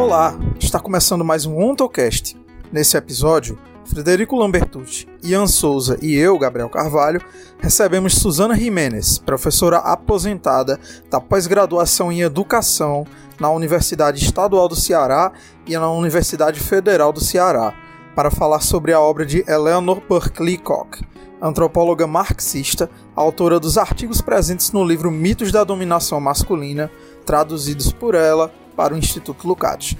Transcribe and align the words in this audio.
Olá, 0.00 0.34
está 0.58 0.80
começando 0.80 1.22
mais 1.22 1.44
um 1.44 1.60
OntoCast. 1.60 2.34
Nesse 2.72 2.96
episódio, 2.96 3.58
Frederico 3.84 4.34
Lambertucci, 4.34 5.06
Ian 5.22 5.46
Souza 5.46 5.98
e 6.00 6.16
eu, 6.16 6.38
Gabriel 6.38 6.70
Carvalho, 6.70 7.20
recebemos 7.58 8.14
Suzana 8.14 8.56
Jimenez, 8.56 9.18
professora 9.18 9.76
aposentada 9.76 10.80
da 11.10 11.20
pós-graduação 11.20 12.10
em 12.10 12.22
Educação 12.22 13.06
na 13.38 13.50
Universidade 13.50 14.24
Estadual 14.24 14.68
do 14.68 14.74
Ceará 14.74 15.32
e 15.66 15.74
na 15.74 15.90
Universidade 15.90 16.60
Federal 16.60 17.12
do 17.12 17.20
Ceará, 17.20 17.74
para 18.16 18.30
falar 18.30 18.60
sobre 18.60 18.94
a 18.94 19.00
obra 19.00 19.26
de 19.26 19.44
Eleanor 19.46 20.00
Burke 20.08 20.42
Leacock, 20.42 21.04
antropóloga 21.42 22.06
marxista, 22.06 22.88
autora 23.14 23.60
dos 23.60 23.76
artigos 23.76 24.22
presentes 24.22 24.72
no 24.72 24.82
livro 24.82 25.10
Mitos 25.10 25.52
da 25.52 25.62
Dominação 25.62 26.18
Masculina, 26.22 26.90
traduzidos 27.26 27.92
por 27.92 28.14
ela 28.14 28.50
para 28.80 28.94
o 28.94 28.96
Instituto 28.96 29.46
Lukács. 29.46 29.94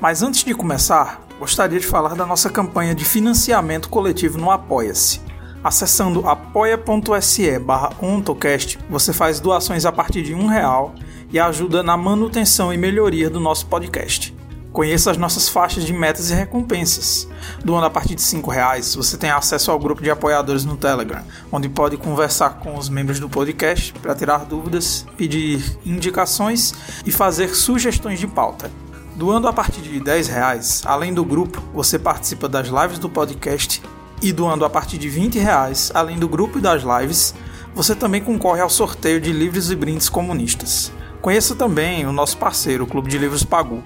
Mas 0.00 0.20
antes 0.20 0.42
de 0.42 0.52
começar, 0.56 1.24
gostaria 1.38 1.78
de 1.78 1.86
falar 1.86 2.16
da 2.16 2.26
nossa 2.26 2.50
campanha 2.50 2.92
de 2.92 3.04
financiamento 3.04 3.88
coletivo 3.88 4.38
no 4.38 4.50
Apoia-se. 4.50 5.20
Acessando 5.62 6.28
apoia.se 6.28 7.60
barra 7.60 7.92
ontocast, 8.02 8.76
você 8.90 9.12
faz 9.12 9.38
doações 9.38 9.86
a 9.86 9.92
partir 9.92 10.22
de 10.22 10.34
um 10.34 10.48
real 10.48 10.96
e 11.30 11.38
ajuda 11.38 11.80
na 11.80 11.96
manutenção 11.96 12.72
e 12.72 12.76
melhoria 12.76 13.30
do 13.30 13.38
nosso 13.38 13.66
podcast. 13.66 14.33
Conheça 14.74 15.12
as 15.12 15.16
nossas 15.16 15.48
faixas 15.48 15.84
de 15.84 15.92
metas 15.92 16.30
e 16.30 16.34
recompensas. 16.34 17.28
Doando 17.64 17.86
a 17.86 17.90
partir 17.90 18.16
de 18.16 18.36
R$ 18.36 18.42
reais, 18.50 18.96
você 18.96 19.16
tem 19.16 19.30
acesso 19.30 19.70
ao 19.70 19.78
grupo 19.78 20.02
de 20.02 20.10
apoiadores 20.10 20.64
no 20.64 20.76
Telegram, 20.76 21.22
onde 21.52 21.68
pode 21.68 21.96
conversar 21.96 22.58
com 22.58 22.76
os 22.76 22.88
membros 22.88 23.20
do 23.20 23.28
podcast 23.28 23.92
para 23.92 24.16
tirar 24.16 24.44
dúvidas, 24.44 25.06
pedir 25.16 25.78
indicações 25.86 26.74
e 27.06 27.12
fazer 27.12 27.54
sugestões 27.54 28.18
de 28.18 28.26
pauta. 28.26 28.68
Doando 29.14 29.46
a 29.46 29.52
partir 29.52 29.80
de 29.80 30.00
10 30.00 30.26
reais, 30.26 30.82
além 30.84 31.14
do 31.14 31.24
grupo, 31.24 31.62
você 31.72 31.96
participa 31.96 32.48
das 32.48 32.66
lives 32.66 32.98
do 32.98 33.08
podcast 33.08 33.80
e 34.20 34.32
doando 34.32 34.64
a 34.64 34.70
partir 34.70 34.98
de 34.98 35.08
20 35.08 35.38
reais, 35.38 35.92
além 35.94 36.18
do 36.18 36.28
grupo 36.28 36.58
e 36.58 36.60
das 36.60 36.82
lives, 36.82 37.32
você 37.76 37.94
também 37.94 38.20
concorre 38.20 38.60
ao 38.60 38.68
sorteio 38.68 39.20
de 39.20 39.32
livros 39.32 39.70
e 39.70 39.76
brindes 39.76 40.08
comunistas. 40.08 40.90
Conheça 41.22 41.54
também 41.54 42.04
o 42.06 42.12
nosso 42.12 42.36
parceiro, 42.38 42.82
o 42.82 42.86
Clube 42.88 43.08
de 43.08 43.18
Livros 43.18 43.44
Pagu. 43.44 43.80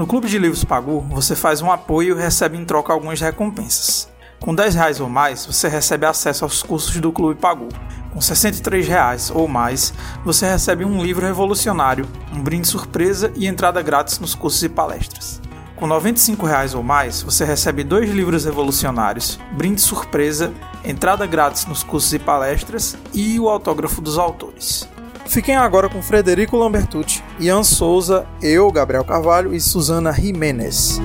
No 0.00 0.06
Clube 0.06 0.28
de 0.28 0.38
Livros 0.38 0.64
Pagu, 0.64 1.00
você 1.10 1.36
faz 1.36 1.60
um 1.60 1.70
apoio 1.70 2.18
e 2.18 2.22
recebe 2.22 2.56
em 2.56 2.64
troca 2.64 2.90
algumas 2.90 3.20
recompensas. 3.20 4.08
Com 4.40 4.54
10 4.54 4.74
reais 4.74 4.98
ou 4.98 5.10
mais, 5.10 5.44
você 5.44 5.68
recebe 5.68 6.06
acesso 6.06 6.42
aos 6.42 6.62
cursos 6.62 6.96
do 6.96 7.12
Clube 7.12 7.38
Pagu. 7.38 7.68
Com 8.10 8.18
63 8.18 8.88
reais 8.88 9.30
ou 9.30 9.46
mais, 9.46 9.92
você 10.24 10.48
recebe 10.48 10.86
um 10.86 11.02
livro 11.02 11.26
revolucionário, 11.26 12.08
um 12.32 12.42
brinde 12.42 12.66
surpresa 12.66 13.30
e 13.36 13.46
entrada 13.46 13.82
grátis 13.82 14.18
nos 14.18 14.34
cursos 14.34 14.62
e 14.62 14.70
palestras. 14.70 15.38
Com 15.76 15.86
95 15.86 16.46
reais 16.46 16.72
ou 16.72 16.82
mais, 16.82 17.20
você 17.20 17.44
recebe 17.44 17.84
dois 17.84 18.08
livros 18.08 18.46
revolucionários, 18.46 19.38
brinde 19.52 19.82
surpresa, 19.82 20.50
entrada 20.82 21.26
grátis 21.26 21.66
nos 21.66 21.82
cursos 21.82 22.14
e 22.14 22.18
palestras 22.18 22.96
e 23.12 23.38
o 23.38 23.50
autógrafo 23.50 24.00
dos 24.00 24.16
autores. 24.16 24.88
Fiquem 25.26 25.56
agora 25.56 25.88
com 25.88 26.02
Frederico 26.02 26.56
Lambertucci, 26.56 27.22
Ian 27.38 27.62
Souza, 27.62 28.26
eu, 28.42 28.70
Gabriel 28.70 29.04
Carvalho 29.04 29.54
e 29.54 29.60
Suzana 29.60 30.12
Jimenez. 30.12 31.00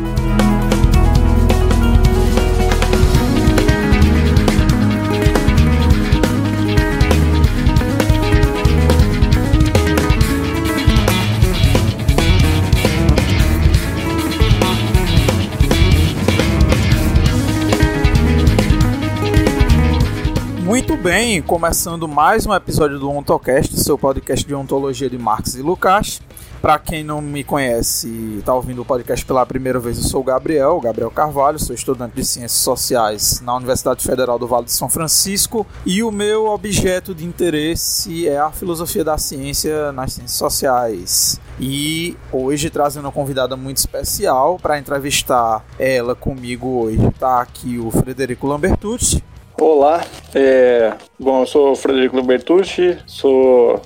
Bem, 21.06 21.40
começando 21.40 22.08
mais 22.08 22.48
um 22.48 22.54
episódio 22.56 22.98
do 22.98 23.08
OntoCast, 23.12 23.80
seu 23.80 23.96
podcast 23.96 24.44
de 24.44 24.56
ontologia 24.56 25.08
de 25.08 25.20
Marx 25.20 25.54
e 25.54 25.62
Lucas. 25.62 26.20
Para 26.60 26.80
quem 26.80 27.04
não 27.04 27.22
me 27.22 27.44
conhece 27.44 28.08
e 28.08 28.40
está 28.40 28.56
ouvindo 28.56 28.82
o 28.82 28.86
podcast 28.86 29.24
pela 29.24 29.46
primeira 29.46 29.78
vez, 29.78 30.00
eu 30.00 30.04
sou 30.04 30.22
o 30.22 30.24
Gabriel, 30.24 30.82
Gabriel 30.82 31.12
Carvalho, 31.12 31.60
sou 31.60 31.76
estudante 31.76 32.16
de 32.16 32.26
Ciências 32.26 32.54
Sociais 32.54 33.40
na 33.42 33.56
Universidade 33.56 34.04
Federal 34.04 34.40
do 34.40 34.48
Vale 34.48 34.66
de 34.66 34.72
São 34.72 34.90
Francisco 34.90 35.64
e 35.86 36.02
o 36.02 36.10
meu 36.10 36.48
objeto 36.48 37.14
de 37.14 37.24
interesse 37.24 38.28
é 38.28 38.40
a 38.40 38.50
filosofia 38.50 39.04
da 39.04 39.16
ciência 39.20 39.92
nas 39.92 40.14
ciências 40.14 40.40
sociais. 40.40 41.40
E 41.60 42.18
hoje 42.32 42.72
trazendo 42.72 43.06
uma 43.06 43.12
convidada 43.12 43.56
muito 43.56 43.78
especial 43.78 44.58
para 44.60 44.80
entrevistar 44.80 45.64
ela 45.78 46.16
comigo 46.16 46.68
hoje. 46.80 47.06
Está 47.10 47.42
aqui 47.42 47.78
o 47.78 47.92
Frederico 47.92 48.48
Lambertucci, 48.48 49.24
Olá, 49.60 50.04
é, 50.34 50.94
bom, 51.18 51.42
eu 51.42 51.48
sou 51.48 51.72
o 51.72 51.76
Frederico 51.78 52.22
Bertucci, 52.22 52.98
sou 53.06 53.82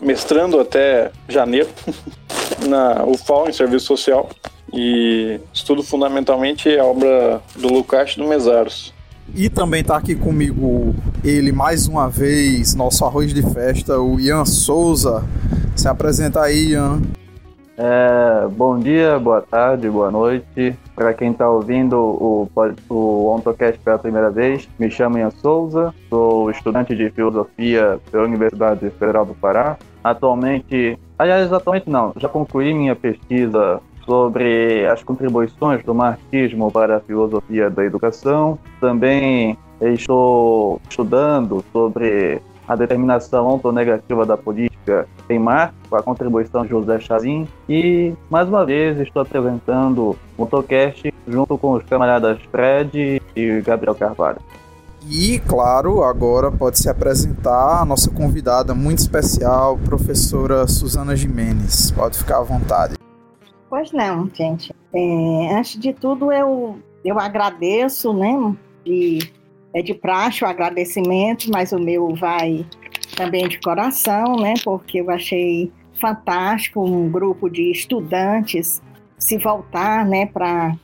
mestrando 0.00 0.58
até 0.58 1.12
janeiro 1.28 1.68
na 2.68 3.04
UFAL, 3.04 3.48
em 3.48 3.52
Serviço 3.52 3.86
Social, 3.86 4.28
e 4.72 5.38
estudo 5.52 5.84
fundamentalmente 5.84 6.76
a 6.76 6.84
obra 6.84 7.40
do 7.54 7.68
Lucas 7.72 8.16
do 8.16 8.26
Mesaros. 8.26 8.92
E 9.32 9.48
também 9.48 9.80
está 9.80 9.96
aqui 9.96 10.16
comigo 10.16 10.92
ele 11.24 11.52
mais 11.52 11.86
uma 11.86 12.08
vez, 12.08 12.74
nosso 12.74 13.04
arroz 13.04 13.32
de 13.32 13.42
festa, 13.52 14.00
o 14.00 14.18
Ian 14.18 14.44
Souza. 14.44 15.24
Se 15.76 15.86
apresenta 15.86 16.42
aí, 16.42 16.70
Ian. 16.70 17.00
É, 17.78 18.48
bom 18.48 18.76
dia, 18.76 19.18
boa 19.20 19.40
tarde, 19.40 19.88
boa 19.88 20.10
noite. 20.10 20.76
Para 20.96 21.12
quem 21.12 21.30
está 21.30 21.48
ouvindo 21.48 21.94
o, 21.98 22.50
o 22.88 23.26
OntoCast 23.28 23.78
pela 23.80 23.98
primeira 23.98 24.30
vez, 24.30 24.66
me 24.78 24.90
chamo 24.90 25.18
Ian 25.18 25.30
Souza, 25.30 25.94
sou 26.08 26.50
estudante 26.50 26.96
de 26.96 27.10
filosofia 27.10 28.00
pela 28.10 28.24
Universidade 28.24 28.88
Federal 28.90 29.26
do 29.26 29.34
Pará. 29.34 29.76
Atualmente, 30.02 30.98
aliás, 31.18 31.52
atualmente 31.52 31.90
não, 31.90 32.14
já 32.16 32.30
concluí 32.30 32.72
minha 32.72 32.96
pesquisa 32.96 33.78
sobre 34.06 34.86
as 34.86 35.02
contribuições 35.02 35.84
do 35.84 35.94
marxismo 35.94 36.72
para 36.72 36.96
a 36.96 37.00
filosofia 37.00 37.68
da 37.68 37.84
educação. 37.84 38.58
Também 38.80 39.58
estou 39.82 40.80
estudando 40.88 41.62
sobre 41.72 42.40
a 42.66 42.74
determinação 42.74 43.46
ontonegativa 43.46 44.26
da 44.26 44.36
política 44.36 45.08
em 45.28 45.38
Marx, 45.38 45.74
com 45.88 45.96
a 45.96 46.02
contribuição 46.02 46.62
de 46.62 46.70
José 46.70 47.00
Chazin. 47.00 47.46
E, 47.68 48.14
mais 48.30 48.48
uma 48.48 48.64
vez, 48.64 48.98
estou 48.98 49.22
apresentando 49.22 50.16
um 50.38 50.46
Tocast 50.46 51.12
junto 51.26 51.56
com 51.58 51.72
os 51.72 51.84
camaradas 51.84 52.38
Fred 52.50 53.22
e 53.34 53.60
Gabriel 53.62 53.94
Carvalho. 53.94 54.38
E, 55.08 55.38
claro, 55.40 56.02
agora 56.02 56.50
pode 56.50 56.80
se 56.80 56.88
apresentar 56.88 57.82
a 57.82 57.84
nossa 57.84 58.10
convidada 58.10 58.74
muito 58.74 58.98
especial, 58.98 59.78
professora 59.78 60.66
Suzana 60.66 61.14
Jimenez. 61.14 61.92
Pode 61.92 62.18
ficar 62.18 62.38
à 62.38 62.42
vontade. 62.42 62.94
Pois 63.70 63.92
não, 63.92 64.28
gente. 64.32 64.74
É, 64.92 65.56
antes 65.56 65.78
de 65.78 65.92
tudo, 65.92 66.32
eu, 66.32 66.78
eu 67.04 67.20
agradeço, 67.20 68.12
né, 68.12 68.54
de 68.84 69.30
é 69.76 69.82
de 69.82 69.92
praxe 69.92 70.42
o 70.42 70.46
agradecimento, 70.46 71.50
mas 71.52 71.70
o 71.70 71.78
meu 71.78 72.14
vai 72.14 72.64
também 73.14 73.46
de 73.46 73.60
coração, 73.60 74.36
né? 74.36 74.54
Porque 74.64 75.02
eu 75.02 75.10
achei 75.10 75.70
fantástico 76.00 76.82
um 76.82 77.10
grupo 77.10 77.50
de 77.50 77.70
estudantes 77.70 78.80
se 79.18 79.36
voltar, 79.36 80.06
né, 80.06 80.26
para 80.26 80.74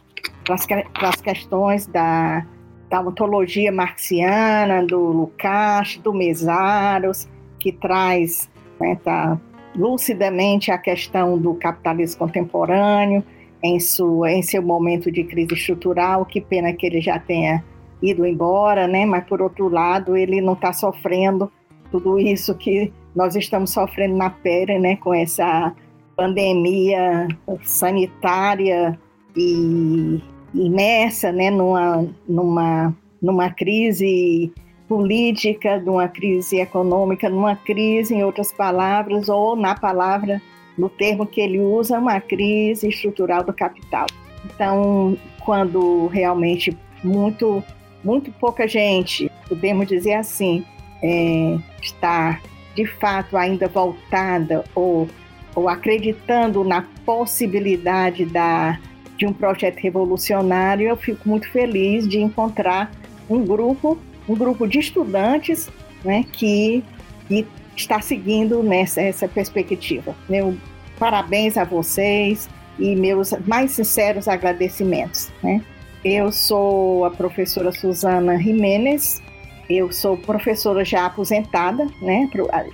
as 1.01 1.21
questões 1.23 1.87
da, 1.87 2.47
da 2.91 3.01
ontologia 3.01 3.73
marxiana, 3.73 4.85
do 4.85 4.99
Lukács, 4.99 5.97
do 5.99 6.13
Mesaros, 6.13 7.29
que 7.59 7.73
traz 7.73 8.51
né, 8.79 8.99
tá, 9.03 9.41
lucidamente 9.75 10.71
a 10.71 10.77
questão 10.77 11.39
do 11.39 11.55
capitalismo 11.55 12.19
contemporâneo 12.19 13.25
em, 13.63 13.81
sua, 13.81 14.33
em 14.33 14.43
seu 14.43 14.63
momento 14.63 15.11
de 15.11 15.25
crise 15.25 15.55
estrutural. 15.55 16.27
Que 16.27 16.43
pena 16.43 16.75
que 16.75 16.87
ele 16.87 17.01
já 17.01 17.19
tenha 17.19 17.65
ido 18.03 18.27
embora, 18.27 18.89
né? 18.89 19.07
Mas 19.07 19.25
por 19.25 19.41
outro 19.41 19.69
lado, 19.69 20.17
ele 20.17 20.41
não 20.41 20.55
está 20.55 20.73
sofrendo 20.73 21.51
tudo 21.91 22.19
isso 22.19 22.55
que 22.55 22.93
nós 23.15 23.37
estamos 23.37 23.71
sofrendo 23.71 24.17
na 24.17 24.31
pele, 24.31 24.79
né? 24.79 24.97
Com 24.97 25.15
essa 25.15 25.73
pandemia 26.17 27.29
sanitária 27.63 28.99
e 29.37 30.21
imersa, 30.55 31.31
né? 31.31 31.51
Numa, 31.51 32.07
numa, 32.29 32.95
numa 33.21 33.51
crise 33.51 34.53
política, 34.89 35.79
numa 35.79 36.09
crise 36.09 36.59
econômica, 36.61 37.31
numa 37.31 37.57
crise, 37.57 38.15
em 38.15 38.25
outras 38.25 38.53
palavras, 38.53 39.29
ou 39.29 39.57
na 39.57 39.75
palavra, 39.75 40.43
no 40.77 40.89
termo 40.89 41.25
que 41.25 41.41
ele 41.41 41.61
usa, 41.61 41.99
uma 41.99 42.21
crise 42.21 42.89
estrutural 42.89 43.45
do 43.45 43.53
capital. 43.53 44.07
Então, 44.45 45.17
quando 45.45 46.09
realmente 46.09 46.77
muito 47.03 47.63
muito 48.05 48.31
pouca 48.33 48.67
gente, 48.67 49.31
podemos 49.49 49.87
dizer 49.87 50.15
assim, 50.15 50.65
é, 51.03 51.59
está 51.81 52.41
de 52.75 52.87
fato 52.87 53.37
ainda 53.37 53.69
voltada 53.69 54.65
ou 54.75 55.09
ou 55.55 55.69
acreditando 55.69 56.65
na 56.65 56.83
possibilidade 57.05 58.25
da, 58.25 58.79
de 59.17 59.27
um 59.27 59.33
projeto 59.33 59.79
revolucionário, 59.79 60.89
eu 60.89 60.97
fico 60.97 61.29
muito 61.29 61.49
feliz 61.51 62.09
de 62.09 62.19
encontrar 62.19 62.91
um 63.29 63.45
grupo, 63.45 63.99
um 64.29 64.35
grupo 64.35 64.67
de 64.67 64.79
estudantes 64.79 65.71
né, 66.05 66.25
que, 66.33 66.83
que 67.29 67.47
está 67.77 68.01
seguindo 68.01 68.63
nessa 68.63 69.01
essa 69.01 69.29
perspectiva. 69.29 70.15
Meu 70.29 70.57
parabéns 70.99 71.57
a 71.57 71.65
vocês 71.65 72.49
e 72.79 72.95
meus 72.95 73.33
mais 73.47 73.73
sinceros 73.73 74.29
agradecimentos. 74.29 75.31
Né? 75.43 75.63
Eu 76.05 76.33
sou 76.33 77.05
a 77.05 77.11
professora 77.11 77.71
Suzana 77.71 78.37
Jimenez, 78.37 79.23
eu 79.71 79.93
sou 79.93 80.17
professora 80.17 80.85
já 80.85 81.07
aposentada, 81.07 81.87
né? 82.01 82.29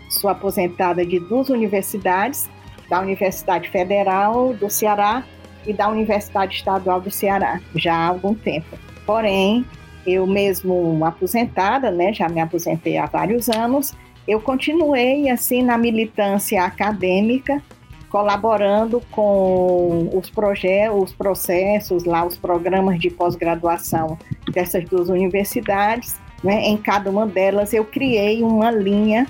sou 0.08 0.30
aposentada 0.30 1.04
de 1.04 1.20
duas 1.20 1.50
universidades, 1.50 2.48
da 2.88 3.00
Universidade 3.00 3.68
Federal 3.68 4.54
do 4.54 4.70
Ceará 4.70 5.22
e 5.66 5.74
da 5.74 5.88
Universidade 5.88 6.56
Estadual 6.56 7.02
do 7.02 7.10
Ceará, 7.10 7.60
já 7.74 7.94
há 7.94 8.06
algum 8.06 8.34
tempo. 8.34 8.78
Porém, 9.04 9.64
eu 10.06 10.26
mesmo 10.26 11.04
aposentada, 11.04 11.90
né, 11.90 12.14
já 12.14 12.30
me 12.30 12.40
aposentei 12.40 12.96
há 12.96 13.04
vários 13.04 13.50
anos, 13.50 13.94
eu 14.26 14.40
continuei 14.40 15.28
assim 15.28 15.62
na 15.62 15.76
militância 15.76 16.64
acadêmica, 16.64 17.62
colaborando 18.10 19.02
com 19.10 20.10
os 20.12 20.30
projetos, 20.30 21.02
os 21.02 21.12
processos 21.12 22.04
lá, 22.04 22.24
os 22.24 22.36
programas 22.36 22.98
de 22.98 23.10
pós-graduação 23.10 24.18
dessas 24.52 24.84
duas 24.84 25.08
universidades. 25.08 26.16
Né? 26.42 26.62
Em 26.64 26.76
cada 26.76 27.10
uma 27.10 27.26
delas 27.26 27.72
eu 27.72 27.84
criei 27.84 28.42
uma 28.42 28.70
linha, 28.70 29.26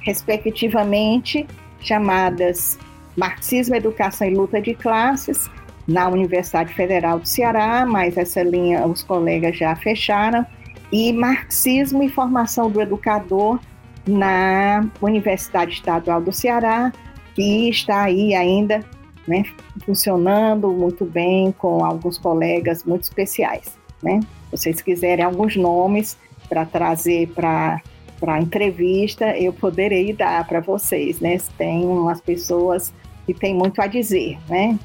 respectivamente 0.00 1.46
chamadas 1.80 2.78
Marxismo, 3.16 3.74
Educação 3.74 4.26
e 4.26 4.34
Luta 4.34 4.60
de 4.60 4.74
Classes 4.74 5.50
na 5.86 6.08
Universidade 6.08 6.72
Federal 6.72 7.18
do 7.18 7.26
Ceará, 7.26 7.84
mas 7.84 8.16
essa 8.16 8.42
linha 8.42 8.86
os 8.86 9.02
colegas 9.02 9.56
já 9.56 9.74
fecharam, 9.74 10.46
e 10.92 11.12
Marxismo 11.12 12.02
e 12.02 12.08
Formação 12.08 12.70
do 12.70 12.80
Educador 12.80 13.58
na 14.06 14.84
Universidade 15.00 15.72
Estadual 15.72 16.20
do 16.20 16.32
Ceará, 16.32 16.92
que 17.34 17.68
está 17.68 18.02
aí 18.04 18.34
ainda 18.34 18.84
né, 19.26 19.44
funcionando 19.84 20.70
muito 20.70 21.04
bem 21.04 21.52
com 21.52 21.84
alguns 21.84 22.18
colegas 22.18 22.84
muito 22.84 23.02
especiais. 23.02 23.78
Né? 24.02 24.20
Se 24.50 24.50
vocês 24.58 24.82
quiserem 24.82 25.24
alguns 25.24 25.56
nomes 25.56 26.18
para 26.48 26.64
trazer 26.64 27.28
para 27.28 27.80
para 28.20 28.40
entrevista, 28.40 29.36
eu 29.36 29.52
poderei 29.52 30.12
dar 30.12 30.46
para 30.46 30.60
vocês, 30.60 31.18
né? 31.18 31.38
Tem 31.58 31.84
umas 31.84 32.20
pessoas 32.20 32.94
que 33.26 33.34
têm 33.34 33.52
muito 33.52 33.82
a 33.82 33.88
dizer, 33.88 34.38
né? 34.48 34.78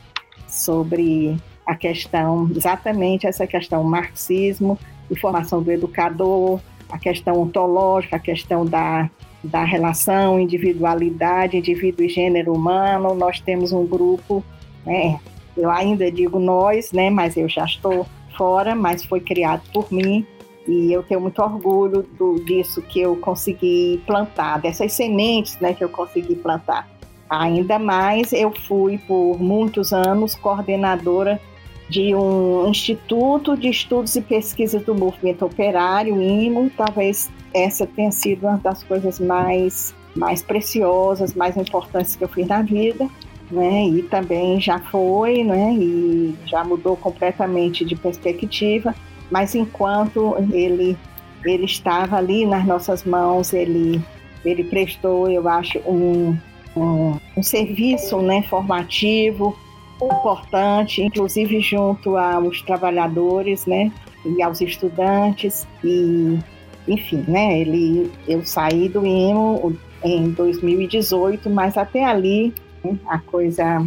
Sobre 0.48 1.38
a 1.64 1.76
questão, 1.76 2.50
exatamente 2.56 3.28
essa 3.28 3.46
questão 3.46 3.84
marxismo, 3.84 4.80
informação 5.12 5.62
do 5.62 5.72
educador, 5.72 6.60
a 6.90 6.98
questão 6.98 7.40
ontológica, 7.40 8.16
a 8.16 8.20
questão 8.20 8.66
da 8.66 9.08
da 9.44 9.64
relação 9.64 10.40
individualidade, 10.40 11.58
indivíduo 11.58 12.06
e 12.06 12.10
gênero 12.10 12.54
humano. 12.54 13.14
Nós 13.14 13.40
temos 13.40 13.72
um 13.72 13.86
grupo, 13.86 14.44
né, 14.86 15.20
eu 15.56 15.70
ainda 15.70 16.12
digo 16.12 16.40
nós, 16.40 16.92
né, 16.92 17.10
mas 17.10 17.38
eu 17.38 17.48
já 17.48 17.66
estou 17.66 18.06
fora, 18.38 18.76
mas 18.76 19.04
foi 19.04 19.20
criado 19.20 19.64
por 19.74 19.92
mim 19.92 20.26
e 20.68 20.92
eu 20.92 21.02
tenho 21.02 21.22
muito 21.22 21.42
orgulho 21.42 22.06
do, 22.18 22.44
disso 22.44 22.82
que 22.82 23.00
eu 23.00 23.16
consegui 23.16 24.02
plantar, 24.06 24.60
dessas 24.60 24.92
sementes 24.94 25.58
né, 25.60 25.74
que 25.74 25.84
eu 25.84 25.90
consegui 25.90 26.36
plantar. 26.36 26.88
Ainda 27.30 27.80
mais, 27.80 28.32
eu 28.34 28.52
fui 28.52 28.98
por 28.98 29.38
muitos 29.40 29.92
anos 29.92 30.36
coordenadora 30.36 31.40
de 31.90 32.14
um 32.14 32.68
Instituto 32.70 33.56
de 33.56 33.70
Estudos 33.70 34.16
e 34.16 34.22
Pesquisas 34.22 34.84
do 34.84 34.94
Movimento 34.94 35.46
Operário, 35.46 36.22
IMO, 36.22 36.70
talvez 36.76 37.32
essa 37.64 37.86
tenha 37.86 38.12
sido 38.12 38.48
uma 38.48 38.58
das 38.58 38.84
coisas 38.84 39.20
mais, 39.20 39.96
mais 40.16 40.42
preciosas, 40.42 41.34
mais 41.34 41.58
importantes 41.58 42.16
que 42.16 42.24
eu 42.24 42.30
fiz 42.30 42.48
na 42.48 42.62
vida. 42.62 43.08
Né, 43.50 43.86
e 43.86 44.04
também 44.04 44.60
já 44.60 44.78
foi, 44.78 45.42
né, 45.42 45.72
e 45.72 46.36
já 46.46 46.66
mudou 46.66 46.98
completamente 46.98 47.86
de 47.86 47.96
perspectiva, 47.96 48.94
mas 49.32 49.56
enquanto 49.56 50.36
ele 50.52 50.98
ele 51.46 51.64
estava 51.64 52.18
ali 52.18 52.46
nas 52.46 52.66
nossas 52.66 53.06
mãos, 53.06 53.54
ele 53.54 54.02
ele 54.44 54.64
prestou, 54.66 55.30
eu 55.30 55.48
acho, 55.48 55.80
um, 55.80 56.38
um, 56.76 57.18
um 57.38 57.44
serviço, 57.44 58.22
né, 58.22 58.44
formativo 58.44 59.58
importante, 60.02 61.02
inclusive 61.02 61.60
junto 61.60 62.18
aos 62.18 62.62
trabalhadores, 62.62 63.66
né, 63.66 63.92
e 64.26 64.42
aos 64.42 64.62
estudantes. 64.62 65.68
E 65.84 66.38
enfim, 66.88 67.24
né? 67.28 67.60
Ele, 67.60 68.12
eu 68.28 68.46
saí 68.46 68.88
do 68.88 69.06
IMO 69.06 69.76
em 70.04 70.30
2018, 70.32 71.50
mas 71.50 71.78
até 71.78 72.04
ali 72.04 72.54
né, 72.84 72.98
a 73.08 73.20
coisa, 73.20 73.86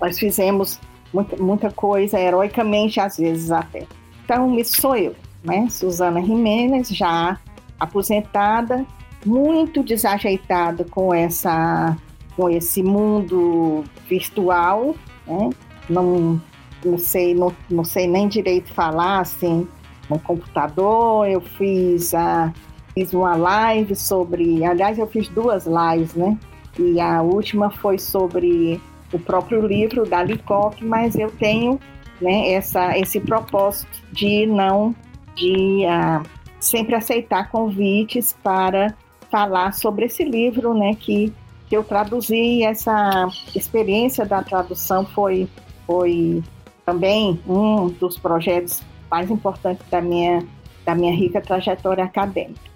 nós 0.00 0.18
fizemos 0.18 0.80
muita, 1.12 1.36
muita 1.36 1.70
coisa 1.70 2.18
heroicamente 2.18 3.00
às 3.00 3.18
vezes 3.18 3.50
até. 3.50 3.86
Então 4.24 4.58
isso 4.58 4.80
sou 4.80 4.96
eu, 4.96 5.14
né? 5.44 5.68
Suzana 5.68 6.22
Jimenez, 6.22 6.88
já 6.88 7.38
aposentada, 7.78 8.84
muito 9.24 9.82
desajeitada 9.82 10.84
com 10.84 11.12
essa, 11.12 11.96
com 12.36 12.48
esse 12.48 12.82
mundo 12.82 13.84
virtual, 14.08 14.94
né? 15.26 15.50
Não, 15.88 16.40
não 16.84 16.98
sei, 16.98 17.34
não, 17.34 17.52
não 17.70 17.84
sei 17.84 18.06
nem 18.06 18.28
direito 18.28 18.72
falar 18.72 19.20
assim 19.20 19.66
no 20.08 20.18
computador, 20.18 21.28
eu 21.28 21.40
fiz, 21.40 22.14
a, 22.14 22.52
fiz 22.94 23.12
uma 23.12 23.36
live 23.36 23.94
sobre. 23.94 24.64
Aliás, 24.64 24.98
eu 24.98 25.06
fiz 25.06 25.28
duas 25.28 25.66
lives, 25.66 26.14
né? 26.14 26.38
E 26.78 27.00
a 27.00 27.22
última 27.22 27.70
foi 27.70 27.98
sobre 27.98 28.80
o 29.12 29.18
próprio 29.18 29.66
livro 29.66 30.04
da 30.08 30.22
Licoque, 30.22 30.84
mas 30.84 31.16
eu 31.16 31.30
tenho 31.30 31.78
né, 32.20 32.52
essa, 32.52 32.96
esse 32.98 33.20
propósito 33.20 34.02
de 34.12 34.46
não 34.46 34.94
de 35.34 35.84
uh, 35.86 36.26
sempre 36.60 36.94
aceitar 36.94 37.50
convites 37.50 38.36
para 38.42 38.94
falar 39.30 39.72
sobre 39.72 40.06
esse 40.06 40.24
livro, 40.24 40.74
né, 40.74 40.94
que, 40.94 41.32
que 41.68 41.76
eu 41.76 41.84
traduzi. 41.84 42.62
Essa 42.62 43.28
experiência 43.54 44.26
da 44.26 44.42
tradução 44.42 45.06
foi, 45.06 45.48
foi 45.86 46.42
também 46.84 47.40
um 47.46 47.88
dos 47.88 48.18
projetos 48.18 48.82
mais 49.10 49.30
importante 49.30 49.82
da 49.90 50.00
minha, 50.00 50.46
da 50.84 50.94
minha 50.94 51.14
rica 51.14 51.40
trajetória 51.40 52.04
acadêmica. 52.04 52.68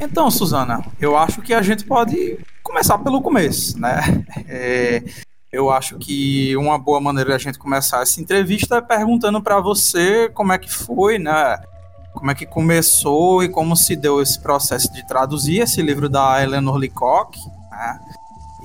Então, 0.00 0.30
Suzana, 0.30 0.84
eu 1.00 1.16
acho 1.16 1.40
que 1.40 1.54
a 1.54 1.62
gente 1.62 1.84
pode 1.84 2.38
começar 2.62 2.98
pelo 2.98 3.22
começo, 3.22 3.78
né? 3.80 4.00
É, 4.46 5.02
eu 5.50 5.70
acho 5.70 5.96
que 5.96 6.54
uma 6.56 6.78
boa 6.78 7.00
maneira 7.00 7.30
de 7.30 7.36
a 7.36 7.38
gente 7.38 7.58
começar 7.58 8.02
essa 8.02 8.20
entrevista 8.20 8.76
é 8.76 8.80
perguntando 8.80 9.40
para 9.42 9.58
você 9.60 10.28
como 10.28 10.52
é 10.52 10.58
que 10.58 10.70
foi, 10.70 11.18
né? 11.18 11.56
Como 12.12 12.30
é 12.30 12.34
que 12.34 12.44
começou 12.44 13.42
e 13.42 13.48
como 13.48 13.74
se 13.76 13.96
deu 13.96 14.20
esse 14.20 14.38
processo 14.40 14.92
de 14.92 15.06
traduzir 15.06 15.60
esse 15.60 15.80
livro 15.80 16.08
da 16.08 16.42
Eleanor 16.42 16.76
Leacock, 16.76 17.38
né? 17.70 17.98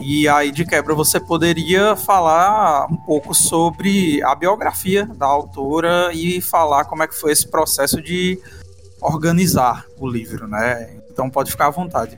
E 0.02 0.28
aí, 0.28 0.52
de 0.52 0.66
quebra, 0.66 0.96
você 0.96 1.20
poderia 1.20 1.96
falar 1.96 2.88
um 2.92 2.98
pouco 2.98 3.36
sobre 3.36 4.22
a 4.24 4.34
biografia 4.34 5.06
da 5.06 5.28
autora 5.28 6.12
e 6.12 6.42
falar 6.42 6.86
como 6.86 7.04
é 7.04 7.08
que 7.08 7.16
foi 7.16 7.32
esse 7.32 7.48
processo 7.48 8.02
de 8.02 8.40
organizar 9.00 9.86
o 10.00 10.08
livro, 10.08 10.48
né? 10.48 10.98
Então 11.10 11.30
pode 11.30 11.52
ficar 11.52 11.68
à 11.68 11.70
vontade. 11.70 12.18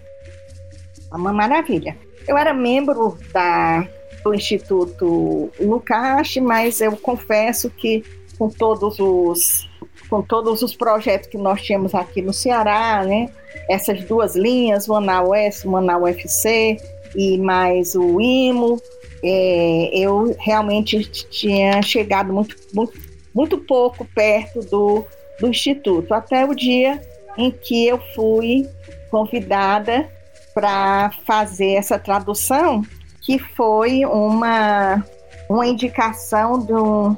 Uma 1.11 1.33
maravilha. 1.33 1.97
Eu 2.27 2.37
era 2.37 2.53
membro 2.53 3.17
da, 3.33 3.87
do 4.23 4.33
Instituto 4.33 5.51
Lucache, 5.59 6.39
mas 6.39 6.79
eu 6.79 6.95
confesso 6.95 7.69
que 7.69 8.03
com 8.37 8.49
todos 8.49 8.99
os 8.99 9.69
com 10.09 10.21
todos 10.21 10.61
os 10.61 10.75
projetos 10.75 11.27
que 11.27 11.37
nós 11.37 11.61
tínhamos 11.61 11.95
aqui 11.95 12.21
no 12.21 12.33
Ceará, 12.33 13.03
né? 13.03 13.29
Essas 13.69 14.03
duas 14.05 14.35
linhas, 14.35 14.87
uma 14.87 15.01
na 15.01 15.23
UES, 15.23 15.63
uma 15.65 15.81
na 15.81 15.97
UFC, 15.97 16.77
e 17.15 17.38
mais 17.38 17.96
o 17.96 18.20
IMO, 18.20 18.82
é, 19.24 19.89
eu 19.93 20.36
realmente 20.39 21.03
tinha 21.03 21.82
chegado 21.82 22.34
muito, 22.34 22.55
muito, 22.74 22.93
muito 23.34 23.58
pouco 23.58 24.05
perto 24.13 24.62
do, 24.62 25.05
do 25.39 25.48
Instituto, 25.48 26.13
até 26.13 26.46
o 26.46 26.53
dia 26.53 27.01
em 27.38 27.50
que 27.50 27.88
eu 27.88 28.00
fui 28.13 28.67
convidada 29.10 30.10
para 30.53 31.12
fazer 31.25 31.74
essa 31.74 31.98
tradução, 31.98 32.84
que 33.22 33.39
foi 33.39 34.05
uma, 34.05 35.03
uma 35.50 35.65
indicação 35.65 36.60
de 36.60 36.74
um, 36.74 37.17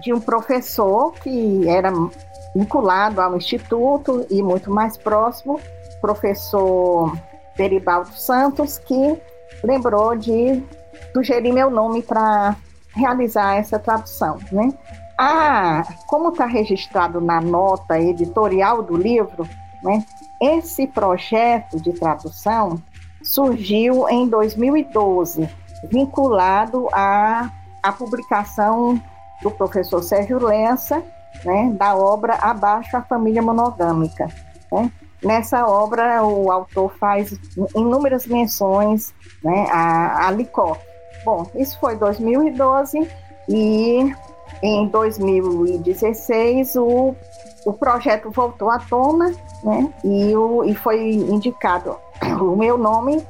de 0.00 0.12
um 0.12 0.20
professor 0.20 1.12
que 1.12 1.68
era 1.68 1.92
vinculado 2.54 3.20
ao 3.20 3.36
Instituto 3.36 4.26
e 4.30 4.42
muito 4.42 4.70
mais 4.70 4.96
próximo, 4.96 5.60
professor 6.00 7.16
Peribaldo 7.56 8.12
Santos, 8.14 8.78
que 8.78 9.20
lembrou 9.62 10.16
de 10.16 10.62
sugerir 11.12 11.52
meu 11.52 11.70
nome 11.70 12.02
para 12.02 12.56
realizar 12.94 13.56
essa 13.56 13.78
tradução. 13.78 14.38
Né? 14.50 14.72
Ah, 15.18 15.84
como 16.06 16.30
está 16.30 16.46
registrado 16.46 17.20
na 17.20 17.40
nota 17.40 18.00
editorial 18.00 18.82
do 18.82 18.96
livro, 18.96 19.48
né, 19.82 20.04
esse 20.40 20.86
projeto 20.86 21.80
de 21.80 21.92
tradução 21.92 22.82
surgiu 23.22 24.08
em 24.08 24.28
2012, 24.28 25.48
vinculado 25.90 26.88
à, 26.92 27.50
à 27.82 27.92
publicação 27.92 29.00
do 29.42 29.50
professor 29.50 30.02
Sérgio 30.02 30.44
Lessa, 30.44 31.02
né, 31.44 31.72
da 31.74 31.94
obra 31.94 32.34
Abaixo 32.34 32.96
a 32.96 33.02
Família 33.02 33.42
Monogâmica. 33.42 34.28
Né? 34.70 34.90
Nessa 35.22 35.66
obra, 35.66 36.24
o 36.24 36.50
autor 36.50 36.92
faz 36.98 37.32
inúmeras 37.76 38.26
menções 38.26 39.14
né, 39.42 39.66
a, 39.70 40.26
a 40.26 40.30
Licó. 40.30 40.76
Bom, 41.24 41.46
isso 41.54 41.78
foi 41.78 41.96
2012 41.96 43.08
e 43.48 44.12
em 44.62 44.88
2016 44.88 46.76
o, 46.76 47.14
o 47.64 47.72
projeto 47.72 48.30
voltou 48.30 48.70
à 48.70 48.78
tona 48.78 49.32
né, 49.62 49.92
e, 50.04 50.34
o, 50.36 50.64
e 50.64 50.74
foi 50.74 51.12
indicado 51.12 51.96
o 52.40 52.56
meu 52.56 52.76
nome 52.76 53.24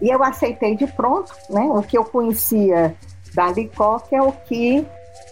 e 0.00 0.08
eu 0.08 0.22
aceitei 0.22 0.74
de 0.74 0.86
pronto, 0.86 1.34
né, 1.50 1.62
o 1.62 1.82
que 1.82 1.96
eu 1.96 2.04
conhecia 2.04 2.94
da 3.34 3.50
Licó, 3.50 3.98
que 3.98 4.14
é 4.14 4.22
o 4.22 4.32
que 4.32 4.86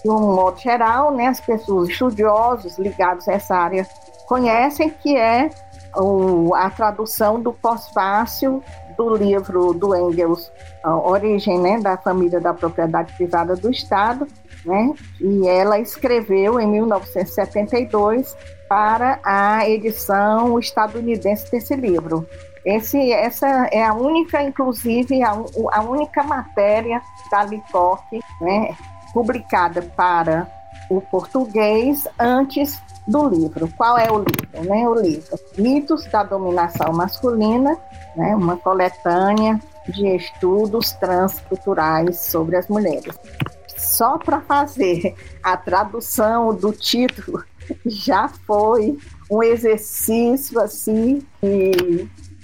de 0.05 0.11
um 0.11 0.35
modo 0.35 0.59
geral, 0.59 1.13
né, 1.13 1.27
as 1.27 1.41
pessoas 1.41 1.89
estudiosos 1.89 2.79
ligados 2.79 3.29
a 3.29 3.33
essa 3.33 3.57
área 3.57 3.87
conhecem, 4.27 4.91
que 4.91 5.17
é 5.17 5.51
o, 5.97 6.55
a 6.55 6.71
tradução 6.71 7.41
do 7.41 7.53
pós-fácil 7.53 8.63
do 8.97 9.17
livro 9.17 9.73
do 9.73 9.95
Engels, 9.95 10.51
Origem 10.85 11.59
né, 11.59 11.81
da 11.81 11.97
Família 11.97 12.41
da 12.41 12.53
Propriedade 12.53 13.13
Privada 13.15 13.57
do 13.57 13.71
Estado, 13.71 14.27
né, 14.65 14.93
e 15.21 15.47
ela 15.49 15.79
escreveu 15.79 16.61
em 16.61 16.67
1972 16.67 18.37
para 18.69 19.19
a 19.23 19.69
edição 19.69 20.59
estadunidense 20.59 21.51
desse 21.51 21.75
livro. 21.75 22.27
Esse, 22.65 23.13
essa 23.13 23.69
é 23.73 23.85
a 23.85 23.93
única, 23.93 24.43
inclusive, 24.43 25.23
a, 25.23 25.33
a 25.73 25.83
única 25.83 26.23
matéria 26.23 27.03
da 27.31 27.45
Licoque, 27.45 28.21
né, 28.41 28.75
publicada 29.13 29.83
para 29.83 30.49
o 30.89 31.01
português 31.01 32.07
antes 32.19 32.81
do 33.07 33.29
livro. 33.29 33.69
Qual 33.77 33.99
é 33.99 34.11
o 34.11 34.19
livro? 34.19 34.69
Né? 34.69 34.89
O 34.89 34.95
livro 34.95 35.39
Mitos 35.59 36.07
da 36.07 36.23
Dominação 36.23 36.93
Masculina, 36.93 37.77
né? 38.17 38.35
uma 38.35 38.57
coletânea 38.57 39.61
de 39.89 40.17
estudos 40.17 40.93
transculturais 40.93 42.19
sobre 42.19 42.57
as 42.57 42.69
mulheres. 42.69 43.15
Só 43.77 44.19
para 44.19 44.41
fazer 44.41 45.15
a 45.43 45.57
tradução 45.57 46.55
do 46.55 46.73
título 46.73 47.43
já 47.85 48.29
foi 48.29 48.97
um 49.31 49.43
exercício 49.43 50.61
assim 50.61 51.23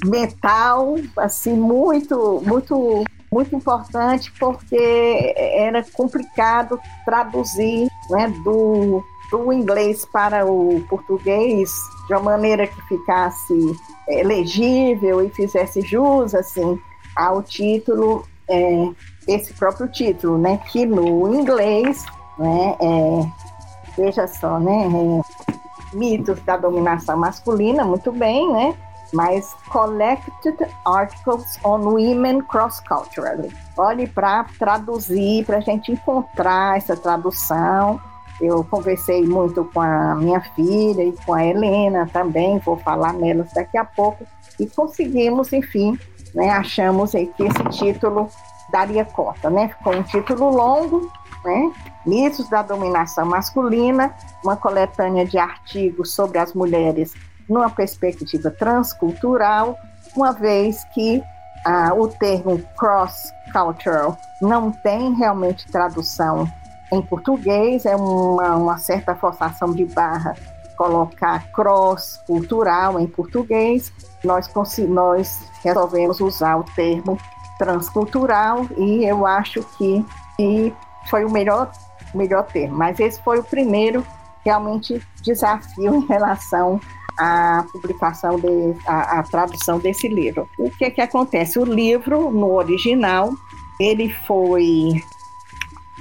mental 0.05 0.97
assim 1.17 1.55
muito 1.55 2.43
muito 2.47 3.05
muito 3.31 3.55
importante 3.55 4.33
porque 4.39 5.35
era 5.37 5.85
complicado 5.93 6.81
traduzir 7.05 7.89
né, 8.11 8.29
do, 8.43 9.05
do 9.31 9.53
inglês 9.53 10.05
para 10.05 10.47
o 10.47 10.83
português 10.89 11.71
de 12.07 12.15
uma 12.15 12.23
maneira 12.23 12.67
que 12.67 12.81
ficasse 12.83 13.77
é, 14.09 14.23
legível 14.23 15.23
e 15.23 15.31
fizesse 15.31 15.81
jus 15.83 16.35
assim 16.35 16.79
ao 17.15 17.43
título 17.43 18.25
é, 18.49 18.89
esse 19.27 19.53
próprio 19.53 19.89
título, 19.89 20.39
né? 20.39 20.59
Que 20.71 20.87
no 20.87 21.35
inglês, 21.35 22.05
né? 22.39 22.77
É, 22.81 24.01
veja 24.01 24.27
só, 24.27 24.59
né? 24.59 24.87
É, 24.87 25.97
mitos 25.97 26.41
da 26.41 26.57
dominação 26.57 27.17
masculina, 27.17 27.85
muito 27.85 28.11
bem, 28.13 28.51
né? 28.53 28.75
mas 29.13 29.55
Collected 29.71 30.57
Articles 30.85 31.59
on 31.65 31.81
Women 31.81 32.43
Cross-Culturally. 32.43 33.51
Olhe 33.77 34.07
para 34.07 34.45
traduzir, 34.59 35.45
para 35.47 35.59
a 35.59 35.61
gente 35.61 35.93
encontrar 35.93 36.77
essa 36.77 36.97
tradução. 36.97 38.01
Eu 38.41 38.63
conversei 38.65 39.27
muito 39.27 39.65
com 39.65 39.81
a 39.81 40.15
minha 40.15 40.41
filha 40.55 41.03
e 41.03 41.13
com 41.25 41.35
a 41.35 41.45
Helena 41.45 42.09
também, 42.13 42.59
vou 42.59 42.77
falar 42.77 43.13
nelas 43.13 43.53
daqui 43.53 43.77
a 43.77 43.85
pouco, 43.85 44.25
e 44.61 44.67
conseguimos, 44.67 45.53
enfim, 45.53 45.99
né, 46.35 46.51
achamos 46.51 47.15
aí 47.15 47.27
que 47.27 47.45
esse 47.45 47.65
título 47.71 48.29
daria 48.71 49.05
conta, 49.05 49.49
né? 49.51 49.69
Ficou 49.69 49.95
um 49.95 50.03
título 50.03 50.51
longo, 50.51 51.11
né? 51.45 51.73
Mitos 52.07 52.49
da 52.49 52.63
dominação 52.63 53.27
masculina, 53.27 54.15
uma 54.45 54.57
coletânea 54.57 55.25
de 55.25 55.39
artigos 55.39 56.15
sobre 56.15 56.39
as 56.39 56.53
mulheres 56.55 57.15
numa 57.49 57.71
perspectiva 57.71 58.51
transcultural, 58.51 59.77
uma 60.15 60.33
vez 60.33 60.85
que 60.93 61.23
ah, 61.65 61.93
o 61.95 62.09
termo 62.09 62.63
cross-cultural 62.79 64.17
não 64.41 64.71
tem 64.71 65.15
realmente 65.15 65.71
tradução 65.71 66.47
em 66.93 67.03
português, 67.03 67.85
é 67.85 67.95
uma, 67.95 68.57
uma 68.57 68.79
certa 68.79 69.15
forçação 69.15 69.73
de 69.73 69.85
barra 69.85 70.35
colocar 70.77 71.51
cross-cultural 71.53 73.01
em 73.01 73.07
português, 73.07 73.93
nós, 74.23 74.49
nós 74.89 75.51
resolvemos 75.63 76.21
usar 76.21 76.57
o 76.57 76.63
termo 76.77 77.19
transcultural 77.59 78.65
e 78.77 79.05
eu 79.05 79.27
acho 79.27 79.61
que, 79.77 80.05
que 80.37 80.73
foi 81.11 81.25
o 81.25 81.31
melhor, 81.31 81.73
melhor 82.15 82.45
termo. 82.45 82.77
Mas 82.77 83.01
esse 83.01 83.21
foi 83.23 83.41
o 83.41 83.45
primeiro 83.45 84.07
realmente 84.45 85.03
desafio 85.23 85.97
em 85.97 86.07
relação 86.07 86.81
a 87.19 87.65
publicação, 87.73 88.39
de, 88.39 88.77
a, 88.87 89.19
a 89.19 89.23
tradução 89.25 89.81
desse 89.81 90.07
livro. 90.07 90.49
O 90.57 90.71
que 90.71 90.89
que 90.93 91.01
acontece? 91.01 91.59
O 91.59 91.65
livro, 91.65 92.31
no 92.31 92.53
original, 92.53 93.33
ele 93.81 94.09
foi 94.27 95.03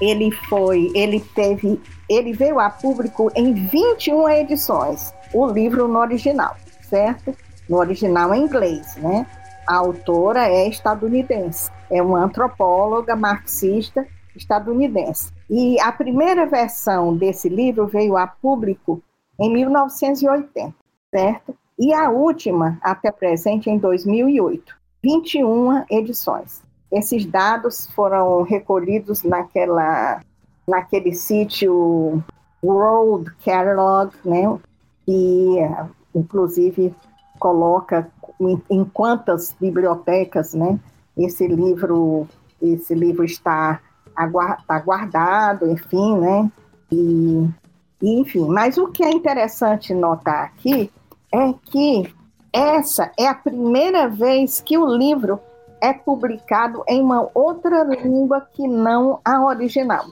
ele 0.02 0.32
foi, 0.32 0.92
ele 0.94 1.20
teve, 1.20 1.82
ele 2.10 2.34
veio 2.34 2.60
a 2.60 2.70
público 2.70 3.32
em 3.36 3.54
21 3.54 4.30
edições, 4.30 5.14
o 5.34 5.48
livro 5.48 5.88
no 5.88 6.00
original, 6.00 6.56
certo? 6.82 7.36
No 7.70 7.78
original 7.78 8.34
em 8.34 8.44
inglês, 8.44 8.96
né? 8.98 9.26
A 9.68 9.76
autora 9.76 10.48
é 10.48 10.68
estadunidense, 10.68 11.70
é 11.92 12.02
uma 12.02 12.24
antropóloga 12.24 13.16
marxista 13.16 14.08
estadunidense. 14.36 15.32
E 15.50 15.80
a 15.82 15.92
primeira 15.92 16.46
versão 16.46 17.16
desse 17.16 17.50
livro 17.50 17.88
veio 17.88 18.16
a 18.16 18.28
público 18.28 19.02
em 19.40 19.52
1980 19.52 20.88
certo? 21.12 21.56
E 21.80 21.94
a 21.94 22.10
última, 22.10 22.78
até 22.82 23.12
presente, 23.12 23.70
em 23.70 23.78
2008, 23.78 24.76
21 25.04 25.86
edições. 25.90 26.64
Esses 26.92 27.26
dados 27.26 27.88
foram 27.94 28.44
recolhidos 28.44 29.24
naquela, 29.24 30.22
naquele 30.68 31.14
sítio 31.14 32.24
World 32.64 33.32
Catalog, 33.44 34.14
né? 34.24 34.58
que 35.08 35.58
inclusive 36.14 36.94
coloca 37.40 38.12
em, 38.70 38.84
quantas 38.86 39.56
bibliotecas, 39.60 40.54
né? 40.54 40.78
Esse 41.18 41.48
livro, 41.48 42.28
esse 42.62 42.94
livro 42.94 43.24
está 43.24 43.80
aguardado, 44.68 45.72
enfim, 45.72 46.18
né? 46.18 46.52
E, 46.92 47.50
enfim, 48.02 48.48
mas 48.48 48.78
o 48.78 48.88
que 48.88 49.04
é 49.04 49.12
interessante 49.12 49.94
notar 49.94 50.46
aqui 50.46 50.92
é 51.32 51.54
que 51.64 52.14
essa 52.52 53.12
é 53.18 53.28
a 53.28 53.36
primeira 53.36 54.08
vez 54.08 54.60
que 54.60 54.78
o 54.78 54.86
livro 54.86 55.40
é 55.82 55.94
publicado 55.94 56.84
em 56.88 57.02
uma 57.02 57.30
outra 57.34 57.84
língua 57.84 58.48
que 58.54 58.68
não 58.68 59.20
a 59.24 59.44
original. 59.44 60.06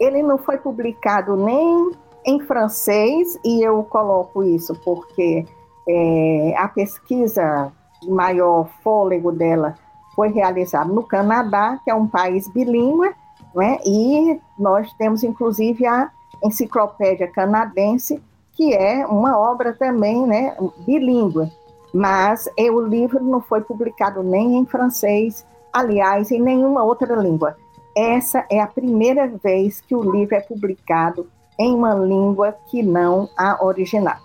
Ele 0.00 0.22
não 0.22 0.38
foi 0.38 0.58
publicado 0.58 1.36
nem 1.36 1.92
em 2.26 2.40
francês, 2.40 3.38
e 3.44 3.62
eu 3.62 3.84
coloco 3.84 4.42
isso 4.42 4.74
porque 4.84 5.46
é, 5.88 6.54
a 6.58 6.68
pesquisa 6.68 7.72
de 8.02 8.10
maior 8.10 8.68
fôlego 8.82 9.30
dela 9.30 9.74
foi 10.14 10.28
realizada 10.28 10.92
no 10.92 11.04
Canadá, 11.04 11.78
que 11.84 11.90
é 11.90 11.94
um 11.94 12.06
país 12.06 12.48
bilíngue, 12.48 13.14
né? 13.54 13.78
e 13.86 14.40
nós 14.58 14.92
temos 14.94 15.22
inclusive 15.22 15.86
a 15.86 16.10
enciclopédia 16.42 17.28
canadense, 17.28 18.20
que 18.52 18.74
é 18.74 19.06
uma 19.06 19.38
obra 19.38 19.72
também 19.72 20.26
né, 20.26 20.56
bilíngue. 20.84 21.50
Mas 21.92 22.48
é, 22.58 22.70
o 22.70 22.80
livro 22.80 23.22
não 23.22 23.40
foi 23.40 23.60
publicado 23.60 24.22
nem 24.22 24.56
em 24.56 24.66
francês, 24.66 25.46
aliás, 25.72 26.30
em 26.30 26.40
nenhuma 26.40 26.82
outra 26.82 27.14
língua. 27.16 27.56
Essa 27.96 28.44
é 28.50 28.60
a 28.60 28.66
primeira 28.66 29.26
vez 29.26 29.80
que 29.80 29.94
o 29.94 30.12
livro 30.12 30.34
é 30.34 30.40
publicado 30.40 31.26
em 31.58 31.74
uma 31.74 31.94
língua 31.94 32.54
que 32.70 32.82
não 32.82 33.28
a 33.36 33.64
original. 33.64 34.18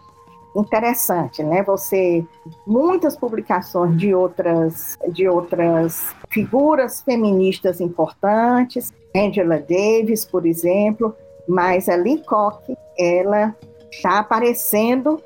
interessante, 0.53 1.41
né? 1.41 1.63
Você 1.63 2.25
muitas 2.67 3.15
publicações 3.15 3.95
de 3.95 4.13
outras 4.13 4.97
de 5.07 5.25
outras 5.25 6.13
figuras 6.29 7.01
feministas 7.01 7.79
importantes, 7.79 8.91
Angela 9.15 9.59
Davis, 9.59 10.25
por 10.25 10.45
exemplo, 10.45 11.15
mas 11.47 11.87
a 11.87 11.95
Leacock, 11.95 12.75
ela 12.97 13.55
está 13.89 14.19
aparecendo 14.19 15.21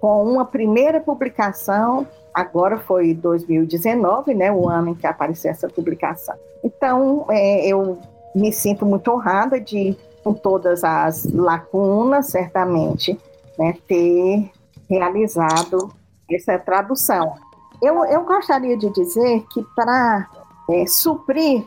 com 0.00 0.24
uma 0.24 0.44
primeira 0.44 1.00
publicação, 1.00 2.06
agora 2.32 2.78
foi 2.78 3.14
2019, 3.14 4.34
né, 4.34 4.52
o 4.52 4.68
ano 4.68 4.90
em 4.90 4.94
que 4.94 5.06
apareceu 5.06 5.50
essa 5.50 5.68
publicação. 5.68 6.34
Então, 6.62 7.26
é, 7.30 7.66
eu 7.66 7.98
me 8.34 8.52
sinto 8.52 8.86
muito 8.86 9.10
honrada 9.10 9.60
de, 9.60 9.96
com 10.22 10.32
todas 10.32 10.84
as 10.84 11.24
lacunas, 11.32 12.26
certamente, 12.26 13.18
né, 13.58 13.74
ter 13.86 14.50
realizado 14.88 15.90
essa 16.30 16.58
tradução. 16.58 17.34
Eu, 17.82 18.04
eu 18.04 18.24
gostaria 18.24 18.76
de 18.76 18.90
dizer 18.90 19.44
que 19.50 19.62
para 19.74 20.28
é, 20.70 20.86
suprir, 20.86 21.64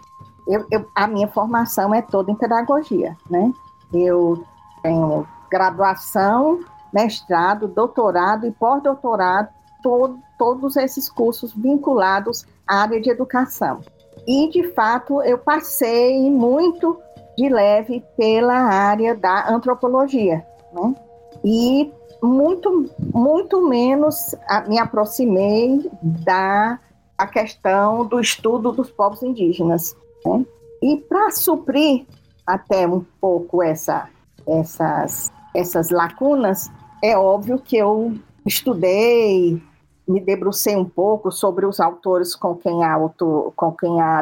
eu, 0.48 0.66
eu, 0.72 0.86
a 0.96 1.08
minha 1.08 1.28
formação 1.28 1.94
é 1.94 2.02
toda 2.02 2.32
em 2.32 2.36
pedagogia, 2.36 3.16
né? 3.30 3.54
Eu 3.94 4.44
tenho 4.84 5.26
graduação, 5.50 6.60
mestrado, 6.93 7.67
doutorado 7.67 8.45
e 8.45 8.51
pós-doutorado, 8.51 9.50
todo, 9.81 10.19
todos 10.38 10.75
esses 10.77 11.10
cursos 11.10 11.53
vinculados 11.53 12.45
à 12.67 12.81
área 12.81 13.01
de 13.01 13.10
educação. 13.10 13.81
E, 14.27 14.50
de 14.50 14.71
fato, 14.71 15.21
eu 15.24 15.38
passei 15.38 16.29
muito 16.29 16.98
de 17.38 17.50
leve 17.50 18.03
pela 18.17 18.55
área 18.55 19.15
da 19.15 19.50
antropologia, 19.50 20.45
né? 20.74 20.95
E 21.43 21.91
muito, 22.21 22.86
muito 23.13 23.67
menos 23.67 24.36
me 24.67 24.77
aproximei 24.77 25.89
da 26.03 26.79
a 27.21 27.27
questão 27.27 28.03
do 28.03 28.19
estudo 28.19 28.71
dos 28.71 28.89
povos 28.89 29.21
indígenas. 29.21 29.95
Né? 30.25 30.43
E 30.81 30.98
para 30.98 31.29
suprir 31.29 32.05
até 32.45 32.88
um 32.88 33.05
pouco 33.19 33.62
essa, 33.62 34.10
essas, 34.48 35.31
essas 35.55 35.91
lacunas, 35.91 36.71
é 37.01 37.17
óbvio 37.17 37.60
que 37.60 37.77
eu 37.77 38.15
estudei, 38.46 39.62
me 40.08 40.20
debrucei 40.20 40.75
um 40.75 40.86
pouco 40.86 41.31
sobre 41.31 41.65
os 41.65 41.79
autores 41.79 42.36
com 42.36 42.55
quem 42.55 42.84
a, 42.84 42.93
autor, 42.93 43.53
com 43.55 43.72
quem 43.72 44.01
a 44.01 44.22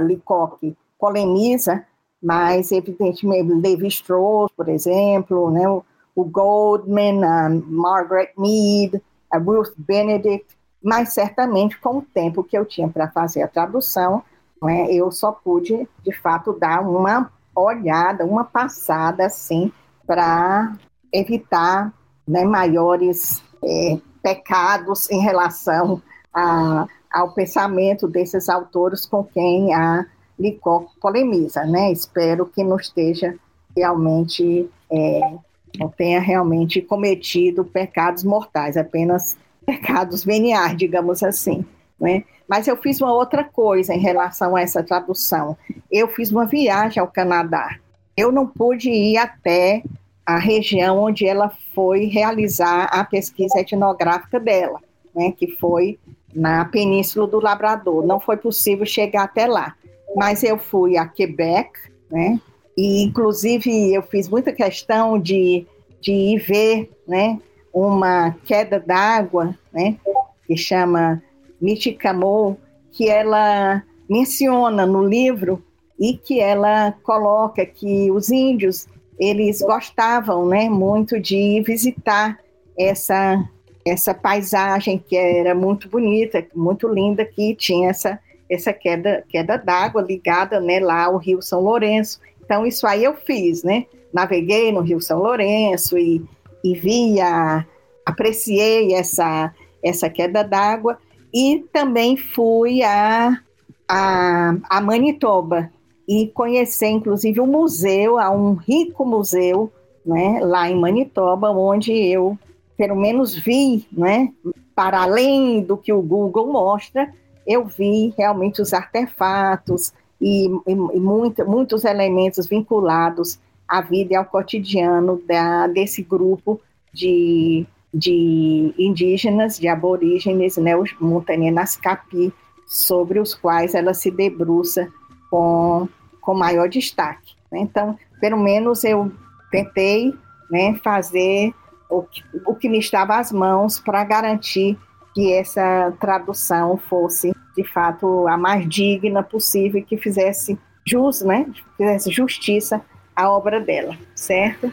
polemiza, 0.98 1.86
mas 2.22 2.72
evidentemente 2.72 3.26
Levi 3.26 3.88
Strauss, 3.88 4.52
por 4.56 4.70
exemplo, 4.70 5.50
né, 5.52 5.68
o, 5.68 5.84
o 6.16 6.24
Goldman, 6.24 7.24
a 7.24 7.50
Margaret 7.50 8.34
Mead, 8.38 9.02
a 9.32 9.38
Ruth 9.38 9.74
Benedict, 9.78 10.46
mas 10.84 11.14
certamente 11.14 11.80
com 11.80 12.00
o 12.00 12.02
tempo 12.02 12.44
que 12.44 12.58
eu 12.58 12.66
tinha 12.66 12.88
para 12.88 13.10
fazer 13.10 13.42
a 13.42 13.48
tradução, 13.48 14.24
né, 14.62 14.92
eu 14.92 15.12
só 15.12 15.32
pude, 15.32 15.88
de 16.04 16.12
fato, 16.14 16.54
dar 16.54 16.82
uma 16.82 17.32
olhada, 17.56 18.26
uma 18.26 18.44
passada 18.44 19.26
assim, 19.26 19.72
para 20.06 20.74
evitar 21.12 21.94
né, 22.30 22.46
maiores 22.46 23.42
é, 23.64 23.98
pecados 24.22 25.10
em 25.10 25.20
relação 25.20 26.00
a, 26.32 26.86
ao 27.12 27.34
pensamento 27.34 28.08
desses 28.08 28.48
autores 28.48 29.06
com 29.06 29.24
quem 29.24 29.74
a 29.74 30.06
Licó 30.40 30.86
polemiza. 31.02 31.66
Né? 31.66 31.92
Espero 31.92 32.46
que 32.46 32.64
não 32.64 32.78
esteja 32.78 33.36
realmente, 33.76 34.70
é, 34.92 35.34
não 35.78 35.90
tenha 35.90 36.20
realmente 36.20 36.82
cometido 36.82 37.66
pecados 37.66 38.24
mortais, 38.24 38.78
apenas 38.78 39.36
pecados 39.66 40.24
veniais, 40.24 40.78
digamos 40.78 41.24
assim. 41.24 41.66
Né? 42.00 42.24
Mas 42.48 42.68
eu 42.68 42.78
fiz 42.78 43.02
uma 43.02 43.12
outra 43.12 43.44
coisa 43.44 43.94
em 43.94 44.00
relação 44.00 44.56
a 44.56 44.62
essa 44.62 44.84
tradução. 44.84 45.58
Eu 45.92 46.08
fiz 46.08 46.32
uma 46.32 46.46
viagem 46.46 47.02
ao 47.02 47.08
Canadá. 47.08 47.78
Eu 48.16 48.32
não 48.32 48.46
pude 48.46 48.90
ir 48.90 49.18
até 49.18 49.84
a 50.30 50.38
região 50.38 51.00
onde 51.00 51.26
ela 51.26 51.52
foi 51.74 52.06
realizar 52.06 52.84
a 52.92 53.04
pesquisa 53.04 53.60
etnográfica 53.60 54.40
dela, 54.40 54.80
né, 55.16 55.34
que 55.36 55.48
foi 55.56 55.98
na 56.36 56.66
Península 56.66 57.26
do 57.26 57.40
Labrador. 57.40 58.06
Não 58.06 58.20
foi 58.20 58.38
possível 58.38 58.86
chegar 58.86 59.24
até 59.24 59.48
lá, 59.48 59.74
mas 60.16 60.44
eu 60.44 60.60
fui 60.60 60.98
a 60.98 61.08
Quebec, 61.08 61.72
né, 62.12 62.40
e 62.78 63.02
inclusive 63.02 63.92
eu 63.92 64.04
fiz 64.04 64.30
muita 64.30 64.54
questão 64.54 65.18
de, 65.18 65.66
de 66.00 66.12
ir 66.12 66.38
ver, 66.38 66.92
né, 67.08 67.40
uma 67.74 68.36
queda 68.46 68.80
d'água, 68.80 69.58
né, 69.74 69.98
que 70.46 70.56
chama 70.56 71.24
Michicamou, 71.60 72.56
que 72.92 73.10
ela 73.10 73.82
menciona 74.08 74.86
no 74.86 75.04
livro 75.04 75.64
e 76.00 76.16
que 76.16 76.40
ela 76.40 76.92
coloca 77.02 77.66
que 77.66 78.12
os 78.12 78.30
índios 78.30 78.88
eles 79.20 79.62
gostavam, 79.62 80.48
né, 80.48 80.70
muito 80.70 81.20
de 81.20 81.62
visitar 81.66 82.40
essa 82.78 83.44
essa 83.86 84.14
paisagem 84.14 85.00
que 85.00 85.16
era 85.16 85.56
muito 85.56 85.90
bonita, 85.90 86.46
muito 86.54 86.88
linda, 86.88 87.26
que 87.26 87.56
tinha 87.56 87.90
essa 87.90 88.20
essa 88.50 88.74
queda 88.74 89.24
queda 89.30 89.58
d'água 89.58 90.02
ligada, 90.02 90.60
né, 90.60 90.80
lá 90.80 91.06
ao 91.06 91.18
Rio 91.18 91.42
São 91.42 91.62
Lourenço. 91.62 92.20
Então 92.44 92.66
isso 92.66 92.88
aí 92.88 93.04
eu 93.04 93.14
fiz, 93.14 93.64
né? 93.64 93.86
Naveguei 94.14 94.72
no 94.72 94.82
Rio 94.82 95.00
São 95.00 95.20
Lourenço 95.20 95.98
e, 95.98 96.24
e 96.64 96.74
via, 96.74 97.66
apreciei 98.06 98.94
essa 98.94 99.54
essa 99.84 100.10
queda 100.10 100.44
d'água 100.44 100.98
e 101.34 101.64
também 101.72 102.18
fui 102.18 102.82
a, 102.84 103.40
a, 103.88 104.56
a 104.70 104.82
Manitoba, 104.82 105.72
e 106.10 106.26
conhecer, 106.30 106.88
inclusive, 106.88 107.40
o 107.40 107.44
um 107.44 107.48
museu, 107.48 108.18
há 108.18 108.32
um 108.32 108.54
rico 108.56 109.06
museu, 109.06 109.72
né, 110.04 110.40
lá 110.42 110.68
em 110.68 110.76
Manitoba, 110.76 111.52
onde 111.52 111.94
eu, 111.94 112.36
pelo 112.76 112.96
menos, 112.96 113.36
vi, 113.36 113.86
né, 113.92 114.34
para 114.76 115.04
além 115.04 115.62
do 115.62 115.78
que 115.78 115.94
o 115.94 116.02
Google 116.02 116.52
mostra, 116.52 117.14
eu 117.46 117.64
vi 117.64 118.12
realmente 118.18 118.60
os 118.60 118.74
artefatos 118.74 119.94
e, 120.20 120.48
e, 120.48 120.72
e 120.72 121.00
muito, 121.00 121.48
muitos 121.48 121.86
elementos 121.86 122.48
vinculados 122.48 123.38
à 123.68 123.80
vida 123.80 124.14
e 124.14 124.16
ao 124.16 124.26
cotidiano 124.26 125.22
da, 125.28 125.68
desse 125.68 126.02
grupo 126.02 126.60
de, 126.92 127.68
de 127.94 128.74
indígenas, 128.80 129.60
de 129.60 129.68
aborígenes, 129.68 130.58
né, 130.58 130.76
os 130.76 130.92
Montanhas 131.00 131.78
Capi, 131.78 132.34
sobre 132.66 133.20
os 133.20 133.36
quais 133.36 133.76
ela 133.76 133.94
se 133.94 134.10
debruça 134.10 134.92
com 135.30 135.88
com 136.22 136.34
maior 136.34 136.68
destaque. 136.68 137.36
Né? 137.52 137.60
Então, 137.60 137.98
pelo 138.20 138.38
menos 138.38 138.84
eu 138.84 139.12
tentei 139.52 140.14
né, 140.50 140.76
fazer 140.84 141.54
o 141.90 142.04
que, 142.04 142.24
o 142.46 142.56
que 142.56 142.70
me 142.70 142.80
estava 142.80 143.18
às 143.18 143.32
mãos 143.32 143.80
para 143.80 144.04
garantir 144.04 144.78
que 145.14 145.34
essa 145.34 145.92
tradução 146.00 146.78
fosse, 146.78 147.34
de 147.56 147.64
fato, 147.64 148.28
a 148.28 148.38
mais 148.38 148.68
digna 148.68 149.24
possível 149.24 149.82
e 149.82 149.84
que 149.84 149.98
fizesse 149.98 150.58
jus, 150.86 151.22
né, 151.22 151.46
fizesse 151.78 152.12
justiça 152.12 152.82
à 153.16 153.30
obra 153.30 153.60
dela, 153.60 153.98
certo? 154.16 154.72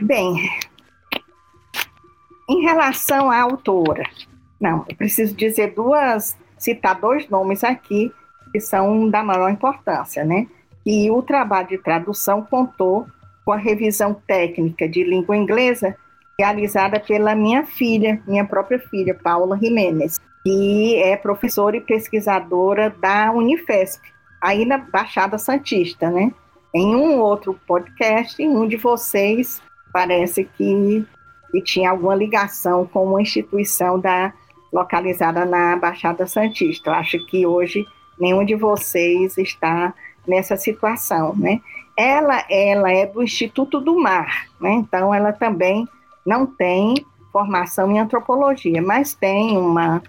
Bem, 0.00 0.36
em 2.48 2.62
relação 2.62 3.30
à 3.30 3.40
autora, 3.40 4.04
não, 4.60 4.84
eu 4.88 4.96
preciso 4.96 5.34
dizer 5.34 5.74
duas, 5.74 6.36
citar 6.58 7.00
dois 7.00 7.28
nomes 7.28 7.64
aqui 7.64 8.12
que 8.52 8.60
são 8.60 9.08
da 9.08 9.22
maior 9.22 9.50
importância, 9.50 10.24
né? 10.24 10.46
E 10.86 11.10
o 11.10 11.20
trabalho 11.20 11.66
de 11.66 11.78
tradução 11.78 12.42
contou 12.42 13.08
com 13.44 13.52
a 13.52 13.56
revisão 13.56 14.14
técnica 14.14 14.88
de 14.88 15.02
língua 15.02 15.36
inglesa 15.36 15.96
realizada 16.38 17.00
pela 17.00 17.34
minha 17.34 17.64
filha, 17.64 18.22
minha 18.26 18.44
própria 18.44 18.78
filha, 18.78 19.14
Paula 19.14 19.58
Jimenez, 19.58 20.20
que 20.44 20.96
é 21.02 21.16
professora 21.16 21.76
e 21.76 21.80
pesquisadora 21.80 22.94
da 23.00 23.32
Unifesp, 23.32 24.00
aí 24.40 24.64
na 24.64 24.78
Baixada 24.78 25.38
Santista, 25.38 26.08
né? 26.08 26.30
Em 26.72 26.94
um 26.94 27.18
outro 27.18 27.58
podcast, 27.66 28.40
em 28.40 28.48
um 28.48 28.68
de 28.68 28.76
vocês 28.76 29.60
parece 29.92 30.44
que, 30.44 31.04
que 31.50 31.62
tinha 31.62 31.90
alguma 31.90 32.14
ligação 32.14 32.86
com 32.86 33.06
uma 33.06 33.22
instituição 33.22 33.98
da 33.98 34.32
localizada 34.72 35.44
na 35.44 35.74
Baixada 35.76 36.26
Santista. 36.26 36.90
Eu 36.90 36.94
acho 36.94 37.26
que 37.26 37.46
hoje 37.46 37.86
nenhum 38.20 38.44
de 38.44 38.54
vocês 38.54 39.38
está 39.38 39.94
nessa 40.26 40.56
situação, 40.56 41.34
né? 41.36 41.60
Ela, 41.96 42.44
ela 42.50 42.92
é 42.92 43.06
do 43.06 43.22
Instituto 43.22 43.80
do 43.80 43.98
Mar, 43.98 44.46
né? 44.60 44.72
Então 44.72 45.14
ela 45.14 45.32
também 45.32 45.88
não 46.24 46.46
tem 46.46 46.94
formação 47.32 47.90
em 47.90 47.98
antropologia, 47.98 48.82
mas 48.82 49.14
tem 49.14 49.56
uma 49.56 50.02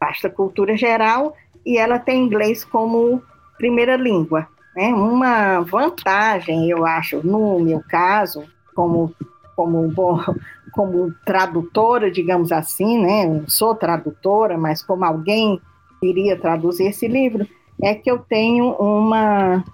vasta 0.00 0.28
cultura 0.28 0.76
geral 0.76 1.34
e 1.64 1.78
ela 1.78 1.98
tem 1.98 2.22
inglês 2.22 2.64
como 2.64 3.22
primeira 3.56 3.96
língua, 3.96 4.46
né? 4.76 4.88
Uma 4.88 5.60
vantagem, 5.60 6.68
eu 6.68 6.84
acho, 6.84 7.26
no 7.26 7.58
meu 7.60 7.82
caso, 7.88 8.44
como 8.74 9.14
como 9.56 9.86
bom 9.88 10.18
como 10.72 11.14
tradutora, 11.24 12.10
digamos 12.10 12.50
assim, 12.50 13.00
né? 13.00 13.26
Eu 13.26 13.44
sou 13.48 13.74
tradutora, 13.74 14.58
mas 14.58 14.82
como 14.82 15.04
alguém 15.04 15.60
iria 16.02 16.36
traduzir 16.36 16.86
esse 16.88 17.06
livro, 17.06 17.46
é 17.82 17.94
que 17.94 18.10
eu 18.10 18.18
tenho 18.18 18.70
uma, 18.72 19.64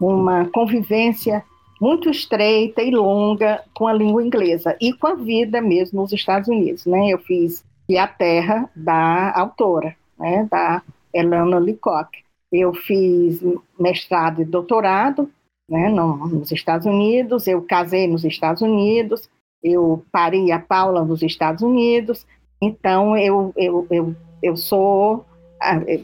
uma 0.00 0.46
convivência 0.46 1.44
muito 1.80 2.10
estreita 2.10 2.82
e 2.82 2.90
longa 2.90 3.62
com 3.74 3.86
a 3.86 3.92
língua 3.92 4.24
inglesa 4.24 4.76
e 4.80 4.92
com 4.92 5.06
a 5.06 5.14
vida 5.14 5.60
mesmo 5.60 6.00
nos 6.00 6.12
Estados 6.12 6.48
Unidos, 6.48 6.86
né? 6.86 7.08
Eu 7.08 7.18
fiz 7.18 7.64
e 7.88 7.96
a 7.96 8.06
terra 8.06 8.68
da 8.74 9.32
autora, 9.38 9.94
né? 10.18 10.46
Da 10.50 10.82
Elana 11.14 11.58
Leacock. 11.58 12.18
Eu 12.52 12.72
fiz 12.74 13.42
mestrado 13.78 14.42
e 14.42 14.44
doutorado, 14.44 15.30
né? 15.68 15.88
nos 15.88 16.50
Estados 16.50 16.86
Unidos. 16.86 17.46
Eu 17.46 17.62
casei 17.62 18.06
nos 18.06 18.24
Estados 18.24 18.62
Unidos. 18.62 19.28
Eu 19.62 20.04
parei 20.12 20.50
a 20.52 20.58
Paula 20.58 21.04
nos 21.04 21.22
Estados 21.22 21.62
Unidos. 21.62 22.26
Então 22.60 23.16
eu 23.16 23.52
eu, 23.56 23.86
eu, 23.90 24.16
eu 24.42 24.56
sou 24.56 25.24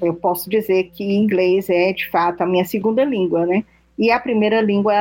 eu 0.01 0.15
posso 0.15 0.49
dizer 0.49 0.91
que 0.95 1.05
inglês 1.05 1.69
é 1.69 1.93
de 1.93 2.09
fato 2.09 2.43
a 2.43 2.47
minha 2.47 2.65
segunda 2.65 3.05
língua, 3.05 3.47
né? 3.47 3.65
e 3.99 4.11
a 4.11 4.19
primeira 4.19 4.61
língua 4.61 4.95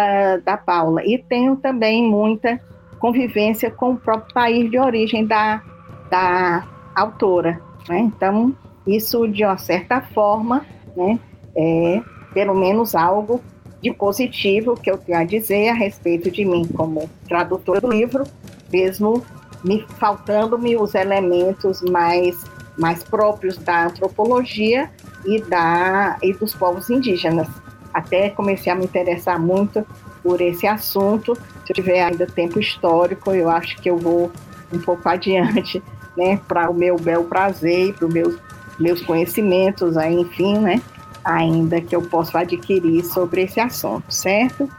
da 0.44 0.58
Paula. 0.58 1.04
E 1.06 1.18
tenho 1.18 1.56
também 1.56 2.04
muita 2.04 2.60
convivência 3.00 3.72
com 3.72 3.92
o 3.92 3.98
próprio 3.98 4.34
país 4.34 4.70
de 4.70 4.78
origem 4.78 5.26
da, 5.26 5.62
da 6.10 6.68
autora. 6.96 7.60
Né? 7.90 8.00
Então, 8.00 8.56
isso, 8.86 9.28
de 9.28 9.44
uma 9.44 9.58
certa 9.58 10.02
forma, 10.02 10.66
né, 10.96 11.20
é 11.56 12.02
pelo 12.34 12.54
menos 12.54 12.96
algo 12.96 13.42
de 13.82 13.92
positivo 13.92 14.76
que 14.76 14.92
eu 14.92 14.98
tenho 14.98 15.18
a 15.18 15.24
dizer 15.24 15.70
a 15.70 15.74
respeito 15.74 16.30
de 16.30 16.46
mim 16.46 16.68
como 16.76 17.10
tradutora 17.28 17.82
do 17.82 17.90
livro, 17.90 18.24
mesmo 18.72 19.24
me 19.64 19.84
faltando-me 19.98 20.78
os 20.78 20.94
elementos 20.94 21.82
mais, 21.82 22.44
mais 22.78 23.04
próprios 23.04 23.58
da 23.58 23.86
antropologia 23.86 24.90
e, 25.26 25.42
da, 25.42 26.18
e 26.22 26.34
dos 26.34 26.54
povos 26.54 26.90
indígenas 26.90 27.48
até 27.94 28.30
comecei 28.30 28.72
a 28.72 28.76
me 28.76 28.86
interessar 28.86 29.40
muito 29.40 29.86
por 30.24 30.42
esse 30.42 30.68
assunto. 30.68 31.36
Se 31.36 31.72
eu 31.72 31.76
tiver 31.76 32.02
ainda 32.02 32.26
tempo 32.26 32.60
histórico, 32.60 33.32
eu 33.32 33.50
acho 33.50 33.78
que 33.78 33.90
eu 33.90 33.98
vou 33.98 34.32
um 34.72 34.80
pouco 34.80 35.08
adiante, 35.08 35.84
né, 36.16 36.40
para 36.48 36.70
o 36.70 36.74
meu 36.74 36.98
bel 36.98 37.24
prazer 37.26 37.90
e 37.90 37.94
para 37.94 38.08
os 38.08 38.14
meus, 38.14 38.38
meus 38.80 39.02
conhecimentos, 39.02 39.98
aí, 39.98 40.14
enfim, 40.14 40.58
né, 40.58 40.82
ainda 41.24 41.82
que 41.82 41.96
eu 41.96 42.02
possa 42.02 42.40
adquirir 42.40 43.04
sobre 43.04 43.44
esse 43.44 43.60
assunto, 43.60 44.12
certo? 44.14 44.70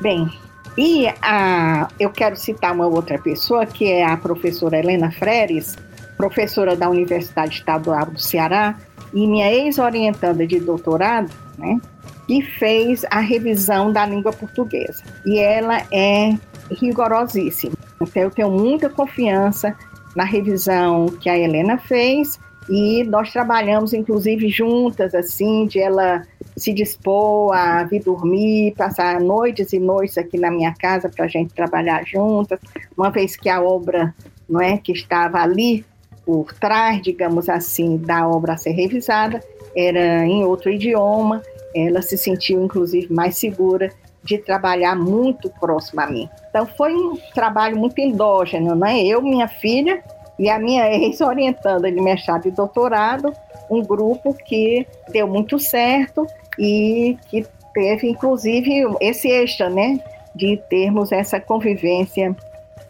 Bem, 0.00 0.30
e 0.76 1.06
a, 1.20 1.88
eu 1.98 2.10
quero 2.10 2.36
citar 2.36 2.72
uma 2.72 2.86
outra 2.86 3.18
pessoa, 3.18 3.66
que 3.66 3.90
é 3.90 4.04
a 4.04 4.16
professora 4.16 4.78
Helena 4.78 5.10
Freires, 5.10 5.76
professora 6.22 6.76
da 6.76 6.88
Universidade 6.88 7.56
Estadual 7.56 8.06
do 8.06 8.20
Ceará 8.20 8.78
e 9.12 9.26
minha 9.26 9.52
ex-orientanda 9.52 10.46
de 10.46 10.60
doutorado, 10.60 11.32
né? 11.58 11.80
que 12.28 12.40
fez 12.42 13.04
a 13.10 13.18
revisão 13.18 13.92
da 13.92 14.06
língua 14.06 14.32
portuguesa. 14.32 15.02
E 15.26 15.40
ela 15.40 15.82
é 15.90 16.32
rigorosíssima. 16.70 17.74
Então, 18.00 18.22
eu 18.22 18.30
tenho 18.30 18.50
muita 18.52 18.88
confiança 18.88 19.76
na 20.14 20.22
revisão 20.22 21.06
que 21.06 21.28
a 21.28 21.36
Helena 21.36 21.76
fez 21.76 22.38
e 22.70 23.02
nós 23.02 23.32
trabalhamos, 23.32 23.92
inclusive, 23.92 24.48
juntas, 24.48 25.16
assim, 25.16 25.66
de 25.66 25.80
ela 25.80 26.22
se 26.56 26.72
dispor 26.72 27.52
a 27.52 27.82
vir 27.82 28.04
dormir, 28.04 28.74
passar 28.76 29.20
noites 29.20 29.72
e 29.72 29.80
noites 29.80 30.16
aqui 30.16 30.38
na 30.38 30.52
minha 30.52 30.72
casa 30.72 31.08
para 31.08 31.24
a 31.24 31.28
gente 31.28 31.52
trabalhar 31.52 32.04
juntas, 32.06 32.60
uma 32.96 33.10
vez 33.10 33.34
que 33.34 33.48
a 33.48 33.60
obra, 33.60 34.14
não 34.48 34.60
é, 34.60 34.78
que 34.78 34.92
estava 34.92 35.38
ali 35.38 35.84
por 36.24 36.52
trás, 36.54 37.02
digamos 37.02 37.48
assim, 37.48 37.96
da 37.96 38.28
obra 38.28 38.54
a 38.54 38.56
ser 38.56 38.72
revisada, 38.72 39.40
era 39.76 40.24
em 40.24 40.44
outro 40.44 40.70
idioma, 40.70 41.42
ela 41.74 42.02
se 42.02 42.16
sentiu, 42.16 42.62
inclusive, 42.62 43.12
mais 43.12 43.36
segura 43.36 43.90
de 44.22 44.38
trabalhar 44.38 44.94
muito 44.94 45.50
próximo 45.60 46.00
a 46.00 46.06
mim. 46.06 46.28
Então, 46.48 46.66
foi 46.66 46.94
um 46.94 47.16
trabalho 47.34 47.76
muito 47.76 47.98
endógeno, 47.98 48.74
né? 48.74 49.02
Eu, 49.02 49.20
minha 49.20 49.48
filha 49.48 50.02
e 50.38 50.48
a 50.48 50.58
minha 50.58 50.88
ex-orientanda 50.94 51.90
de 51.90 52.00
mestrado 52.00 52.46
e 52.46 52.50
doutorado, 52.50 53.32
um 53.70 53.82
grupo 53.82 54.34
que 54.34 54.86
deu 55.10 55.26
muito 55.26 55.58
certo 55.58 56.26
e 56.58 57.16
que 57.28 57.44
teve, 57.74 58.08
inclusive, 58.08 58.84
esse 59.00 59.28
extra, 59.28 59.68
né? 59.68 59.98
De 60.34 60.56
termos 60.68 61.10
essa 61.10 61.40
convivência 61.40 62.34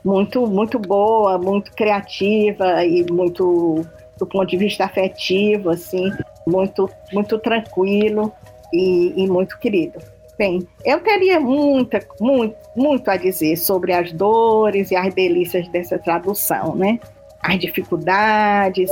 muito, 0.04 0.46
muito 0.46 0.78
boa, 0.78 1.38
muito 1.38 1.72
criativa 1.72 2.84
e 2.84 3.04
muito, 3.10 3.86
do 4.18 4.26
ponto 4.26 4.46
de 4.46 4.56
vista 4.56 4.84
afetivo, 4.84 5.70
assim, 5.70 6.10
muito, 6.46 6.88
muito 7.12 7.38
tranquilo 7.38 8.32
e, 8.72 9.12
e 9.16 9.26
muito 9.26 9.58
querido. 9.58 9.98
Bem, 10.38 10.66
eu 10.84 11.00
teria 11.00 11.38
muita, 11.38 12.00
muito, 12.20 12.56
muito 12.74 13.08
a 13.10 13.16
dizer 13.16 13.56
sobre 13.56 13.92
as 13.92 14.12
dores 14.12 14.90
e 14.90 14.96
as 14.96 15.14
delícias 15.14 15.68
dessa 15.68 15.98
tradução, 15.98 16.74
né? 16.74 16.98
As 17.40 17.58
dificuldades, 17.58 18.90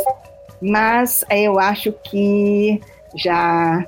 mas 0.61 1.25
eu 1.31 1.59
acho 1.59 1.93
que 2.05 2.81
já 3.17 3.85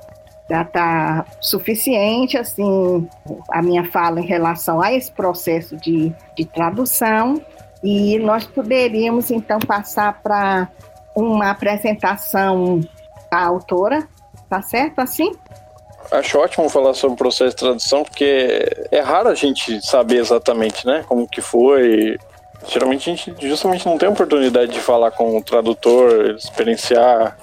já 0.53 0.61
está 0.61 1.25
suficiente 1.41 2.37
assim 2.37 3.07
a 3.49 3.59
minha 3.59 3.83
fala 3.91 4.19
em 4.19 4.25
relação 4.25 4.79
a 4.79 4.93
esse 4.93 5.11
processo 5.11 5.75
de, 5.75 6.13
de 6.37 6.45
tradução 6.45 7.41
e 7.83 8.19
nós 8.19 8.45
poderíamos 8.45 9.31
então 9.31 9.57
passar 9.59 10.21
para 10.21 10.69
uma 11.15 11.49
apresentação 11.49 12.81
da 13.31 13.39
autora, 13.39 14.07
tá 14.47 14.61
certo 14.61 14.99
assim? 14.99 15.31
Acho 16.11 16.37
ótimo 16.37 16.69
falar 16.69 16.93
sobre 16.93 17.15
o 17.15 17.17
processo 17.17 17.49
de 17.49 17.55
tradução, 17.55 18.03
porque 18.03 18.87
é 18.91 18.99
raro 18.99 19.29
a 19.29 19.35
gente 19.35 19.85
saber 19.85 20.17
exatamente, 20.17 20.85
né, 20.85 21.03
como 21.07 21.27
que 21.27 21.41
foi. 21.41 22.17
Geralmente 22.67 23.09
a 23.09 23.15
gente 23.15 23.47
justamente 23.47 23.85
não 23.85 23.97
tem 23.97 24.07
oportunidade 24.07 24.71
de 24.71 24.79
falar 24.79 25.11
com 25.11 25.35
o 25.35 25.43
tradutor, 25.43 26.35
experienciar. 26.37 27.35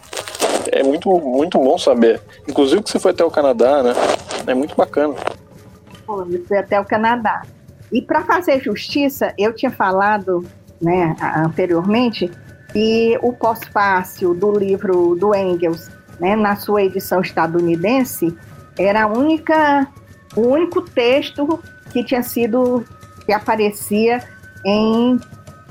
É 0.73 0.83
muito, 0.83 1.11
muito 1.21 1.59
bom 1.59 1.79
saber. 1.79 2.21
Inclusive 2.49 2.83
que 2.83 2.91
você 2.91 2.99
foi 2.99 3.11
até 3.11 3.25
o 3.25 3.31
Canadá, 3.31 3.83
né? 3.83 3.93
É 4.47 4.55
muito 4.55 4.77
bacana. 4.77 5.15
Eu 6.09 6.45
fui 6.47 6.57
até 6.57 6.81
o 6.81 6.85
Canadá. 6.85 7.43
E 7.93 8.01
para 8.01 8.23
fazer 8.23 8.61
justiça, 8.61 9.35
eu 9.37 9.53
tinha 9.53 9.71
falado, 9.71 10.45
né, 10.81 11.17
anteriormente, 11.37 12.31
que 12.73 13.19
o 13.23 13.33
pós-fácil 13.33 14.35
do 14.35 14.57
livro 14.57 15.17
do 15.17 15.35
Engels, 15.35 15.89
né, 16.21 16.37
na 16.37 16.57
sua 16.57 16.83
edição 16.83 17.21
estadunidense, 17.21 18.37
era 18.79 19.05
a 19.05 19.07
única, 19.07 19.89
o 20.37 20.43
único 20.43 20.83
texto 20.83 21.59
que 21.93 22.05
tinha 22.05 22.23
sido 22.23 22.85
que 23.27 23.33
aparecia 23.33 24.23
em, 24.65 25.19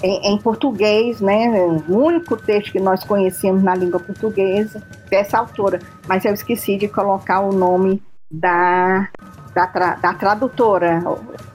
em, 0.02 0.34
em, 0.34 0.38
português, 0.38 1.20
né? 1.22 1.50
O 1.88 1.98
único 1.98 2.38
texto 2.38 2.72
que 2.72 2.80
nós 2.80 3.04
conhecíamos 3.04 3.64
na 3.64 3.76
língua 3.76 4.00
portuguesa 4.00 4.82
dessa 5.10 5.40
autora. 5.40 5.80
Mas 6.08 6.26
eu 6.26 6.34
esqueci 6.34 6.78
de 6.78 6.88
colocar 6.88 7.42
o 7.42 7.52
nome 7.52 8.02
da, 8.32 9.10
da, 9.54 9.68
tra, 9.68 9.96
da 9.96 10.14
tradutora. 10.14 11.04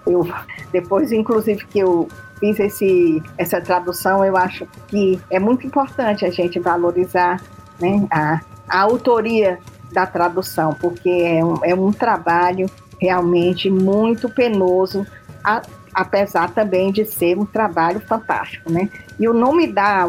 Eu, 0.06 0.28
depois, 0.72 1.12
inclusive, 1.12 1.64
que 1.66 1.78
eu 1.78 2.08
fiz 2.38 2.58
esse, 2.60 3.22
essa 3.38 3.60
tradução, 3.60 4.24
eu 4.24 4.36
acho 4.36 4.66
que 4.88 5.20
é 5.30 5.38
muito 5.38 5.66
importante 5.66 6.24
a 6.26 6.30
gente 6.30 6.58
valorizar 6.58 7.40
né, 7.80 8.06
a, 8.10 8.40
a 8.68 8.80
autoria 8.80 9.58
da 9.92 10.06
tradução, 10.06 10.74
porque 10.80 11.08
é 11.08 11.44
um, 11.44 11.64
é 11.64 11.74
um 11.74 11.92
trabalho 11.92 12.68
realmente 13.00 13.70
muito 13.70 14.28
penoso, 14.28 15.06
a, 15.42 15.62
apesar 15.94 16.50
também 16.50 16.90
de 16.90 17.04
ser 17.04 17.38
um 17.38 17.46
trabalho 17.46 18.00
fantástico, 18.00 18.70
né? 18.70 18.88
E 19.18 19.28
o 19.28 19.32
nome 19.32 19.66
da 19.66 20.08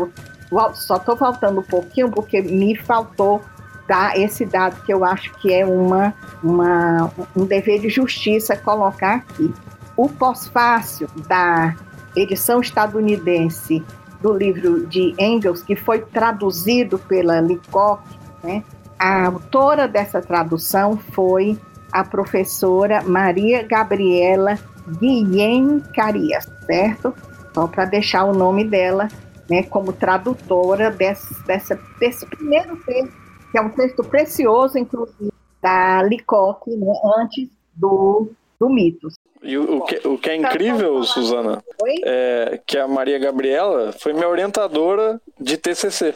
só 0.74 0.98
estou 0.98 1.18
faltando 1.18 1.60
um 1.60 1.64
pouquinho 1.64 2.10
porque 2.10 2.42
me 2.42 2.76
faltou 2.76 3.42
dar 3.88 4.18
esse 4.18 4.46
dado 4.46 4.82
que 4.84 4.94
eu 4.94 5.04
acho 5.04 5.34
que 5.36 5.54
é 5.54 5.66
uma, 5.66 6.14
uma 6.44 7.12
um 7.36 7.46
dever 7.46 7.82
de 7.82 7.90
justiça 7.90 8.56
colocar 8.56 9.16
aqui. 9.16 9.54
O 9.96 10.10
pós-fácil 10.10 11.08
da 11.28 11.76
edição 12.16 12.62
estadunidense 12.62 13.84
do 14.22 14.34
livro 14.34 14.88
de 14.88 15.14
Engels, 15.20 15.62
que 15.62 15.76
foi 15.76 16.00
traduzido 16.00 16.98
pela 16.98 17.40
Leacock, 17.40 18.02
né, 18.44 18.64
a 18.98 19.28
autora 19.28 19.88
dessa 19.88 20.22
tradução 20.22 20.98
foi 20.98 21.60
a 21.92 22.04
professora 22.04 23.04
Maria 23.04 23.64
Gabriela 23.64 24.58
Guilhem 25.00 25.82
Carias, 25.94 26.46
certo? 26.66 27.14
Só 27.54 27.68
para 27.68 27.86
deixar 27.86 28.26
o 28.26 28.34
nome 28.34 28.64
dela 28.66 29.08
né, 29.50 29.64
como 29.64 29.94
tradutora 29.94 30.92
desse, 30.92 31.34
dessa, 31.46 31.80
desse 32.00 32.26
primeiro 32.26 32.76
texto, 32.78 33.14
que 33.52 33.58
é 33.58 33.62
um 33.62 33.70
texto 33.70 34.04
precioso, 34.04 34.78
inclusive, 34.78 35.32
da 35.62 36.04
Licoque, 36.04 36.76
né, 36.76 36.94
antes 37.18 37.50
do, 37.74 38.30
do 38.60 38.70
Mitos. 38.70 39.16
E 39.42 39.58
o, 39.58 39.78
o, 39.78 39.86
que, 39.86 40.08
o 40.08 40.18
que 40.18 40.30
é 40.32 40.36
incrível, 40.36 41.04
Suzana, 41.04 41.64
é 42.04 42.60
que 42.66 42.78
a 42.78 42.88
Maria 42.88 43.20
Gabriela 43.20 43.94
foi 43.94 44.12
minha 44.12 44.28
orientadora 44.28 45.22
de 45.40 45.56
TCC. 45.56 46.16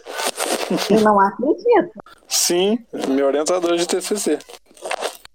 Eu 0.90 1.02
não 1.02 1.20
acredito. 1.20 1.92
Sim, 2.28 2.80
minha 3.08 3.28
orientadora 3.28 3.78
de 3.78 3.88
TCC. 3.88 4.40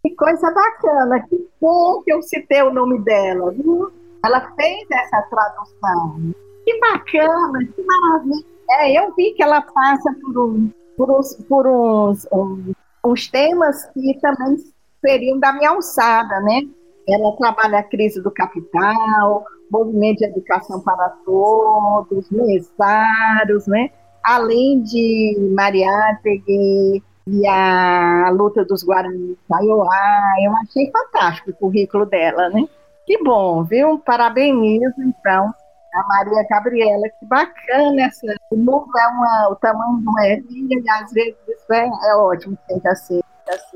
Que 0.04 0.14
coisa 0.16 0.50
bacana, 0.50 1.26
que 1.26 1.48
bom 1.58 2.02
que 2.02 2.12
eu 2.12 2.20
citei 2.20 2.62
o 2.62 2.70
nome 2.70 2.98
dela, 3.00 3.50
viu? 3.52 3.90
Ela 4.22 4.52
fez 4.54 4.86
essa 4.90 5.22
tradução. 5.30 6.34
Que 6.62 6.78
bacana, 6.78 7.58
que 7.74 7.82
maravilha. 7.82 8.44
É, 8.70 8.92
eu 8.92 9.14
vi 9.14 9.32
que 9.32 9.42
ela 9.42 9.62
passa 9.62 10.14
por, 10.20 10.46
um, 10.46 10.70
por, 10.94 11.10
uns, 11.10 11.34
por 11.48 11.66
uns, 11.66 12.28
um, 12.30 12.74
uns 13.02 13.28
temas 13.28 13.86
que 13.94 14.18
também 14.20 14.58
seriam 15.00 15.38
da 15.38 15.54
minha 15.54 15.70
alçada, 15.70 16.38
né? 16.40 16.68
Ela 17.08 17.34
trabalha 17.38 17.78
a 17.78 17.82
crise 17.82 18.22
do 18.22 18.30
capital, 18.30 19.42
movimento 19.70 20.18
de 20.18 20.26
educação 20.26 20.80
para 20.80 21.14
todos, 21.24 22.30
mesários, 22.30 23.66
né? 23.66 23.88
Além 24.22 24.82
de 24.82 25.50
Mariátegui 25.54 27.02
e 27.26 27.46
a 27.46 28.30
luta 28.30 28.64
dos 28.64 28.82
Guarani 28.82 29.38
Kaiowá, 29.48 30.34
eu 30.44 30.52
achei 30.62 30.90
fantástico 30.90 31.50
o 31.50 31.54
currículo 31.54 32.04
dela, 32.04 32.50
né? 32.50 32.68
Que 33.06 33.22
bom, 33.22 33.64
viu? 33.64 33.98
Parabenizo, 33.98 34.94
então, 34.98 35.52
a 35.94 36.02
Maria 36.08 36.46
Gabriela, 36.48 37.08
que 37.08 37.26
bacana 37.26 38.02
essa. 38.02 38.26
O 38.50 38.56
mundo 38.56 38.90
é 38.98 39.06
uma, 39.08 39.48
o 39.50 39.56
tamanho 39.56 40.00
de 40.00 40.08
uma 40.08 40.26
ervilha 40.26 40.82
e 40.82 40.90
às 40.90 41.12
vezes 41.12 41.36
isso 41.48 41.72
é, 41.72 41.86
é 41.86 42.16
ótimo, 42.16 42.58
tem 42.68 42.80
que 42.80 42.94
ser. 42.96 43.20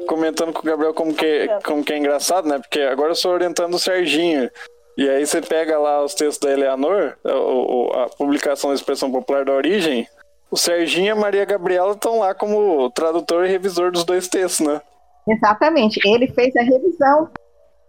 Comentando 0.07 0.53
com 0.53 0.61
o 0.61 0.65
Gabriel 0.65 0.95
como 0.95 1.15
que, 1.15 1.49
como 1.65 1.85
que 1.85 1.93
é 1.93 1.99
engraçado, 1.99 2.49
né? 2.49 2.59
Porque 2.59 2.81
agora 2.81 3.11
eu 3.11 3.15
sou 3.15 3.33
orientando 3.33 3.75
o 3.75 3.79
Serginho. 3.79 4.51
E 4.97 5.09
aí 5.09 5.25
você 5.25 5.41
pega 5.41 5.79
lá 5.79 6.03
os 6.03 6.15
textos 6.15 6.39
da 6.39 6.53
Eleanor, 6.53 7.17
a, 7.25 8.05
a 8.05 8.09
publicação 8.09 8.71
da 8.71 8.75
expressão 8.75 9.13
popular 9.13 9.45
da 9.45 9.53
origem, 9.53 10.09
o 10.51 10.57
Serginho 10.57 11.07
e 11.07 11.11
a 11.11 11.17
Maria 11.17 11.45
Gabriela 11.45 11.93
estão 11.93 12.21
lá 12.21 12.35
como 12.35 12.91
tradutor 12.91 13.45
e 13.45 13.49
revisor 13.49 13.91
dos 13.93 14.05
dois 14.05 14.29
textos, 14.29 14.67
né? 14.67 14.81
Exatamente. 15.27 16.01
Ele 16.07 16.27
fez 16.29 16.55
a 16.57 16.63
revisão. 16.63 17.31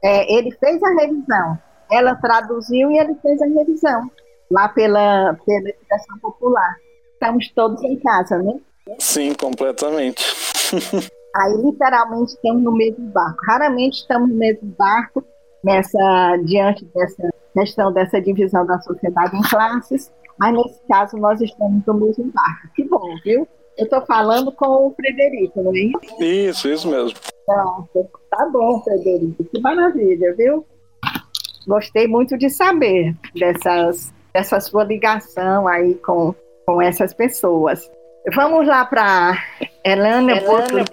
É, 0.04 0.34
ele 0.34 0.52
fez 0.52 0.82
a 0.84 0.90
revisão. 0.90 1.58
Ela 1.92 2.16
traduziu 2.16 2.92
e 2.92 2.98
ele 2.98 3.16
fez 3.22 3.42
a 3.42 3.46
revisão. 3.46 4.12
Lá 4.52 4.68
pela, 4.70 5.38
pela 5.46 5.70
educação 5.70 6.20
popular. 6.22 6.76
Estamos 7.14 7.50
todos 7.54 7.82
em 7.84 7.98
casa, 8.00 8.38
né? 8.40 8.60
Sim, 8.98 9.34
completamente. 9.34 10.24
Aí, 11.36 11.54
literalmente, 11.58 12.34
estamos 12.34 12.64
no 12.64 12.72
mesmo 12.72 13.06
barco. 13.12 13.40
Raramente 13.46 14.02
estamos 14.02 14.30
no 14.30 14.36
mesmo 14.36 14.74
barco 14.78 15.24
nessa, 15.64 16.38
diante 16.44 16.86
dessa 16.86 17.30
questão 17.54 17.92
dessa 17.92 18.22
divisão 18.22 18.66
da 18.66 18.80
sociedade 18.80 19.36
em 19.36 19.42
classes, 19.42 20.12
mas 20.40 20.54
nesse 20.54 20.80
caso 20.88 21.18
nós 21.18 21.42
estamos 21.42 21.86
no 21.86 21.94
mesmo 21.94 22.32
barco. 22.32 22.68
Que 22.76 22.84
bom, 22.86 23.16
viu? 23.24 23.48
Eu 23.78 23.86
estou 23.86 24.02
falando 24.06 24.52
com 24.52 24.88
o 24.88 24.94
Frederico, 24.94 25.62
não 25.62 25.74
é 25.74 25.80
isso? 25.80 26.24
Isso, 26.24 26.68
isso 26.70 26.88
mesmo. 26.90 27.18
Então, 27.44 27.88
tá 28.30 28.50
bom, 28.52 28.82
Frederico. 28.82 29.44
Que 29.44 29.62
maravilha, 29.62 30.34
viu? 30.36 30.66
Gostei 31.68 32.08
muito 32.08 32.38
de 32.38 32.50
saber 32.50 33.16
dessas, 33.36 34.14
dessa 34.34 34.60
sua 34.60 34.84
ligação 34.84 35.68
aí 35.68 35.96
com, 35.96 36.34
com 36.66 36.82
essas 36.82 37.14
pessoas. 37.14 37.90
Vamos 38.36 38.68
lá 38.68 38.86
para 38.86 39.38
Elana 39.84 40.42
Burkliff. 40.42 40.92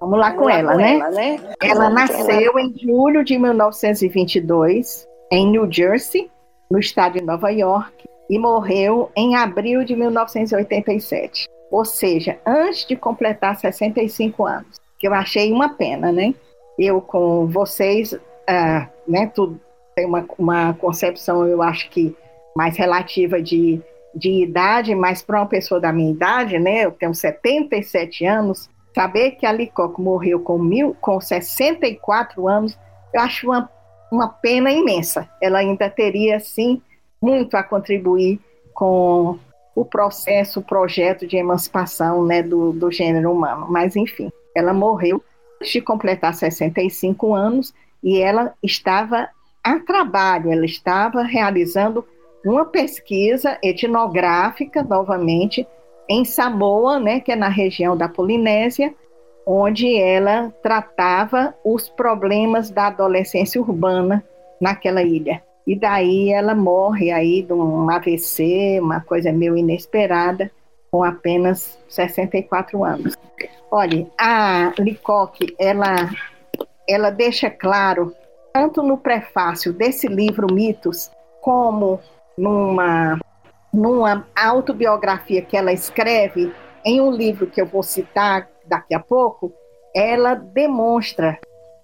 Vamos 0.00 0.18
lá 0.18 0.32
com 0.32 0.48
ela, 0.50 0.74
né? 0.74 0.96
ela, 0.96 1.10
né? 1.10 1.40
Ela 1.62 1.90
nasceu 1.90 2.58
em 2.58 2.74
julho 2.78 3.24
de 3.24 3.38
1922 3.38 5.08
em 5.32 5.50
New 5.50 5.70
Jersey, 5.72 6.30
no 6.70 6.78
estado 6.78 7.18
de 7.18 7.24
Nova 7.24 7.50
York, 7.50 8.04
e 8.28 8.38
morreu 8.38 9.10
em 9.14 9.36
abril 9.36 9.84
de 9.84 9.94
1987. 9.94 11.46
Ou 11.70 11.84
seja, 11.84 12.38
antes 12.44 12.86
de 12.86 12.96
completar 12.96 13.56
65 13.56 14.44
anos. 14.44 14.80
Que 14.98 15.06
eu 15.06 15.14
achei 15.14 15.52
uma 15.52 15.68
pena, 15.68 16.10
né? 16.10 16.34
Eu 16.78 17.00
com 17.00 17.46
vocês, 17.46 18.12
uh, 18.12 18.88
né? 19.06 19.30
Tudo 19.34 19.60
tem 19.94 20.06
uma, 20.06 20.26
uma 20.38 20.74
concepção, 20.74 21.46
eu 21.46 21.62
acho 21.62 21.88
que 21.90 22.14
mais 22.56 22.76
relativa 22.76 23.40
de, 23.40 23.80
de 24.14 24.42
idade, 24.42 24.94
mas 24.94 25.22
para 25.22 25.38
uma 25.38 25.46
pessoa 25.46 25.80
da 25.80 25.92
minha 25.92 26.10
idade, 26.10 26.58
né? 26.58 26.84
Eu 26.84 26.92
tenho 26.92 27.14
77 27.14 28.24
anos 28.24 28.68
Saber 28.96 29.32
que 29.32 29.44
a 29.44 29.52
Licoco 29.52 30.00
morreu 30.00 30.40
com, 30.40 30.56
mil, 30.56 30.96
com 30.98 31.20
64 31.20 32.48
anos, 32.48 32.78
eu 33.12 33.20
acho 33.20 33.46
uma, 33.46 33.68
uma 34.10 34.28
pena 34.28 34.70
imensa. 34.70 35.28
Ela 35.40 35.58
ainda 35.58 35.88
teria, 35.90 36.38
sim, 36.40 36.80
muito 37.20 37.56
a 37.56 37.62
contribuir 37.62 38.40
com 38.72 39.38
o 39.74 39.84
processo, 39.84 40.60
o 40.60 40.64
projeto 40.64 41.26
de 41.26 41.36
emancipação 41.36 42.24
né, 42.24 42.42
do, 42.42 42.72
do 42.72 42.90
gênero 42.90 43.32
humano. 43.32 43.66
Mas, 43.68 43.96
enfim, 43.96 44.30
ela 44.54 44.72
morreu 44.72 45.22
antes 45.60 45.72
de 45.72 45.80
completar 45.80 46.34
65 46.34 47.34
anos 47.34 47.74
e 48.02 48.18
ela 48.18 48.54
estava 48.62 49.28
a 49.62 49.80
trabalho, 49.80 50.52
ela 50.52 50.64
estava 50.64 51.22
realizando 51.22 52.06
uma 52.44 52.64
pesquisa 52.64 53.58
etnográfica, 53.62 54.82
novamente, 54.82 55.66
em 56.08 56.24
Samoa, 56.24 57.00
né, 57.00 57.18
que 57.18 57.32
é 57.32 57.36
na 57.36 57.48
região 57.48 57.96
da 57.96 58.08
Polinésia, 58.08 58.94
onde 59.46 59.96
ela 59.96 60.52
tratava 60.60 61.54
os 61.64 61.88
problemas 61.88 62.68
da 62.68 62.88
adolescência 62.88 63.60
urbana 63.60 64.24
naquela 64.60 65.02
ilha. 65.02 65.40
E 65.64 65.78
daí 65.78 66.30
ela 66.30 66.54
morre 66.54 67.12
aí 67.12 67.42
de 67.42 67.52
um 67.52 67.88
AVC, 67.88 68.80
uma 68.80 69.00
coisa 69.00 69.32
meio 69.32 69.56
inesperada, 69.56 70.50
com 70.90 71.04
apenas 71.04 71.78
64 71.88 72.84
anos. 72.84 73.14
Olha, 73.70 74.06
a 74.18 74.72
Licoque, 74.78 75.54
ela, 75.58 76.10
ela 76.88 77.10
deixa 77.10 77.50
claro, 77.50 78.12
tanto 78.52 78.82
no 78.82 78.96
prefácio 78.98 79.72
desse 79.72 80.08
livro 80.08 80.52
Mitos, 80.52 81.10
como 81.40 82.00
numa 82.36 83.18
numa 83.72 84.26
autobiografia 84.34 85.42
que 85.42 85.54
ela 85.54 85.70
escreve 85.70 86.50
em 86.82 86.98
um 86.98 87.10
livro 87.10 87.46
que 87.46 87.60
eu 87.60 87.66
vou 87.66 87.82
citar 87.82 88.48
daqui 88.68 88.94
a 88.94 89.00
pouco, 89.00 89.52
ela 89.94 90.34
demonstra 90.34 91.38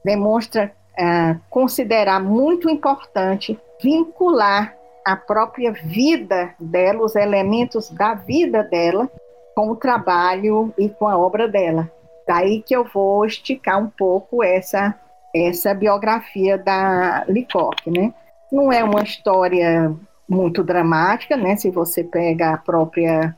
demonstra 0.05 0.73
uh, 0.99 1.41
considerar 1.49 2.21
muito 2.21 2.69
importante 2.69 3.59
vincular 3.81 4.77
a 5.05 5.17
própria 5.17 5.73
vida 5.73 6.55
dela, 6.59 7.05
os 7.05 7.17
elementos 7.17 7.91
da 7.91 8.15
vida 8.15 8.63
dela, 8.63 9.09
com 9.55 9.71
o 9.71 9.77
trabalho 9.77 10.73
e 10.79 10.89
com 10.89 11.09
a 11.09 11.19
obra 11.19 11.49
dela. 11.49 11.91
Daí 12.27 12.63
que 12.63 12.75
eu 12.75 12.85
vou 12.85 13.25
esticar 13.27 13.81
um 13.81 13.89
pouco 13.89 14.43
essa 14.43 14.95
essa 15.35 15.73
biografia 15.73 16.59
da 16.59 17.25
Licoque, 17.27 17.91
né? 17.91 18.13
Não 18.51 18.71
é 18.71 18.85
uma 18.85 19.03
história 19.03 19.91
muito 20.29 20.63
dramática, 20.63 21.39
né? 21.39 21.57
Se 21.57 21.71
você 21.71 22.05
pega 22.05 22.51
a 22.51 22.59
própria 22.59 23.35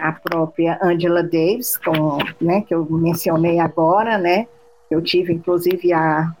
a 0.00 0.12
própria 0.12 0.78
Angela 0.82 1.22
Davis, 1.22 1.76
com, 1.76 2.18
né, 2.40 2.62
que 2.62 2.74
eu 2.74 2.86
mencionei 2.90 3.58
agora, 3.58 4.18
né? 4.18 4.46
Eu 4.90 5.02
tive 5.02 5.32
inclusive 5.32 5.92
a, 5.92 6.32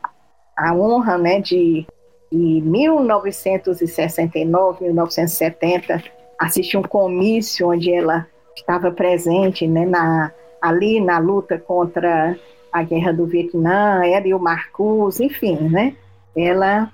a 0.56 0.74
honra, 0.74 1.18
né, 1.18 1.40
de 1.40 1.86
em 2.32 2.60
1969, 2.62 4.86
1970 4.86 6.02
assistir 6.38 6.76
um 6.76 6.82
comício 6.82 7.68
onde 7.68 7.92
ela 7.92 8.26
estava 8.56 8.90
presente, 8.90 9.66
né, 9.66 9.86
na 9.86 10.32
ali 10.60 11.00
na 11.00 11.18
luta 11.18 11.58
contra 11.58 12.36
a 12.72 12.82
guerra 12.82 13.12
do 13.12 13.26
Vietnã, 13.26 14.04
ela 14.04 14.26
e 14.26 14.34
o 14.34 14.38
Marcus, 14.38 15.20
enfim, 15.20 15.56
né? 15.68 15.94
Ela 16.34 16.90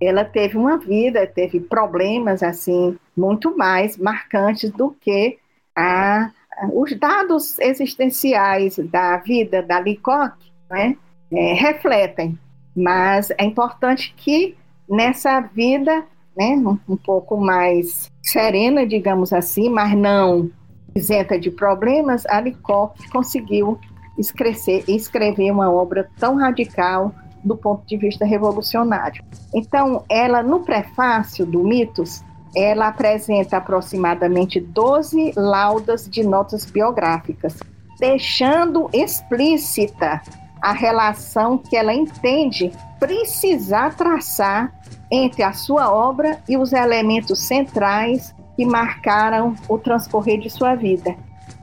ela 0.00 0.24
teve 0.24 0.58
uma 0.58 0.76
vida, 0.76 1.26
teve 1.26 1.60
problemas 1.60 2.42
assim 2.42 2.98
muito 3.16 3.56
mais 3.56 3.96
marcantes 3.96 4.70
do 4.70 4.94
que 5.00 5.38
a, 5.76 6.30
os 6.72 6.96
dados 6.98 7.58
existenciais 7.58 8.78
da 8.78 9.16
vida 9.18 9.62
da 9.62 9.78
Lecoq 9.78 10.34
né, 10.70 10.96
é, 11.32 11.54
refletem. 11.54 12.38
Mas 12.76 13.30
é 13.38 13.44
importante 13.44 14.14
que 14.16 14.56
nessa 14.88 15.40
vida 15.40 16.04
né, 16.36 16.56
um, 16.56 16.78
um 16.88 16.96
pouco 16.96 17.36
mais 17.36 18.10
serena, 18.22 18.86
digamos 18.86 19.32
assim, 19.32 19.68
mas 19.68 19.96
não 19.96 20.50
isenta 20.94 21.38
de 21.38 21.50
problemas, 21.50 22.24
a 22.26 22.38
Lecoq 22.38 23.08
conseguiu 23.10 23.78
escrever, 24.16 24.84
escrever 24.88 25.50
uma 25.50 25.70
obra 25.70 26.08
tão 26.18 26.36
radical, 26.36 27.12
do 27.42 27.56
ponto 27.56 27.86
de 27.86 27.96
vista 27.96 28.24
revolucionário. 28.24 29.22
Então, 29.52 30.02
ela, 30.08 30.42
no 30.42 30.60
prefácio 30.60 31.44
do 31.44 31.62
Mitos, 31.62 32.24
ela 32.54 32.88
apresenta 32.88 33.56
aproximadamente 33.56 34.60
12 34.60 35.32
laudas 35.36 36.08
de 36.08 36.22
notas 36.22 36.64
biográficas, 36.64 37.58
deixando 37.98 38.88
explícita 38.92 40.22
a 40.60 40.72
relação 40.72 41.58
que 41.58 41.76
ela 41.76 41.92
entende 41.92 42.72
precisar 42.98 43.94
traçar 43.94 44.72
entre 45.10 45.42
a 45.42 45.52
sua 45.52 45.92
obra 45.92 46.38
e 46.48 46.56
os 46.56 46.72
elementos 46.72 47.40
centrais 47.40 48.34
que 48.56 48.64
marcaram 48.64 49.54
o 49.68 49.76
transcorrer 49.76 50.40
de 50.40 50.48
sua 50.48 50.74
vida, 50.74 51.14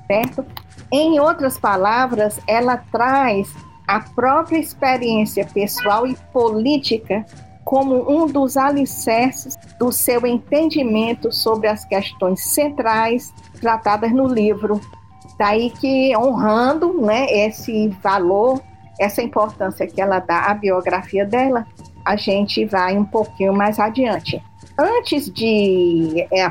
certo? 0.08 0.46
Em 0.92 1.20
outras 1.20 1.58
palavras, 1.58 2.40
ela 2.46 2.78
traz 2.92 3.52
a 3.88 4.00
própria 4.00 4.58
experiência 4.58 5.46
pessoal 5.46 6.06
e 6.06 6.16
política 6.32 7.26
como 7.64 8.10
um 8.10 8.28
dos 8.28 8.58
alicerces 8.58 9.58
do 9.80 9.92
seu 9.92 10.26
entendimento 10.26 11.32
sobre 11.32 11.68
as 11.68 11.86
questões 11.86 12.44
centrais 12.44 13.34
tratadas 13.60 14.12
no 14.12 14.28
livro. 14.28 14.82
Daí 15.38 15.70
que, 15.70 16.16
honrando 16.16 17.02
né, 17.02 17.26
esse 17.32 17.90
valor, 18.04 18.62
essa 19.00 19.22
importância 19.22 19.88
que 19.88 20.02
ela 20.02 20.20
dá 20.20 20.46
à 20.46 20.54
biografia 20.54 21.26
dela, 21.26 21.66
a 22.06 22.16
gente 22.16 22.66
vai 22.66 22.98
um 22.98 23.06
pouquinho 23.06 23.54
mais 23.54 23.80
adiante. 23.80 24.42
Antes 24.78 25.32
de 25.32 26.28
é, 26.32 26.50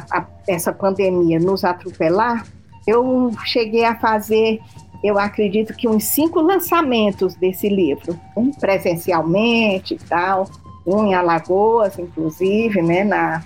essa 0.49 0.73
pandemia 0.73 1.38
nos 1.38 1.64
atropelar, 1.64 2.46
eu 2.87 3.31
cheguei 3.44 3.85
a 3.85 3.96
fazer, 3.96 4.61
eu 5.03 5.18
acredito 5.18 5.75
que 5.75 5.88
uns 5.88 6.05
cinco 6.05 6.40
lançamentos 6.40 7.35
desse 7.35 7.68
livro, 7.68 8.18
presencialmente 8.59 9.94
e 9.94 9.99
tal, 9.99 10.49
um 10.87 11.07
em 11.07 11.14
Alagoas, 11.14 11.99
inclusive, 11.99 12.83
né, 12.83 13.05
na, 13.05 13.43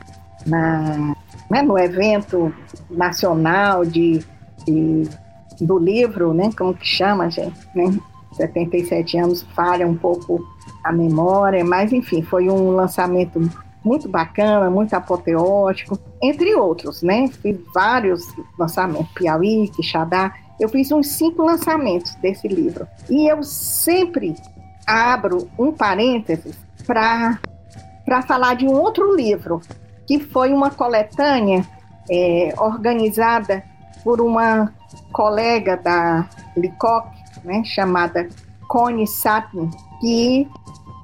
na, 0.47 1.17
né, 1.51 1.63
no 1.63 1.79
evento 1.79 2.53
nacional 2.91 3.85
de, 3.85 4.25
de, 4.67 5.09
do 5.61 5.79
livro, 5.79 6.33
né, 6.33 6.51
como 6.57 6.75
que 6.75 6.87
chama, 6.87 7.31
gente, 7.31 7.59
né, 7.75 7.97
77 8.33 9.19
anos 9.19 9.43
falha 9.55 9.87
um 9.87 9.97
pouco 9.97 10.45
a 10.83 10.93
memória, 10.93 11.65
mas 11.65 11.93
enfim, 11.93 12.23
foi 12.23 12.49
um 12.49 12.71
lançamento 12.71 13.41
muito 13.85 14.09
bacana, 14.09 14.71
muito 14.71 14.95
apoteótico, 14.95 15.99
entre 16.23 16.55
outros, 16.55 17.03
né? 17.03 17.29
Fiz 17.29 17.59
vários 17.75 18.23
lançamentos, 18.59 19.13
Piauí, 19.13 19.69
Quixadá, 19.69 20.33
eu 20.59 20.69
fiz 20.69 20.91
uns 20.91 21.09
cinco 21.09 21.43
lançamentos 21.43 22.15
desse 22.17 22.49
livro. 22.49 22.87
E 23.11 23.31
eu 23.31 23.43
sempre 23.43 24.35
abro 24.87 25.49
um 25.59 25.73
parênteses 25.73 26.57
para 26.87 28.23
falar 28.27 28.55
de 28.55 28.67
um 28.67 28.73
outro 28.73 29.15
livro, 29.15 29.61
que 30.07 30.19
foi 30.19 30.53
uma 30.53 30.71
coletânea 30.71 31.67
é, 32.11 32.55
organizada 32.59 33.65
por 34.03 34.21
uma 34.21 34.73
colega 35.13 35.77
da 35.77 36.29
Licoc, 36.57 37.07
né, 37.43 37.63
chamada 37.65 38.29
Connie 38.69 39.07
Satin, 39.07 39.71
que 40.01 40.49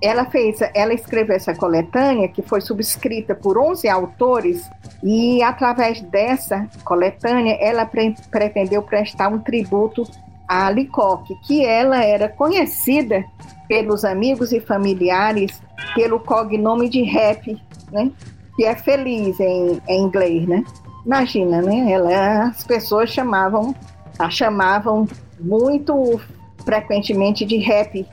ela 0.03 0.25
fez, 0.25 0.61
ela 0.75 0.95
escreveu 0.95 1.37
essa 1.37 1.55
coletânea 1.55 2.29
que 2.29 2.43
foi 2.43 2.61
subscrita 2.61 3.35
por 3.35 3.59
11 3.59 3.89
autores 3.89 4.71
e 5.03 5.43
através 5.43 6.01
dessa 6.01 6.67
coletânea 6.85 7.57
ela 7.61 7.85
pre 7.85 8.15
pretendeu 8.31 8.83
prestar 8.83 9.29
um 9.29 9.39
tributo 9.39 10.05
a 10.51 10.71
Licoque, 10.71 11.37
que 11.47 11.65
ela 11.65 12.03
era 12.05 12.29
conhecida 12.29 13.25
pelos 13.69 14.05
amigos 14.05 14.53
e 14.53 14.59
familiares 14.59 15.63
pelo 15.95 16.19
cognome 16.19 16.89
de 16.89 17.03
Rap, 17.03 17.57
né? 17.93 18.11
Que 18.57 18.65
é 18.65 18.75
feliz 18.75 19.39
em, 19.39 19.81
em 19.89 20.03
inglês, 20.03 20.49
né? 20.49 20.65
Imagina, 21.07 21.63
né? 21.63 21.93
Ela, 21.93 22.49
as 22.49 22.65
pessoas 22.65 23.11
chamavam, 23.11 23.75
a 24.19 24.29
chamavam 24.29 25.07
muito 25.39 26.21
frequentemente 26.65 27.45
de 27.45 27.57
rap 27.57 28.07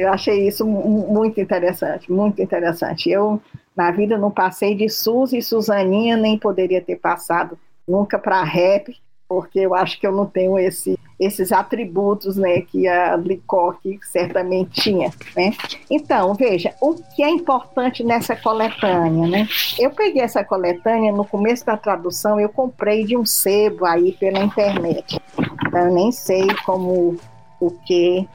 eu 0.00 0.08
achei 0.08 0.48
isso 0.48 0.66
muito 0.66 1.38
interessante, 1.38 2.10
muito 2.10 2.40
interessante. 2.40 3.10
Eu, 3.10 3.38
na 3.76 3.90
vida, 3.90 4.16
não 4.16 4.30
passei 4.30 4.74
de 4.74 4.88
Suzy 4.88 5.36
e 5.36 5.42
Suzaninha, 5.42 6.16
nem 6.16 6.38
poderia 6.38 6.80
ter 6.80 6.96
passado 6.96 7.58
nunca 7.86 8.18
para 8.18 8.42
rap, 8.42 8.96
porque 9.30 9.60
eu 9.60 9.76
acho 9.76 10.00
que 10.00 10.04
eu 10.04 10.10
não 10.10 10.26
tenho 10.26 10.58
esse, 10.58 10.98
esses 11.20 11.52
atributos 11.52 12.36
né, 12.36 12.62
que 12.62 12.88
a 12.88 13.14
Licoque 13.14 14.00
certamente 14.02 14.82
tinha. 14.82 15.12
Né? 15.36 15.52
Então, 15.88 16.34
veja, 16.34 16.74
o 16.80 16.96
que 16.96 17.22
é 17.22 17.30
importante 17.30 18.02
nessa 18.02 18.34
coletânea? 18.34 19.28
Né? 19.28 19.48
Eu 19.78 19.90
peguei 19.90 20.22
essa 20.22 20.42
coletânea 20.42 21.12
no 21.12 21.24
começo 21.24 21.64
da 21.64 21.76
tradução, 21.76 22.40
eu 22.40 22.48
comprei 22.48 23.04
de 23.04 23.16
um 23.16 23.24
sebo 23.24 23.84
aí 23.86 24.10
pela 24.18 24.40
internet. 24.40 25.20
Eu 25.72 25.92
nem 25.92 26.10
sei 26.10 26.48
como 26.66 27.16
o 27.60 27.70
que 27.86 28.28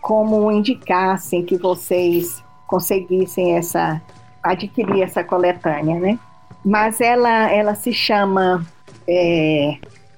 como 0.00 0.50
indicassem 0.50 1.44
que 1.44 1.56
vocês 1.56 2.42
conseguissem 2.66 3.56
essa 3.56 4.02
adquirir 4.42 5.02
essa 5.02 5.22
coletânea, 5.22 6.00
né? 6.00 6.18
Mas 6.64 7.00
ela 7.00 7.52
ela 7.52 7.76
se 7.76 7.92
chama 7.92 8.66
é, 9.06 9.76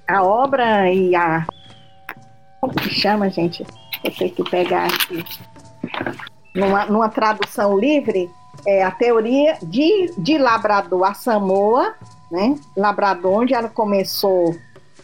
a 0.09 0.23
obra 0.23 0.91
e 0.93 1.15
a 1.15 1.47
como 2.61 2.75
que 2.75 2.91
chama, 2.91 3.29
gente? 3.29 3.67
Tenho 4.19 4.33
que 4.33 4.51
pegar 4.51 4.87
aqui 4.87 5.25
numa, 6.55 6.87
numa 6.87 7.09
tradução 7.09 7.79
livre 7.79 8.31
é 8.67 8.83
a 8.85 8.91
teoria 8.91 9.57
de, 9.62 10.12
de 10.19 10.38
Labrador 10.38 11.05
a 11.05 11.15
Samoa, 11.15 11.95
né? 12.31 12.55
Labrador, 12.77 13.41
onde 13.41 13.55
ela 13.55 13.69
começou 13.69 14.55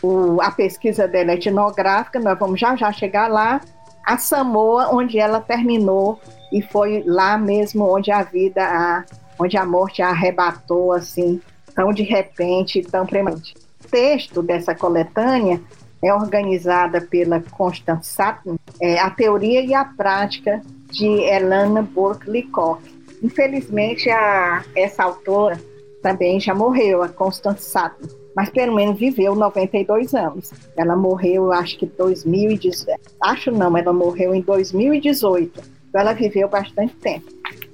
o, 0.03 0.41
a 0.41 0.51
pesquisa 0.51 1.09
dela 1.09 1.33
etnográfica, 1.33 2.21
nós 2.21 2.39
vamos 2.39 2.61
já 2.61 2.77
já 2.77 2.93
chegar 2.93 3.29
lá, 3.29 3.61
a 4.05 4.17
Samoa, 4.17 4.95
onde 4.95 5.19
ela 5.19 5.41
terminou 5.41 6.21
e 6.53 6.63
foi 6.63 7.03
lá 7.07 7.37
mesmo 7.37 7.85
onde 7.85 8.11
a 8.11 8.23
vida, 8.23 8.63
a, 8.63 9.05
onde 9.39 9.57
a 9.57 9.65
morte 9.65 10.01
a 10.01 10.11
arrebatou 10.11 10.93
assim, 10.93 11.41
tão 11.75 11.93
de 11.93 12.03
repente, 12.03 12.83
tão 12.83 13.05
premente. 13.05 13.55
Texto 13.91 14.43
dessa 14.43 14.75
coletânea 14.75 15.61
é 16.03 16.15
organizada 16.15 17.01
pela 17.01 17.41
Constance 17.41 18.11
Sutton, 18.15 18.57
é, 18.81 19.01
a 19.01 19.11
teoria 19.11 19.63
e 19.63 19.75
a 19.75 19.85
prática 19.85 20.63
de 20.91 21.07
Elana 21.07 21.83
Burke 21.83 22.31
Leacock. 22.31 22.83
Infelizmente, 23.23 24.09
a, 24.11 24.65
essa 24.77 25.03
autora 25.03 25.61
também 26.03 26.39
já 26.39 26.55
morreu, 26.55 27.03
a 27.03 27.09
Constance 27.09 27.65
Sutton 27.71 28.19
mas 28.39 28.51
pelo 28.51 28.73
menos 28.73 28.97
viveu 28.97 29.35
92 29.35 30.15
anos. 30.15 30.53
Ela 30.77 30.95
morreu, 30.95 31.51
acho 31.51 31.77
que 31.77 31.87
2018. 31.87 33.01
Acho 33.21 33.51
não, 33.51 33.77
ela 33.77 33.93
morreu 33.93 34.33
em 34.33 34.41
2018. 34.41 35.61
Então 35.89 36.01
ela 36.01 36.13
viveu 36.13 36.49
bastante 36.49 36.95
tempo. 36.95 37.27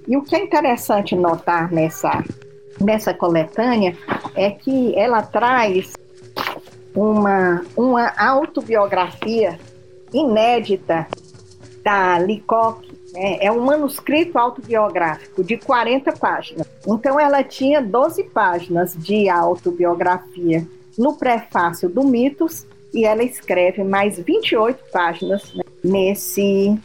E 0.08 0.16
o 0.16 0.22
que 0.22 0.34
é 0.34 0.42
interessante 0.42 1.14
notar 1.14 1.70
nessa, 1.70 2.24
nessa 2.80 3.12
coletânea 3.12 3.94
é 4.34 4.50
que 4.52 4.98
ela 4.98 5.20
traz 5.20 5.92
uma, 6.94 7.64
uma 7.76 8.12
autobiografia 8.16 9.58
inédita 10.12 11.06
da 11.82 12.16
Leacock 12.18 12.94
é, 13.14 13.46
é 13.46 13.52
um 13.52 13.64
manuscrito 13.64 14.38
autobiográfico 14.38 15.44
de 15.44 15.56
40 15.56 16.12
páginas. 16.12 16.66
Então, 16.86 17.18
ela 17.18 17.42
tinha 17.42 17.80
12 17.80 18.24
páginas 18.24 18.94
de 18.96 19.28
autobiografia 19.28 20.66
no 20.98 21.14
prefácio 21.14 21.88
do 21.88 22.04
Mitos 22.04 22.66
e 22.92 23.04
ela 23.04 23.22
escreve 23.22 23.82
mais 23.82 24.18
28 24.18 24.78
páginas 24.92 25.52
né, 25.54 25.62
nesse, 25.82 26.78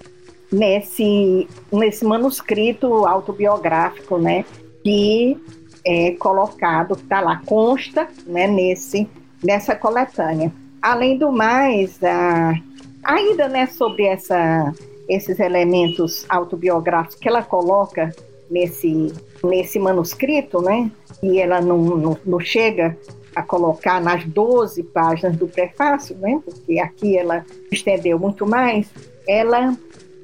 nesse, 0.52 1.48
nesse 1.72 2.06
manuscrito 2.06 3.06
autobiográfico, 3.06 4.18
né, 4.18 4.44
que 4.84 5.38
é 5.86 6.12
colocado, 6.12 6.94
está 6.94 7.22
lá, 7.22 7.42
consta 7.46 8.08
né, 8.26 8.48
nesse, 8.48 9.08
nessa 9.44 9.76
coletânea. 9.76 10.52
Além 10.82 11.18
do 11.18 11.32
mais, 11.32 12.02
a, 12.04 12.54
ainda 13.04 13.48
né, 13.48 13.68
sobre 13.68 14.06
essa 14.06 14.74
esses 15.10 15.40
elementos 15.40 16.24
autobiográficos 16.30 17.16
que 17.16 17.28
ela 17.28 17.42
coloca 17.42 18.14
nesse, 18.50 19.12
nesse 19.44 19.80
manuscrito, 19.80 20.62
né? 20.62 20.92
E 21.22 21.40
ela 21.40 21.60
não, 21.60 21.78
não, 21.80 22.18
não 22.24 22.40
chega 22.40 22.96
a 23.36 23.42
colocar 23.42 24.00
nas 24.00 24.24
12 24.26 24.84
páginas 24.84 25.36
do 25.36 25.48
prefácio, 25.48 26.16
né? 26.18 26.40
Porque 26.46 26.80
aqui 26.80 27.18
ela 27.18 27.44
estendeu 27.72 28.20
muito 28.20 28.46
mais. 28.46 28.88
Ela, 29.28 29.76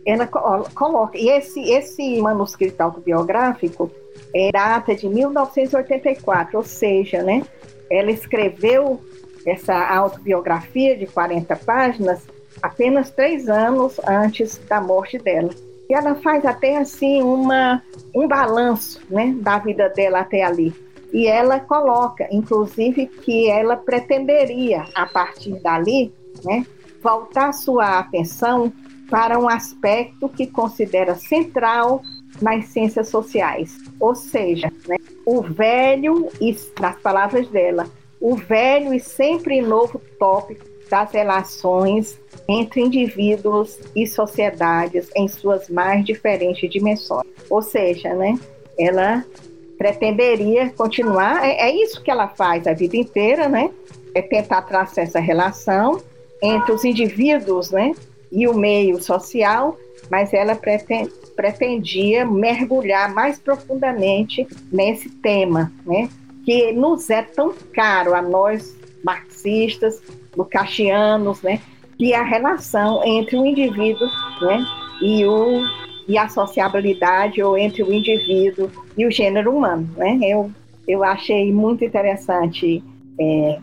ela 0.05 0.27
coloca. 0.27 1.17
E 1.17 1.29
esse, 1.29 1.61
esse 1.71 2.21
manuscrito 2.21 2.81
autobiográfico 2.81 3.91
é 4.33 4.51
data 4.51 4.95
de 4.95 5.09
1984, 5.09 6.57
ou 6.57 6.63
seja, 6.63 7.23
né? 7.23 7.43
Ela 7.89 8.11
escreveu 8.11 9.01
essa 9.45 9.75
autobiografia 9.87 10.97
de 10.97 11.05
40 11.05 11.55
páginas 11.57 12.27
apenas 12.61 13.11
três 13.11 13.47
anos 13.49 13.99
antes 14.07 14.57
da 14.67 14.81
morte 14.81 15.17
dela. 15.17 15.49
E 15.89 15.93
ela 15.93 16.15
faz 16.15 16.45
até 16.45 16.77
assim 16.77 17.21
uma, 17.21 17.81
um 18.13 18.27
balanço 18.27 19.01
né, 19.09 19.35
da 19.39 19.59
vida 19.59 19.89
dela 19.89 20.21
até 20.21 20.43
ali. 20.43 20.73
E 21.13 21.27
ela 21.27 21.59
coloca, 21.59 22.27
inclusive, 22.31 23.05
que 23.05 23.49
ela 23.49 23.77
pretenderia, 23.77 24.85
a 24.95 25.05
partir 25.05 25.53
dali, 25.61 26.11
né, 26.43 26.65
voltar 27.01 27.53
sua 27.53 27.99
atenção 27.99 28.73
para 29.09 29.37
um 29.37 29.47
aspecto 29.47 30.27
que 30.27 30.47
considera 30.47 31.13
central 31.13 32.01
nas 32.41 32.65
ciências 32.65 33.09
sociais. 33.09 33.77
Ou 33.99 34.15
seja, 34.15 34.71
né, 34.87 34.97
o 35.25 35.41
velho, 35.41 36.29
e 36.41 36.57
nas 36.81 36.99
palavras 36.99 37.47
dela, 37.49 37.87
o 38.25 38.35
velho 38.35 38.91
e 38.91 38.99
sempre 38.99 39.61
novo 39.61 40.01
tópico 40.17 40.65
das 40.89 41.11
relações 41.11 42.19
entre 42.47 42.81
indivíduos 42.81 43.77
e 43.95 44.07
sociedades 44.07 45.11
em 45.15 45.27
suas 45.27 45.69
mais 45.69 46.03
diferentes 46.03 46.67
dimensões. 46.67 47.27
Ou 47.51 47.61
seja, 47.61 48.15
né, 48.15 48.39
ela 48.79 49.23
pretenderia 49.77 50.71
continuar, 50.71 51.45
é, 51.45 51.69
é 51.69 51.83
isso 51.83 52.01
que 52.01 52.09
ela 52.09 52.27
faz 52.27 52.65
a 52.65 52.73
vida 52.73 52.97
inteira, 52.97 53.47
né? 53.47 53.69
É 54.15 54.23
tentar 54.23 54.63
traçar 54.63 55.03
essa 55.03 55.19
relação 55.19 56.01
entre 56.41 56.71
os 56.71 56.83
indivíduos, 56.83 57.69
né? 57.69 57.93
E 58.31 58.47
o 58.47 58.55
meio 58.55 58.99
social, 59.03 59.77
mas 60.09 60.33
ela 60.33 60.59
pretendia 61.35 62.25
mergulhar 62.25 63.13
mais 63.13 63.37
profundamente 63.37 64.47
nesse 64.71 65.09
tema, 65.09 65.71
né? 65.85 66.09
Que 66.45 66.71
nos 66.71 67.09
é 67.09 67.23
tão 67.23 67.53
caro 67.73 68.13
a 68.13 68.21
nós 68.21 68.77
marxistas, 69.03 70.01
lucasianos, 70.35 71.41
né? 71.41 71.59
Que 71.97 72.13
é 72.13 72.17
a 72.17 72.23
relação 72.23 73.03
entre 73.03 73.37
o 73.37 73.45
indivíduo, 73.45 74.07
né? 74.41 74.65
E 75.01 75.25
o 75.25 75.85
e 76.07 76.19
a 76.19 76.29
sociabilidade 76.29 77.41
ou 77.41 77.57
entre 77.57 77.81
o 77.81 77.91
indivíduo 77.91 78.69
e 78.95 79.07
o 79.07 79.11
gênero 79.11 79.55
humano, 79.55 79.89
né? 79.97 80.19
Eu 80.21 80.51
eu 80.87 81.03
achei 81.03 81.51
muito 81.51 81.83
interessante 81.83 82.83
é, 83.19 83.59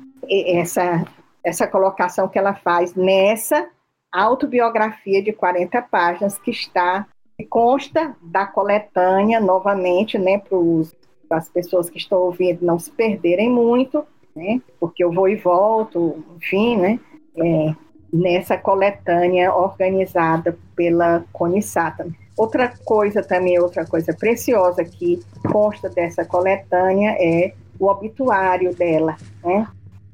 essa 0.59 1.05
essa 1.45 1.67
colocação 1.67 2.29
que 2.29 2.39
ela 2.39 2.55
faz 2.55 2.95
nessa 2.95 3.69
autobiografia 4.13 5.23
de 5.23 5.33
40 5.33 5.83
páginas 5.83 6.39
que 6.39 6.51
está 6.51 7.07
que 7.37 7.45
consta 7.47 8.15
da 8.23 8.47
coletânea 8.47 9.41
novamente, 9.41 10.19
né, 10.19 10.39
para 10.39 10.57
as 11.33 11.49
pessoas 11.49 11.89
que 11.89 11.99
estão 11.99 12.19
ouvindo 12.19 12.65
não 12.65 12.79
se 12.79 12.91
perderem 12.91 13.51
muito, 13.51 14.05
né, 14.35 14.61
porque 14.79 15.03
eu 15.05 15.13
vou 15.13 15.29
e 15.29 15.37
volto, 15.37 16.25
enfim, 16.37 16.77
né, 16.77 17.01
é, 17.37 17.75
nessa 18.13 18.57
coletânea 18.59 19.55
organizada 19.55 20.57
pela 20.77 21.25
Conisata. 21.33 22.07
Outra 22.37 22.73
coisa 22.85 23.23
também, 23.23 23.59
outra 23.59 23.87
coisa 23.87 24.15
preciosa 24.15 24.85
que 24.85 25.21
consta 25.51 25.89
dessa 25.89 26.25
coletânea 26.25 27.17
é 27.19 27.53
o 27.79 27.87
obituário 27.89 28.75
dela, 28.75 29.17
né? 29.45 29.67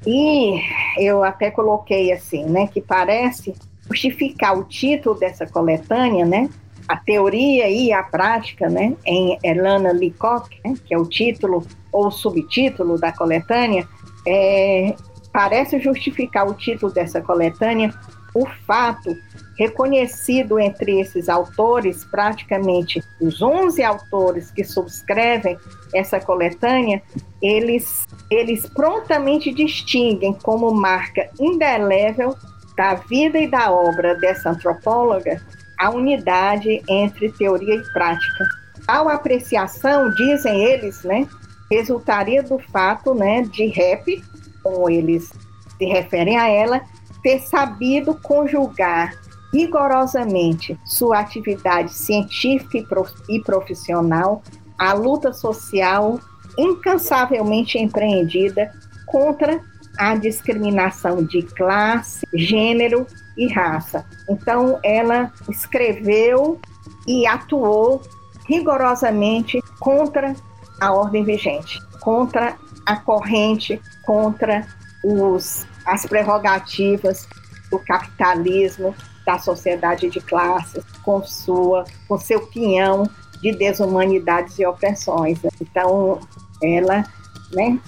E 0.06 0.60
eu 0.96 1.24
até 1.24 1.50
coloquei 1.50 2.12
assim, 2.12 2.44
né, 2.44 2.66
que 2.66 2.80
parece 2.80 3.54
justificar 3.86 4.56
o 4.56 4.64
título 4.64 5.18
dessa 5.18 5.46
coletânea, 5.46 6.24
né, 6.24 6.48
a 6.88 6.96
teoria 6.96 7.68
e 7.68 7.92
a 7.92 8.02
prática, 8.02 8.68
né, 8.68 8.96
em 9.04 9.38
Elana 9.44 9.92
Leacock, 9.92 10.48
né, 10.64 10.74
que 10.86 10.94
é 10.94 10.98
o 10.98 11.04
título 11.04 11.66
ou 11.92 12.10
subtítulo 12.10 12.98
da 12.98 13.12
coletânea, 13.12 13.86
é, 14.26 14.94
parece 15.32 15.78
justificar 15.78 16.48
o 16.48 16.54
título 16.54 16.92
dessa 16.92 17.20
coletânea 17.20 17.92
o 18.34 18.46
fato 18.66 19.16
reconhecido 19.58 20.58
entre 20.58 21.00
esses 21.00 21.28
autores, 21.28 22.04
praticamente 22.04 23.02
os 23.20 23.42
11 23.42 23.82
autores 23.82 24.50
que 24.50 24.62
subscrevem 24.62 25.58
essa 25.92 26.20
coletânea, 26.20 27.02
eles, 27.42 28.06
eles 28.30 28.66
prontamente 28.66 29.52
distinguem 29.52 30.32
como 30.32 30.72
marca 30.72 31.28
indelével 31.40 32.36
da 32.76 32.94
vida 32.94 33.38
e 33.38 33.48
da 33.48 33.72
obra 33.72 34.14
dessa 34.14 34.50
antropóloga 34.50 35.42
a 35.78 35.90
unidade 35.90 36.82
entre 36.88 37.30
teoria 37.32 37.74
e 37.74 37.92
prática. 37.92 38.48
Tal 38.86 39.08
apreciação, 39.08 40.10
dizem 40.10 40.64
eles, 40.64 41.02
né, 41.04 41.26
resultaria 41.70 42.42
do 42.42 42.58
fato 42.58 43.14
né, 43.14 43.42
de 43.42 43.66
rap, 43.66 44.22
como 44.62 44.88
eles 44.88 45.30
se 45.76 45.84
referem 45.84 46.38
a 46.38 46.48
ela, 46.48 46.80
ter 47.22 47.40
sabido 47.40 48.14
conjugar 48.14 49.12
rigorosamente 49.52 50.78
sua 50.84 51.20
atividade 51.20 51.92
científica 51.92 53.04
e 53.28 53.40
profissional 53.40 54.42
à 54.78 54.92
luta 54.92 55.32
social 55.32 56.20
incansavelmente 56.58 57.78
empreendida 57.78 58.72
contra 59.06 59.60
a 59.98 60.14
discriminação 60.14 61.24
de 61.24 61.42
classe, 61.42 62.24
gênero 62.32 63.04
e 63.36 63.52
raça. 63.52 64.06
Então, 64.30 64.78
ela 64.84 65.32
escreveu 65.48 66.60
e 67.06 67.26
atuou 67.26 68.00
rigorosamente 68.46 69.60
contra 69.80 70.34
a 70.80 70.92
ordem 70.92 71.24
vigente, 71.24 71.80
contra 72.00 72.56
a 72.86 72.96
corrente, 72.96 73.80
contra 74.06 74.66
os, 75.04 75.66
as 75.84 76.06
prerrogativas 76.06 77.28
do 77.70 77.78
capitalismo, 77.80 78.94
da 79.26 79.38
sociedade 79.38 80.08
de 80.08 80.20
classes, 80.20 80.82
com 81.02 81.22
sua, 81.22 81.84
com 82.06 82.16
seu 82.18 82.46
pinhão 82.46 83.08
de 83.42 83.52
desumanidades 83.52 84.58
e 84.58 84.64
opressões. 84.64 85.38
Então, 85.60 86.20
ela, 86.62 87.04
né, 87.52 87.78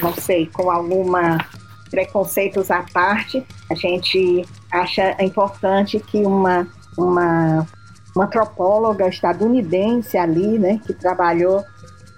não 0.00 0.12
sei, 0.14 0.46
com 0.46 0.70
alguma 0.70 1.38
preconceitos 1.90 2.70
à 2.70 2.84
parte, 2.92 3.44
a 3.70 3.74
gente 3.74 4.44
acha 4.70 5.16
importante 5.22 5.98
que 5.98 6.18
uma, 6.18 6.66
uma, 6.96 7.66
uma 8.14 8.24
antropóloga 8.24 9.08
estadunidense 9.08 10.16
ali, 10.16 10.58
né, 10.58 10.80
que 10.86 10.92
trabalhou 10.92 11.64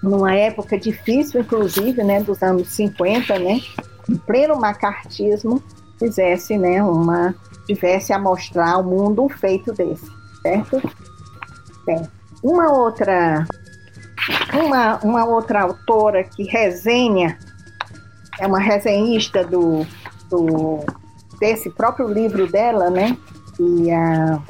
numa 0.03 0.35
época 0.35 0.79
difícil, 0.79 1.41
inclusive, 1.41 2.03
né, 2.03 2.23
dos 2.23 2.43
anos 2.43 2.69
50, 2.69 3.39
né, 3.39 3.61
em 4.09 4.17
pleno 4.17 4.59
macartismo, 4.59 5.63
fizesse, 5.99 6.57
né, 6.59 6.83
uma, 6.83 7.35
tivesse 7.67 8.13
a 8.13 8.19
mostrar 8.19 8.73
ao 8.73 8.83
mundo 8.83 9.25
um 9.25 9.29
feito 9.29 9.73
desse, 9.73 10.11
certo? 10.43 10.81
Bem, 11.87 12.03
uma 12.43 12.73
outra, 12.73 13.47
uma, 14.55 14.97
uma 14.99 15.25
outra 15.25 15.63
autora 15.63 16.25
que 16.25 16.45
resenha 16.45 17.39
é 18.41 18.47
uma 18.47 18.59
resenhista 18.59 19.45
do, 19.45 19.87
do 20.29 20.81
desse 21.39 21.71
próprio 21.71 22.09
livro 22.09 22.51
dela, 22.51 22.91
né? 22.91 23.17
E 23.59 23.91
a 23.91 24.43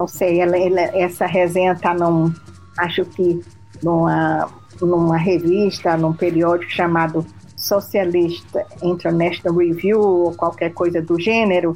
não 0.00 0.08
sei, 0.08 0.40
ela, 0.40 0.56
ela, 0.56 0.80
essa 0.96 1.26
resenha 1.26 1.72
está 1.72 1.92
num, 1.92 2.32
acho 2.78 3.04
que 3.04 3.38
numa, 3.82 4.48
numa 4.80 5.18
revista, 5.18 5.94
num 5.94 6.14
periódico 6.14 6.72
chamado 6.72 7.26
Socialist 7.54 8.46
International 8.82 9.58
Review 9.58 10.00
ou 10.00 10.34
qualquer 10.34 10.72
coisa 10.72 11.02
do 11.02 11.20
gênero, 11.20 11.74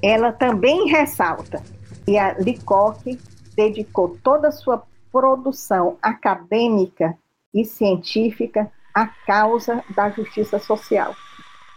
ela 0.00 0.30
também 0.30 0.88
ressalta 0.88 1.60
que 2.04 2.16
a 2.16 2.36
Lecoq 2.38 3.18
dedicou 3.56 4.16
toda 4.22 4.46
a 4.46 4.52
sua 4.52 4.84
produção 5.10 5.96
acadêmica 6.00 7.18
e 7.52 7.64
científica 7.64 8.70
a 8.96 9.06
causa 9.26 9.84
da 9.94 10.08
justiça 10.08 10.58
social. 10.58 11.14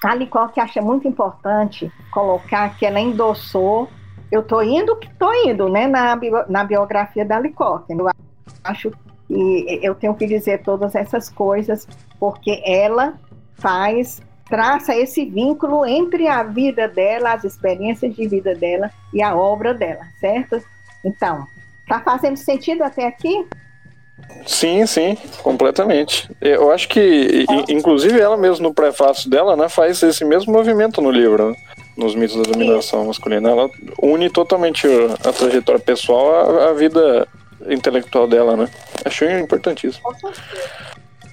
A 0.01 0.13
Lecoq 0.13 0.57
acha 0.57 0.82
muito 0.82 1.05
importante 1.05 1.91
colocar 2.11 2.78
que 2.78 2.86
ela 2.86 2.97
endossou, 2.97 3.89
eu 4.32 4.39
estou 4.39 4.63
indo 4.63 4.95
que 4.95 5.09
estou 5.09 5.34
indo, 5.34 5.67
né, 5.67 5.86
na, 5.86 6.17
na 6.47 6.63
biografia 6.63 7.26
da 7.26 7.38
Lecoq. 7.38 7.84
Eu 7.89 8.07
acho 8.63 8.91
que 9.28 9.80
eu 9.84 9.93
tenho 9.95 10.15
que 10.15 10.26
dizer 10.26 10.63
todas 10.63 10.95
essas 10.95 11.30
coisas, 11.30 11.86
porque 12.17 12.63
ela 12.65 13.15
faz, 13.55 14.22
traça 14.45 14.95
esse 14.95 15.26
vínculo 15.26 15.86
entre 15.86 16.26
a 16.30 16.41
vida 16.43 16.88
dela, 16.88 17.34
as 17.34 17.43
experiências 17.43 18.15
de 18.15 18.26
vida 18.30 18.55
dela 18.55 18.89
e 19.13 19.22
a 19.22 19.36
obra 19.36 19.74
dela, 19.74 20.05
certo? 20.22 20.63
Então, 21.03 21.45
tá 21.86 21.99
fazendo 21.99 22.38
sentido 22.38 22.82
até 22.82 23.05
aqui? 23.05 23.45
Sim, 24.45 24.86
sim, 24.86 25.17
completamente. 25.43 26.30
Eu 26.41 26.71
acho 26.71 26.88
que, 26.89 27.45
inclusive, 27.67 28.19
ela 28.19 28.36
mesmo 28.36 28.67
no 28.67 28.73
prefácio 28.73 29.30
dela, 29.30 29.55
né, 29.55 29.69
faz 29.69 30.01
esse 30.01 30.25
mesmo 30.25 30.51
movimento 30.51 31.01
no 31.01 31.11
livro, 31.11 31.51
né, 31.51 31.55
nos 31.95 32.15
mitos 32.15 32.36
da 32.36 32.51
dominação 32.51 33.05
masculina. 33.05 33.49
Ela 33.49 33.69
une 34.01 34.30
totalmente 34.30 34.88
a 35.23 35.32
trajetória 35.32 35.80
pessoal 35.80 36.61
à, 36.61 36.73
vida 36.73 37.27
intelectual 37.67 38.27
dela, 38.27 38.55
né? 38.55 38.69
Achei 39.05 39.39
importantíssimo. 39.39 40.03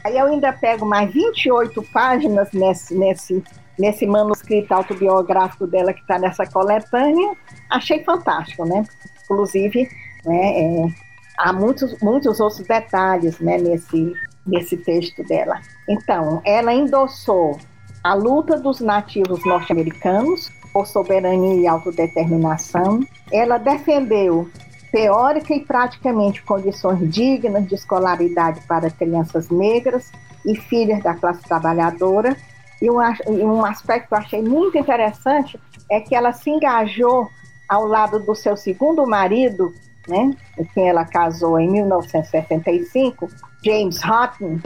Aí 0.04 0.18
eu 0.18 0.26
ainda 0.26 0.52
pego 0.52 0.84
mais 0.84 1.12
28 1.12 1.82
páginas 1.92 2.48
nesse, 2.52 2.94
nesse, 2.94 3.42
nesse 3.78 4.06
manuscrito 4.06 4.74
autobiográfico 4.74 5.66
dela 5.66 5.92
que 5.92 6.00
está 6.00 6.18
nessa 6.18 6.44
coletânea. 6.46 7.34
Achei 7.70 8.04
fantástico, 8.04 8.64
né? 8.64 8.84
Inclusive, 9.24 9.88
né, 10.24 10.60
é, 10.60 11.05
há 11.38 11.52
muitos, 11.52 11.98
muitos 12.00 12.40
outros 12.40 12.66
detalhes 12.66 13.38
né, 13.40 13.58
nesse, 13.58 14.12
nesse 14.46 14.76
texto 14.76 15.22
dela. 15.24 15.60
Então, 15.88 16.40
ela 16.44 16.72
endossou 16.72 17.58
a 18.02 18.14
luta 18.14 18.58
dos 18.58 18.80
nativos 18.80 19.44
norte-americanos 19.44 20.50
por 20.72 20.86
soberania 20.86 21.54
e 21.54 21.66
autodeterminação. 21.66 23.00
Ela 23.32 23.58
defendeu 23.58 24.48
teórica 24.92 25.54
e 25.54 25.60
praticamente 25.60 26.42
condições 26.42 27.10
dignas 27.10 27.66
de 27.66 27.74
escolaridade 27.74 28.60
para 28.66 28.90
crianças 28.90 29.48
negras 29.50 30.10
e 30.44 30.54
filhas 30.54 31.02
da 31.02 31.14
classe 31.14 31.42
trabalhadora. 31.42 32.36
E 32.80 32.90
um, 32.90 32.98
um 33.28 33.64
aspecto 33.64 34.08
que 34.08 34.14
eu 34.14 34.18
achei 34.18 34.42
muito 34.42 34.78
interessante 34.78 35.58
é 35.90 36.00
que 36.00 36.14
ela 36.14 36.32
se 36.32 36.50
engajou 36.50 37.28
ao 37.68 37.86
lado 37.86 38.20
do 38.20 38.34
seu 38.34 38.56
segundo 38.56 39.06
marido, 39.06 39.74
né, 40.08 40.34
quem 40.74 40.88
ela 40.88 41.04
casou 41.04 41.58
em 41.58 41.70
1965, 41.70 43.28
James 43.64 44.02
Houghton, 44.02 44.60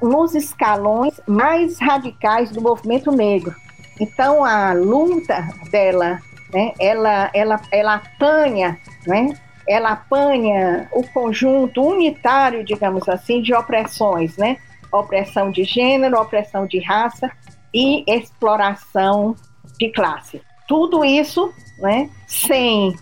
nos 0.00 0.34
escalões 0.34 1.20
mais 1.26 1.78
radicais 1.80 2.50
do 2.50 2.60
movimento 2.60 3.10
negro. 3.10 3.54
Então 4.00 4.44
a 4.44 4.72
luta 4.72 5.48
dela, 5.70 6.18
né, 6.52 6.72
ela, 6.78 7.30
ela, 7.34 7.60
ela 7.70 7.94
apanha, 7.94 8.78
né, 9.06 9.36
ela 9.68 9.90
apanha 9.90 10.88
o 10.92 11.02
conjunto 11.08 11.82
unitário, 11.82 12.64
digamos 12.64 13.08
assim, 13.08 13.40
de 13.40 13.54
opressões, 13.54 14.36
né, 14.36 14.56
opressão 14.92 15.50
de 15.50 15.64
gênero, 15.64 16.20
opressão 16.20 16.66
de 16.66 16.78
raça 16.80 17.30
e 17.72 18.04
exploração 18.06 19.34
de 19.78 19.90
classe. 19.90 20.42
Tudo 20.68 21.04
isso, 21.04 21.52
né, 21.78 22.08
sem, 22.26 22.94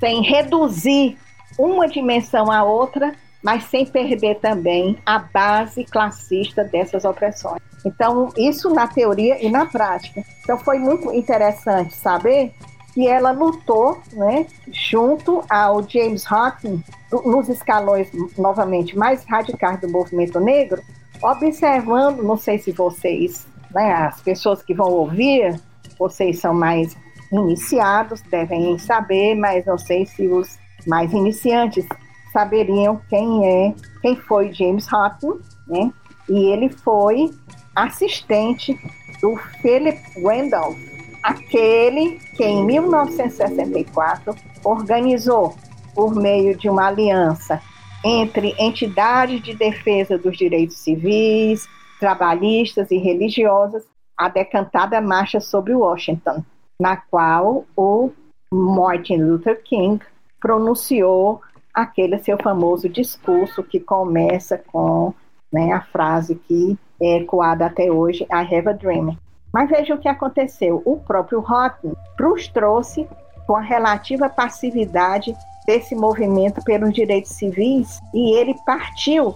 sem 0.00 0.22
reduzir 0.22 1.18
uma 1.58 1.88
dimensão 1.88 2.50
à 2.50 2.62
outra, 2.64 3.14
mas 3.42 3.64
sem 3.64 3.86
perder 3.86 4.40
também 4.40 4.98
a 5.06 5.18
base 5.18 5.84
classista 5.84 6.64
dessas 6.64 7.04
opressões. 7.04 7.62
Então, 7.84 8.32
isso 8.36 8.70
na 8.70 8.88
teoria 8.88 9.44
e 9.44 9.48
na 9.48 9.66
prática. 9.66 10.24
Então, 10.42 10.58
foi 10.58 10.78
muito 10.78 11.12
interessante 11.12 11.94
saber 11.94 12.52
que 12.92 13.06
ela 13.06 13.30
lutou, 13.30 14.00
né, 14.14 14.46
junto 14.72 15.44
ao 15.50 15.86
James 15.86 16.24
Hawkins, 16.30 16.80
nos 17.24 17.48
escalões, 17.48 18.08
novamente, 18.36 18.96
mais 18.96 19.22
radicais 19.24 19.80
do 19.80 19.88
movimento 19.88 20.40
negro, 20.40 20.82
observando, 21.22 22.22
não 22.22 22.36
sei 22.36 22.58
se 22.58 22.72
vocês, 22.72 23.46
né, 23.70 23.92
as 23.92 24.20
pessoas 24.22 24.62
que 24.62 24.74
vão 24.74 24.90
ouvir, 24.90 25.60
vocês 25.98 26.40
são 26.40 26.54
mais 26.54 26.96
iniciados, 27.30 28.22
devem 28.22 28.78
saber, 28.78 29.34
mas 29.34 29.66
não 29.66 29.78
sei 29.78 30.06
se 30.06 30.26
os 30.26 30.58
mais 30.86 31.12
iniciantes 31.12 31.86
saberiam 32.32 33.00
quem 33.08 33.46
é, 33.46 33.74
quem 34.02 34.16
foi 34.16 34.52
James 34.52 34.86
Hutton, 34.86 35.38
né? 35.66 35.92
E 36.28 36.50
ele 36.50 36.68
foi 36.68 37.30
assistente 37.74 38.78
do 39.20 39.36
Philip 39.60 39.98
Randolph, 40.22 40.78
aquele 41.22 42.18
que 42.36 42.44
em 42.44 42.64
1964 42.64 44.34
organizou 44.64 45.54
por 45.94 46.14
meio 46.14 46.56
de 46.56 46.68
uma 46.68 46.88
aliança 46.88 47.60
entre 48.04 48.54
entidades 48.58 49.42
de 49.42 49.54
defesa 49.54 50.18
dos 50.18 50.36
direitos 50.36 50.76
civis, 50.76 51.66
trabalhistas 51.98 52.90
e 52.90 52.98
religiosas 52.98 53.84
a 54.16 54.28
decantada 54.28 55.00
marcha 55.00 55.40
sobre 55.40 55.74
Washington, 55.74 56.44
na 56.80 56.96
qual 56.96 57.64
o 57.76 58.10
Martin 58.50 59.16
Luther 59.16 59.62
King 59.62 60.02
pronunciou 60.40 61.40
aquele 61.72 62.18
seu 62.18 62.38
famoso 62.38 62.88
discurso 62.88 63.62
que 63.62 63.78
começa 63.78 64.58
com 64.58 65.12
né, 65.52 65.72
a 65.72 65.82
frase 65.82 66.34
que 66.34 66.78
é 67.00 67.18
ecoada 67.18 67.66
até 67.66 67.90
hoje, 67.90 68.24
I 68.24 68.54
have 68.54 68.68
a 68.68 68.72
dream. 68.72 69.16
Mas 69.52 69.68
veja 69.68 69.94
o 69.94 69.98
que 69.98 70.08
aconteceu. 70.08 70.82
O 70.84 70.98
próprio 70.98 71.40
Houghton 71.40 71.94
frustrou-se 72.16 73.06
com 73.46 73.56
a 73.56 73.60
relativa 73.60 74.28
passividade 74.28 75.34
desse 75.66 75.94
movimento 75.94 76.62
pelos 76.64 76.92
direitos 76.92 77.32
civis 77.32 78.00
e 78.14 78.34
ele 78.36 78.54
partiu 78.64 79.34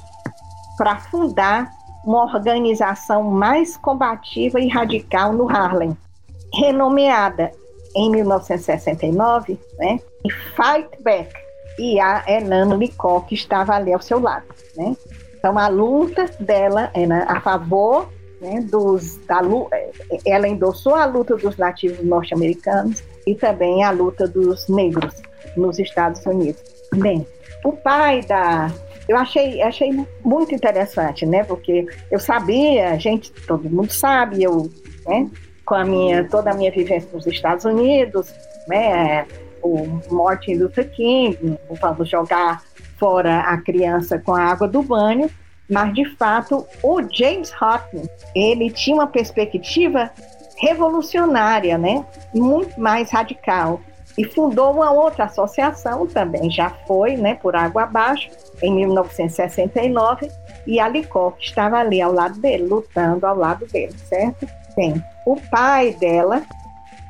para 0.77 0.97
fundar 0.97 1.71
uma 2.05 2.25
organização 2.25 3.23
mais 3.25 3.77
combativa 3.77 4.59
e 4.59 4.69
radical 4.69 5.33
no 5.33 5.49
Harlem, 5.49 5.97
renomeada 6.55 7.53
em 7.95 8.11
1969, 8.11 9.59
né, 9.79 10.01
Fight 10.55 11.03
Back, 11.03 11.33
e 11.79 11.99
a 11.99 12.25
Enan 12.27 12.77
Licó, 12.77 13.21
que 13.21 13.35
estava 13.35 13.75
ali 13.75 13.93
ao 13.93 14.03
seu 14.03 14.21
lado. 14.21 14.45
Né? 14.77 14.97
Então, 15.39 15.59
a 15.59 15.69
luta 15.69 16.27
dela 16.39 16.91
era 16.95 17.25
a 17.25 17.41
favor 17.41 18.09
né, 18.41 18.61
dos. 18.61 19.17
Da, 19.27 19.41
é, 19.73 19.91
ela 20.27 20.47
endossou 20.47 20.95
a 20.95 21.07
luta 21.07 21.37
dos 21.37 21.57
nativos 21.57 22.05
norte-americanos 22.05 23.03
e 23.27 23.35
também 23.35 23.83
a 23.85 23.91
luta 23.91 24.27
dos 24.27 24.69
negros 24.69 25.15
nos 25.57 25.79
Estados 25.79 26.25
Unidos. 26.27 26.63
Bem, 26.95 27.27
o 27.65 27.73
pai 27.73 28.23
da. 28.23 28.71
Eu 29.09 29.17
achei, 29.17 29.61
achei 29.63 29.91
muito 30.25 30.55
interessante, 30.55 31.27
né? 31.27 31.43
Porque 31.43 31.87
eu 32.11 32.21
sabia, 32.21 32.99
gente, 32.99 33.33
todo 33.47 33.69
mundo 33.69 33.91
sabe, 33.91 34.43
eu, 34.43 34.71
né, 35.07 35.29
com 35.71 35.77
a 35.77 35.85
minha, 35.85 36.25
toda 36.25 36.51
a 36.51 36.55
minha 36.55 36.73
vivência 36.73 37.09
nos 37.13 37.25
Estados 37.29 37.65
Unidos, 37.65 38.35
né? 38.67 39.25
o 39.63 40.01
Martin 40.11 40.55
Luther 40.55 40.91
King, 40.91 41.57
vamos 41.81 42.09
jogar 42.09 42.61
fora 42.99 43.43
a 43.43 43.57
criança 43.57 44.19
com 44.19 44.35
a 44.35 44.43
água 44.43 44.67
do 44.67 44.83
banho, 44.83 45.31
mas 45.71 45.95
de 45.95 46.05
fato 46.17 46.67
o 46.83 47.01
James 47.09 47.53
Houghton, 47.63 48.03
ele 48.35 48.69
tinha 48.69 48.97
uma 48.97 49.07
perspectiva 49.07 50.11
revolucionária, 50.57 51.79
né? 51.79 52.05
Muito 52.35 52.81
mais 52.81 53.13
radical 53.13 53.81
e 54.19 54.25
fundou 54.25 54.73
uma 54.73 54.91
outra 54.91 55.27
associação 55.27 56.05
também 56.05 56.51
já 56.51 56.71
foi, 56.71 57.17
né, 57.17 57.37
por 57.37 57.55
água 57.55 57.85
abaixo 57.85 58.29
em 58.61 58.75
1969 58.75 60.29
e 60.67 60.81
a 60.81 60.89
Licor 60.89 61.35
estava 61.39 61.79
ali 61.79 62.03
ao 62.03 62.13
lado 62.13 62.41
dele, 62.41 62.65
lutando 62.65 63.25
ao 63.25 63.37
lado 63.37 63.67
dele, 63.67 63.95
certo? 64.09 64.49
Bem, 64.81 65.05
o 65.27 65.37
pai 65.37 65.93
dela 65.93 66.43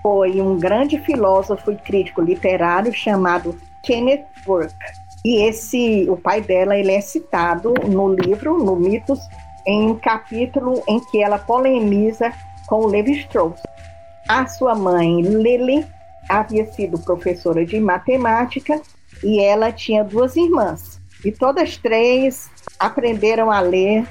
foi 0.02 0.40
um 0.40 0.58
grande 0.58 0.98
filósofo 0.98 1.70
e 1.70 1.76
crítico 1.76 2.20
literário 2.20 2.92
chamado 2.92 3.56
Kenneth 3.84 4.26
Burke. 4.44 4.74
E 5.24 5.46
esse, 5.46 6.04
o 6.10 6.16
pai 6.16 6.40
dela, 6.40 6.76
ele 6.76 6.90
é 6.90 7.00
citado 7.00 7.72
no 7.86 8.12
livro, 8.12 8.58
no 8.58 8.74
Mitos, 8.74 9.20
em 9.64 9.88
um 9.88 9.94
capítulo 9.94 10.82
em 10.88 10.98
que 10.98 11.22
ela 11.22 11.38
polemiza 11.38 12.32
com 12.66 12.80
o 12.80 12.88
Levi 12.88 13.12
Strauss. 13.20 13.60
A 14.28 14.48
sua 14.48 14.74
mãe, 14.74 15.20
Lily, 15.20 15.86
havia 16.28 16.66
sido 16.72 16.98
professora 16.98 17.64
de 17.64 17.78
matemática 17.78 18.82
e 19.22 19.38
ela 19.38 19.70
tinha 19.70 20.02
duas 20.02 20.34
irmãs. 20.34 21.00
E 21.24 21.30
todas 21.30 21.76
três 21.76 22.50
aprenderam 22.80 23.48
a 23.48 23.60
ler 23.60 24.04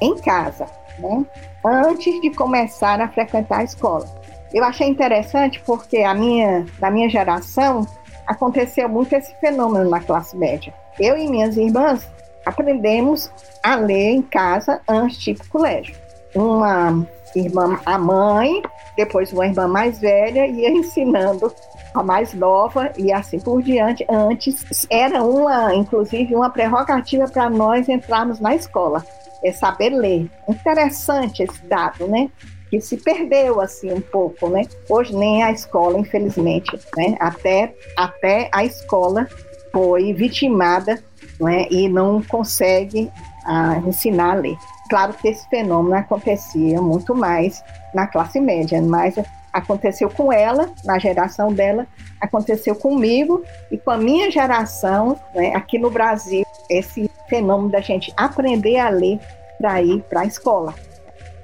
em 0.00 0.16
casa, 0.16 0.64
né? 0.98 1.26
Antes 1.64 2.20
de 2.20 2.30
começar 2.30 3.00
a 3.00 3.08
frequentar 3.08 3.60
a 3.60 3.64
escola. 3.64 4.06
Eu 4.52 4.64
achei 4.64 4.86
interessante 4.86 5.60
porque 5.64 5.98
a 5.98 6.14
minha, 6.14 6.66
na 6.80 6.90
minha 6.90 7.08
geração 7.08 7.86
aconteceu 8.26 8.88
muito 8.88 9.14
esse 9.14 9.34
fenômeno 9.36 9.88
na 9.88 10.00
classe 10.00 10.36
média. 10.36 10.72
Eu 11.00 11.16
e 11.16 11.28
minhas 11.28 11.56
irmãs 11.56 12.06
aprendemos 12.44 13.30
a 13.62 13.76
ler 13.76 14.10
em 14.10 14.22
casa 14.22 14.80
antes 14.88 15.18
de 15.18 15.30
ir 15.30 15.34
para 15.36 15.46
o 15.46 15.50
colégio. 15.50 15.96
Uma 16.34 17.06
irmã, 17.34 17.78
a 17.86 17.98
mãe, 17.98 18.62
depois 18.96 19.32
uma 19.32 19.46
irmã 19.46 19.66
mais 19.66 19.98
velha, 19.98 20.46
ia 20.46 20.70
ensinando 20.70 21.52
a 21.94 22.02
mais 22.02 22.32
nova 22.34 22.92
e 22.96 23.12
assim 23.12 23.38
por 23.38 23.62
diante. 23.62 24.04
Antes 24.08 24.86
era 24.90 25.22
uma, 25.22 25.74
inclusive, 25.74 26.34
uma 26.34 26.50
prerrogativa 26.50 27.26
para 27.28 27.48
nós 27.48 27.88
entrarmos 27.88 28.40
na 28.40 28.54
escola, 28.54 29.04
é 29.44 29.52
saber 29.52 29.90
ler. 29.90 30.30
Interessante 30.48 31.42
esse 31.42 31.64
dado, 31.66 32.06
né? 32.06 32.30
que 32.72 32.80
se 32.80 32.96
perdeu 32.96 33.60
assim 33.60 33.92
um 33.92 34.00
pouco, 34.00 34.48
né? 34.48 34.62
Hoje 34.88 35.14
nem 35.14 35.42
a 35.42 35.52
escola, 35.52 35.98
infelizmente, 35.98 36.74
né? 36.96 37.16
Até, 37.20 37.74
até 37.98 38.48
a 38.50 38.64
escola 38.64 39.28
foi 39.70 40.14
vitimada 40.14 41.04
né? 41.38 41.66
e 41.70 41.86
não 41.86 42.22
consegue 42.22 43.10
ah, 43.44 43.76
ensinar 43.86 44.32
a 44.32 44.34
ler. 44.36 44.56
Claro 44.88 45.12
que 45.12 45.28
esse 45.28 45.46
fenômeno 45.50 45.96
acontecia 45.96 46.80
muito 46.80 47.14
mais 47.14 47.62
na 47.94 48.06
classe 48.06 48.40
média, 48.40 48.80
mas 48.80 49.16
aconteceu 49.52 50.08
com 50.08 50.32
ela, 50.32 50.70
na 50.82 50.98
geração 50.98 51.52
dela, 51.52 51.86
aconteceu 52.18 52.74
comigo 52.74 53.44
e 53.70 53.76
com 53.76 53.90
a 53.90 53.98
minha 53.98 54.30
geração, 54.30 55.18
né, 55.34 55.54
aqui 55.54 55.78
no 55.78 55.90
Brasil, 55.90 56.46
esse 56.70 57.10
fenômeno 57.28 57.70
da 57.70 57.80
gente 57.80 58.12
aprender 58.16 58.78
a 58.78 58.88
ler 58.88 59.18
para 59.58 59.82
ir 59.82 60.02
para 60.02 60.20
a 60.20 60.26
escola. 60.26 60.74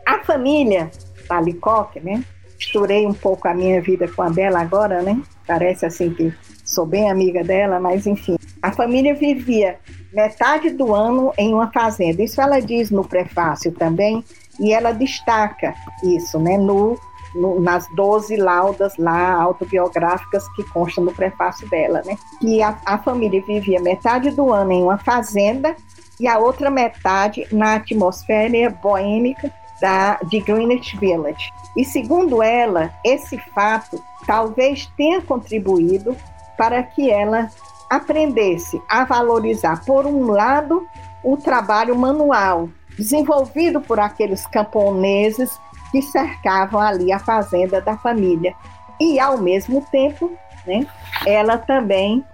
A 0.06 0.18
família 0.20 0.90
Alicoque, 1.28 2.00
né? 2.00 2.22
Misturei 2.56 3.06
um 3.06 3.14
pouco 3.14 3.46
a 3.46 3.54
minha 3.54 3.80
vida 3.80 4.08
com 4.08 4.22
a 4.22 4.28
dela 4.28 4.60
agora, 4.60 5.02
né? 5.02 5.20
Parece 5.46 5.86
assim 5.86 6.12
que 6.12 6.32
sou 6.64 6.84
bem 6.84 7.10
amiga 7.10 7.44
dela, 7.44 7.78
mas 7.78 8.06
enfim. 8.06 8.36
A 8.62 8.72
família 8.72 9.14
vivia 9.14 9.78
metade 10.12 10.70
do 10.70 10.94
ano 10.94 11.32
em 11.38 11.54
uma 11.54 11.70
fazenda. 11.70 12.22
Isso 12.22 12.40
ela 12.40 12.60
diz 12.60 12.90
no 12.90 13.06
prefácio 13.06 13.72
também, 13.72 14.24
e 14.58 14.72
ela 14.72 14.92
destaca 14.92 15.74
isso, 16.02 16.38
né? 16.38 16.58
No, 16.58 16.98
no, 17.34 17.60
nas 17.60 17.86
12 17.94 18.36
laudas 18.36 18.96
lá 18.98 19.32
autobiográficas 19.32 20.48
que 20.54 20.64
constam 20.70 21.04
no 21.04 21.12
prefácio 21.12 21.68
dela, 21.68 22.02
né? 22.04 22.16
Que 22.40 22.62
a, 22.62 22.76
a 22.84 22.98
família 22.98 23.42
vivia 23.46 23.80
metade 23.80 24.30
do 24.30 24.52
ano 24.52 24.72
em 24.72 24.82
uma 24.82 24.98
fazenda 24.98 25.76
e 26.20 26.26
a 26.26 26.38
outra 26.38 26.70
metade 26.70 27.46
na 27.52 27.74
atmosfera 27.74 28.70
boêmica 28.70 29.52
da, 29.80 30.18
de 30.24 30.40
Greenwich 30.40 30.96
Village. 30.96 31.50
E 31.76 31.84
segundo 31.84 32.42
ela, 32.42 32.92
esse 33.04 33.38
fato 33.54 34.02
talvez 34.26 34.86
tenha 34.96 35.22
contribuído 35.22 36.16
para 36.56 36.82
que 36.82 37.10
ela 37.10 37.48
aprendesse 37.88 38.80
a 38.88 39.04
valorizar, 39.04 39.84
por 39.84 40.04
um 40.04 40.26
lado, 40.26 40.86
o 41.22 41.36
trabalho 41.36 41.96
manual, 41.96 42.68
desenvolvido 42.96 43.80
por 43.80 43.98
aqueles 43.98 44.46
camponeses 44.46 45.58
que 45.90 46.02
cercavam 46.02 46.80
ali 46.80 47.12
a 47.12 47.18
fazenda 47.18 47.80
da 47.80 47.96
família. 47.96 48.54
E, 49.00 49.18
ao 49.18 49.38
mesmo 49.38 49.84
tempo, 49.90 50.32
né, 50.66 50.86
ela 51.26 51.56
também 51.56 52.24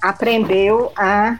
aprendeu 0.00 0.92
a, 0.96 1.38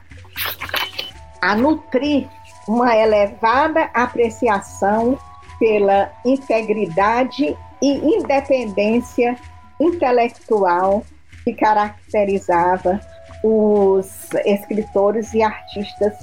a 1.41 1.55
nutrir 1.55 2.29
uma 2.67 2.97
elevada 2.97 3.91
apreciação 3.93 5.19
pela 5.59 6.11
integridade 6.25 7.57
e 7.83 8.17
independência 8.17 9.37
intelectual 9.81 11.05
que 11.45 11.53
caracterizava 11.53 13.01
os 13.43 14.29
escritores 14.45 15.35
e 15.35 15.43
artistas 15.43 16.15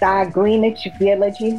da 0.00 0.24
Greenwich 0.24 0.88
Village 0.98 1.58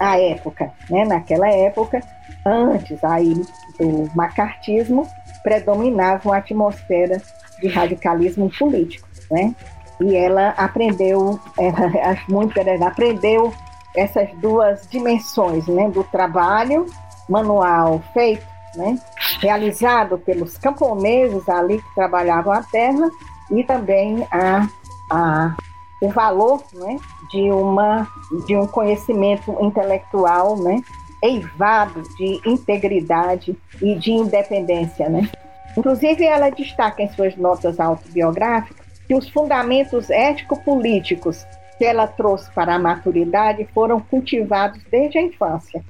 à 0.00 0.18
época, 0.18 0.72
né? 0.88 1.04
Naquela 1.04 1.48
época, 1.48 2.00
antes 2.44 3.02
aí 3.04 3.34
do 3.78 4.08
macartismo, 4.14 5.06
predominava 5.42 6.28
uma 6.28 6.38
atmosfera 6.38 7.20
de 7.60 7.68
radicalismo 7.68 8.50
político, 8.58 9.08
né? 9.30 9.54
E 10.00 10.16
ela 10.16 10.50
aprendeu, 10.50 11.38
ela, 11.58 11.86
acho 12.10 12.30
muito 12.30 12.50
interessante, 12.50 12.88
aprendeu 12.88 13.52
essas 13.96 14.28
duas 14.38 14.86
dimensões, 14.88 15.66
né? 15.66 15.88
Do 15.88 16.04
trabalho 16.04 16.86
manual 17.28 18.02
feito, 18.12 18.46
né? 18.76 18.98
Realizado 19.40 20.18
pelos 20.18 20.56
camponeses 20.58 21.48
ali 21.48 21.78
que 21.78 21.94
trabalhavam 21.94 22.52
a 22.52 22.62
terra 22.62 23.10
e 23.50 23.62
também 23.64 24.26
a, 24.30 24.66
a 25.10 25.54
o 26.02 26.08
valor 26.08 26.64
né, 26.74 26.96
de, 27.30 27.52
uma, 27.52 28.08
de 28.44 28.56
um 28.56 28.66
conhecimento 28.66 29.56
intelectual 29.60 30.56
né, 30.56 30.82
eivado 31.22 32.02
de 32.16 32.40
integridade 32.44 33.56
e 33.80 33.94
de 33.94 34.10
independência. 34.10 35.08
Né? 35.08 35.30
Inclusive, 35.76 36.24
ela 36.24 36.50
destaca 36.50 37.02
em 37.02 37.08
suas 37.08 37.36
notas 37.36 37.78
autobiográficas 37.78 38.86
que 39.06 39.14
os 39.14 39.28
fundamentos 39.28 40.10
ético-políticos 40.10 41.46
que 41.78 41.84
ela 41.84 42.06
trouxe 42.06 42.50
para 42.52 42.74
a 42.74 42.78
maturidade 42.78 43.66
foram 43.72 44.00
cultivados 44.00 44.82
desde 44.90 45.18
a 45.18 45.22
infância. 45.22 45.84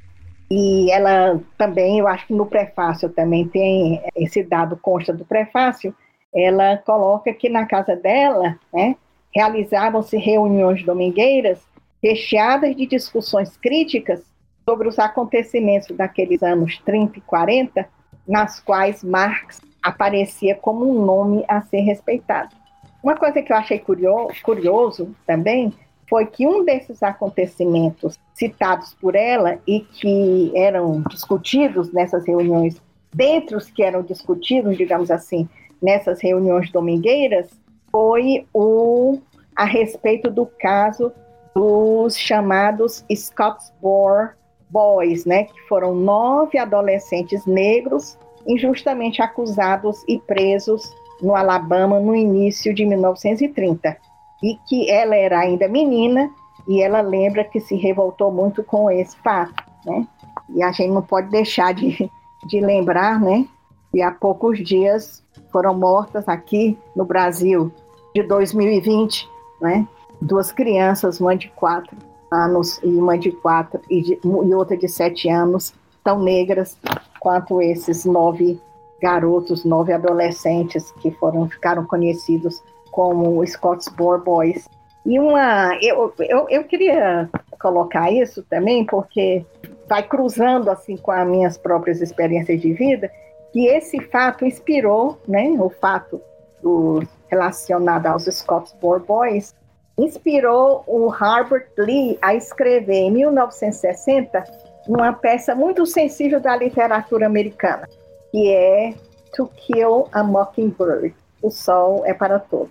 E 0.51 0.91
ela 0.91 1.41
também, 1.57 1.99
eu 1.99 2.07
acho 2.07 2.27
que 2.27 2.35
no 2.35 2.47
prefácio 2.47 3.09
também 3.09 3.49
tem 3.49 4.03
esse 4.15 4.43
dado 4.43 4.77
consta 4.77 5.13
do 5.13 5.25
prefácio, 5.25 5.95
ela 6.35 6.79
coloca 6.79 7.33
que 7.33 7.49
na 7.49 7.67
casa 7.67 7.95
dela, 7.95 8.59
né, 8.73 8.97
realizavam-se 9.35 10.17
reuniões 10.17 10.83
domingueiras 10.83 11.61
recheadas 12.03 12.75
de 12.75 12.87
discussões 12.87 13.57
críticas 13.57 14.32
sobre 14.65 14.89
os 14.89 14.99
acontecimentos 14.99 15.97
daqueles 15.97 16.43
anos 16.43 16.79
30 16.85 17.19
e 17.19 17.23
40, 17.23 17.89
nas 18.27 18.61
quais 18.61 19.03
Marx 19.03 19.61
aparecia 19.83 20.55
como 20.55 20.89
um 20.89 21.05
nome 21.05 21.45
a 21.49 21.61
ser 21.63 21.81
respeitado. 21.81 22.55
Uma 23.03 23.17
coisa 23.17 23.43
que 23.43 23.53
eu 23.53 23.57
achei 23.57 23.79
curioso, 23.79 24.33
curioso 24.43 25.17
também 25.27 25.75
foi 26.09 26.27
que 26.27 26.47
um 26.47 26.65
desses 26.65 27.03
acontecimentos 27.03 28.19
citados 28.35 28.95
por 28.95 29.17
ela 29.17 29.59
e 29.67 29.81
que 29.81 30.53
eram 30.55 31.03
discutidos 31.09 31.93
nessas 31.93 32.27
reuniões, 32.27 32.81
dentre 33.13 33.57
os 33.57 33.71
que 33.71 33.83
eram 33.83 34.03
discutidos, 34.03 34.77
digamos 34.77 35.11
assim, 35.11 35.49
nessas 35.83 36.21
reuniões 36.21 36.71
domingueiras 36.71 37.51
foi 37.91 38.47
o 38.55 39.19
a 39.55 39.65
respeito 39.65 40.31
do 40.31 40.47
caso 40.47 41.13
dos 41.55 42.17
chamados 42.17 43.05
Scottsboro 43.15 44.31
Boys, 44.73 45.27
né, 45.27 45.45
que 45.45 45.61
foram 45.69 45.95
nove 45.95 46.57
adolescentes 46.57 47.45
negros 47.45 48.19
injustamente 48.47 49.21
acusados 49.23 50.03
e 50.09 50.19
presos 50.19 50.93
no 51.21 51.37
Alabama 51.37 52.01
no 52.01 52.17
início 52.17 52.75
de 52.75 52.85
1930, 52.85 53.97
e 54.43 54.57
que 54.67 54.91
ela 54.91 55.15
era 55.15 55.39
ainda 55.39 55.69
menina 55.69 56.29
e 56.67 56.83
ela 56.83 57.01
lembra 57.01 57.45
que 57.45 57.61
se 57.61 57.77
revoltou 57.77 58.33
muito 58.33 58.65
com 58.65 58.91
esse 58.91 59.17
fato, 59.19 59.63
né? 59.85 60.07
E 60.49 60.63
a 60.63 60.73
gente 60.73 60.91
não 60.91 61.03
pode 61.03 61.29
deixar 61.29 61.73
de, 61.75 62.11
de 62.47 62.61
lembrar, 62.61 63.21
né, 63.21 63.47
que 63.93 64.01
há 64.03 64.11
poucos 64.11 64.59
dias 64.59 65.23
foram 65.53 65.75
mortas 65.75 66.29
aqui 66.29 66.79
no 66.97 67.05
Brasil 67.05 67.71
de 68.15 68.23
2020, 68.23 69.29
né? 69.61 69.87
Duas 70.21 70.51
crianças, 70.51 71.21
uma 71.21 71.37
de 71.37 71.49
quatro 71.49 71.97
anos 72.33 72.81
e 72.83 72.89
uma 72.89 73.19
de 73.19 73.31
quatro 73.31 73.81
e, 73.91 74.03
de, 74.03 74.21
e 74.25 74.55
outra 74.55 74.77
de 74.77 74.89
sete 74.89 75.29
anos, 75.29 75.75
tão 76.03 76.21
negras 76.21 76.79
quanto 77.21 77.61
esses 77.61 78.05
nove 78.05 78.59
garotos, 79.01 79.65
nove 79.65 79.93
adolescentes 79.93 80.93
que 81.01 81.11
foram 81.13 81.49
ficaram 81.49 81.85
conhecidos 81.85 82.63
como 82.91 83.45
Scottsboro 83.47 84.23
Boys. 84.23 84.69
E 85.05 85.19
uma, 85.19 85.77
eu, 85.83 86.13
eu, 86.21 86.47
eu 86.49 86.65
queria 86.65 87.29
colocar 87.61 88.11
isso 88.11 88.45
também 88.49 88.85
porque 88.85 89.45
vai 89.89 90.03
cruzando 90.03 90.71
assim 90.71 90.97
com 90.97 91.11
as 91.11 91.27
minhas 91.27 91.59
próprias 91.59 92.01
experiências 92.01 92.61
de 92.61 92.73
vida 92.73 93.11
que 93.53 93.67
esse 93.67 94.01
fato 94.01 94.47
inspirou, 94.47 95.19
né, 95.29 95.51
o 95.59 95.69
fato 95.69 96.21
do, 96.63 97.03
relacionado 97.29 98.07
aos 98.07 98.25
Scottsboro 98.25 99.05
Boys, 99.05 99.55
inspirou 99.99 100.85
o 100.87 101.13
Herbert 101.13 101.69
Lee 101.79 102.19
a 102.23 102.35
escrever 102.35 102.95
em 102.95 103.11
1960 103.11 104.45
uma 104.89 105.13
peça 105.13 105.55
muito 105.55 105.87
sensível 105.87 106.41
da 106.41 106.57
literatura 106.57 107.27
americana, 107.27 107.89
que 108.31 108.51
é 108.51 108.95
To 109.35 109.49
Kill 109.49 110.09
a 110.13 110.23
Mockingbird, 110.23 111.15
O 111.41 111.51
Sol 111.51 112.05
é 112.05 112.13
para 112.13 112.39
Todos. 112.39 112.71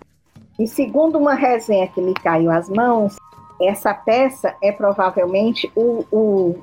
E 0.59 0.67
segundo 0.67 1.17
uma 1.17 1.33
resenha 1.33 1.87
que 1.87 2.01
me 2.01 2.13
caiu 2.13 2.51
às 2.51 2.69
mãos, 2.69 3.15
essa 3.61 3.93
peça 3.93 4.55
é 4.61 4.71
provavelmente 4.71 5.71
o, 5.75 6.05
o, 6.11 6.55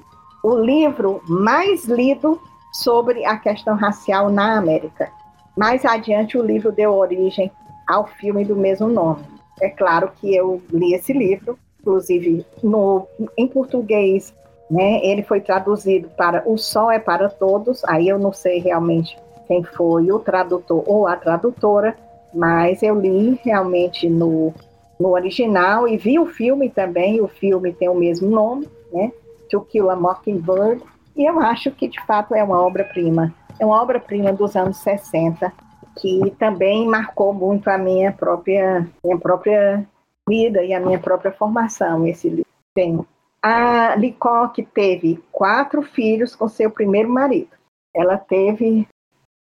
o 0.42 0.56
livro 0.56 1.22
mais 1.26 1.84
lido 1.84 2.40
sobre 2.72 3.24
a 3.24 3.38
questão 3.38 3.74
racial 3.76 4.30
na 4.30 4.58
América. 4.58 5.10
Mais 5.56 5.84
adiante, 5.84 6.36
o 6.36 6.42
livro 6.42 6.70
deu 6.70 6.94
origem 6.94 7.50
ao 7.88 8.06
filme 8.06 8.44
do 8.44 8.54
mesmo 8.54 8.86
nome. 8.88 9.37
É 9.60 9.68
claro 9.68 10.10
que 10.20 10.34
eu 10.34 10.62
li 10.72 10.94
esse 10.94 11.12
livro, 11.12 11.58
inclusive 11.80 12.44
no, 12.62 13.06
em 13.36 13.46
português, 13.46 14.34
né, 14.70 15.00
ele 15.02 15.22
foi 15.22 15.40
traduzido 15.40 16.08
para 16.16 16.42
O 16.46 16.58
Sol 16.58 16.90
é 16.90 16.98
para 16.98 17.28
Todos, 17.28 17.84
aí 17.84 18.08
eu 18.08 18.18
não 18.18 18.32
sei 18.32 18.58
realmente 18.58 19.18
quem 19.46 19.62
foi 19.62 20.12
o 20.12 20.18
tradutor 20.18 20.84
ou 20.86 21.06
a 21.06 21.16
tradutora, 21.16 21.96
mas 22.34 22.82
eu 22.82 23.00
li 23.00 23.40
realmente 23.42 24.08
no, 24.08 24.52
no 25.00 25.10
original 25.10 25.88
e 25.88 25.96
vi 25.96 26.18
o 26.18 26.26
filme 26.26 26.68
também, 26.68 27.20
o 27.20 27.28
filme 27.28 27.72
tem 27.72 27.88
o 27.88 27.94
mesmo 27.94 28.28
nome, 28.28 28.68
né, 28.92 29.10
To 29.50 29.62
Kill 29.62 29.90
a 29.90 29.96
Mockingbird, 29.96 30.82
e 31.16 31.24
eu 31.24 31.40
acho 31.40 31.72
que, 31.72 31.88
de 31.88 32.00
fato, 32.06 32.32
é 32.32 32.44
uma 32.44 32.60
obra-prima. 32.60 33.34
É 33.58 33.66
uma 33.66 33.82
obra-prima 33.82 34.32
dos 34.32 34.54
anos 34.54 34.76
60, 34.76 35.52
que 35.98 36.30
também 36.38 36.86
marcou 36.86 37.32
muito 37.32 37.68
a 37.68 37.76
minha 37.76 38.12
própria, 38.12 38.86
minha 39.04 39.18
própria 39.18 39.86
vida 40.28 40.62
e 40.62 40.72
a 40.72 40.80
minha 40.80 40.98
própria 40.98 41.32
formação, 41.32 42.06
esse 42.06 42.28
livro. 42.28 42.46
Tem. 42.74 43.04
A 43.42 43.94
Lecoq 43.96 44.62
teve 44.74 45.22
quatro 45.32 45.82
filhos 45.82 46.34
com 46.34 46.48
seu 46.48 46.70
primeiro 46.70 47.08
marido. 47.08 47.50
Ela 47.94 48.16
teve, 48.16 48.86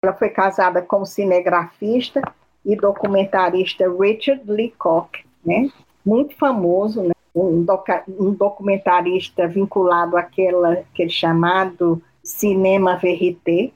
ela 0.03 0.15
foi 0.15 0.31
casada 0.31 0.81
com 0.81 1.03
o 1.03 1.07
cinegrafista 1.07 2.23
e 2.65 2.77
documentarista 2.77 3.85
Richard 3.89 4.43
Lecoq, 4.47 5.25
né? 5.45 5.71
Muito 6.05 6.37
famoso, 6.37 7.03
né? 7.03 7.15
um, 7.37 7.63
doca, 7.63 8.03
um 8.09 8.33
documentarista 8.33 9.47
vinculado 9.47 10.17
àquela, 10.17 10.83
chamado 11.09 12.03
Cinema 12.23 12.97
Verité, 12.97 13.73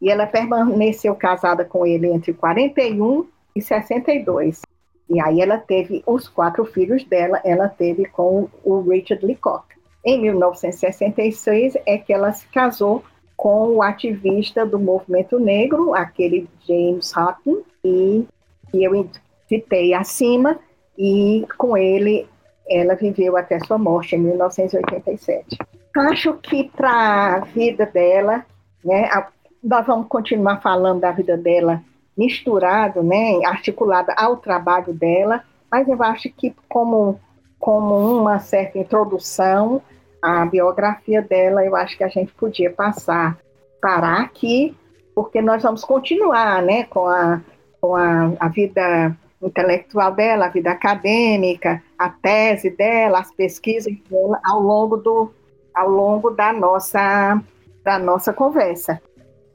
e 0.00 0.10
ela 0.10 0.26
permaneceu 0.26 1.14
casada 1.14 1.64
com 1.64 1.86
ele 1.86 2.06
entre 2.06 2.32
41 2.32 3.26
e 3.54 3.60
62. 3.60 4.62
E 5.08 5.20
aí 5.20 5.40
ela 5.40 5.58
teve 5.58 6.02
os 6.06 6.28
quatro 6.28 6.64
filhos 6.64 7.04
dela, 7.04 7.40
ela 7.44 7.68
teve 7.68 8.04
com 8.06 8.48
o 8.64 8.80
Richard 8.80 9.24
Lecoq. 9.24 9.64
Em 10.04 10.20
1966 10.20 11.76
é 11.84 11.98
que 11.98 12.12
ela 12.12 12.32
se 12.32 12.46
casou 12.48 13.04
com 13.36 13.76
o 13.76 13.82
ativista 13.82 14.64
do 14.64 14.78
movimento 14.78 15.38
negro, 15.38 15.94
aquele 15.94 16.48
James 16.66 17.14
Houghton, 17.16 17.62
e 17.84 18.26
que 18.70 18.84
eu 18.84 19.08
citei 19.48 19.94
acima, 19.94 20.58
e 20.96 21.46
com 21.58 21.76
ele 21.76 22.28
ela 22.68 22.94
viveu 22.94 23.36
até 23.36 23.58
sua 23.60 23.78
morte 23.78 24.14
em 24.14 24.20
1987. 24.20 25.58
Acho 25.96 26.34
que 26.34 26.70
para 26.76 27.34
a 27.34 27.40
vida 27.40 27.84
dela, 27.84 28.46
né, 28.84 29.08
nós 29.62 29.86
vamos 29.86 30.08
continuar 30.08 30.60
falando 30.60 31.00
da 31.00 31.12
vida 31.12 31.36
dela 31.36 31.82
misturado, 32.16 33.02
né, 33.02 33.44
articulada 33.46 34.12
ao 34.16 34.36
trabalho 34.36 34.92
dela, 34.92 35.42
mas 35.70 35.88
eu 35.88 36.02
acho 36.02 36.28
que 36.30 36.54
como 36.68 37.18
como 37.60 38.18
uma 38.18 38.38
certa 38.38 38.78
introdução 38.78 39.82
à 40.20 40.46
biografia 40.46 41.20
dela, 41.20 41.64
eu 41.64 41.76
acho 41.76 41.96
que 41.96 42.02
a 42.02 42.08
gente 42.08 42.32
podia 42.32 42.70
passar, 42.70 43.38
parar 43.80 44.22
aqui, 44.22 44.74
porque 45.14 45.42
nós 45.42 45.62
vamos 45.62 45.84
continuar 45.84 46.62
né, 46.62 46.84
com, 46.84 47.06
a, 47.06 47.40
com 47.78 47.94
a, 47.94 48.32
a 48.40 48.48
vida 48.48 49.14
intelectual 49.42 50.12
dela, 50.12 50.46
a 50.46 50.50
vida 50.50 50.70
acadêmica, 50.70 51.82
a 51.98 52.08
tese 52.08 52.70
dela, 52.70 53.20
as 53.20 53.30
pesquisas 53.30 53.94
dela 54.08 54.40
ao 54.42 54.60
longo, 54.60 54.96
do, 54.96 55.30
ao 55.74 55.88
longo 55.88 56.30
da, 56.30 56.52
nossa, 56.52 57.42
da 57.84 57.98
nossa 57.98 58.32
conversa. 58.32 59.00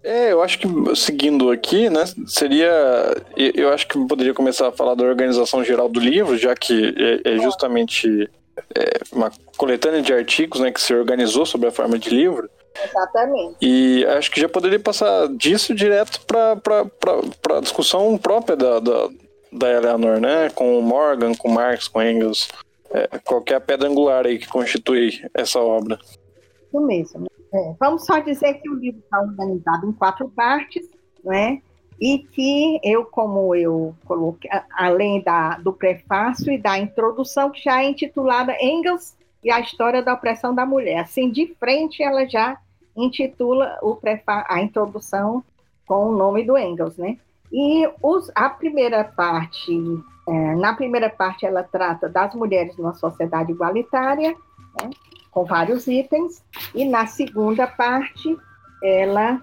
É, 0.05 0.31
eu 0.31 0.43
acho 0.43 0.59
que 0.59 0.67
seguindo 0.95 1.49
aqui, 1.49 1.89
né, 1.89 2.03
seria. 2.27 2.71
Eu 3.35 3.73
acho 3.73 3.87
que 3.87 4.07
poderia 4.07 4.35
começar 4.35 4.67
a 4.67 4.71
falar 4.71 4.93
da 4.93 5.03
organização 5.03 5.63
geral 5.63 5.89
do 5.89 5.99
livro, 5.99 6.37
já 6.37 6.55
que 6.55 6.93
é, 7.25 7.33
é 7.33 7.37
justamente 7.39 8.29
é, 8.75 8.99
uma 9.11 9.31
coletânea 9.57 10.03
de 10.03 10.13
artigos 10.13 10.61
né, 10.61 10.71
que 10.71 10.79
se 10.79 10.93
organizou 10.93 11.43
sobre 11.43 11.67
a 11.69 11.71
forma 11.71 11.97
de 11.97 12.11
livro. 12.11 12.47
Exatamente. 12.83 13.55
E 13.59 14.05
acho 14.05 14.29
que 14.29 14.39
já 14.39 14.47
poderia 14.47 14.79
passar 14.79 15.27
disso 15.29 15.73
direto 15.73 16.21
para 16.27 17.57
a 17.57 17.59
discussão 17.61 18.15
própria 18.15 18.55
da, 18.55 18.79
da, 18.79 19.09
da 19.51 19.71
Eleanor, 19.71 20.19
né? 20.19 20.51
Com 20.53 20.77
o 20.77 20.83
Morgan, 20.83 21.33
com 21.33 21.49
Marx, 21.49 21.87
com 21.87 21.99
Engels. 21.99 22.47
É, 22.91 23.07
qualquer 23.23 23.59
pedra 23.61 23.89
angular 23.89 24.27
aí 24.27 24.37
que 24.37 24.47
constitui 24.47 25.19
essa 25.33 25.59
obra. 25.59 25.97
Isso 26.67 26.79
mesmo. 26.79 27.27
É, 27.55 27.73
vamos 27.79 28.05
só 28.05 28.19
dizer 28.19 28.55
que 28.55 28.69
o 28.69 28.75
livro 28.75 28.99
está 28.99 29.21
organizado 29.21 29.87
em 29.87 29.93
quatro 29.93 30.27
partes, 30.27 30.89
né? 31.23 31.61
E 31.99 32.19
que 32.19 32.81
eu, 32.83 33.05
como 33.05 33.55
eu 33.55 33.95
coloquei, 34.03 34.51
além 34.71 35.23
da, 35.23 35.57
do 35.57 35.71
prefácio 35.71 36.51
e 36.51 36.57
da 36.57 36.77
introdução, 36.77 37.49
que 37.49 37.63
já 37.63 37.81
é 37.81 37.89
intitulada 37.89 38.57
Engels 38.61 39.15
e 39.41 39.49
a 39.49 39.61
História 39.61 40.03
da 40.03 40.13
Opressão 40.13 40.53
da 40.53 40.65
Mulher. 40.65 40.99
Assim, 40.99 41.31
de 41.31 41.55
frente, 41.57 42.03
ela 42.03 42.27
já 42.27 42.57
intitula 42.97 43.79
o 43.81 43.97
a 44.25 44.61
introdução 44.61 45.41
com 45.87 46.09
o 46.09 46.11
nome 46.11 46.43
do 46.43 46.57
Engels, 46.57 46.97
né? 46.97 47.17
E 47.53 47.87
os, 48.03 48.29
a 48.35 48.49
primeira 48.49 49.05
parte, 49.05 49.71
é, 50.27 50.55
na 50.55 50.73
primeira 50.73 51.09
parte, 51.09 51.45
ela 51.45 51.63
trata 51.63 52.09
das 52.09 52.35
mulheres 52.35 52.75
numa 52.75 52.93
sociedade 52.93 53.53
igualitária, 53.53 54.35
né? 54.81 54.89
com 55.31 55.43
vários 55.43 55.85
itens, 55.87 56.41
e 56.73 56.85
na 56.85 57.05
segunda 57.05 57.67
parte 57.67 58.37
ela, 58.81 59.41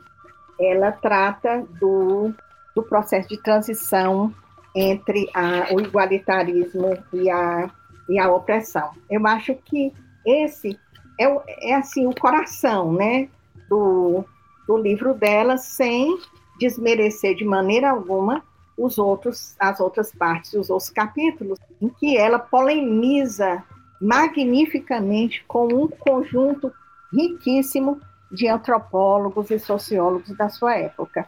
ela 0.59 0.91
trata 0.91 1.67
do, 1.79 2.33
do 2.75 2.83
processo 2.83 3.29
de 3.29 3.37
transição 3.43 4.35
entre 4.75 5.29
a, 5.35 5.75
o 5.75 5.81
igualitarismo 5.81 6.97
e 7.13 7.31
a, 7.31 7.71
e 8.09 8.19
a 8.19 8.33
opressão. 8.33 8.91
Eu 9.11 9.27
acho 9.27 9.55
que 9.67 9.93
esse 10.25 10.79
é, 11.21 11.71
é 11.71 11.75
assim 11.75 12.07
o 12.07 12.15
coração 12.15 12.93
né, 12.93 13.29
do, 13.69 14.25
do 14.67 14.79
livro 14.79 15.13
dela, 15.13 15.59
sem 15.59 16.19
desmerecer 16.59 17.35
de 17.35 17.45
maneira 17.45 17.91
alguma 17.91 18.43
os 18.79 18.99
outros, 18.99 19.55
as 19.59 19.81
outras 19.81 20.11
partes, 20.13 20.55
os 20.55 20.71
outros 20.71 20.91
capítulos, 20.91 21.59
em 21.81 21.89
que 21.89 22.17
ela 22.17 22.39
polemiza 22.39 23.63
magnificamente 24.03 25.45
com 25.47 25.73
um 25.73 25.87
conjunto 25.87 26.73
riquíssimo 27.13 28.01
de 28.31 28.49
antropólogos 28.49 29.51
e 29.51 29.61
sociólogos 29.61 30.37
da 30.37 30.49
sua 30.49 30.75
época, 30.77 31.25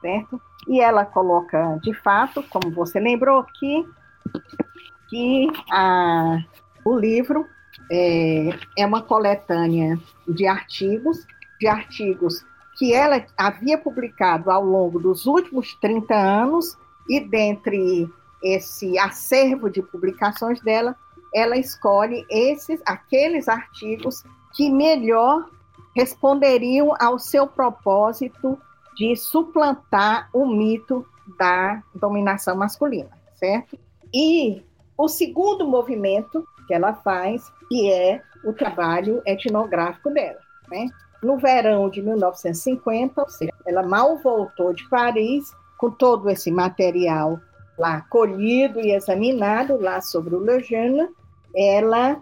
certo? 0.00 0.40
E 0.68 0.80
ela 0.80 1.04
coloca, 1.04 1.80
de 1.82 1.92
fato, 1.92 2.42
como 2.44 2.70
você 2.70 3.00
lembrou 3.00 3.40
aqui, 3.40 3.84
que 5.08 5.48
a, 5.70 6.38
o 6.84 6.96
livro 6.96 7.44
é, 7.90 8.50
é 8.78 8.86
uma 8.86 9.02
coletânea 9.02 9.98
de 10.28 10.46
artigos, 10.46 11.26
de 11.58 11.66
artigos 11.66 12.44
que 12.78 12.94
ela 12.94 13.24
havia 13.36 13.76
publicado 13.76 14.50
ao 14.50 14.64
longo 14.64 15.00
dos 15.00 15.26
últimos 15.26 15.74
30 15.80 16.14
anos, 16.14 16.78
e 17.08 17.18
dentre 17.18 18.08
esse 18.42 18.96
acervo 18.98 19.68
de 19.68 19.82
publicações 19.82 20.60
dela, 20.60 20.96
ela 21.34 21.56
escolhe 21.56 22.26
esses, 22.28 22.80
aqueles 22.84 23.48
artigos 23.48 24.22
que 24.54 24.70
melhor 24.70 25.48
responderiam 25.94 26.94
ao 27.00 27.18
seu 27.18 27.46
propósito 27.46 28.58
de 28.96 29.16
suplantar 29.16 30.28
o 30.32 30.46
mito 30.46 31.06
da 31.38 31.82
dominação 31.94 32.56
masculina, 32.56 33.10
certo? 33.34 33.78
E 34.12 34.62
o 34.96 35.08
segundo 35.08 35.66
movimento 35.66 36.46
que 36.66 36.74
ela 36.74 36.94
faz, 36.94 37.50
que 37.68 37.90
é 37.90 38.22
o 38.44 38.52
trabalho 38.52 39.22
etnográfico 39.26 40.10
dela, 40.10 40.40
né? 40.68 40.88
No 41.22 41.38
verão 41.38 41.88
de 41.88 42.02
1950, 42.02 43.22
ou 43.22 43.28
seja, 43.28 43.52
ela 43.64 43.82
mal 43.82 44.18
voltou 44.18 44.74
de 44.74 44.88
Paris 44.88 45.52
com 45.78 45.90
todo 45.90 46.28
esse 46.28 46.50
material 46.50 47.40
lá 47.78 48.02
colhido 48.02 48.80
e 48.80 48.92
examinado 48.92 49.80
lá 49.80 50.00
sobre 50.00 50.34
o 50.34 50.40
Lejeune, 50.40 51.08
ela, 51.54 52.20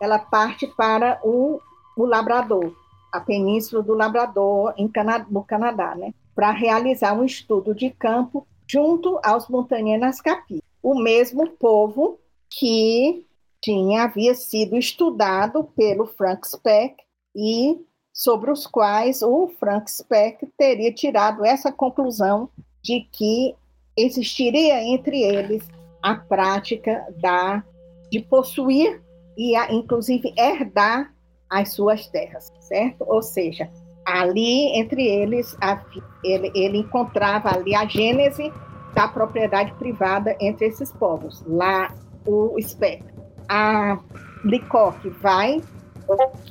ela 0.00 0.18
parte 0.18 0.66
para 0.66 1.20
o, 1.22 1.60
o 1.96 2.04
Labrador, 2.04 2.72
a 3.12 3.20
Península 3.20 3.82
do 3.82 3.94
Labrador, 3.94 4.74
em 4.76 4.88
Cana 4.88 5.26
no 5.30 5.42
Canadá, 5.42 5.94
né? 5.94 6.12
para 6.38 6.52
realizar 6.52 7.14
um 7.14 7.24
estudo 7.24 7.74
de 7.74 7.90
campo 7.90 8.46
junto 8.64 9.18
aos 9.24 9.48
Montanhas 9.48 10.20
Capi, 10.20 10.62
o 10.80 10.94
mesmo 10.94 11.48
povo 11.48 12.20
que 12.48 13.26
tinha 13.60 14.04
havia 14.04 14.34
sido 14.36 14.76
estudado 14.76 15.64
pelo 15.76 16.06
Frank 16.06 16.46
Speck 16.46 16.94
e 17.34 17.76
sobre 18.12 18.52
os 18.52 18.68
quais 18.68 19.20
o 19.20 19.48
Frank 19.58 19.90
Speck 19.90 20.46
teria 20.56 20.92
tirado 20.92 21.44
essa 21.44 21.72
conclusão 21.72 22.48
de 22.82 23.00
que 23.10 23.56
existiria 23.96 24.80
entre 24.84 25.20
eles 25.20 25.66
a 26.00 26.14
prática 26.14 27.04
da 27.20 27.64
de 28.10 28.20
possuir 28.20 29.02
e, 29.36 29.54
a, 29.56 29.72
inclusive, 29.72 30.32
herdar 30.36 31.12
as 31.48 31.72
suas 31.72 32.06
terras, 32.08 32.52
certo? 32.60 33.04
Ou 33.06 33.22
seja, 33.22 33.70
ali 34.04 34.78
entre 34.78 35.06
eles, 35.06 35.56
a, 35.60 35.82
ele, 36.24 36.50
ele 36.54 36.78
encontrava 36.78 37.54
ali 37.54 37.74
a 37.74 37.86
gênese 37.86 38.52
da 38.94 39.06
propriedade 39.06 39.72
privada 39.74 40.36
entre 40.40 40.66
esses 40.66 40.92
povos. 40.92 41.42
Lá, 41.46 41.94
o 42.26 42.58
espectro. 42.58 43.16
A 43.48 43.98
Licoque 44.44 45.08
vai 45.08 45.62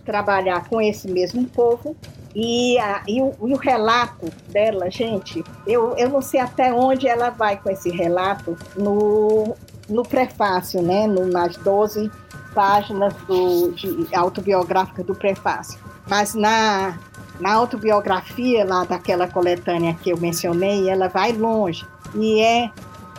trabalhar 0.05 0.68
com 0.70 0.80
esse 0.80 1.10
mesmo 1.10 1.47
povo 1.49 1.95
e, 2.36 2.78
a, 2.78 3.01
e, 3.08 3.22
o, 3.22 3.34
e, 3.47 3.53
o, 3.53 3.58
relato 3.58 4.28
dela, 4.49 4.89
gente, 4.91 5.43
eu, 5.66 5.95
eu 5.97 6.10
não 6.10 6.22
sei 6.22 6.39
até 6.39 6.72
onde 6.72 7.08
ela 7.08 7.32
vai 7.32 7.58
com 7.60 7.70
esse 7.70 7.89
relato 7.89 8.55
no, 8.76 9.55
no 9.90 10.04
prefácio, 10.04 10.82
né, 10.82 11.08
no, 11.08 11.26
nas 11.26 11.56
12 11.58 12.12
páginas 12.54 13.14
do, 13.28 13.72
de, 13.72 14.08
autobiográficas 14.16 15.06
do 15.06 15.16
prefácio. 15.16 15.80
Mas 16.10 16.34
na, 16.34 16.98
na 17.40 17.54
autobiografia 17.54 18.66
lá 18.66 18.84
daquela 18.84 19.28
coletânea 19.28 19.94
que 19.94 20.10
eu 20.10 20.18
mencionei, 20.18 20.90
ela 20.90 21.08
vai 21.08 21.32
longe. 21.34 21.86
E 22.16 22.42
é 22.42 22.72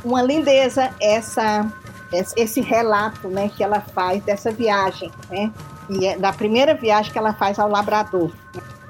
uma 0.04 0.22
lindeza 0.22 0.90
essa, 1.00 1.70
esse 2.36 2.60
relato 2.60 3.28
né, 3.28 3.50
que 3.54 3.62
ela 3.62 3.80
faz 3.80 4.22
dessa 4.24 4.50
viagem, 4.50 5.10
né? 5.30 5.52
E 5.90 6.06
é 6.06 6.18
da 6.18 6.32
primeira 6.32 6.74
viagem 6.74 7.12
que 7.12 7.18
ela 7.18 7.32
faz 7.32 7.58
ao 7.58 7.68
Labrador. 7.68 8.30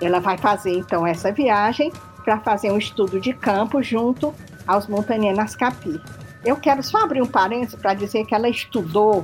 Ela 0.00 0.20
vai 0.20 0.36
fazer 0.36 0.76
então 0.76 1.06
essa 1.06 1.30
viagem 1.30 1.92
para 2.24 2.40
fazer 2.40 2.70
um 2.70 2.78
estudo 2.78 3.20
de 3.20 3.32
campo 3.32 3.82
junto 3.82 4.34
aos 4.66 4.86
montanhenas 4.86 5.54
Capi. 5.54 6.00
Eu 6.48 6.56
quero 6.56 6.82
só 6.82 7.02
abrir 7.02 7.20
um 7.20 7.26
parênteses 7.26 7.74
para 7.74 7.92
dizer 7.92 8.24
que 8.24 8.34
ela 8.34 8.48
estudou 8.48 9.22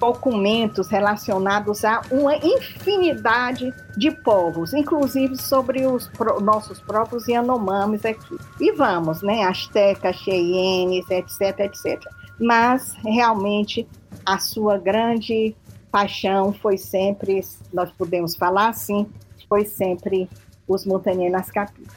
documentos 0.00 0.88
relacionados 0.88 1.84
a 1.84 2.00
uma 2.10 2.34
infinidade 2.34 3.70
de 3.94 4.10
povos, 4.10 4.72
inclusive 4.72 5.36
sobre 5.36 5.86
os 5.86 6.08
pro, 6.08 6.40
nossos 6.40 6.80
próprios 6.80 7.28
Yanomamis 7.28 8.06
aqui. 8.06 8.38
E 8.58 8.72
vamos, 8.72 9.20
né? 9.20 9.42
Astecas, 9.42 10.16
Cheyennes, 10.16 11.04
etc, 11.10 11.60
etc. 11.60 12.02
Mas 12.40 12.94
realmente 13.04 13.86
a 14.24 14.38
sua 14.38 14.78
grande 14.78 15.54
paixão 15.90 16.54
foi 16.54 16.78
sempre, 16.78 17.42
nós 17.70 17.92
podemos 17.92 18.34
falar 18.34 18.70
assim, 18.70 19.06
foi 19.46 19.66
sempre 19.66 20.26
os 20.66 20.86
Montanier 20.86 21.30
nas 21.30 21.50
capivas. 21.50 21.92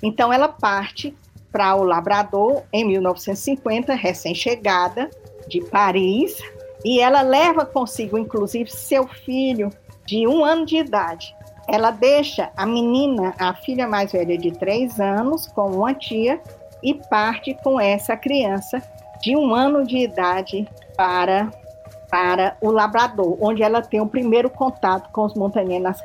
Então 0.00 0.32
ela 0.32 0.46
parte 0.46 1.16
para 1.50 1.74
o 1.74 1.82
Labrador 1.82 2.62
em 2.72 2.84
1950, 2.84 3.94
recém-chegada 3.94 5.10
de 5.48 5.60
Paris, 5.62 6.38
e 6.84 7.00
ela 7.00 7.22
leva 7.22 7.66
consigo, 7.66 8.16
inclusive, 8.16 8.70
seu 8.70 9.06
filho 9.06 9.70
de 10.06 10.26
um 10.26 10.44
ano 10.44 10.64
de 10.64 10.76
idade. 10.76 11.34
Ela 11.68 11.90
deixa 11.90 12.50
a 12.56 12.66
menina, 12.66 13.34
a 13.38 13.54
filha 13.54 13.86
mais 13.86 14.12
velha 14.12 14.36
de 14.36 14.50
três 14.50 14.98
anos, 14.98 15.46
com 15.48 15.70
uma 15.70 15.94
tia 15.94 16.40
e 16.82 16.94
parte 16.94 17.54
com 17.62 17.80
essa 17.80 18.16
criança 18.16 18.82
de 19.20 19.36
um 19.36 19.54
ano 19.54 19.86
de 19.86 19.98
idade 19.98 20.66
para 20.96 21.50
para 22.10 22.56
o 22.60 22.72
Labrador, 22.72 23.38
onde 23.40 23.62
ela 23.62 23.80
tem 23.80 24.00
o 24.00 24.06
primeiro 24.06 24.50
contato 24.50 25.10
com 25.12 25.24
os 25.24 25.34
Montanhês 25.34 25.80
nas. 25.80 26.02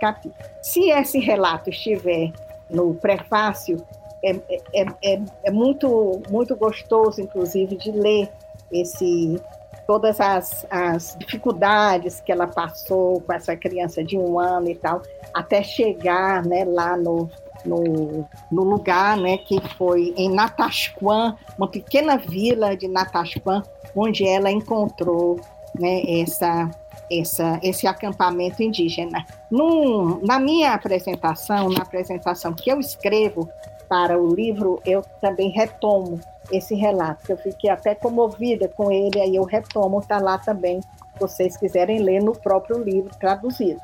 Se 0.62 0.92
esse 0.92 1.18
relato 1.18 1.72
estiver 1.72 2.32
no 2.70 2.94
prefácio, 2.94 3.84
é, 4.24 4.32
é, 4.74 4.86
é, 5.04 5.22
é, 5.44 5.52
muito, 5.52 6.22
muito 6.30 6.56
gostoso, 6.56 7.22
inclusive, 7.22 7.76
de 7.76 7.92
ler 7.92 8.30
esse, 8.72 9.40
todas 9.86 10.20
as, 10.20 10.66
as 10.70 11.16
dificuldades 11.18 12.22
que 12.22 12.32
ela 12.32 12.48
passou 12.48 13.22
com 13.22 13.34
essa 13.34 13.56
criança 13.56 14.04
de 14.04 14.18
um 14.18 14.40
ano 14.40 14.70
e 14.70 14.76
tal, 14.76 15.02
até 15.34 15.62
chegar 15.62 16.44
né, 16.46 16.66
lá 16.66 16.98
no, 16.98 17.30
no, 17.66 18.28
no, 18.52 18.64
lugar 18.64 19.18
né, 19.18 19.38
que 19.38 19.60
foi 19.78 20.14
em 20.18 20.30
Natashquan, 20.30 21.36
uma 21.58 21.68
pequena 21.68 22.18
vila 22.18 22.76
de 22.76 22.88
Natashquan, 22.88 23.64
onde 23.96 24.28
ela 24.28 24.52
encontrou 24.52 25.40
né, 25.80 26.02
essa, 26.22 26.70
essa, 27.12 27.60
esse 27.62 27.86
acampamento 27.86 28.64
indígena. 28.64 29.26
Num, 29.52 30.20
na 30.26 30.40
minha 30.40 30.74
apresentação, 30.74 31.70
na 31.70 31.82
apresentação 31.82 32.54
que 32.54 32.72
eu 32.72 32.80
escrevo 32.80 33.50
para 33.88 34.20
o 34.20 34.34
livro, 34.34 34.82
eu 34.86 35.02
também 35.22 35.50
retomo 35.50 36.20
esse 36.52 36.76
relato, 36.76 37.26
que 37.26 37.34
eu 37.34 37.38
fiquei 37.38 37.70
até 37.70 37.96
comovida 37.96 38.68
com 38.68 38.92
ele, 38.92 39.20
aí 39.20 39.36
eu 39.36 39.44
retomo, 39.44 40.00
está 40.00 40.20
lá 40.20 40.38
também, 40.38 40.82
se 40.82 41.20
vocês 41.20 41.58
quiserem 41.58 42.00
ler 42.00 42.22
no 42.22 42.34
próprio 42.34 42.84
livro 42.84 43.10
traduzido. 43.20 43.82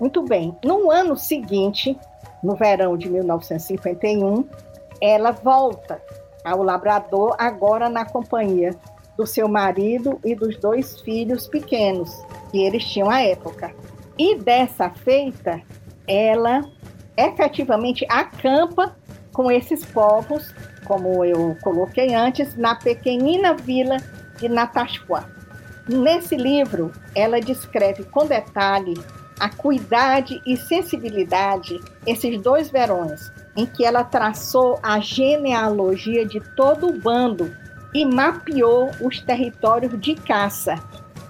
Muito 0.00 0.22
bem, 0.22 0.56
no 0.64 0.90
ano 0.90 1.16
seguinte, 1.16 1.96
no 2.42 2.56
verão 2.56 2.96
de 2.96 3.08
1951, 3.08 4.44
ela 5.00 5.30
volta 5.30 6.02
ao 6.44 6.62
Labrador, 6.62 7.36
agora 7.38 7.88
na 7.88 8.04
companhia 8.04 8.74
do 9.16 9.26
seu 9.26 9.46
marido 9.46 10.18
e 10.24 10.34
dos 10.34 10.56
dois 10.58 11.00
filhos 11.02 11.46
pequenos 11.46 12.10
que 12.50 12.64
eles 12.64 12.84
tinham 12.84 13.10
à 13.10 13.22
época. 13.22 13.72
E 14.18 14.36
dessa 14.36 14.90
feita, 14.90 15.62
ela 16.06 16.64
efetivamente 17.16 18.06
acampa 18.08 18.96
com 19.32 19.50
esses 19.50 19.84
povos, 19.84 20.54
como 20.84 21.24
eu 21.24 21.56
coloquei 21.62 22.14
antes, 22.14 22.56
na 22.56 22.74
pequenina 22.74 23.54
vila 23.54 23.96
de 24.38 24.48
Natashquá. 24.48 25.24
Nesse 25.88 26.36
livro, 26.36 26.92
ela 27.14 27.40
descreve 27.40 28.04
com 28.04 28.26
detalhe 28.26 28.94
a 29.40 29.48
cuidade 29.48 30.40
e 30.46 30.56
sensibilidade 30.56 31.80
esses 32.06 32.40
dois 32.40 32.70
verões, 32.70 33.32
em 33.56 33.66
que 33.66 33.84
ela 33.84 34.04
traçou 34.04 34.78
a 34.82 35.00
genealogia 35.00 36.24
de 36.24 36.40
todo 36.54 36.88
o 36.88 37.00
bando 37.00 37.52
e 37.92 38.04
mapeou 38.04 38.90
os 39.00 39.20
territórios 39.20 40.00
de 40.00 40.14
caça, 40.14 40.76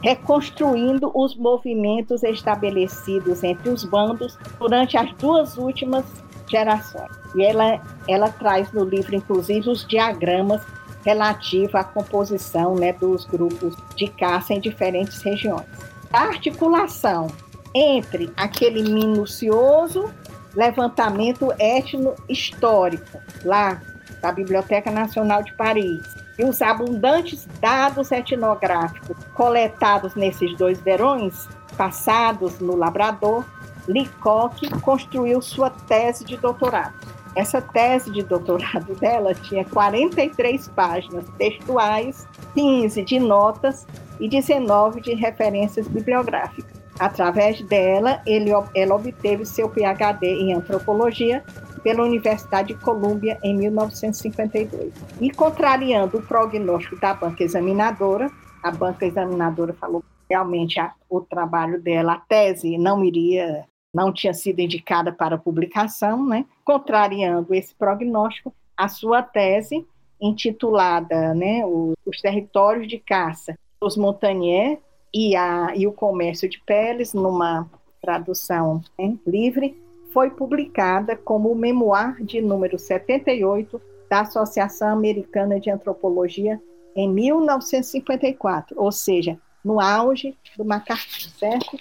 reconstruindo 0.03 1.11
os 1.14 1.34
movimentos 1.34 2.22
estabelecidos 2.22 3.42
entre 3.42 3.70
os 3.70 3.84
bandos 3.84 4.38
durante 4.59 4.96
as 4.96 5.11
duas 5.14 5.57
últimas 5.57 6.05
gerações. 6.49 7.11
E 7.34 7.43
ela, 7.43 7.80
ela 8.09 8.28
traz 8.30 8.72
no 8.72 8.84
livro, 8.84 9.14
inclusive, 9.14 9.68
os 9.68 9.86
diagramas 9.86 10.62
relativos 11.05 11.74
à 11.74 11.82
composição 11.82 12.74
né, 12.74 12.93
dos 12.93 13.24
grupos 13.24 13.76
de 13.97 14.09
caça 14.09 14.55
em 14.55 14.61
diferentes 14.61 15.20
regiões. 15.22 15.66
A 16.12 16.22
articulação 16.24 17.28
entre 17.74 18.30
aquele 18.36 18.82
minucioso 18.82 20.11
levantamento 20.55 21.53
etno-histórico 21.59 23.20
lá 23.45 23.80
da 24.20 24.30
Biblioteca 24.30 24.90
Nacional 24.90 25.43
de 25.43 25.53
Paris 25.55 26.03
e 26.38 26.45
os 26.45 26.62
abundantes 26.62 27.47
dados 27.61 28.12
etnográficos 28.12 29.16
coletados 29.34 30.14
nesses 30.14 30.57
dois 30.57 30.78
verões 30.80 31.49
passados 31.76 32.61
no 32.61 32.76
Labrador, 32.76 33.45
Leacock 33.88 34.68
construiu 34.80 35.40
sua 35.40 35.70
tese 35.70 36.24
de 36.24 36.36
doutorado. 36.36 36.94
Essa 37.34 37.62
tese 37.62 38.10
de 38.10 38.22
doutorado 38.22 38.94
dela 38.94 39.34
tinha 39.34 39.64
43 39.64 40.68
páginas 40.68 41.24
textuais, 41.38 42.28
15 42.54 43.02
de 43.02 43.18
notas 43.18 43.86
e 44.20 44.28
19 44.28 45.00
de 45.00 45.14
referências 45.14 45.88
bibliográficas. 45.88 46.82
Através 46.98 47.60
dela, 47.62 48.22
ele, 48.26 48.50
ela 48.74 48.94
obteve 48.94 49.46
seu 49.46 49.68
PhD 49.68 50.26
em 50.26 50.52
antropologia 50.52 51.42
pela 51.82 52.04
Universidade 52.04 52.74
de 52.74 52.80
Colômbia 52.80 53.38
em 53.42 53.56
1952. 53.56 54.92
E 55.20 55.30
contrariando 55.30 56.18
o 56.18 56.22
prognóstico 56.22 57.00
da 57.00 57.14
banca 57.14 57.42
examinadora, 57.42 58.30
a 58.62 58.70
banca 58.70 59.04
examinadora 59.04 59.72
falou 59.72 60.04
realmente 60.30 60.78
a, 60.78 60.92
o 61.10 61.20
trabalho 61.20 61.80
dela, 61.80 62.14
a 62.14 62.18
tese, 62.18 62.78
não 62.78 63.04
iria, 63.04 63.64
não 63.93 64.12
tinha 64.12 64.32
sido 64.32 64.61
indicada 64.61 65.12
para 65.12 65.36
publicação, 65.36 66.26
né? 66.26 66.47
Contrariando 66.64 67.55
esse 67.55 67.74
prognóstico, 67.74 68.55
a 68.76 68.88
sua 68.88 69.22
tese, 69.22 69.86
intitulada 70.20 71.34
né, 71.34 71.66
os, 71.66 71.95
os 72.07 72.20
territórios 72.20 72.86
de 72.86 72.99
caça 72.99 73.59
dos 73.80 73.97
Montanier 73.97 74.78
e, 75.12 75.34
a, 75.34 75.72
e 75.74 75.86
o 75.86 75.93
comércio 75.93 76.49
de 76.49 76.61
peles, 76.64 77.12
numa 77.12 77.68
tradução 78.01 78.80
né, 78.99 79.16
livre, 79.26 79.76
foi 80.12 80.30
publicada 80.30 81.16
como 81.16 81.51
o 81.51 81.57
memoir 81.57 82.22
de 82.24 82.40
número 82.40 82.78
78 82.78 83.80
da 84.09 84.20
Associação 84.20 84.88
Americana 84.88 85.59
de 85.59 85.70
Antropologia 85.70 86.61
em 86.95 87.09
1954, 87.09 88.76
ou 88.78 88.93
seja, 88.93 89.38
no 89.64 89.80
auge 89.80 90.36
do 90.57 90.64
McCarthy, 90.64 91.30
certo? 91.30 91.78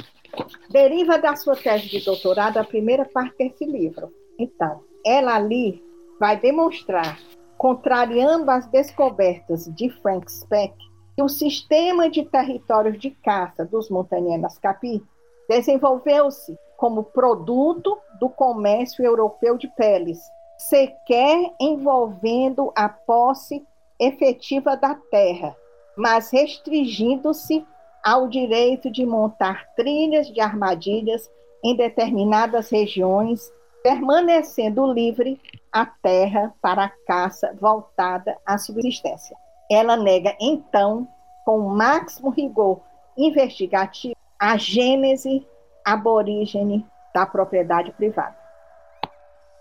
Deriva 0.70 1.18
da 1.18 1.36
sua 1.36 1.56
tese 1.56 1.88
de 1.88 2.04
doutorado 2.04 2.58
a 2.58 2.64
primeira 2.64 3.06
parte 3.06 3.38
desse 3.38 3.66
livro. 3.66 4.14
Então, 4.38 4.84
ela 5.06 5.36
ali 5.36 5.84
vai 6.20 6.40
demonstrar, 6.40 7.20
contrariando 7.58 8.50
as 8.50 8.68
descobertas 8.68 9.66
de 9.76 9.90
Frank 10.02 10.32
Speck, 10.32 10.76
que 11.16 11.22
o 11.22 11.30
sistema 11.30 12.10
de 12.10 12.24
territórios 12.24 13.00
de 13.00 13.12
caça 13.12 13.66
dos 13.66 13.90
Montanhenas 13.90 14.58
Capi 14.58 15.04
desenvolveu-se 15.50 16.58
como 16.78 17.04
produto 17.04 17.98
do 18.20 18.30
comércio 18.30 19.04
europeu 19.04 19.58
de 19.58 19.68
peles, 19.76 20.20
sequer 20.58 21.52
envolvendo 21.60 22.72
a 22.76 22.88
posse 22.88 23.66
efetiva 24.00 24.76
da 24.76 24.96
terra, 24.96 25.56
mas 25.96 26.32
restringindo-se 26.32 27.66
ao 28.04 28.28
direito 28.28 28.92
de 28.92 29.06
montar 29.06 29.68
trilhas 29.76 30.28
de 30.28 30.40
armadilhas 30.40 31.30
em 31.64 31.76
determinadas 31.76 32.70
regiões, 32.70 33.52
permanecendo 33.84 34.92
livre 34.92 35.40
a 35.72 35.86
terra 35.86 36.54
para 36.62 36.86
a 36.86 36.92
caça 37.06 37.56
voltada 37.60 38.38
à 38.46 38.58
subsistência. 38.58 39.36
Ela 39.70 39.96
nega, 39.96 40.36
então, 40.40 41.08
com 41.46 41.60
o 41.60 41.70
máximo 41.70 42.30
rigor 42.30 42.82
investigativo, 43.18 44.16
a 44.40 44.58
gênese 44.58 45.46
aborígene 45.86 46.86
da 47.14 47.26
propriedade 47.26 47.92
privada. 47.92 48.36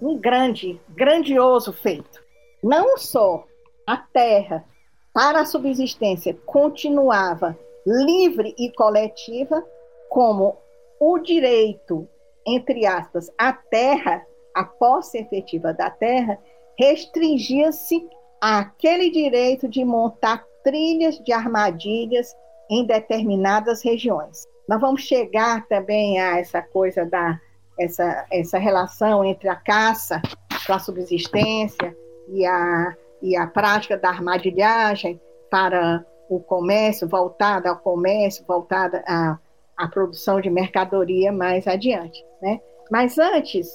Um 0.01 0.19
grande, 0.19 0.81
grandioso 0.89 1.73
feito. 1.73 2.21
Não 2.63 2.97
só 2.97 3.45
a 3.87 3.97
terra 3.97 4.65
para 5.13 5.41
a 5.41 5.47
subsistência 5.47 6.35
continuava 6.47 7.57
livre 7.87 8.55
e 8.59 8.71
coletiva, 8.73 9.65
como 10.09 10.57
o 10.99 11.19
direito, 11.19 12.09
entre 12.47 12.87
aspas, 12.87 13.31
à 13.39 13.53
terra, 13.53 14.25
a 14.55 14.65
posse 14.65 15.19
efetiva 15.19 15.73
da 15.73 15.91
terra, 15.91 16.39
restringia-se 16.79 18.09
àquele 18.41 19.11
direito 19.11 19.69
de 19.69 19.85
montar 19.85 20.45
trilhas 20.63 21.19
de 21.19 21.33
armadilhas 21.33 22.35
em 22.71 22.85
determinadas 22.85 23.83
regiões. 23.83 24.47
Nós 24.69 24.81
vamos 24.81 25.03
chegar 25.03 25.67
também 25.67 26.21
a 26.21 26.39
essa 26.39 26.63
coisa 26.63 27.05
da 27.05 27.41
essa, 27.79 28.27
essa 28.31 28.59
relação 28.59 29.25
entre 29.25 29.49
a 29.49 29.57
caça 29.57 30.21
para 30.67 30.77
a 30.77 30.79
subsistência 30.79 31.97
e 32.29 32.45
a, 32.45 32.95
e 33.23 33.37
a 33.37 33.47
prática 33.47 33.97
da 33.97 34.11
armadilhagem 34.11 35.21
para 35.51 36.05
o 36.31 36.39
comércio, 36.39 37.09
voltada 37.09 37.69
ao 37.69 37.77
comércio, 37.77 38.45
voltada 38.47 39.03
à, 39.07 39.37
à 39.77 39.89
produção 39.89 40.41
de 40.41 40.49
mercadoria 40.49 41.33
mais 41.33 41.67
adiante. 41.67 42.25
Né? 42.41 42.61
Mas 42.89 43.19
antes, 43.19 43.69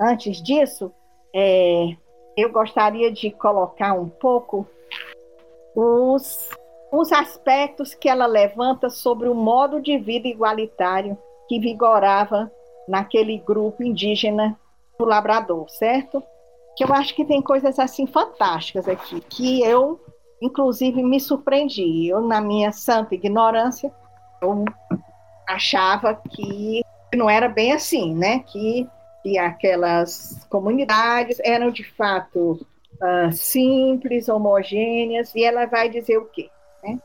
antes 0.00 0.42
disso, 0.42 0.92
é, 1.32 1.96
eu 2.36 2.50
gostaria 2.50 3.12
de 3.12 3.30
colocar 3.30 3.94
um 3.94 4.08
pouco 4.08 4.66
os, 5.74 6.48
os 6.90 7.12
aspectos 7.12 7.94
que 7.94 8.08
ela 8.08 8.26
levanta 8.26 8.90
sobre 8.90 9.28
o 9.28 9.34
modo 9.34 9.80
de 9.80 9.96
vida 9.96 10.26
igualitário 10.26 11.16
que 11.48 11.60
vigorava 11.60 12.50
naquele 12.88 13.38
grupo 13.38 13.84
indígena 13.84 14.58
do 14.98 15.04
Labrador, 15.04 15.68
certo? 15.70 16.20
Que 16.76 16.82
eu 16.82 16.92
acho 16.92 17.14
que 17.14 17.24
tem 17.24 17.40
coisas 17.40 17.78
assim 17.78 18.06
fantásticas 18.06 18.88
aqui, 18.88 19.20
que 19.20 19.62
eu, 19.62 20.00
inclusive, 20.40 21.02
me 21.02 21.20
surpreendi. 21.20 22.08
Eu, 22.08 22.20
na 22.22 22.40
minha 22.40 22.72
santa 22.72 23.14
ignorância, 23.14 23.92
eu 24.40 24.64
achava 25.46 26.14
que 26.14 26.82
não 27.14 27.28
era 27.28 27.48
bem 27.48 27.72
assim, 27.72 28.14
né? 28.14 28.40
Que, 28.40 28.88
que 29.22 29.38
aquelas 29.38 30.46
comunidades 30.48 31.38
eram 31.44 31.70
de 31.70 31.84
fato 31.84 32.52
uh, 33.02 33.32
simples, 33.32 34.28
homogêneas, 34.28 35.34
e 35.34 35.44
ela 35.44 35.66
vai 35.66 35.88
dizer 35.88 36.18
o 36.18 36.26
quê? 36.26 36.48
Né? 36.82 36.98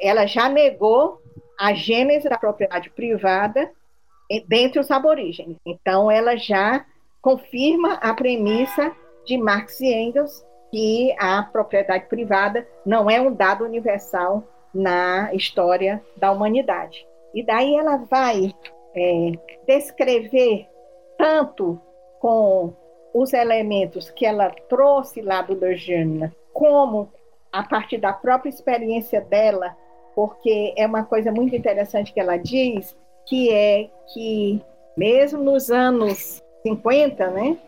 Ela 0.00 0.26
já 0.26 0.48
negou 0.48 1.20
a 1.58 1.74
gênese 1.74 2.28
da 2.28 2.38
propriedade 2.38 2.90
privada 2.90 3.70
dentre 4.48 4.80
os 4.80 4.90
aborígenes. 4.90 5.58
Então, 5.66 6.10
ela 6.10 6.36
já 6.36 6.86
confirma 7.20 7.94
a 7.94 8.14
premissa 8.14 8.92
de 9.26 9.36
Marx 9.36 9.80
e 9.80 9.92
Engels 9.92 10.44
que 10.72 11.14
a 11.18 11.42
propriedade 11.42 12.06
privada 12.06 12.66
não 12.84 13.08
é 13.10 13.20
um 13.20 13.32
dado 13.32 13.62
universal 13.62 14.42
na 14.74 15.32
história 15.34 16.02
da 16.16 16.32
humanidade. 16.32 17.06
E 17.34 17.44
daí 17.44 17.76
ela 17.76 17.98
vai 17.98 18.50
é, 18.96 19.32
descrever 19.66 20.66
tanto 21.18 21.78
com 22.18 22.72
os 23.12 23.34
elementos 23.34 24.10
que 24.10 24.24
ela 24.24 24.50
trouxe 24.68 25.20
lá 25.20 25.42
do 25.42 25.54
Lejeune, 25.54 26.32
como 26.54 27.10
a 27.52 27.62
partir 27.62 27.98
da 27.98 28.14
própria 28.14 28.48
experiência 28.48 29.20
dela, 29.20 29.76
porque 30.14 30.72
é 30.74 30.86
uma 30.86 31.04
coisa 31.04 31.30
muito 31.30 31.54
interessante 31.54 32.14
que 32.14 32.20
ela 32.20 32.38
diz, 32.38 32.96
que 33.26 33.52
é 33.52 33.90
que 34.12 34.62
mesmo 34.96 35.42
nos 35.42 35.70
anos 35.70 36.42
50, 36.62 37.28
né, 37.28 37.58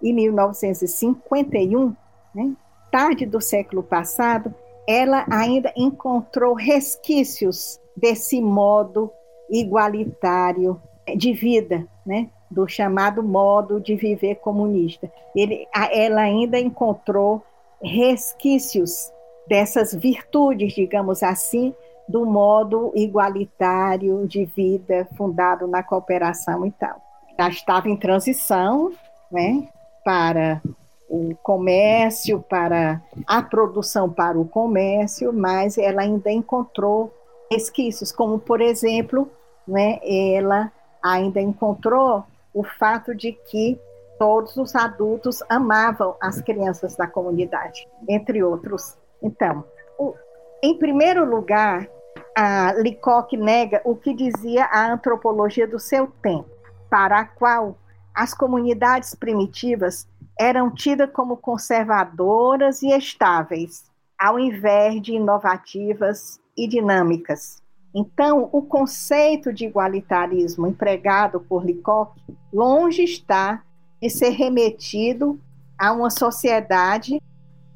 e 0.00 0.12
1951, 0.12 1.94
né, 2.34 2.52
tarde 2.90 3.26
do 3.26 3.40
século 3.40 3.82
passado, 3.82 4.54
ela 4.86 5.24
ainda 5.30 5.72
encontrou 5.76 6.54
resquícios 6.54 7.80
desse 7.96 8.40
modo 8.40 9.10
igualitário 9.50 10.80
de 11.16 11.32
vida, 11.32 11.86
né? 12.04 12.28
do 12.50 12.68
chamado 12.68 13.22
modo 13.22 13.80
de 13.80 13.96
viver 13.96 14.36
comunista. 14.36 15.10
Ele, 15.34 15.66
ela 15.74 16.22
ainda 16.22 16.58
encontrou 16.58 17.42
resquícios 17.82 19.12
dessas 19.48 19.92
virtudes, 19.92 20.72
digamos 20.72 21.22
assim, 21.22 21.74
do 22.08 22.24
modo 22.24 22.92
igualitário 22.94 24.26
de 24.26 24.44
vida 24.44 25.08
fundado 25.16 25.66
na 25.66 25.82
cooperação 25.82 26.64
e 26.64 26.70
tal. 26.70 26.96
Já 27.38 27.48
estava 27.48 27.88
em 27.88 27.96
transição 27.96 28.92
né, 29.30 29.66
para 30.04 30.62
o 31.08 31.34
comércio, 31.42 32.40
para 32.48 33.02
a 33.26 33.42
produção 33.42 34.10
para 34.10 34.38
o 34.38 34.46
comércio, 34.46 35.32
mas 35.32 35.78
ela 35.78 36.02
ainda 36.02 36.30
encontrou 36.30 37.12
resquícios, 37.50 38.10
como, 38.10 38.38
por 38.38 38.60
exemplo, 38.60 39.30
né, 39.66 40.00
ela 40.02 40.72
ainda 41.02 41.40
encontrou 41.40 42.24
o 42.52 42.62
fato 42.62 43.14
de 43.14 43.32
que 43.32 43.78
todos 44.18 44.56
os 44.56 44.74
adultos 44.74 45.42
amavam 45.48 46.16
as 46.20 46.40
crianças 46.40 46.96
da 46.96 47.06
comunidade, 47.06 47.86
entre 48.08 48.42
outros. 48.42 48.96
Então, 49.22 49.64
o, 49.98 50.14
em 50.62 50.78
primeiro 50.78 51.24
lugar, 51.24 51.88
a 52.36 52.72
Lecoq 52.72 53.36
nega 53.36 53.80
o 53.84 53.94
que 53.94 54.14
dizia 54.14 54.64
a 54.66 54.92
antropologia 54.92 55.66
do 55.66 55.78
seu 55.78 56.06
tempo, 56.22 56.48
para 56.88 57.20
a 57.20 57.24
qual 57.24 57.76
as 58.14 58.32
comunidades 58.32 59.14
primitivas 59.14 60.06
eram 60.38 60.70
tidas 60.70 61.10
como 61.12 61.36
conservadoras 61.36 62.82
e 62.82 62.90
estáveis, 62.90 63.84
ao 64.18 64.38
invés 64.38 65.00
de 65.00 65.12
inovativas 65.12 66.40
e 66.56 66.66
dinâmicas. 66.66 67.62
Então, 67.94 68.48
o 68.52 68.62
conceito 68.62 69.52
de 69.52 69.64
igualitarismo 69.64 70.66
empregado 70.66 71.40
por 71.40 71.64
Lecoq 71.64 72.12
longe 72.52 73.04
está 73.04 73.62
de 74.02 74.10
ser 74.10 74.30
remetido 74.30 75.38
a 75.78 75.92
uma 75.92 76.10
sociedade 76.10 77.20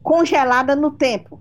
congelada 0.03 0.75
no 0.75 0.91
tempo, 0.91 1.41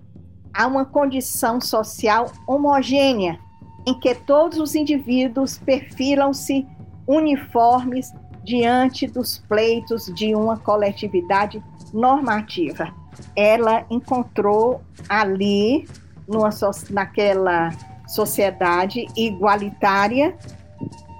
a 0.54 0.66
uma 0.66 0.84
condição 0.84 1.60
social 1.60 2.30
homogênea, 2.46 3.40
em 3.86 3.98
que 3.98 4.14
todos 4.14 4.58
os 4.58 4.74
indivíduos 4.74 5.58
perfilam-se 5.58 6.66
uniformes 7.06 8.12
diante 8.48 9.06
dos 9.06 9.38
pleitos 9.46 10.06
de 10.06 10.34
uma 10.34 10.56
coletividade 10.56 11.62
normativa. 11.92 12.88
Ela 13.36 13.84
encontrou 13.90 14.80
ali, 15.06 15.86
numa, 16.26 16.48
naquela 16.90 17.70
sociedade 18.06 19.06
igualitária, 19.14 20.34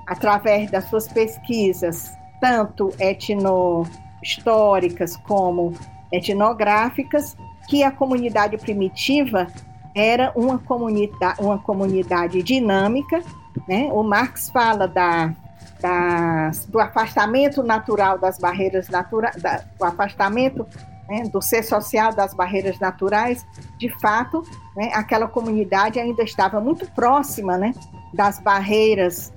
através 0.06 0.70
das 0.70 0.88
suas 0.88 1.06
pesquisas, 1.06 2.10
tanto 2.40 2.94
etno-históricas 2.98 5.18
como 5.18 5.74
etnográficas, 6.10 7.36
que 7.68 7.82
a 7.82 7.90
comunidade 7.90 8.56
primitiva 8.56 9.48
era 9.94 10.32
uma 10.34 10.58
comunidade, 10.58 11.42
uma 11.42 11.58
comunidade 11.58 12.42
dinâmica. 12.42 13.22
Né? 13.68 13.90
O 13.92 14.02
Marx 14.02 14.48
fala 14.48 14.88
da, 14.88 15.34
da, 15.80 16.50
do 16.68 16.78
afastamento 16.78 17.62
natural 17.62 18.18
das 18.18 18.38
barreiras 18.38 18.88
naturais, 18.88 19.36
do 19.78 19.84
afastamento 19.84 20.66
né, 21.08 21.22
do 21.32 21.40
ser 21.40 21.62
social 21.62 22.12
das 22.12 22.34
barreiras 22.34 22.78
naturais, 22.78 23.46
de 23.78 23.88
fato, 23.98 24.42
né, 24.76 24.90
aquela 24.94 25.26
comunidade 25.26 25.98
ainda 25.98 26.22
estava 26.22 26.60
muito 26.60 26.86
próxima 26.92 27.56
né, 27.56 27.72
das 28.12 28.38
barreiras 28.38 29.32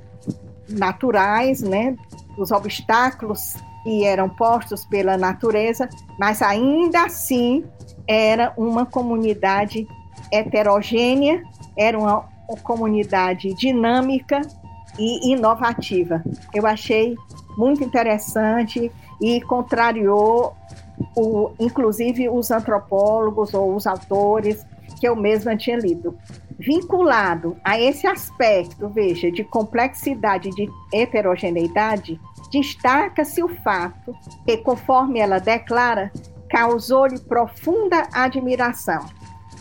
naturais, 0.68 1.62
né, 1.62 1.96
dos 2.36 2.52
obstáculos 2.52 3.56
que 3.84 4.06
eram 4.06 4.30
postos 4.30 4.86
pela 4.86 5.18
natureza, 5.18 5.90
mas 6.20 6.42
ainda 6.42 7.06
assim 7.06 7.66
era 8.08 8.54
uma 8.58 8.86
comunidade 8.86 9.88
heterogênea, 10.32 11.42
era 11.78 11.98
uma 11.98 12.26
comunidade 12.64 13.54
dinâmica 13.56 14.42
e 14.98 15.32
inovativa. 15.32 16.24
Eu 16.54 16.66
achei 16.66 17.16
muito 17.58 17.84
interessante 17.84 18.92
e 19.22 19.42
contrariou 19.42 20.56
o, 21.16 21.52
inclusive 21.60 22.30
os 22.30 22.52
antropólogos 22.52 23.54
ou 23.54 23.76
os 23.76 23.88
autores 23.88 24.66
que 25.00 25.08
eu 25.08 25.16
mesma 25.16 25.56
tinha 25.56 25.78
lido. 25.78 26.18
Vinculado 26.60 27.58
a 27.64 27.80
esse 27.80 28.06
aspecto, 28.06 28.88
veja, 28.88 29.32
de 29.32 29.44
complexidade 29.44 30.52
de 30.52 30.70
heterogeneidade, 30.94 32.20
destaca-se 32.52 33.42
o 33.42 33.48
fato 33.48 34.16
que, 34.46 34.58
conforme 34.58 35.20
ela 35.20 35.40
declara, 35.40 36.12
causou-lhe 36.48 37.18
profunda 37.18 38.08
admiração, 38.14 39.06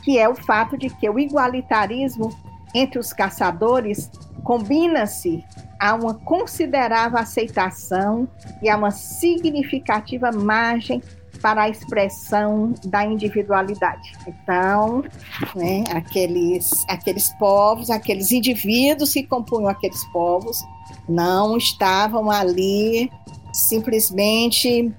que 0.03 0.18
é 0.18 0.28
o 0.28 0.35
fato 0.35 0.76
de 0.76 0.91
que 0.91 1.09
o 1.09 1.18
igualitarismo 1.18 2.37
entre 2.74 2.99
os 2.99 3.12
caçadores 3.12 4.11
combina-se 4.43 5.45
a 5.78 5.95
uma 5.95 6.14
considerável 6.14 7.18
aceitação 7.18 8.28
e 8.62 8.68
a 8.68 8.76
uma 8.76 8.91
significativa 8.91 10.30
margem 10.30 11.03
para 11.41 11.62
a 11.62 11.68
expressão 11.68 12.74
da 12.84 13.05
individualidade. 13.05 14.12
Então, 14.26 15.03
né, 15.55 15.84
aqueles, 15.91 16.70
aqueles 16.88 17.30
povos, 17.38 17.88
aqueles 17.91 18.30
indivíduos 18.30 19.12
que 19.12 19.22
compunham 19.22 19.68
aqueles 19.68 20.05
povos, 20.12 20.59
não 21.09 21.57
estavam 21.57 22.30
ali 22.30 23.11
simplesmente 23.53 24.93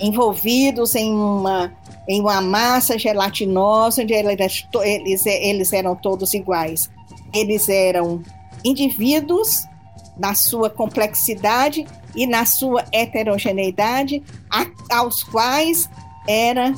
envolvidos 0.00 0.94
em 0.94 1.12
uma, 1.12 1.72
em 2.08 2.20
uma 2.20 2.40
massa 2.40 2.98
gelatinosa 2.98 4.02
onde 4.02 4.12
eles, 4.12 4.66
eles, 4.82 5.26
eles 5.26 5.72
eram 5.72 5.94
todos 5.94 6.34
iguais. 6.34 6.90
Eles 7.32 7.68
eram 7.68 8.22
indivíduos 8.64 9.64
na 10.16 10.34
sua 10.34 10.70
complexidade 10.70 11.86
e 12.14 12.26
na 12.26 12.46
sua 12.46 12.84
heterogeneidade, 12.92 14.22
a, 14.50 14.96
aos 14.98 15.22
quais 15.22 15.90
era, 16.28 16.72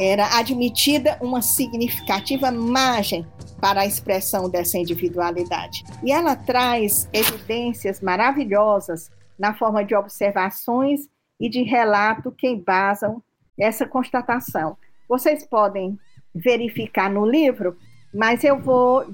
era 0.00 0.38
admitida 0.38 1.18
uma 1.20 1.42
significativa 1.42 2.50
margem 2.50 3.26
para 3.60 3.80
a 3.80 3.86
expressão 3.86 4.48
dessa 4.48 4.78
individualidade. 4.78 5.84
E 6.02 6.12
ela 6.12 6.36
traz 6.36 7.08
evidências 7.12 8.00
maravilhosas 8.00 9.10
na 9.38 9.54
forma 9.54 9.84
de 9.84 9.94
observações 9.94 11.00
e 11.40 11.48
de 11.48 11.62
relato 11.62 12.30
que 12.30 12.48
embasam 12.48 13.22
essa 13.58 13.86
constatação. 13.86 14.76
Vocês 15.08 15.46
podem 15.46 15.98
verificar 16.34 17.10
no 17.10 17.26
livro, 17.26 17.76
mas 18.14 18.44
eu 18.44 18.60
vou, 18.60 19.06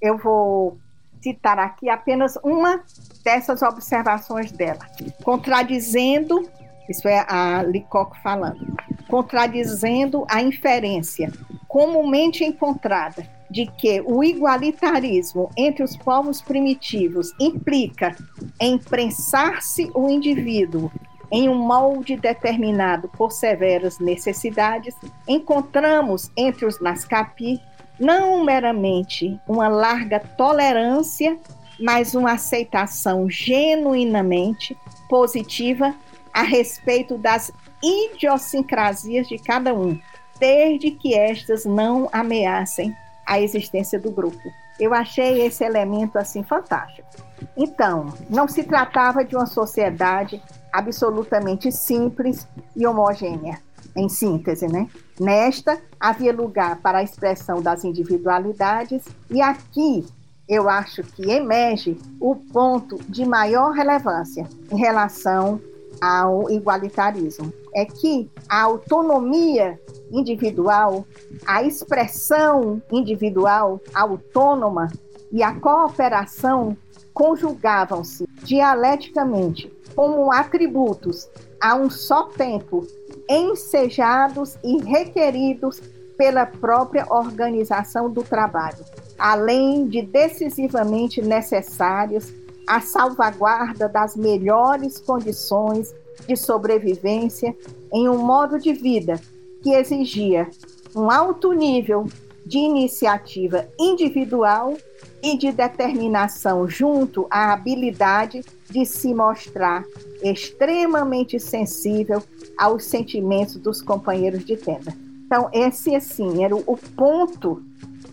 eu 0.00 0.18
vou 0.18 0.78
citar 1.20 1.58
aqui 1.58 1.88
apenas 1.88 2.38
uma 2.42 2.82
dessas 3.22 3.62
observações 3.62 4.50
dela, 4.52 4.86
contradizendo, 5.22 6.48
isso 6.88 7.06
é 7.06 7.24
a 7.28 7.62
Licoque 7.62 8.20
falando, 8.22 8.66
contradizendo 9.08 10.24
a 10.28 10.42
inferência 10.42 11.30
comumente 11.70 12.42
encontrada 12.42 13.24
de 13.48 13.66
que 13.66 14.00
o 14.04 14.24
igualitarismo 14.24 15.50
entre 15.56 15.84
os 15.84 15.96
povos 15.96 16.42
primitivos 16.42 17.32
implica 17.38 18.16
em 18.60 18.76
prensar-se 18.76 19.88
o 19.94 20.08
indivíduo 20.08 20.90
em 21.30 21.48
um 21.48 21.54
molde 21.54 22.16
determinado 22.16 23.08
por 23.08 23.30
severas 23.30 24.00
necessidades, 24.00 24.96
encontramos 25.28 26.30
entre 26.36 26.66
os 26.66 26.80
Nascapi 26.80 27.60
não 28.00 28.42
meramente 28.42 29.38
uma 29.46 29.68
larga 29.68 30.18
tolerância, 30.18 31.38
mas 31.78 32.14
uma 32.14 32.32
aceitação 32.32 33.28
genuinamente 33.28 34.76
positiva 35.08 35.94
a 36.32 36.42
respeito 36.42 37.18
das 37.18 37.52
idiosincrasias 37.82 39.28
de 39.28 39.38
cada 39.38 39.74
um, 39.74 39.98
desde 40.38 40.90
que 40.92 41.14
estas 41.14 41.64
não 41.64 42.08
ameacem 42.12 42.94
a 43.26 43.40
existência 43.40 43.98
do 43.98 44.10
grupo. 44.10 44.40
Eu 44.78 44.94
achei 44.94 45.42
esse 45.42 45.62
elemento 45.62 46.18
assim 46.18 46.42
fantástico. 46.42 47.08
Então, 47.56 48.14
não 48.28 48.48
se 48.48 48.64
tratava 48.64 49.24
de 49.24 49.36
uma 49.36 49.46
sociedade 49.46 50.42
absolutamente 50.72 51.70
simples 51.70 52.46
e 52.74 52.86
homogênea, 52.86 53.60
em 53.96 54.08
síntese, 54.08 54.66
né? 54.66 54.88
Nesta 55.20 55.78
havia 56.00 56.32
lugar 56.32 56.80
para 56.80 56.98
a 56.98 57.02
expressão 57.02 57.60
das 57.60 57.84
individualidades 57.84 59.04
e 59.30 59.42
aqui 59.42 60.02
eu 60.48 60.66
acho 60.66 61.02
que 61.02 61.30
emerge 61.30 61.98
o 62.18 62.34
ponto 62.34 62.96
de 63.06 63.26
maior 63.26 63.72
relevância 63.72 64.48
em 64.72 64.78
relação 64.78 65.60
ao 66.00 66.50
igualitarismo. 66.50 67.52
É 67.74 67.84
que 67.84 68.30
a 68.48 68.62
autonomia 68.62 69.78
individual, 70.10 71.04
a 71.46 71.62
expressão 71.62 72.82
individual 72.90 73.78
autônoma 73.92 74.88
e 75.30 75.42
a 75.42 75.54
cooperação 75.54 76.74
conjugavam-se 77.12 78.26
dialeticamente 78.42 79.70
como 79.94 80.32
atributos 80.32 81.28
a 81.60 81.74
um 81.74 81.90
só 81.90 82.24
tempo, 82.24 82.86
ensejados 83.30 84.58
e 84.64 84.78
requeridos 84.82 85.80
pela 86.18 86.44
própria 86.44 87.06
organização 87.08 88.10
do 88.10 88.24
trabalho, 88.24 88.84
além 89.16 89.86
de 89.86 90.02
decisivamente 90.02 91.22
necessários 91.22 92.32
à 92.66 92.80
salvaguarda 92.80 93.88
das 93.88 94.16
melhores 94.16 94.98
condições 94.98 95.94
de 96.26 96.36
sobrevivência 96.36 97.56
em 97.92 98.08
um 98.08 98.18
modo 98.18 98.58
de 98.58 98.72
vida 98.72 99.20
que 99.62 99.70
exigia 99.70 100.48
um 100.94 101.10
alto 101.10 101.52
nível 101.52 102.06
de 102.44 102.58
iniciativa 102.58 103.68
individual 103.78 104.76
e 105.22 105.38
de 105.38 105.52
determinação 105.52 106.68
junto 106.68 107.26
à 107.30 107.52
habilidade 107.52 108.42
de 108.68 108.84
se 108.84 109.14
mostrar 109.14 109.84
extremamente 110.22 111.38
sensível 111.38 112.22
aos 112.56 112.84
sentimentos 112.84 113.56
dos 113.56 113.80
companheiros 113.82 114.44
de 114.44 114.56
tenda. 114.56 114.94
Então, 115.26 115.48
esse, 115.52 115.94
assim, 115.94 116.44
era 116.44 116.54
o 116.54 116.76
ponto 116.96 117.62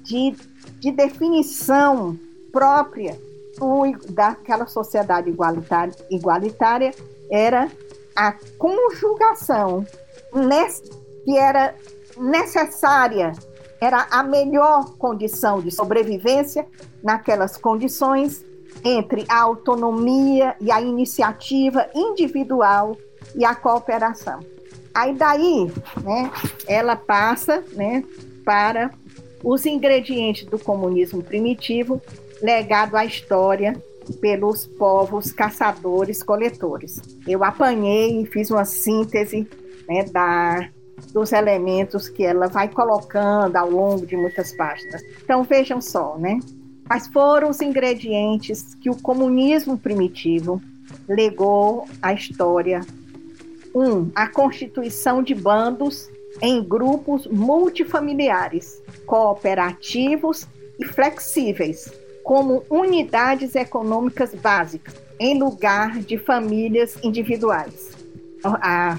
de, 0.04 0.36
de 0.80 0.92
definição 0.92 2.18
própria 2.52 3.20
daquela 4.10 4.68
sociedade 4.68 5.30
igualitária, 5.30 5.94
igualitária 6.12 6.94
era 7.32 7.70
a 8.16 8.34
conjugação 8.58 9.86
que 11.26 11.38
era 11.38 11.76
necessária, 12.18 13.34
era 13.82 14.08
a 14.10 14.24
melhor 14.24 14.96
condição 14.98 15.60
de 15.60 15.72
sobrevivência 15.72 16.68
naquelas 17.04 17.58
condições 17.58 18.46
entre 18.84 19.26
a 19.28 19.42
autonomia 19.42 20.56
e 20.60 20.72
a 20.72 20.82
iniciativa 20.82 21.90
individual 21.94 22.98
e 23.36 23.46
a 23.46 23.56
cooperação. 23.56 24.40
Aí 24.94 25.14
daí, 25.14 25.72
né, 26.04 26.32
ela 26.68 26.96
passa, 26.96 27.64
né, 27.74 28.04
para 28.44 28.92
os 29.44 29.66
ingredientes 29.66 30.46
do 30.46 30.58
comunismo 30.58 31.22
primitivo 31.22 32.02
legado 32.42 32.96
à 32.96 33.06
história 33.06 33.82
pelos 34.22 34.66
povos 34.66 35.32
caçadores-coletores. 35.32 37.02
Eu 37.28 37.44
apanhei 37.44 38.22
e 38.22 38.26
fiz 38.26 38.50
uma 38.50 38.66
síntese 38.66 39.48
né, 39.88 40.04
da, 40.06 40.70
dos 41.14 41.32
elementos 41.32 42.10
que 42.10 42.24
ela 42.24 42.48
vai 42.48 42.70
colocando 42.70 43.56
ao 43.56 43.70
longo 43.70 44.06
de 44.06 44.16
muitas 44.16 44.56
páginas. 44.56 45.02
Então 45.24 45.44
vejam 45.44 45.82
só, 45.82 46.18
né? 46.18 46.40
Quais 46.88 47.08
foram 47.08 47.50
os 47.50 47.62
ingredientes 47.62 48.74
que 48.76 48.90
o 48.90 48.96
comunismo 48.96 49.78
primitivo 49.78 50.62
legou 51.08 51.86
à 52.02 52.14
história? 52.14 52.80
Um, 53.76 54.10
a 54.16 54.28
constituição 54.28 55.22
de 55.22 55.36
bandos 55.36 56.10
em 56.42 56.64
grupos 56.64 57.28
multifamiliares, 57.28 58.82
cooperativos 59.06 60.48
e 60.80 60.86
flexíveis, 60.86 61.92
como 62.24 62.64
unidades 62.70 63.54
econômicas 63.56 64.34
básicas, 64.34 64.96
em 65.20 65.38
lugar 65.38 66.00
de 66.00 66.18
famílias 66.18 66.98
individuais. 67.04 67.92
A 68.44 68.98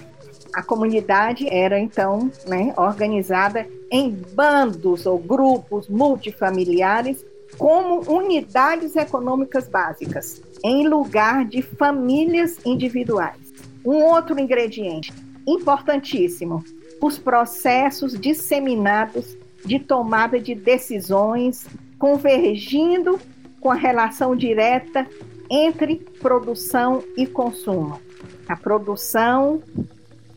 a 0.52 0.62
comunidade 0.62 1.46
era 1.48 1.78
então 1.78 2.30
né, 2.46 2.72
organizada 2.76 3.66
em 3.90 4.10
bandos 4.10 5.06
ou 5.06 5.18
grupos 5.18 5.88
multifamiliares 5.88 7.24
como 7.56 8.00
unidades 8.10 8.96
econômicas 8.96 9.68
básicas, 9.68 10.42
em 10.62 10.86
lugar 10.86 11.44
de 11.44 11.62
famílias 11.62 12.58
individuais. 12.64 13.38
Um 13.84 14.02
outro 14.02 14.38
ingrediente 14.38 15.12
importantíssimo: 15.46 16.62
os 17.00 17.18
processos 17.18 18.18
disseminados 18.18 19.36
de 19.64 19.78
tomada 19.78 20.38
de 20.38 20.54
decisões 20.54 21.66
convergindo 21.98 23.18
com 23.60 23.70
a 23.70 23.74
relação 23.74 24.36
direta 24.36 25.06
entre 25.50 25.96
produção 26.20 27.02
e 27.16 27.26
consumo. 27.26 28.00
A 28.48 28.56
produção 28.56 29.62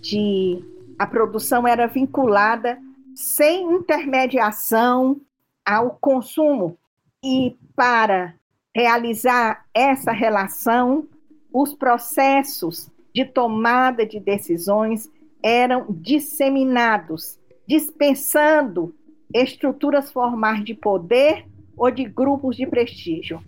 de 0.01 0.63
a 0.97 1.05
produção 1.05 1.67
era 1.67 1.87
vinculada 1.87 2.77
sem 3.15 3.63
intermediação 3.63 5.19
ao 5.65 5.97
consumo 5.99 6.77
e 7.23 7.55
para 7.75 8.33
realizar 8.75 9.65
essa 9.73 10.11
relação, 10.11 11.07
os 11.53 11.73
processos 11.73 12.89
de 13.13 13.25
tomada 13.25 14.05
de 14.05 14.19
decisões 14.19 15.09
eram 15.43 15.85
disseminados, 15.89 17.39
dispensando 17.67 18.95
estruturas 19.33 20.11
formais 20.11 20.63
de 20.63 20.73
poder 20.73 21.45
ou 21.77 21.91
de 21.91 22.05
grupos 22.05 22.55
de 22.55 22.65
prestígio. 22.65 23.41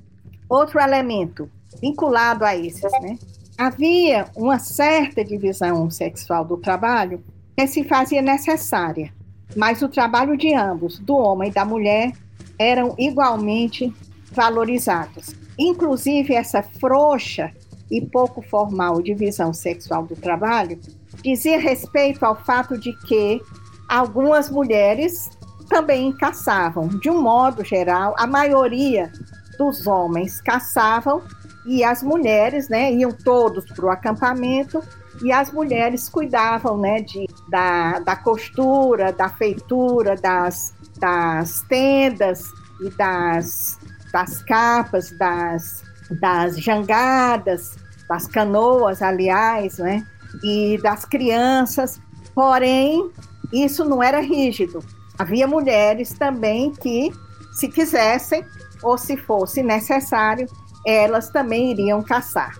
Outro 0.50 0.80
elemento 0.80 1.50
vinculado 1.82 2.46
a 2.46 2.56
esses, 2.56 2.92
né? 3.02 3.18
havia 3.58 4.28
uma 4.36 4.60
certa 4.60 5.24
divisão 5.24 5.90
sexual 5.90 6.46
do 6.46 6.58
trabalho 6.58 7.24
que 7.56 7.66
se 7.68 7.84
fazia 7.84 8.22
necessária, 8.22 9.14
mas 9.56 9.82
o 9.82 9.90
trabalho 9.90 10.36
de 10.38 10.54
ambos, 10.54 11.00
do 11.00 11.16
homem 11.16 11.50
e 11.50 11.54
da 11.54 11.64
mulher, 11.64 12.14
eram 12.58 12.96
igualmente 12.98 13.94
valorizados. 14.32 15.36
Inclusive, 15.58 16.34
essa 16.34 16.64
frouxa 16.64 17.52
e 17.90 18.02
pouco 18.02 18.42
formal 18.42 19.02
divisão 19.02 19.54
sexual 19.54 20.04
do 20.04 20.16
trabalho 20.16 20.80
dizia 21.24 21.60
respeito 21.60 22.26
ao 22.26 22.36
fato 22.36 22.78
de 22.78 22.92
que 23.06 23.42
algumas 23.88 24.50
mulheres 24.50 25.30
também 25.70 26.12
caçavam. 26.12 26.88
De 26.88 27.10
um 27.10 27.22
modo 27.22 27.64
geral, 27.64 28.16
a 28.18 28.26
maioria 28.26 29.12
dos 29.58 29.86
homens 29.86 30.42
caçavam 30.42 31.22
e 31.66 31.84
as 31.84 32.04
mulheres, 32.04 32.68
né, 32.68 32.92
iam 32.92 33.12
todos 33.12 33.66
para 33.66 33.86
o 33.86 33.90
acampamento 33.90 34.84
e 35.24 35.32
as 35.32 35.52
mulheres 35.52 36.10
cuidavam, 36.10 36.78
né, 36.78 37.02
de, 37.02 37.28
da, 37.50 38.00
da 38.00 38.16
costura, 38.16 39.14
da 39.14 39.30
feitura, 39.30 40.16
das, 40.16 40.74
das 41.04 41.64
tendas 41.64 42.46
e 42.80 42.90
das, 42.92 43.78
das 44.14 44.42
capas, 44.44 45.12
das, 45.12 45.84
das 46.10 46.58
jangadas, 46.58 47.76
das 48.08 48.26
canoas, 48.26 49.02
aliás, 49.02 49.80
né, 49.80 50.08
e 50.42 50.80
das 50.82 51.04
crianças, 51.04 52.00
porém, 52.34 53.12
isso 53.52 53.84
não 53.84 54.02
era 54.02 54.22
rígido. 54.22 54.80
Havia 55.20 55.46
mulheres 55.46 56.14
também 56.14 56.72
que, 56.72 57.12
se 57.52 57.68
quisessem 57.68 58.46
ou 58.82 58.98
se 58.98 59.18
fosse 59.18 59.62
necessário, 59.62 60.48
elas 60.88 61.30
também 61.30 61.72
iriam 61.72 62.02
caçar. 62.02 62.56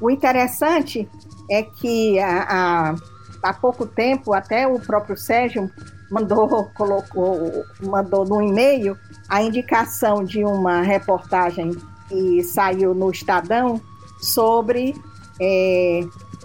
O 0.00 0.08
interessante 0.08 1.10
é 1.50 1.64
que 1.64 2.20
há, 2.20 2.94
há 3.42 3.52
pouco 3.52 3.84
tempo, 3.84 4.32
até 4.32 4.68
o 4.68 4.78
próprio 4.78 5.16
Sérgio 5.16 5.68
mandou, 6.10 6.70
colocou, 6.74 7.64
mandou 7.82 8.24
no 8.24 8.42
e-mail 8.42 8.96
a 9.28 9.42
indicação 9.42 10.24
de 10.24 10.44
uma 10.44 10.82
reportagem 10.82 11.70
que 12.08 12.42
saiu 12.42 12.94
no 12.94 13.10
Estadão 13.10 13.80
sobre 14.20 14.94
é, 15.40 16.00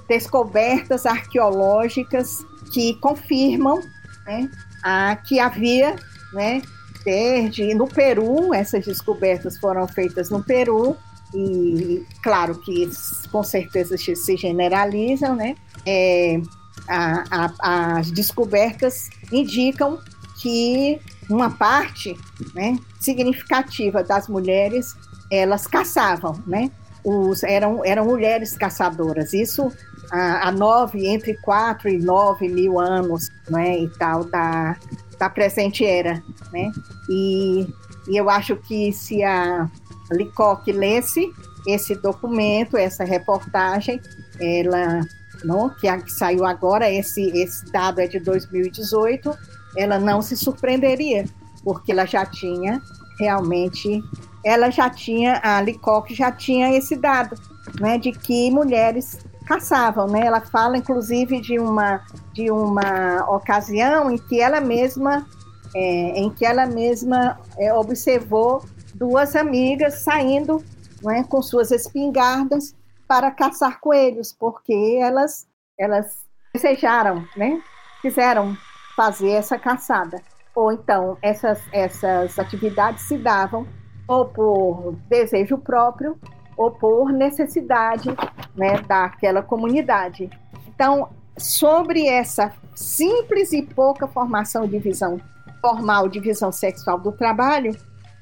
descobertas 0.07 1.05
arqueológicas 1.05 2.45
que 2.71 2.93
confirmam 2.95 3.81
né, 4.25 4.49
a, 4.83 5.15
que 5.15 5.39
havia, 5.39 5.95
né, 6.33 6.61
desde 7.03 7.73
no 7.73 7.87
Peru, 7.87 8.53
essas 8.53 8.85
descobertas 8.85 9.57
foram 9.57 9.87
feitas 9.87 10.29
no 10.29 10.43
Peru, 10.43 10.95
e 11.33 12.05
claro 12.23 12.55
que 12.59 12.89
com 13.31 13.43
certeza 13.43 13.97
se 13.97 14.37
generalizam, 14.37 15.35
né? 15.35 15.55
É, 15.85 16.39
a, 16.87 17.51
a, 17.59 17.97
as 17.97 18.11
descobertas 18.11 19.09
indicam 19.31 19.99
que 20.41 20.99
uma 21.29 21.49
parte 21.49 22.15
né, 22.53 22.77
significativa 22.99 24.03
das 24.03 24.27
mulheres 24.27 24.93
elas 25.31 25.65
caçavam, 25.65 26.41
né? 26.45 26.69
Os, 27.03 27.43
eram, 27.43 27.83
eram 27.85 28.05
mulheres 28.05 28.57
caçadoras. 28.57 29.33
Isso 29.33 29.71
a, 30.11 30.47
a 30.47 30.51
nove, 30.51 31.07
entre 31.07 31.35
quatro 31.37 31.89
e 31.89 31.97
nove 31.97 32.47
mil 32.47 32.79
anos, 32.79 33.29
né? 33.49 33.79
E 33.79 33.89
tal, 33.97 34.23
da, 34.25 34.75
da 35.17 35.29
presente 35.29 35.85
era, 35.85 36.21
né? 36.51 36.71
E, 37.09 37.67
e 38.07 38.17
eu 38.17 38.29
acho 38.29 38.55
que 38.55 38.91
se 38.91 39.23
a 39.23 39.69
Licoque 40.11 40.71
lesse 40.71 41.31
esse 41.67 41.95
documento, 41.95 42.77
essa 42.77 43.03
reportagem, 43.03 43.99
ela 44.39 45.01
não, 45.45 45.69
que, 45.69 45.87
saiu 46.11 46.45
agora, 46.45 46.89
esse, 46.91 47.21
esse 47.37 47.71
dado 47.71 47.99
é 47.99 48.07
de 48.07 48.19
2018, 48.19 49.37
ela 49.77 49.99
não 49.99 50.21
se 50.21 50.35
surpreenderia, 50.35 51.25
porque 51.63 51.91
ela 51.91 52.05
já 52.05 52.25
tinha 52.25 52.81
realmente, 53.19 54.03
ela 54.43 54.69
já 54.69 54.89
tinha, 54.89 55.39
a 55.43 55.61
Licoque 55.61 56.13
já 56.13 56.31
tinha 56.31 56.75
esse 56.77 56.95
dado, 56.95 57.35
né, 57.79 57.97
de 57.97 58.11
que 58.11 58.51
mulheres 58.51 59.19
caçavam, 59.45 60.07
né? 60.07 60.25
Ela 60.25 60.41
fala, 60.41 60.77
inclusive, 60.77 61.39
de 61.39 61.59
uma 61.59 62.01
de 62.33 62.51
uma 62.51 63.25
ocasião 63.29 64.11
em 64.11 64.17
que 64.17 64.41
ela 64.41 64.59
mesma 64.59 65.25
é, 65.73 66.19
em 66.19 66.29
que 66.29 66.45
ela 66.45 66.65
mesma 66.65 67.39
é, 67.57 67.73
observou 67.73 68.63
duas 68.93 69.35
amigas 69.35 69.99
saindo 69.99 70.63
né, 71.01 71.23
com 71.23 71.41
suas 71.41 71.71
espingardas 71.71 72.73
para 73.07 73.31
caçar 73.31 73.79
coelhos, 73.79 74.33
porque 74.33 74.99
elas, 75.01 75.47
elas 75.77 76.25
desejaram, 76.53 77.25
né, 77.35 77.61
quiseram 78.01 78.55
fazer 78.95 79.31
essa 79.31 79.57
caçada. 79.57 80.21
Ou 80.55 80.71
então, 80.71 81.17
essas, 81.21 81.61
essas 81.71 82.39
atividades 82.39 83.03
se 83.03 83.17
davam 83.17 83.67
ou 84.07 84.25
por 84.25 84.95
desejo 85.09 85.57
próprio 85.57 86.17
ou 86.55 86.71
por 86.71 87.11
necessidade 87.11 88.09
né, 88.55 88.79
daquela 88.87 89.43
comunidade. 89.43 90.29
Então, 90.67 91.09
sobre 91.37 92.07
essa 92.07 92.53
simples 92.73 93.51
e 93.51 93.61
pouca 93.61 94.07
formação 94.07 94.65
de 94.65 94.79
visão 94.79 95.19
formal 95.65 96.07
de 96.07 96.19
visão 96.19 96.51
sexual 96.51 96.99
do 96.99 97.11
trabalho, 97.11 97.75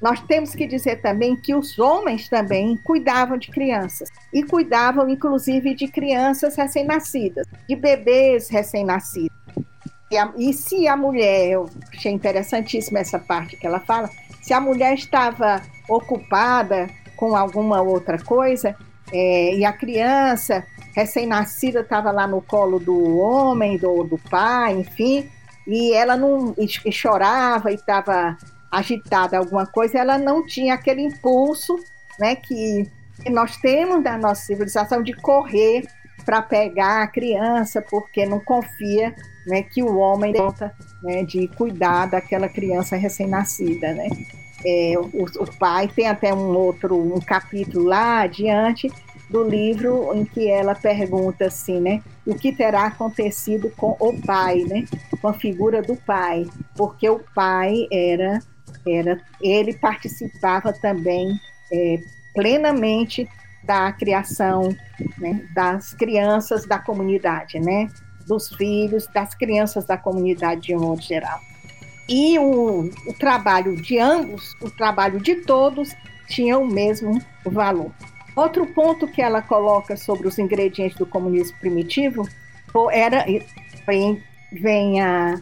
nós 0.04 0.20
temos 0.20 0.54
que 0.54 0.66
dizer 0.66 1.00
também 1.00 1.34
que 1.34 1.54
os 1.54 1.78
homens 1.78 2.28
também 2.28 2.76
cuidavam 2.84 3.38
de 3.38 3.50
crianças 3.50 4.10
e 4.30 4.42
cuidavam 4.42 5.08
inclusive 5.08 5.74
de 5.74 5.88
crianças 5.88 6.56
recém-nascidas, 6.56 7.46
de 7.66 7.74
bebês 7.74 8.50
recém-nascidos. 8.50 9.34
E, 10.12 10.50
e, 10.50 10.52
se 10.52 10.86
a 10.86 10.94
mulher, 10.94 11.48
eu 11.48 11.70
achei 11.90 12.12
interessantíssima 12.12 12.98
essa 12.98 13.18
parte 13.18 13.56
que 13.56 13.66
ela 13.66 13.80
fala, 13.80 14.10
se 14.42 14.52
a 14.52 14.60
mulher 14.60 14.92
estava 14.92 15.62
ocupada 15.88 16.86
com 17.16 17.34
alguma 17.34 17.80
outra 17.80 18.22
coisa 18.22 18.76
é, 19.10 19.54
e 19.54 19.64
a 19.64 19.72
criança 19.72 20.66
recém-nascida 20.94 21.80
estava 21.80 22.10
lá 22.10 22.26
no 22.26 22.42
colo 22.42 22.78
do 22.78 23.16
homem, 23.16 23.78
do, 23.78 24.04
do 24.04 24.18
pai, 24.18 24.74
enfim, 24.74 25.30
e 25.66 25.94
ela 25.94 26.14
não 26.14 26.54
e, 26.58 26.92
chorava 26.92 27.70
e 27.70 27.74
estava 27.74 28.36
agitada 28.78 29.38
alguma 29.38 29.66
coisa, 29.66 29.98
ela 29.98 30.18
não 30.18 30.44
tinha 30.44 30.74
aquele 30.74 31.02
impulso 31.02 31.78
né, 32.18 32.34
que, 32.34 32.90
nós 33.30 33.56
temos 33.58 34.02
da 34.02 34.18
nossa 34.18 34.42
civilização 34.42 35.02
de 35.02 35.12
correr 35.12 35.86
para 36.24 36.42
pegar 36.42 37.02
a 37.02 37.06
criança, 37.06 37.80
porque 37.80 38.26
não 38.26 38.40
confia 38.40 39.14
né, 39.46 39.62
que 39.62 39.82
o 39.82 39.96
homem 39.98 40.32
conta 40.32 40.74
né, 41.02 41.22
de 41.22 41.46
cuidar 41.48 42.06
daquela 42.06 42.48
criança 42.48 42.96
recém-nascida. 42.96 43.92
Né? 43.92 44.08
É, 44.64 44.94
o, 44.98 45.24
o, 45.24 45.58
pai 45.58 45.88
tem 45.88 46.08
até 46.08 46.34
um 46.34 46.56
outro 46.56 46.98
um 46.98 47.20
capítulo 47.20 47.84
lá 47.84 48.22
adiante 48.22 48.90
do 49.30 49.44
livro 49.44 50.12
em 50.14 50.24
que 50.24 50.48
ela 50.48 50.74
pergunta 50.74 51.46
assim, 51.46 51.80
né, 51.80 52.02
o 52.26 52.34
que 52.34 52.52
terá 52.52 52.86
acontecido 52.86 53.70
com 53.76 53.96
o 53.98 54.20
pai, 54.22 54.64
né, 54.64 54.84
com 55.20 55.28
a 55.28 55.34
figura 55.34 55.82
do 55.82 55.96
pai, 55.96 56.46
porque 56.76 57.08
o 57.08 57.20
pai 57.34 57.86
era 57.90 58.40
era, 58.86 59.20
ele 59.40 59.74
participava 59.74 60.72
também 60.72 61.38
é, 61.72 62.00
plenamente 62.34 63.28
da 63.62 63.92
criação 63.92 64.76
né, 65.18 65.46
das 65.54 65.94
crianças 65.94 66.66
da 66.66 66.78
comunidade, 66.78 67.58
né, 67.58 67.88
dos 68.26 68.48
filhos, 68.54 69.06
das 69.08 69.34
crianças 69.34 69.86
da 69.86 69.96
comunidade 69.96 70.62
de 70.62 70.76
um 70.76 70.80
modo 70.80 71.02
geral. 71.02 71.40
E 72.08 72.38
o, 72.38 72.90
o 73.06 73.12
trabalho 73.18 73.80
de 73.80 73.98
ambos, 73.98 74.54
o 74.60 74.70
trabalho 74.70 75.20
de 75.20 75.36
todos, 75.36 75.94
tinha 76.28 76.58
o 76.58 76.66
mesmo 76.66 77.20
valor. 77.44 77.90
Outro 78.36 78.66
ponto 78.66 79.06
que 79.06 79.22
ela 79.22 79.40
coloca 79.40 79.96
sobre 79.96 80.26
os 80.26 80.38
ingredientes 80.38 80.98
do 80.98 81.06
comunismo 81.06 81.56
primitivo 81.58 82.28
era 82.90 83.24
vem, 83.86 84.22
vem, 84.52 85.00
a, 85.00 85.40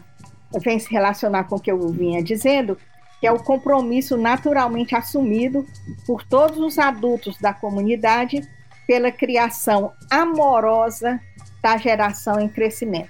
vem 0.61 0.77
se 0.77 0.91
relacionar 0.91 1.45
com 1.45 1.55
o 1.55 1.59
que 1.59 1.71
eu 1.71 1.89
vinha 1.89 2.21
dizendo, 2.21 2.77
que 3.23 3.27
é 3.27 3.31
o 3.31 3.39
compromisso 3.39 4.17
naturalmente 4.17 4.93
assumido 4.93 5.65
por 6.05 6.25
todos 6.25 6.57
os 6.57 6.77
adultos 6.77 7.37
da 7.37 7.53
comunidade 7.53 8.45
pela 8.85 9.13
criação 9.13 9.93
amorosa 10.11 11.21
da 11.61 11.77
geração 11.77 12.37
em 12.37 12.49
crescimento. 12.49 13.07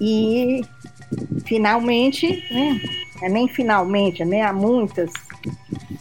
E, 0.00 0.62
finalmente, 1.44 2.42
né, 2.50 2.80
é 3.20 3.28
nem 3.28 3.46
finalmente, 3.48 4.24
né, 4.24 4.40
há 4.40 4.50
muitas, 4.50 5.12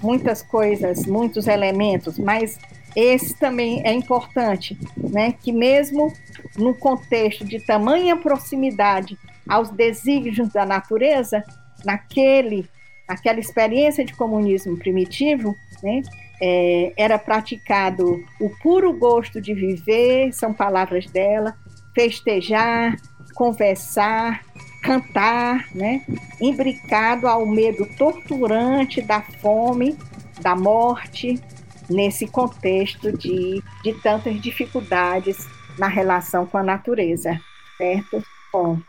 muitas 0.02 0.42
coisas, 0.42 1.06
muitos 1.06 1.46
elementos, 1.46 2.18
mas 2.18 2.58
esse 2.96 3.34
também 3.34 3.86
é 3.86 3.92
importante, 3.92 4.80
né, 4.96 5.34
que 5.34 5.52
mesmo 5.52 6.14
no 6.56 6.74
contexto 6.74 7.44
de 7.44 7.60
tamanha 7.60 8.16
proximidade 8.16 9.18
aos 9.46 9.70
desígnios 9.70 10.48
da 10.48 10.66
natureza, 10.66 11.44
naquele 11.84 12.66
aquela 13.10 13.40
experiência 13.40 14.06
de 14.06 14.14
comunismo 14.14 14.78
primitivo, 14.78 15.56
né, 15.82 16.04
é, 16.40 16.94
era 16.96 17.18
praticado 17.18 18.24
o 18.40 18.50
puro 18.62 18.94
gosto 18.94 19.42
de 19.42 19.52
viver, 19.54 20.32
são 20.32 20.54
palavras 20.54 21.08
dela, 21.08 21.58
festejar, 21.96 22.96
conversar, 23.34 24.46
cantar, 24.84 25.66
né, 25.74 26.06
imbricado 26.40 27.28
ao 27.28 27.48
medo 27.48 27.84
torturante 27.98 29.02
da 29.02 29.22
fome, 29.22 29.98
da 30.40 30.56
morte, 30.56 31.42
nesse 31.90 32.28
contexto 32.28 33.12
de, 33.18 33.64
de 33.84 33.94
tantas 34.04 34.40
dificuldades 34.40 35.48
na 35.80 35.88
relação 35.88 36.46
com 36.46 36.60
a 36.60 36.64
natureza, 36.64 37.40
certo? 37.76 38.24
Bom, 38.54 38.80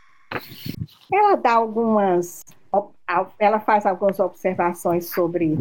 ela 1.10 1.34
dá 1.36 1.54
algumas 1.54 2.44
ela 3.38 3.60
faz 3.60 3.84
algumas 3.84 4.20
observações 4.20 5.10
sobre, 5.10 5.58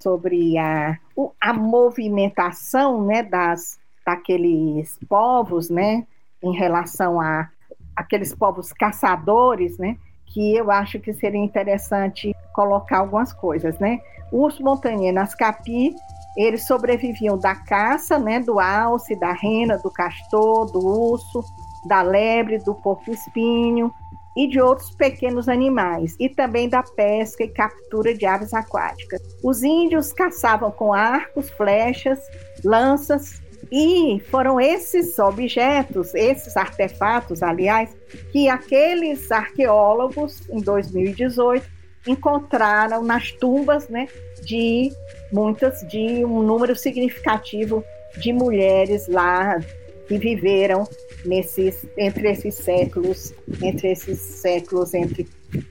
sobre 0.00 0.56
a, 0.58 0.98
a 1.40 1.52
movimentação 1.52 3.04
né, 3.04 3.22
das, 3.22 3.78
daqueles 4.06 4.98
povos 5.08 5.68
né, 5.68 6.06
em 6.42 6.52
relação 6.52 7.20
a 7.20 7.48
aqueles 7.96 8.34
povos 8.34 8.72
caçadores, 8.72 9.78
né, 9.78 9.96
que 10.26 10.56
eu 10.56 10.70
acho 10.70 10.98
que 10.98 11.12
seria 11.12 11.40
interessante 11.40 12.34
colocar 12.52 12.98
algumas 12.98 13.32
coisas. 13.32 13.78
Né? 13.78 14.00
Os 14.32 14.58
montanhenas 14.60 15.34
capi, 15.34 15.94
eles 16.36 16.66
sobreviviam 16.66 17.38
da 17.38 17.54
caça, 17.54 18.18
né, 18.18 18.40
do 18.40 18.58
alce, 18.60 19.16
da 19.16 19.32
rena, 19.32 19.78
do 19.78 19.90
castor, 19.90 20.70
do 20.70 20.84
urso, 20.84 21.44
da 21.86 22.02
lebre, 22.02 22.58
do 22.58 22.74
porco-espinho 22.74 23.92
e 24.36 24.48
de 24.48 24.60
outros 24.60 24.90
pequenos 24.96 25.48
animais, 25.48 26.16
e 26.18 26.28
também 26.28 26.68
da 26.68 26.82
pesca 26.82 27.44
e 27.44 27.48
captura 27.48 28.14
de 28.14 28.26
aves 28.26 28.52
aquáticas. 28.52 29.20
Os 29.42 29.62
índios 29.62 30.12
caçavam 30.12 30.70
com 30.70 30.92
arcos, 30.92 31.50
flechas, 31.50 32.18
lanças, 32.64 33.42
e 33.70 34.20
foram 34.30 34.60
esses 34.60 35.18
objetos, 35.18 36.14
esses 36.14 36.56
artefatos, 36.56 37.42
aliás, 37.42 37.96
que 38.30 38.48
aqueles 38.48 39.30
arqueólogos, 39.32 40.48
em 40.50 40.60
2018, 40.60 41.66
encontraram 42.06 43.02
nas 43.02 43.32
tumbas 43.32 43.88
né, 43.88 44.06
de 44.44 44.92
muitas, 45.32 45.80
de 45.88 46.24
um 46.24 46.42
número 46.42 46.76
significativo 46.76 47.82
de 48.18 48.32
mulheres 48.32 49.08
lá 49.08 49.58
que 50.06 50.18
viveram 50.18 50.86
nesses, 51.24 51.86
entre 51.96 52.30
esses 52.30 52.54
séculos, 52.54 53.32
entre 53.62 53.92
esses 53.92 54.18
séculos 54.18 54.94
entre 54.94 55.28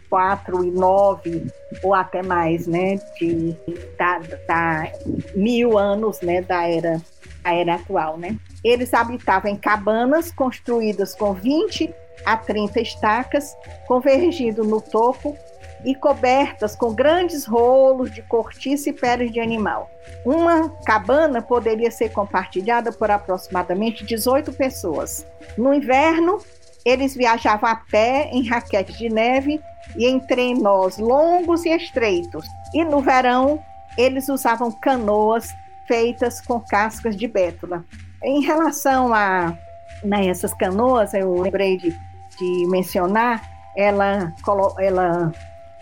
4 0.10 0.64
e 0.64 0.72
9, 0.72 1.48
ou 1.84 1.94
até 1.94 2.22
mais, 2.24 2.68
né, 2.68 2.96
de, 3.20 3.56
da, 3.98 4.20
da 4.48 4.92
mil 5.36 5.78
anos, 5.78 6.22
né, 6.22 6.42
da 6.42 6.68
era, 6.68 7.02
a 7.44 7.54
era 7.54 7.76
atual, 7.76 8.18
né. 8.18 8.38
Eles 8.64 8.94
habitavam 8.94 9.52
em 9.52 9.58
cabanas 9.58 10.32
construídas 10.32 11.14
com 11.14 11.34
20 11.34 11.94
a 12.26 12.38
30 12.38 12.80
estacas, 12.80 13.56
convergindo 13.88 14.64
no 14.64 14.80
topo 14.80 15.38
e 15.84 15.94
cobertas 15.96 16.76
com 16.76 16.94
grandes 16.94 17.46
rolos 17.46 18.12
de 18.12 18.22
cortiça 18.22 18.90
e 18.90 18.94
peles 18.94 19.32
de 19.32 19.40
animal. 19.40 19.90
Uma 20.26 20.70
cabana 20.86 21.42
poderia 21.42 21.92
ser 21.92 22.10
compartilhada 22.10 22.92
por 22.92 23.12
aproximadamente 23.12 24.06
18 24.06 24.54
pessoas. 24.54 25.26
No 25.58 25.74
inverno, 25.74 26.40
eles 26.86 27.16
viajavam 27.16 27.70
a 27.70 27.76
pé 27.76 28.30
em 28.32 28.48
raquetes 28.48 28.98
de 28.98 29.10
neve 29.10 29.62
e 29.96 30.06
em 30.06 30.20
trenós 30.20 30.98
longos 30.98 31.66
e 31.66 31.70
estreitos. 31.70 32.46
E 32.74 32.84
no 32.84 33.02
verão, 33.02 33.62
eles 33.98 34.30
usavam 34.30 34.72
canoas 34.72 35.50
feitas 35.88 36.42
com 36.42 36.60
cascas 36.60 37.16
de 37.16 37.28
bétula. 37.28 37.84
Em 38.24 38.42
relação 38.42 39.14
a 39.14 39.58
né, 40.04 40.28
essas 40.28 40.54
canoas, 40.54 41.14
eu 41.14 41.42
lembrei 41.42 41.78
de, 41.78 41.92
de 42.38 42.68
mencionar, 42.68 43.42
ela, 43.76 44.34
ela 44.80 45.32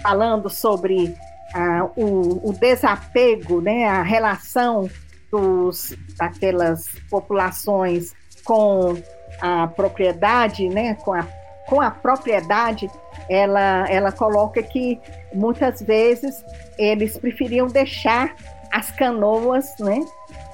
falando 0.01 0.49
sobre 0.49 1.15
ah, 1.53 1.89
o, 1.95 2.49
o, 2.49 2.53
desapego, 2.53 3.61
né, 3.61 3.85
a 3.85 4.01
relação 4.01 4.89
dos, 5.31 5.95
daquelas 6.17 6.85
populações 7.09 8.13
com 8.43 8.97
a 9.41 9.67
propriedade, 9.67 10.67
né, 10.69 10.95
com 10.95 11.13
a, 11.13 11.27
com 11.67 11.81
a 11.81 11.91
propriedade, 11.91 12.89
ela, 13.29 13.89
ela 13.89 14.11
coloca 14.11 14.61
que 14.61 14.99
muitas 15.33 15.81
vezes 15.81 16.43
eles 16.77 17.17
preferiam 17.17 17.67
deixar 17.67 18.35
as 18.71 18.91
canoas 18.91 19.73
né, 19.79 19.99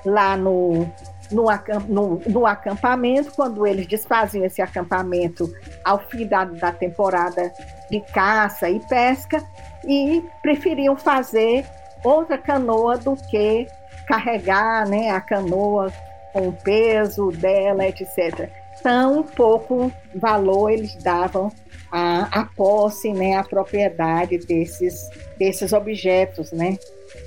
lá 0.06 0.36
no, 0.36 0.92
no, 1.32 2.46
acampamento, 2.46 3.32
quando 3.32 3.66
eles 3.66 3.88
desfaziam 3.88 4.46
esse 4.46 4.62
acampamento 4.62 5.52
ao 5.84 6.00
fim 6.10 6.26
da, 6.26 6.46
da 6.46 6.72
temporada 6.72 7.52
de 7.90 8.00
caça 8.14 8.70
e 8.70 8.80
pesca, 8.88 9.44
e 9.86 10.24
preferiam 10.42 10.98
fazer 10.98 11.66
outra 12.04 12.38
canoa 12.38 12.98
do 12.98 13.16
que 13.16 13.68
carregar 14.08 14.88
né, 14.88 15.10
a 15.10 15.22
canoa 15.22 15.92
com 16.34 16.50
o 16.50 16.54
peso 16.54 17.32
dela, 17.32 17.86
etc. 17.88 18.50
Tão 18.82 19.24
pouco 19.24 19.92
valor 20.16 20.70
eles 20.70 20.96
davam 20.96 21.52
à, 21.92 22.42
à 22.42 22.46
posse, 22.46 23.12
né, 23.12 23.36
à 23.36 23.44
propriedade 23.44 24.38
desses, 24.40 25.10
desses 25.38 25.74
objetos, 25.74 26.52
né? 26.52 26.78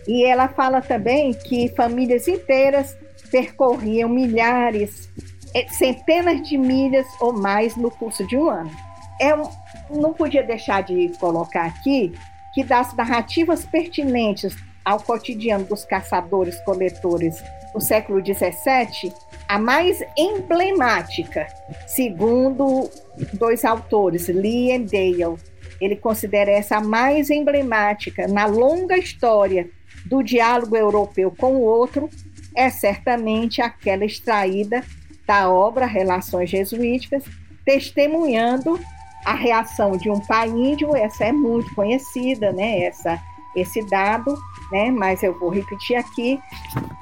E 0.07 0.25
ela 0.25 0.49
fala 0.49 0.81
também 0.81 1.33
que 1.33 1.69
famílias 1.71 2.29
inteiras 2.29 2.97
percorriam 3.31 4.09
milhares, 4.09 5.09
eh, 5.55 5.67
centenas 5.69 6.47
de 6.49 6.57
milhas 6.57 7.07
ou 7.21 7.33
mais 7.33 7.77
no 7.77 7.91
curso 7.91 8.27
de 8.27 8.37
um 8.37 8.49
ano. 8.49 8.71
É 9.21 9.35
um, 9.35 9.49
não 9.91 10.13
podia 10.13 10.43
deixar 10.43 10.83
de 10.83 11.11
colocar 11.19 11.67
aqui 11.67 12.13
que 12.55 12.65
das 12.65 12.95
narrativas 12.95 13.65
pertinentes 13.65 14.57
ao 14.85 15.01
cotidiano 15.01 15.65
dos 15.65 15.85
caçadores-coletores 15.85 17.43
do 17.73 17.81
século 17.81 18.21
XVII, 18.25 19.13
a 19.49 19.59
mais 19.59 20.03
emblemática, 20.17 21.47
segundo 21.87 22.91
dois 23.35 23.65
autores, 23.65 24.29
Lee 24.29 24.73
e 24.73 24.79
Dale, 24.79 25.37
ele 25.81 25.97
considera 25.97 26.51
essa 26.51 26.77
a 26.77 26.81
mais 26.81 27.31
emblemática 27.31 28.27
na 28.29 28.47
longa 28.47 28.97
história 28.97 29.69
do 30.07 30.23
diálogo 30.23 30.77
europeu 30.77 31.33
com 31.37 31.57
o 31.57 31.63
outro, 31.63 32.09
é 32.55 32.71
certamente 32.71 33.63
aquela 33.63 34.05
extraída 34.05 34.85
da 35.27 35.49
obra 35.49 35.87
Relações 35.87 36.51
Jesuíticas, 36.51 37.25
testemunhando 37.65 38.81
a 39.25 39.35
reação 39.35 39.93
de 39.97 40.11
um 40.11 40.19
pai 40.19 40.49
índio, 40.49 40.97
essa 40.97 41.27
é 41.27 41.33
muito 41.33 41.73
conhecida, 41.75 42.53
né? 42.53 42.83
Essa, 42.83 43.21
esse 43.55 43.85
dado, 43.87 44.35
né? 44.73 44.91
Mas 44.91 45.23
eu 45.23 45.39
vou 45.39 45.51
repetir 45.51 45.97
aqui, 45.97 46.41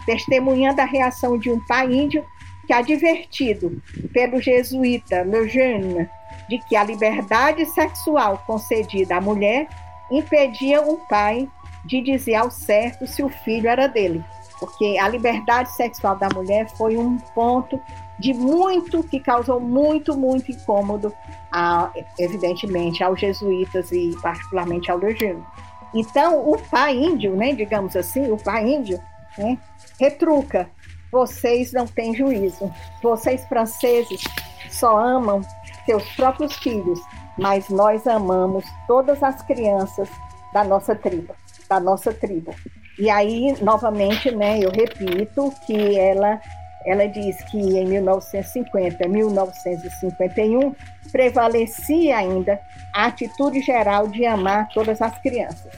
testemunhando 0.05 0.81
a 0.81 0.85
reação 0.85 1.39
de 1.39 1.51
um 1.51 1.61
pai 1.67 1.93
índio 1.93 2.25
que, 2.67 2.73
advertido 2.73 3.81
pelo 4.13 4.43
jesuíta 4.43 5.23
Lejeune 5.23 6.09
de 6.49 6.59
que 6.59 6.77
a 6.77 6.85
liberdade 6.85 7.65
sexual 7.67 8.43
concedida 8.47 9.17
à 9.17 9.21
mulher 9.21 9.69
impedia 10.11 10.81
um 10.81 10.97
pai 10.97 11.49
de 11.85 12.01
dizer 12.01 12.35
ao 12.35 12.51
certo 12.51 13.07
se 13.07 13.23
o 13.23 13.29
filho 13.29 13.69
era 13.69 13.87
dele, 13.87 14.25
porque 14.59 14.99
a 14.99 15.09
liberdade 15.09 15.71
sexual 15.73 16.17
da 16.17 16.29
mulher 16.35 16.69
foi 16.77 16.97
um 16.97 17.17
ponto 17.35 17.81
de 18.19 18.35
muito 18.35 19.03
que 19.03 19.21
causou 19.21 19.61
muito, 19.61 20.17
muito 20.17 20.51
incômodo, 20.51 21.13
a, 21.53 21.91
evidentemente, 22.19 23.03
aos 23.03 23.21
jesuítas 23.21 23.93
e 23.93 24.17
particularmente 24.21 24.91
ao 24.91 24.99
Legino. 24.99 25.47
Então, 25.95 26.49
o 26.49 26.59
pai 26.59 26.97
índio, 26.97 27.35
né, 27.37 27.53
digamos 27.53 27.97
assim, 27.97 28.31
o 28.31 28.37
pai 28.37 28.69
índio, 28.69 29.01
né, 29.39 29.57
retruca: 29.99 30.69
vocês 31.11 31.73
não 31.73 31.87
têm 31.87 32.15
juízo, 32.15 32.71
vocês 33.03 33.45
franceses 33.47 34.23
só 34.71 34.99
amam 34.99 35.41
seus 35.87 36.05
próprios 36.17 36.55
filhos, 36.55 37.01
mas 37.39 37.69
nós 37.69 38.07
amamos 38.07 38.65
todas 38.87 39.23
as 39.23 39.41
crianças 39.43 40.09
da 40.53 40.65
nossa 40.65 40.95
tribo, 40.95 41.35
da 41.69 41.81
nossa 41.81 42.13
tribo. 42.13 42.55
E 42.99 43.09
aí, 43.09 43.55
novamente, 43.63 44.31
né, 44.31 44.59
eu 44.59 44.71
repito 44.71 45.53
que 45.67 45.97
ela 45.99 46.41
ela 46.85 47.07
diz 47.07 47.37
que 47.45 47.59
em 47.59 47.87
1950 47.87 49.07
1951 49.09 50.75
prevalecia 51.13 52.17
ainda 52.17 52.59
a 52.95 53.07
atitude 53.07 53.61
geral 53.61 54.09
de 54.09 54.25
amar 54.25 54.69
todas 54.69 55.03
as 55.03 55.19
crianças. 55.19 55.71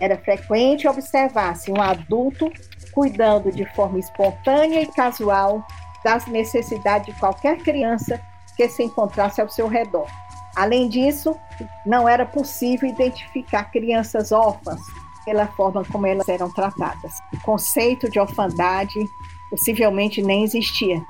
Era 0.00 0.16
frequente 0.16 0.86
observar-se 0.86 1.72
um 1.72 1.80
adulto 1.80 2.52
cuidando 2.92 3.50
de 3.50 3.64
forma 3.74 3.98
espontânea 3.98 4.82
e 4.82 4.86
casual 4.86 5.66
das 6.04 6.26
necessidades 6.26 7.12
de 7.12 7.18
qualquer 7.18 7.58
criança 7.58 8.20
que 8.56 8.68
se 8.68 8.84
encontrasse 8.84 9.40
ao 9.40 9.48
seu 9.48 9.66
redor. 9.66 10.06
Além 10.54 10.88
disso, 10.88 11.36
não 11.84 12.08
era 12.08 12.24
possível 12.24 12.88
identificar 12.88 13.64
crianças 13.72 14.30
órfãs 14.30 14.80
pela 15.24 15.46
forma 15.46 15.84
como 15.84 16.06
elas 16.06 16.28
eram 16.28 16.50
tratadas. 16.50 17.14
O 17.32 17.40
conceito 17.40 18.10
de 18.10 18.20
orfandade 18.20 19.06
possivelmente 19.50 20.22
nem 20.22 20.44
existia. 20.44 21.02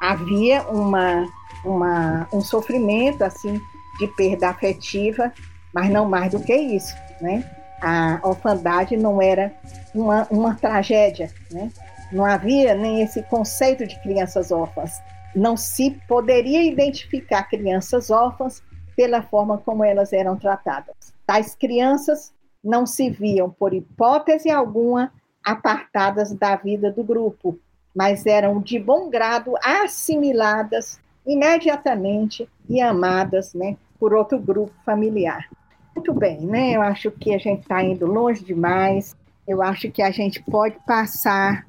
Havia 0.00 0.62
uma, 0.68 1.28
uma, 1.64 2.28
um 2.32 2.40
sofrimento 2.40 3.22
assim 3.22 3.60
de 3.98 4.06
perda 4.08 4.48
afetiva, 4.48 5.32
mas 5.72 5.90
não 5.90 6.08
mais 6.08 6.32
do 6.32 6.40
que 6.40 6.54
isso, 6.54 6.94
né? 7.20 7.44
A 7.80 8.20
orfandade 8.22 8.96
não 8.96 9.20
era 9.20 9.52
uma, 9.94 10.26
uma 10.30 10.54
tragédia, 10.54 11.30
né? 11.50 11.70
Não 12.12 12.24
havia 12.24 12.74
nem 12.74 13.02
esse 13.02 13.22
conceito 13.22 13.86
de 13.86 13.98
crianças 14.00 14.52
órfãs. 14.52 15.00
Não 15.34 15.56
se 15.56 15.90
poderia 16.06 16.62
identificar 16.62 17.44
crianças 17.44 18.10
órfãs 18.10 18.62
pela 18.94 19.22
forma 19.22 19.58
como 19.58 19.82
elas 19.82 20.12
eram 20.12 20.36
tratadas. 20.36 20.94
Tais 21.26 21.54
crianças 21.54 22.32
não 22.62 22.86
se 22.86 23.10
viam, 23.10 23.50
por 23.50 23.74
hipótese 23.74 24.50
alguma, 24.50 25.12
apartadas 25.44 26.32
da 26.32 26.56
vida 26.56 26.90
do 26.90 27.02
grupo, 27.02 27.58
mas 27.94 28.26
eram 28.26 28.60
de 28.60 28.78
bom 28.78 29.10
grado 29.10 29.54
assimiladas 29.62 31.00
imediatamente 31.26 32.48
e 32.68 32.80
amadas 32.80 33.52
né, 33.54 33.76
por 33.98 34.14
outro 34.14 34.38
grupo 34.38 34.72
familiar. 34.84 35.48
Muito 35.94 36.14
bem, 36.14 36.40
né? 36.40 36.72
Eu 36.72 36.82
acho 36.82 37.10
que 37.10 37.34
a 37.34 37.38
gente 37.38 37.62
está 37.62 37.82
indo 37.82 38.06
longe 38.06 38.42
demais. 38.42 39.14
Eu 39.46 39.60
acho 39.60 39.90
que 39.90 40.00
a 40.00 40.10
gente 40.10 40.42
pode 40.42 40.76
passar 40.86 41.66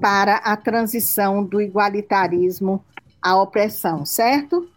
para 0.00 0.36
a 0.36 0.56
transição 0.56 1.42
do 1.42 1.60
igualitarismo 1.60 2.84
à 3.22 3.40
opressão, 3.40 4.04
certo? 4.04 4.68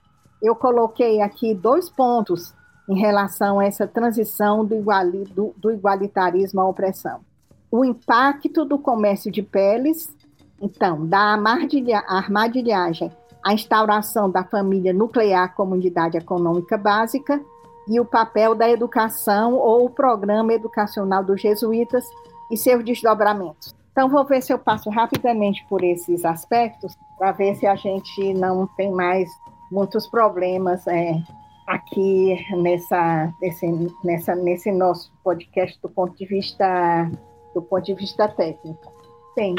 eu 0.41 0.55
coloquei 0.55 1.21
aqui 1.21 1.53
dois 1.53 1.89
pontos 1.89 2.53
em 2.87 2.97
relação 2.97 3.59
a 3.59 3.65
essa 3.65 3.87
transição 3.87 4.63
do, 4.63 4.75
iguali, 4.75 5.23
do, 5.25 5.53
do 5.57 5.71
igualitarismo 5.71 6.61
à 6.61 6.67
opressão. 6.67 7.21
O 7.71 7.83
impacto 7.83 8.63
do 8.63 8.77
comércio 8.77 9.31
de 9.31 9.41
peles, 9.41 10.15
então, 10.61 11.05
da 11.05 11.19
armadilha, 11.19 12.03
armadilhagem 12.07 13.11
à 13.43 13.53
instauração 13.53 14.29
da 14.29 14.43
família 14.43 14.93
nuclear 14.93 15.53
como 15.55 15.73
unidade 15.73 16.17
econômica 16.17 16.77
básica 16.77 17.41
e 17.87 17.99
o 17.99 18.05
papel 18.05 18.55
da 18.55 18.69
educação 18.69 19.53
ou 19.53 19.85
o 19.85 19.89
programa 19.89 20.53
educacional 20.53 21.23
dos 21.23 21.41
jesuítas 21.41 22.05
e 22.51 22.57
seus 22.57 22.83
desdobramentos. 22.83 23.75
Então, 23.91 24.09
vou 24.09 24.25
ver 24.25 24.41
se 24.41 24.51
eu 24.51 24.59
passo 24.59 24.89
rapidamente 24.89 25.65
por 25.69 25.83
esses 25.83 26.25
aspectos 26.25 26.95
para 27.17 27.31
ver 27.31 27.55
se 27.55 27.65
a 27.65 27.75
gente 27.75 28.33
não 28.33 28.67
tem 28.67 28.91
mais 28.91 29.29
muitos 29.71 30.07
problemas 30.07 30.85
é, 30.87 31.21
aqui 31.65 32.37
nessa, 32.51 33.33
nesse, 33.41 33.67
nessa, 34.03 34.35
nesse 34.35 34.71
nosso 34.71 35.11
podcast 35.23 35.79
do 35.81 35.89
ponto 35.89 36.15
de 36.15 36.25
vista 36.25 37.09
do 37.53 37.61
ponto 37.61 37.85
de 37.85 37.93
vista 37.93 38.27
técnico. 38.27 38.91
Bem, 39.35 39.55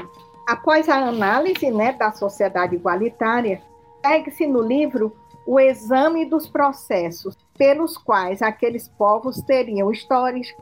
após 0.47 0.89
a 0.89 0.97
análise 0.97 1.71
né, 1.71 1.93
da 1.93 2.13
sociedade 2.13 2.77
igualitária, 2.77 3.63
segue-se 4.05 4.47
no 4.47 4.61
livro 4.61 5.17
o 5.47 5.59
exame 5.59 6.27
dos 6.27 6.49
processos 6.49 7.37
pelos 7.57 7.97
quais 7.97 8.43
aqueles 8.43 8.87
povos 8.87 9.41
teriam 9.43 9.91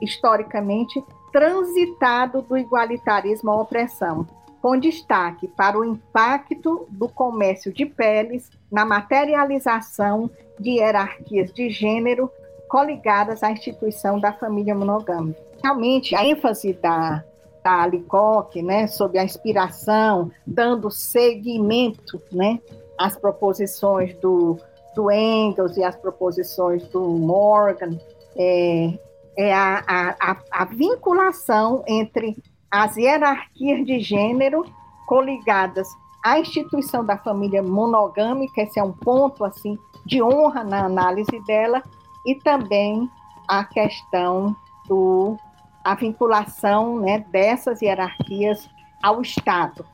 historicamente 0.00 1.02
transitado 1.32 2.42
do 2.42 2.56
igualitarismo 2.56 3.50
à 3.50 3.60
opressão, 3.60 4.26
com 4.62 4.78
destaque 4.78 5.48
para 5.48 5.78
o 5.78 5.84
impacto 5.84 6.86
do 6.90 7.08
comércio 7.08 7.72
de 7.72 7.84
peles 7.84 8.50
na 8.70 8.84
materialização 8.84 10.30
de 10.58 10.78
hierarquias 10.78 11.52
de 11.52 11.70
gênero 11.70 12.30
coligadas 12.68 13.42
à 13.42 13.50
instituição 13.50 14.18
da 14.18 14.32
família 14.32 14.74
monogâmica. 14.74 15.40
Realmente, 15.62 16.14
a 16.14 16.24
ênfase 16.24 16.72
da, 16.74 17.24
da 17.62 17.82
Alicoque, 17.82 18.62
né, 18.62 18.86
sobre 18.86 19.18
a 19.18 19.24
inspiração, 19.24 20.30
dando 20.46 20.90
seguimento 20.90 22.20
né, 22.30 22.60
às 22.98 23.16
proposições 23.16 24.14
do, 24.16 24.58
do 24.94 25.10
Engels 25.10 25.76
e 25.76 25.82
às 25.82 25.96
proposições 25.96 26.86
do 26.88 27.00
Morgan, 27.00 27.98
é, 28.36 28.98
é 29.36 29.52
a, 29.52 29.84
a, 30.20 30.36
a, 30.50 30.64
vinculação 30.64 31.82
entre 31.86 32.36
as 32.70 32.96
hierarquias 32.96 33.86
de 33.86 34.00
gênero 34.00 34.64
coligadas 35.06 35.88
à 36.24 36.40
instituição 36.40 37.04
da 37.04 37.18
família 37.18 37.62
monogâmica, 37.62 38.62
esse 38.62 38.80
é 38.80 38.82
um 38.82 38.92
ponto 38.92 39.44
assim 39.44 39.78
de 40.06 40.22
honra 40.22 40.64
na 40.64 40.86
análise 40.86 41.38
dela, 41.46 41.82
e 42.26 42.34
também 42.36 43.08
a 43.46 43.62
questão 43.64 44.56
do 44.88 45.36
a 45.84 45.94
vinculação 45.94 46.98
né, 46.98 47.26
dessas 47.30 47.82
hierarquias 47.82 48.66
ao 49.02 49.20
Estado, 49.20 49.84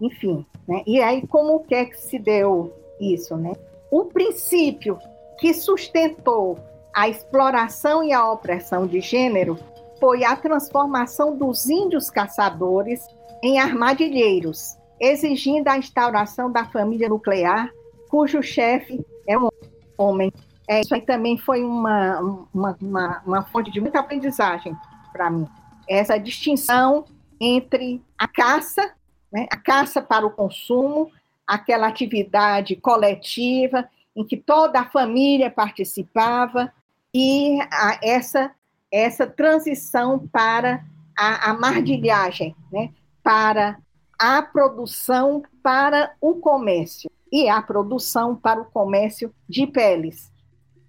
enfim. 0.00 0.46
Né? 0.68 0.84
E 0.86 1.02
aí 1.02 1.26
como 1.26 1.64
que 1.64 1.74
é 1.74 1.84
que 1.84 1.96
se 1.96 2.20
deu 2.20 2.72
isso, 3.00 3.36
né? 3.36 3.52
O 3.90 4.04
princípio 4.04 4.96
que 5.40 5.52
sustentou 5.52 6.56
a 6.94 7.08
exploração 7.08 8.04
e 8.04 8.12
a 8.12 8.30
opressão 8.30 8.86
de 8.86 9.00
gênero 9.00 9.58
foi 9.98 10.22
a 10.22 10.36
transformação 10.36 11.36
dos 11.36 11.68
índios 11.68 12.08
caçadores 12.10 13.04
em 13.42 13.58
armadilheiros, 13.58 14.78
exigindo 15.00 15.68
a 15.68 15.78
instauração 15.78 16.50
da 16.50 16.64
família 16.64 17.08
nuclear, 17.08 17.70
cujo 18.08 18.42
chefe 18.42 19.04
é 19.26 19.38
um 19.38 19.48
homem. 19.96 20.32
É, 20.68 20.80
isso 20.80 20.94
aí 20.94 21.00
também 21.00 21.38
foi 21.38 21.64
uma, 21.64 22.20
uma, 22.52 22.76
uma, 22.80 23.22
uma 23.26 23.42
fonte 23.44 23.70
de 23.70 23.80
muita 23.80 24.00
aprendizagem 24.00 24.76
para 25.12 25.30
mim. 25.30 25.46
Essa 25.88 26.18
distinção 26.18 27.04
entre 27.40 28.02
a 28.18 28.28
caça, 28.28 28.92
né, 29.32 29.46
a 29.50 29.56
caça 29.56 30.02
para 30.02 30.26
o 30.26 30.30
consumo, 30.30 31.10
aquela 31.46 31.88
atividade 31.88 32.76
coletiva 32.76 33.88
em 34.14 34.24
que 34.24 34.36
toda 34.36 34.80
a 34.80 34.90
família 34.90 35.50
participava, 35.50 36.72
e 37.14 37.58
a, 37.62 37.98
essa, 38.02 38.52
essa 38.90 39.26
transição 39.26 40.28
para 40.28 40.84
a, 41.16 41.50
a 41.50 41.54
mardilhagem, 41.54 42.54
né? 42.72 42.90
para 43.22 43.78
a 44.20 44.42
produção 44.42 45.42
para 45.62 46.12
o 46.20 46.34
comércio 46.34 47.10
e 47.32 47.48
a 47.48 47.62
produção 47.62 48.36
para 48.36 48.60
o 48.60 48.64
comércio 48.66 49.32
de 49.48 49.66
peles. 49.66 50.30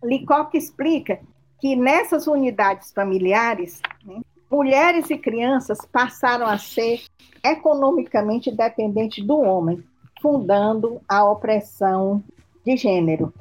Licoque 0.04 0.58
explica 0.58 1.20
que 1.60 1.76
nessas 1.76 2.28
unidades 2.28 2.92
familiares, 2.92 3.82
né, 4.04 4.22
mulheres 4.52 5.10
e 5.10 5.18
crianças 5.18 5.78
passaram 5.86 6.46
a 6.46 6.58
ser 6.58 7.02
economicamente 7.44 8.52
dependentes 8.52 9.26
do 9.26 9.40
homem, 9.40 9.84
fundando 10.22 11.00
a 11.08 11.24
opressão 11.24 12.24
de 12.66 12.76
gênero 12.76 13.34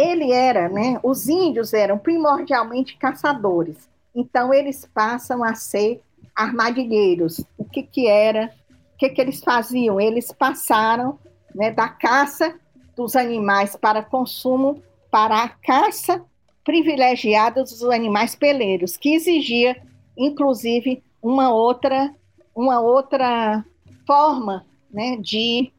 ele 0.00 0.32
era, 0.32 0.68
né? 0.68 0.98
Os 1.02 1.28
índios 1.28 1.72
eram 1.74 1.98
primordialmente 1.98 2.96
caçadores. 2.96 3.88
Então 4.14 4.52
eles 4.52 4.88
passam 4.92 5.44
a 5.44 5.54
ser 5.54 6.00
armadilheiros. 6.34 7.44
O 7.58 7.64
que 7.64 7.82
que 7.82 8.06
era? 8.08 8.52
Que 9.00 9.08
que 9.08 9.20
eles 9.22 9.42
faziam? 9.42 9.98
Eles 9.98 10.30
passaram, 10.30 11.18
né, 11.54 11.70
da 11.70 11.88
caça 11.88 12.54
dos 12.94 13.16
animais 13.16 13.74
para 13.74 14.02
consumo 14.02 14.82
para 15.10 15.42
a 15.42 15.48
caça 15.48 16.22
privilegiada 16.62 17.62
dos 17.62 17.82
animais 17.84 18.34
peleiros, 18.34 18.98
que 18.98 19.14
exigia 19.14 19.82
inclusive 20.16 21.02
uma 21.22 21.50
outra 21.50 22.14
uma 22.54 22.78
outra 22.78 23.64
forma, 24.06 24.66
né, 24.92 25.16
de 25.16 25.72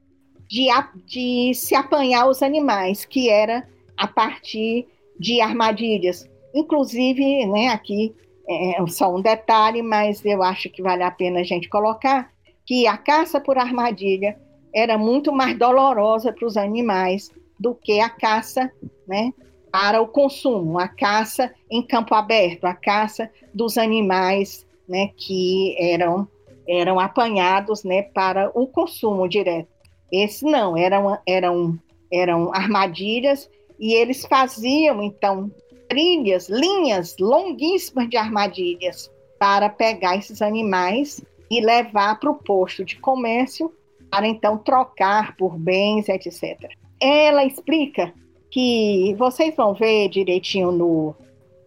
de, 0.50 0.68
de 1.06 1.54
se 1.54 1.76
apanhar 1.76 2.28
os 2.28 2.42
animais, 2.42 3.06
que 3.06 3.30
era 3.30 3.66
a 3.96 4.08
partir 4.08 4.88
de 5.20 5.40
armadilhas. 5.40 6.28
Inclusive, 6.56 7.46
né, 7.46 7.68
aqui 7.68 8.16
é 8.50 8.86
só 8.88 9.16
um 9.16 9.22
detalhe, 9.22 9.84
mas 9.84 10.26
eu 10.26 10.42
acho 10.42 10.72
que 10.72 10.82
vale 10.82 11.04
a 11.04 11.12
pena 11.12 11.42
a 11.42 11.44
gente 11.44 11.70
colocar 11.70 12.32
que 12.72 12.88
a 12.88 12.96
caça 12.96 13.38
por 13.38 13.58
armadilha 13.58 14.40
era 14.74 14.98
muito 14.98 15.34
mais 15.34 15.60
dolorosa 15.60 16.32
para 16.32 16.48
os 16.48 16.56
animais 16.56 17.30
do 17.60 17.76
que 17.76 18.00
a 18.00 18.08
caça, 18.08 18.72
né, 19.06 19.34
para 19.70 20.02
o 20.02 20.08
consumo, 20.08 20.80
a 20.80 20.88
caça 20.88 21.54
em 21.70 21.86
campo 21.86 22.16
aberto, 22.16 22.64
a 22.64 22.74
caça 22.74 23.30
dos 23.54 23.78
animais, 23.78 24.66
né, 24.88 25.10
que 25.18 25.76
eram 25.78 26.26
eram 26.66 26.98
apanhados, 26.98 27.84
né, 27.84 28.04
para 28.04 28.50
o 28.58 28.66
consumo 28.66 29.28
direto. 29.28 29.68
Esse 30.10 30.46
não, 30.46 30.78
eram 30.78 31.20
eram 31.28 31.78
eram 32.10 32.54
armadilhas 32.54 33.50
e 33.78 33.94
eles 33.96 34.26
faziam, 34.26 35.04
então, 35.04 35.52
trilhas, 35.90 36.48
linhas 36.48 37.18
longuíssimas 37.20 38.10
de 38.10 38.16
armadilhas 38.16 39.12
para 39.38 39.68
pegar 39.68 40.16
esses 40.16 40.42
animais 40.42 41.22
e 41.52 41.60
levar 41.60 42.18
para 42.18 42.32
o 42.32 42.36
posto 42.36 42.86
de 42.86 42.96
comércio 42.96 43.70
para 44.10 44.26
então 44.26 44.58
trocar 44.58 45.36
por 45.36 45.58
bens, 45.58 46.08
etc. 46.08 46.72
Ela 46.98 47.44
explica 47.44 48.14
que 48.50 49.14
vocês 49.18 49.54
vão 49.54 49.74
ver 49.74 50.08
direitinho 50.08 50.72
no, 50.72 51.14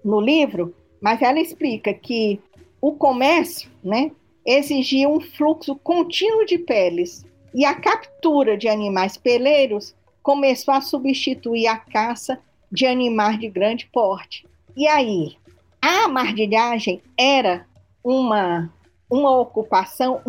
no 0.02 0.20
livro, 0.20 0.74
mas 1.02 1.20
ela 1.20 1.38
explica 1.38 1.92
que 1.92 2.40
o 2.80 2.92
comércio, 2.92 3.70
né, 3.82 4.10
exigia 4.44 5.06
um 5.06 5.20
fluxo 5.20 5.76
contínuo 5.76 6.46
de 6.46 6.56
peles 6.56 7.24
e 7.54 7.66
a 7.66 7.74
captura 7.74 8.56
de 8.56 8.68
animais 8.68 9.18
peleiros 9.18 9.94
começou 10.22 10.72
a 10.72 10.80
substituir 10.80 11.66
a 11.66 11.76
caça 11.76 12.40
de 12.72 12.86
animais 12.86 13.38
de 13.38 13.48
grande 13.50 13.86
porte. 13.92 14.46
E 14.74 14.88
aí, 14.88 15.36
a 15.80 16.08
mardilhagem 16.08 17.02
era 17.18 17.66
uma, 18.02 18.70
uma 19.14 19.30
ocupação 19.30 20.20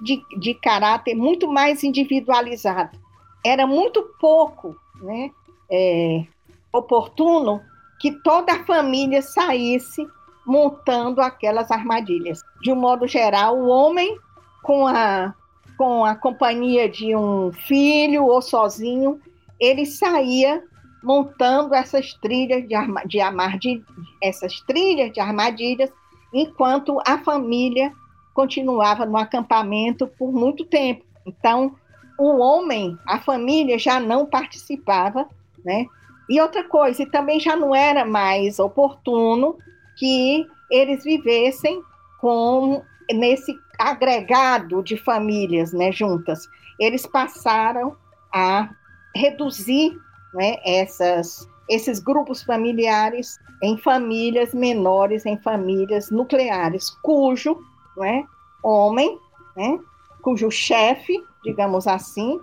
de, 0.00 0.22
de 0.38 0.54
caráter 0.54 1.12
muito 1.12 1.48
mais 1.48 1.82
individualizado. 1.82 2.96
Era 3.44 3.66
muito 3.66 4.00
pouco 4.20 4.76
né, 5.02 5.32
é, 5.68 6.24
oportuno 6.72 7.60
que 7.98 8.12
toda 8.12 8.52
a 8.52 8.64
família 8.64 9.22
saísse 9.22 10.06
montando 10.46 11.20
aquelas 11.20 11.68
armadilhas. 11.72 12.40
De 12.62 12.70
um 12.70 12.76
modo 12.76 13.08
geral, 13.08 13.58
o 13.58 13.66
homem, 13.66 14.16
com 14.62 14.86
a, 14.86 15.34
com 15.76 16.04
a 16.04 16.14
companhia 16.14 16.88
de 16.88 17.16
um 17.16 17.50
filho 17.52 18.24
ou 18.24 18.40
sozinho, 18.40 19.20
ele 19.58 19.84
saía 19.84 20.62
montando 21.02 21.74
essas 21.74 22.14
trilhas 22.14 22.68
de, 22.68 22.74
arma, 22.76 23.02
de 23.04 23.82
essas 24.22 24.60
trilhas 24.60 25.12
de 25.12 25.18
armadilhas, 25.18 25.90
enquanto 26.32 27.00
a 27.04 27.18
família 27.18 27.92
continuava 28.38 29.04
no 29.04 29.16
acampamento 29.16 30.06
por 30.06 30.30
muito 30.30 30.64
tempo. 30.64 31.04
Então, 31.26 31.74
o 32.16 32.38
homem, 32.38 32.96
a 33.04 33.18
família 33.18 33.76
já 33.76 33.98
não 33.98 34.24
participava, 34.24 35.28
né, 35.64 35.86
E 36.30 36.40
outra 36.40 36.62
coisa, 36.62 37.02
e 37.02 37.10
também 37.10 37.40
já 37.40 37.56
não 37.56 37.74
era 37.74 38.04
mais 38.04 38.60
oportuno 38.60 39.56
que 39.96 40.46
eles 40.70 41.02
vivessem 41.02 41.82
com 42.20 42.80
nesse 43.12 43.58
agregado 43.76 44.84
de 44.84 44.96
famílias, 44.96 45.72
né, 45.72 45.90
juntas. 45.90 46.46
Eles 46.78 47.04
passaram 47.06 47.96
a 48.32 48.70
reduzir 49.16 49.98
né, 50.32 50.58
essas, 50.64 51.48
esses 51.68 51.98
grupos 51.98 52.44
familiares 52.44 53.36
em 53.64 53.76
famílias 53.78 54.54
menores, 54.54 55.26
em 55.26 55.36
famílias 55.38 56.08
nucleares, 56.08 56.90
cujo 57.02 57.58
né, 57.98 58.24
homem, 58.62 59.18
né, 59.56 59.78
cujo 60.22 60.50
chefe, 60.50 61.22
digamos 61.44 61.86
assim, 61.86 62.40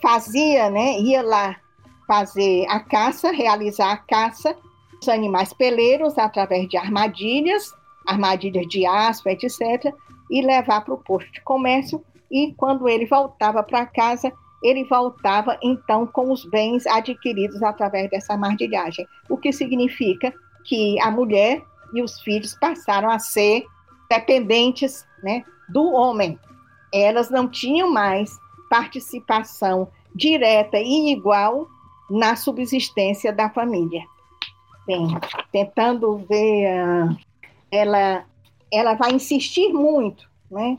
fazia, 0.00 0.70
né, 0.70 0.98
ia 0.98 1.22
lá 1.22 1.56
fazer 2.06 2.66
a 2.68 2.80
caça, 2.80 3.30
realizar 3.30 3.92
a 3.92 3.96
caça 3.96 4.56
dos 4.98 5.08
animais 5.08 5.52
peleiros 5.52 6.18
através 6.18 6.68
de 6.68 6.76
armadilhas, 6.76 7.72
armadilhas 8.06 8.66
de 8.66 8.84
aço, 8.86 9.28
etc., 9.28 9.94
e 10.30 10.42
levar 10.42 10.82
para 10.84 10.94
o 10.94 10.98
posto 10.98 11.30
de 11.32 11.40
comércio. 11.42 12.04
E 12.30 12.54
quando 12.56 12.88
ele 12.88 13.06
voltava 13.06 13.62
para 13.62 13.86
casa, 13.86 14.32
ele 14.62 14.84
voltava 14.84 15.58
então 15.62 16.06
com 16.06 16.30
os 16.30 16.44
bens 16.44 16.86
adquiridos 16.86 17.62
através 17.62 18.10
dessa 18.10 18.34
armadilhagem, 18.34 19.06
o 19.28 19.36
que 19.36 19.52
significa 19.52 20.32
que 20.64 21.00
a 21.00 21.10
mulher 21.10 21.62
e 21.94 22.02
os 22.02 22.20
filhos 22.20 22.54
passaram 22.60 23.10
a 23.10 23.18
ser 23.18 23.64
dependentes 24.10 25.06
né, 25.22 25.44
do 25.68 25.92
homem. 25.92 26.38
Elas 26.92 27.30
não 27.30 27.48
tinham 27.48 27.90
mais 27.90 28.36
participação 28.68 29.88
direta 30.14 30.78
e 30.78 31.12
igual 31.12 31.68
na 32.10 32.34
subsistência 32.34 33.32
da 33.32 33.48
família. 33.48 34.02
Bem, 34.84 35.06
tentando 35.52 36.16
ver, 36.28 36.66
uh, 36.74 37.16
ela, 37.70 38.24
ela 38.72 38.94
vai 38.94 39.12
insistir 39.12 39.72
muito 39.72 40.28
né, 40.50 40.76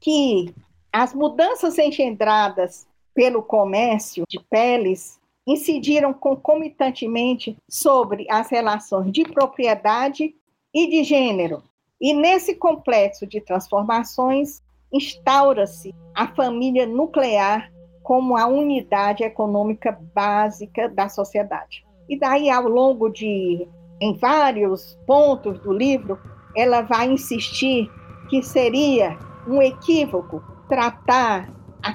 que 0.00 0.52
as 0.92 1.14
mudanças 1.14 1.78
engendradas 1.78 2.88
pelo 3.14 3.42
comércio 3.42 4.24
de 4.28 4.40
peles 4.50 5.20
incidiram 5.46 6.12
concomitantemente 6.12 7.56
sobre 7.68 8.26
as 8.28 8.50
relações 8.50 9.12
de 9.12 9.24
propriedade 9.24 10.34
e 10.74 10.86
de 10.88 11.04
gênero. 11.04 11.62
E 12.02 12.12
nesse 12.12 12.56
complexo 12.56 13.24
de 13.24 13.40
transformações, 13.40 14.60
instaura-se 14.92 15.94
a 16.12 16.26
família 16.26 16.84
nuclear 16.84 17.70
como 18.02 18.36
a 18.36 18.44
unidade 18.48 19.22
econômica 19.22 19.96
básica 20.12 20.88
da 20.88 21.08
sociedade. 21.08 21.86
E 22.08 22.18
daí, 22.18 22.50
ao 22.50 22.64
longo 22.64 23.08
de, 23.08 23.68
em 24.00 24.16
vários 24.16 24.98
pontos 25.06 25.60
do 25.60 25.72
livro, 25.72 26.18
ela 26.56 26.82
vai 26.82 27.08
insistir 27.08 27.88
que 28.28 28.42
seria 28.42 29.16
um 29.46 29.62
equívoco 29.62 30.42
tratar 30.68 31.48
a, 31.80 31.94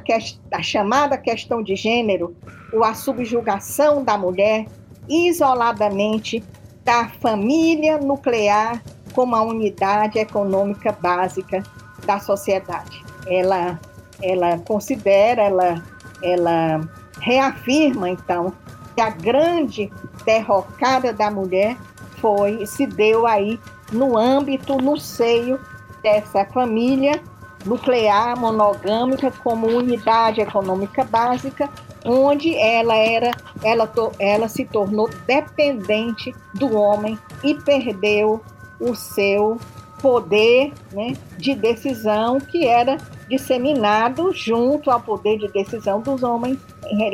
a 0.53 0.63
chamada 0.63 1.17
questão 1.17 1.61
de 1.61 1.75
gênero 1.75 2.33
ou 2.71 2.81
a 2.81 2.93
subjugação 2.93 4.05
da 4.05 4.17
mulher 4.17 4.67
isoladamente 5.09 6.41
da 6.85 7.09
família 7.09 7.97
nuclear 7.97 8.81
como 9.17 9.35
a 9.35 9.41
unidade 9.41 10.19
econômica 10.19 10.91
básica 10.91 11.63
da 12.05 12.19
sociedade. 12.19 13.03
Ela, 13.25 13.79
ela 14.21 14.59
considera, 14.59 15.41
ela 15.41 15.83
ela 16.21 16.87
reafirma 17.19 18.11
então 18.11 18.53
que 18.93 19.01
a 19.01 19.09
grande 19.09 19.91
derrocada 20.23 21.11
da 21.11 21.31
mulher 21.31 21.75
foi 22.21 22.63
se 22.67 22.85
deu 22.85 23.25
aí 23.25 23.59
no 23.91 24.15
âmbito, 24.15 24.77
no 24.77 24.97
seio 24.97 25.59
dessa 26.03 26.45
família 26.45 27.19
nuclear 27.65 28.39
monogâmica 28.39 29.31
como 29.43 29.65
unidade 29.65 30.41
econômica 30.41 31.03
básica, 31.03 31.67
onde 32.05 32.55
ela 32.55 32.95
era, 32.95 33.31
ela, 33.63 33.91
ela 34.19 34.47
se 34.47 34.63
tornou 34.63 35.09
dependente 35.25 36.35
do 36.53 36.77
homem 36.77 37.17
e 37.43 37.55
perdeu 37.55 38.43
o 38.79 38.95
seu 38.95 39.57
poder 40.01 40.71
né, 40.91 41.15
de 41.37 41.55
decisão 41.55 42.39
que 42.39 42.65
era 42.65 42.97
disseminado 43.27 44.31
junto 44.33 44.91
ao 44.91 45.01
poder 45.01 45.39
de 45.39 45.47
decisão 45.49 46.01
dos 46.01 46.23
homens 46.23 46.59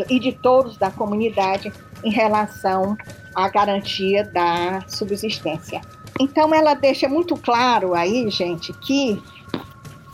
e 0.10 0.20
de 0.20 0.32
todos 0.34 0.78
da 0.78 0.92
comunidade 0.92 1.72
em 2.04 2.12
relação 2.12 2.98
à 3.34 3.48
garantia 3.50 4.24
da 4.24 4.84
subsistência. 4.88 5.82
Então 6.20 6.54
ela 6.54 6.74
deixa 6.74 7.08
muito 7.08 7.36
claro 7.36 7.94
aí, 7.94 8.30
gente, 8.30 8.72
que 8.74 9.22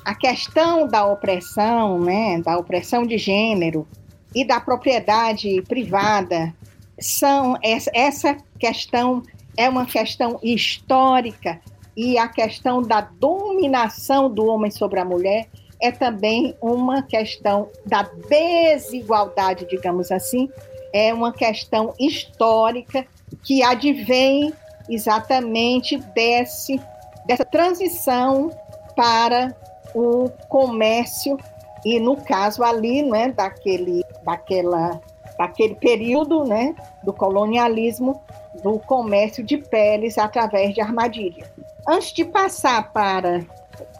a 0.05 0.15
questão 0.15 0.87
da 0.87 1.05
opressão, 1.05 1.99
né, 1.99 2.41
da 2.41 2.57
opressão 2.57 3.05
de 3.05 3.17
gênero 3.17 3.87
e 4.33 4.45
da 4.45 4.59
propriedade 4.59 5.61
privada 5.67 6.53
são 6.99 7.57
essa 7.93 8.37
questão 8.59 9.23
é 9.59 9.67
uma 9.67 9.85
questão 9.85 10.39
histórica. 10.41 11.59
E 11.95 12.17
a 12.17 12.29
questão 12.29 12.81
da 12.81 13.01
dominação 13.01 14.33
do 14.33 14.45
homem 14.45 14.71
sobre 14.71 15.01
a 15.01 15.05
mulher 15.05 15.49
é 15.81 15.91
também 15.91 16.55
uma 16.61 17.03
questão 17.03 17.69
da 17.85 18.03
desigualdade, 18.29 19.67
digamos 19.69 20.13
assim, 20.13 20.49
é 20.93 21.13
uma 21.13 21.33
questão 21.33 21.93
histórica 21.99 23.05
que 23.43 23.61
advém 23.61 24.53
exatamente 24.89 25.97
desse, 25.97 26.79
dessa 27.25 27.43
transição 27.43 28.49
para 28.95 29.53
o 29.93 30.29
comércio. 30.47 31.37
E 31.83 31.99
no 31.99 32.15
caso 32.15 32.63
ali, 32.63 33.03
né, 33.03 33.33
daquele, 33.33 34.03
daquela, 34.23 35.01
daquele 35.37 35.75
período, 35.75 36.45
né, 36.45 36.73
do 37.03 37.11
colonialismo, 37.11 38.21
do 38.61 38.79
comércio 38.79 39.43
de 39.43 39.57
peles 39.57 40.17
através 40.17 40.73
de 40.73 40.81
armadilha. 40.81 41.49
Antes 41.87 42.11
de 42.13 42.25
passar 42.25 42.91
para 42.91 43.45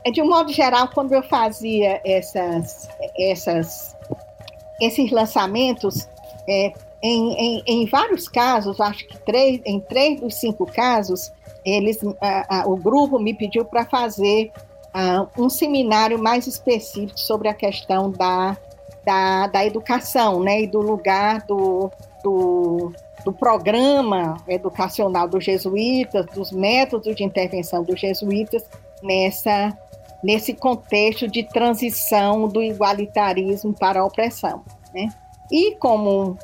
é, 0.03 0.11
de 0.11 0.21
um 0.21 0.27
modo 0.27 0.51
geral, 0.51 0.89
quando 0.93 1.13
eu 1.13 1.23
fazia 1.23 2.01
essas, 2.05 2.89
essas, 3.17 3.95
esses 4.81 5.11
lançamentos, 5.11 6.07
é, 6.47 6.73
em, 7.01 7.33
em, 7.33 7.63
em, 7.65 7.85
vários 7.85 8.27
casos, 8.27 8.79
acho 8.79 9.07
que 9.07 9.17
três, 9.19 9.61
em 9.65 9.79
três 9.79 10.19
dos 10.19 10.35
cinco 10.35 10.65
casos, 10.65 11.31
eles, 11.65 11.99
a, 12.21 12.61
a, 12.61 12.67
o 12.67 12.77
grupo 12.77 13.19
me 13.19 13.33
pediu 13.33 13.65
para 13.65 13.85
fazer 13.85 14.51
a, 14.93 15.27
um 15.37 15.49
seminário 15.49 16.17
mais 16.17 16.47
específico 16.47 17.19
sobre 17.19 17.47
a 17.47 17.53
questão 17.53 18.09
da, 18.09 18.57
da, 19.05 19.47
da 19.47 19.65
educação, 19.65 20.41
né, 20.41 20.61
e 20.61 20.67
do 20.67 20.79
lugar 20.79 21.41
do, 21.45 21.91
do, 22.23 22.93
do 23.23 23.33
programa 23.33 24.37
educacional 24.47 25.27
dos 25.27 25.43
jesuítas, 25.43 26.25
dos 26.27 26.51
métodos 26.51 27.15
de 27.15 27.23
intervenção 27.23 27.83
dos 27.83 27.99
jesuítas 27.99 28.63
nessa 29.03 29.77
nesse 30.21 30.53
contexto 30.53 31.27
de 31.27 31.43
transição 31.43 32.47
do 32.47 32.61
igualitarismo 32.61 33.73
para 33.73 34.01
a 34.01 34.05
opressão. 34.05 34.63
Né? 34.93 35.07
E 35.51 35.75
como 35.75 36.37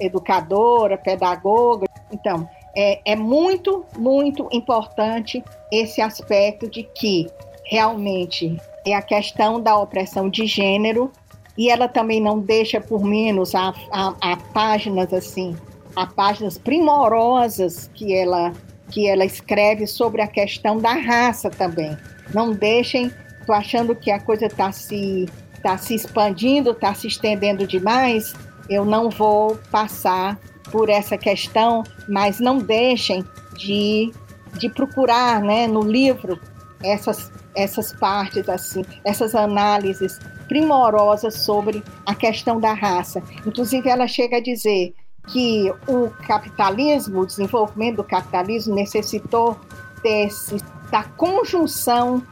educadora, 0.00 0.96
pedagoga, 0.96 1.86
então, 2.10 2.48
é, 2.74 3.00
é 3.04 3.16
muito, 3.16 3.84
muito 3.98 4.48
importante 4.52 5.42
esse 5.70 6.00
aspecto 6.00 6.68
de 6.70 6.82
que 6.82 7.26
realmente 7.64 8.56
é 8.86 8.94
a 8.94 9.02
questão 9.02 9.60
da 9.60 9.76
opressão 9.76 10.28
de 10.28 10.46
gênero 10.46 11.12
e 11.56 11.70
ela 11.70 11.88
também 11.88 12.20
não 12.20 12.38
deixa 12.38 12.80
por 12.80 13.04
menos 13.04 13.54
a, 13.54 13.74
a, 13.92 14.14
a 14.20 14.36
páginas 14.54 15.12
assim, 15.12 15.56
a 15.98 16.06
páginas 16.06 16.56
primorosas 16.56 17.90
que 17.92 18.14
ela 18.14 18.52
que 18.90 19.06
ela 19.06 19.24
escreve 19.24 19.86
sobre 19.86 20.22
a 20.22 20.26
questão 20.26 20.78
da 20.78 20.94
raça 20.94 21.50
também. 21.50 21.94
Não 22.32 22.52
deixem, 22.52 23.12
tô 23.44 23.52
achando 23.52 23.94
que 23.94 24.10
a 24.10 24.18
coisa 24.18 24.46
está 24.46 24.72
se, 24.72 25.28
tá 25.62 25.76
se 25.76 25.94
expandindo, 25.94 26.70
está 26.70 26.94
se 26.94 27.06
estendendo 27.06 27.66
demais, 27.66 28.34
eu 28.66 28.86
não 28.86 29.10
vou 29.10 29.56
passar 29.70 30.38
por 30.72 30.88
essa 30.88 31.18
questão, 31.18 31.84
mas 32.08 32.40
não 32.40 32.56
deixem 32.56 33.22
de, 33.58 34.10
de 34.54 34.70
procurar 34.70 35.42
né, 35.42 35.66
no 35.66 35.82
livro 35.82 36.40
essas, 36.82 37.30
essas 37.54 37.92
partes, 37.92 38.48
assim, 38.48 38.86
essas 39.04 39.34
análises 39.34 40.18
primorosas 40.48 41.34
sobre 41.34 41.82
a 42.06 42.14
questão 42.14 42.58
da 42.58 42.72
raça. 42.72 43.22
Inclusive, 43.46 43.88
ela 43.88 44.06
chega 44.06 44.38
a 44.38 44.42
dizer 44.42 44.94
que 45.28 45.72
o 45.86 46.10
capitalismo, 46.26 47.20
o 47.20 47.26
desenvolvimento 47.26 47.96
do 47.96 48.04
capitalismo 48.04 48.74
necessitou 48.74 49.56
desse 50.02 50.56
da 50.90 51.02
conjunção 51.02 52.22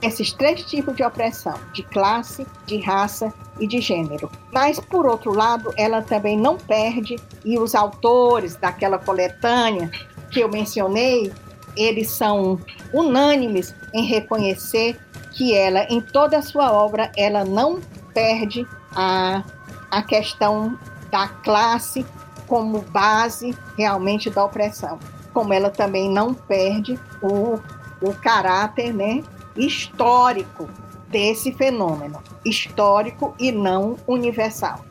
desses 0.00 0.32
três 0.32 0.62
tipos 0.62 0.94
de 0.94 1.02
opressão, 1.02 1.54
de 1.72 1.82
classe, 1.82 2.46
de 2.66 2.78
raça 2.78 3.32
e 3.58 3.66
de 3.66 3.80
gênero. 3.80 4.30
Mas, 4.52 4.78
por 4.78 5.06
outro 5.06 5.32
lado, 5.32 5.72
ela 5.76 6.02
também 6.02 6.36
não 6.38 6.56
perde, 6.56 7.16
e 7.44 7.58
os 7.58 7.74
autores 7.74 8.56
daquela 8.56 8.98
coletânea 8.98 9.90
que 10.30 10.40
eu 10.40 10.48
mencionei, 10.48 11.32
eles 11.76 12.10
são 12.10 12.60
unânimes 12.92 13.74
em 13.94 14.04
reconhecer 14.04 14.98
que 15.32 15.54
ela, 15.54 15.84
em 15.90 16.00
toda 16.00 16.38
a 16.38 16.42
sua 16.42 16.72
obra, 16.72 17.10
ela 17.16 17.44
não 17.44 17.80
perde 18.14 18.66
a, 18.94 19.42
a 19.90 20.02
questão 20.02 20.78
da 21.10 21.28
classe 21.28 22.04
como 22.46 22.80
base 22.82 23.56
realmente 23.76 24.30
da 24.30 24.44
opressão. 24.44 24.98
Como 25.32 25.52
ela 25.52 25.70
também 25.70 26.08
não 26.10 26.32
perde 26.32 26.98
o, 27.22 27.58
o 28.00 28.14
caráter 28.14 28.92
né, 28.92 29.22
histórico 29.56 30.68
desse 31.08 31.52
fenômeno, 31.52 32.22
histórico 32.44 33.34
e 33.38 33.52
não 33.52 33.96
universal. 34.06 34.84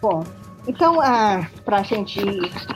Bom, 0.00 0.24
então, 0.66 1.00
ah, 1.00 1.46
para 1.64 1.78
a 1.78 1.82
gente 1.82 2.20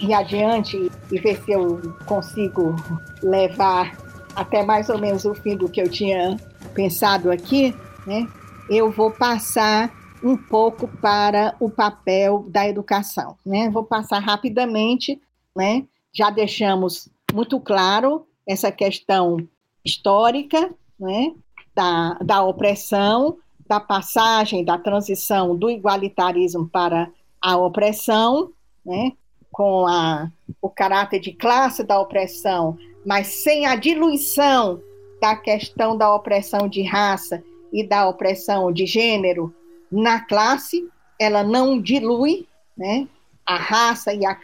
ir 0.00 0.14
adiante 0.14 0.90
e 1.10 1.18
ver 1.18 1.42
se 1.42 1.52
eu 1.52 1.80
consigo 2.06 2.74
levar 3.22 3.92
até 4.34 4.64
mais 4.64 4.88
ou 4.88 4.98
menos 4.98 5.24
o 5.24 5.34
fim 5.34 5.56
do 5.56 5.68
que 5.68 5.80
eu 5.80 5.88
tinha 5.88 6.36
pensado 6.74 7.30
aqui, 7.30 7.74
né, 8.06 8.26
eu 8.68 8.90
vou 8.90 9.10
passar 9.10 9.92
um 10.24 10.38
pouco 10.38 10.88
para 10.88 11.54
o 11.60 11.68
papel 11.68 12.46
da 12.48 12.66
educação. 12.66 13.36
Né? 13.44 13.68
Vou 13.68 13.84
passar 13.84 14.20
rapidamente, 14.20 15.20
né? 15.54 15.84
já 16.12 16.30
deixamos 16.30 17.10
muito 17.32 17.60
claro 17.60 18.26
essa 18.46 18.72
questão 18.72 19.36
histórica 19.84 20.74
né? 20.98 21.34
da, 21.74 22.14
da 22.14 22.42
opressão, 22.42 23.36
da 23.68 23.78
passagem, 23.78 24.64
da 24.64 24.78
transição 24.78 25.54
do 25.54 25.68
igualitarismo 25.68 26.66
para 26.66 27.10
a 27.40 27.58
opressão, 27.58 28.50
né? 28.84 29.12
com 29.52 29.86
a, 29.86 30.30
o 30.60 30.70
caráter 30.70 31.20
de 31.20 31.32
classe 31.32 31.84
da 31.84 32.00
opressão, 32.00 32.78
mas 33.04 33.26
sem 33.26 33.66
a 33.66 33.76
diluição 33.76 34.80
da 35.20 35.36
questão 35.36 35.96
da 35.96 36.14
opressão 36.14 36.66
de 36.66 36.82
raça 36.82 37.44
e 37.70 37.86
da 37.86 38.08
opressão 38.08 38.72
de 38.72 38.86
gênero 38.86 39.54
na 39.94 40.20
classe, 40.20 40.88
ela 41.18 41.44
não 41.44 41.80
dilui 41.80 42.48
né, 42.76 43.06
a 43.46 43.56
raça 43.56 44.12
e, 44.12 44.26
a, 44.26 44.36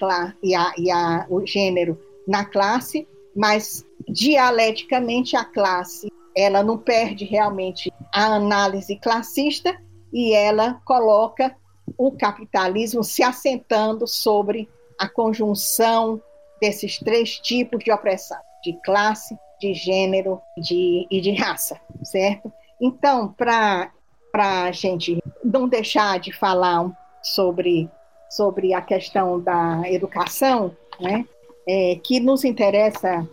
e, 0.42 0.54
a, 0.54 0.72
e 0.78 0.90
a, 0.90 1.26
o 1.28 1.44
gênero 1.44 1.98
na 2.26 2.44
classe, 2.44 3.08
mas 3.34 3.84
dialeticamente 4.08 5.36
a 5.36 5.44
classe 5.44 6.08
ela 6.36 6.62
não 6.62 6.78
perde 6.78 7.24
realmente 7.24 7.92
a 8.14 8.34
análise 8.36 8.96
classista 8.96 9.76
e 10.12 10.32
ela 10.32 10.80
coloca 10.84 11.56
o 11.98 12.12
capitalismo 12.12 13.02
se 13.02 13.22
assentando 13.22 14.06
sobre 14.06 14.68
a 14.98 15.08
conjunção 15.08 16.22
desses 16.60 16.98
três 16.98 17.38
tipos 17.40 17.82
de 17.82 17.90
opressão, 17.90 18.38
de 18.62 18.78
classe, 18.84 19.36
de 19.60 19.74
gênero 19.74 20.40
de, 20.56 21.06
e 21.10 21.20
de 21.20 21.32
raça, 21.32 21.80
certo? 22.04 22.52
Então, 22.80 23.32
para 23.32 23.90
a 24.32 24.72
gente 24.72 25.22
não 25.44 25.68
deixar 25.68 26.18
de 26.18 26.32
falar 26.32 26.90
sobre, 27.22 27.88
sobre 28.30 28.72
a 28.72 28.80
questão 28.80 29.40
da 29.40 29.82
educação, 29.86 30.74
né, 31.00 31.24
é, 31.68 31.96
que 32.02 32.20
nos 32.20 32.44
interessa, 32.44 33.28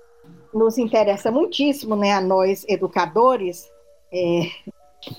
nos 0.53 0.78
interessa 0.78 1.32
muitíssimo 1.32 1.95
né, 1.95 2.14
a 2.14 2.22
nós 2.22 2.65
educadores, 2.68 3.69
é, 4.11 4.41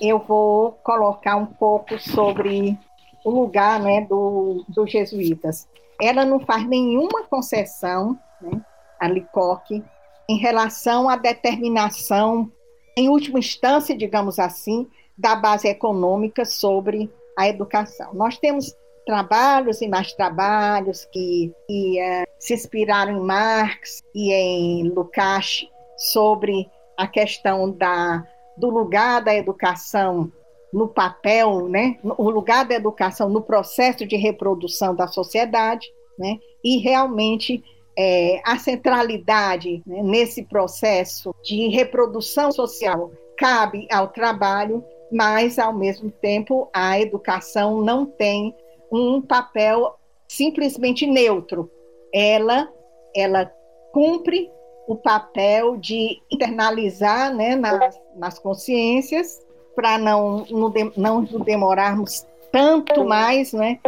eu 0.01 0.19
vou 0.19 0.73
colocar 0.83 1.35
um 1.35 1.45
pouco 1.45 1.97
sobre 1.99 2.77
o 3.23 3.29
lugar 3.29 3.79
né, 3.79 4.01
do, 4.01 4.63
dos 4.67 4.91
jesuítas. 4.91 5.67
Ela 6.01 6.25
não 6.25 6.39
faz 6.39 6.67
nenhuma 6.67 7.23
concessão, 7.23 8.17
né, 8.41 8.61
a 8.99 9.07
Licoque, 9.07 9.83
em 10.29 10.37
relação 10.37 11.09
à 11.09 11.15
determinação, 11.15 12.51
em 12.95 13.09
última 13.09 13.39
instância, 13.39 13.97
digamos 13.97 14.37
assim, 14.37 14.87
da 15.19 15.35
base 15.35 15.67
econômica 15.67 16.45
sobre 16.45 17.11
a 17.37 17.47
educação. 17.47 18.13
Nós 18.13 18.37
temos 18.37 18.73
trabalhos 19.05 19.81
e 19.81 19.87
mais 19.87 20.13
trabalhos 20.13 21.05
que, 21.11 21.51
que 21.67 21.99
uh, 21.99 22.25
se 22.39 22.53
inspiraram 22.53 23.17
em 23.17 23.19
Marx 23.19 24.01
e 24.15 24.31
em 24.31 24.89
Lukács 24.89 25.67
sobre 25.97 26.69
a 26.97 27.05
questão 27.05 27.69
da, 27.69 28.25
do 28.57 28.69
lugar 28.69 29.21
da 29.21 29.35
educação 29.35 30.31
no 30.71 30.87
papel, 30.87 31.67
né, 31.67 31.97
o 32.03 32.29
lugar 32.29 32.63
da 32.63 32.75
educação 32.75 33.27
no 33.27 33.41
processo 33.41 34.05
de 34.05 34.15
reprodução 34.15 34.95
da 34.95 35.07
sociedade, 35.07 35.87
né, 36.17 36.37
e 36.63 36.77
realmente 36.77 37.63
é, 37.97 38.39
a 38.45 38.59
centralidade 38.59 39.81
né, 39.85 40.03
nesse 40.03 40.43
processo 40.43 41.33
de 41.43 41.67
reprodução 41.69 42.51
social 42.51 43.11
cabe 43.35 43.87
ao 43.91 44.09
trabalho 44.09 44.83
mas, 45.11 45.57
ao 45.57 45.73
mesmo 45.73 46.11
tempo, 46.11 46.69
a 46.73 46.99
educação 46.99 47.81
não 47.81 48.05
tem 48.05 48.55
um 48.91 49.21
papel 49.21 49.95
simplesmente 50.27 51.05
neutro. 51.07 51.69
Ela, 52.13 52.71
ela 53.15 53.51
cumpre 53.91 54.49
o 54.87 54.95
papel 54.95 55.77
de 55.77 56.19
internalizar 56.31 57.33
né, 57.33 57.55
nas, 57.55 57.99
nas 58.15 58.39
consciências, 58.39 59.39
para 59.75 59.97
não, 59.97 60.45
não, 60.49 60.73
não 60.97 61.23
demorarmos 61.23 62.27
tanto 62.51 63.05
mais, 63.05 63.53
né? 63.53 63.79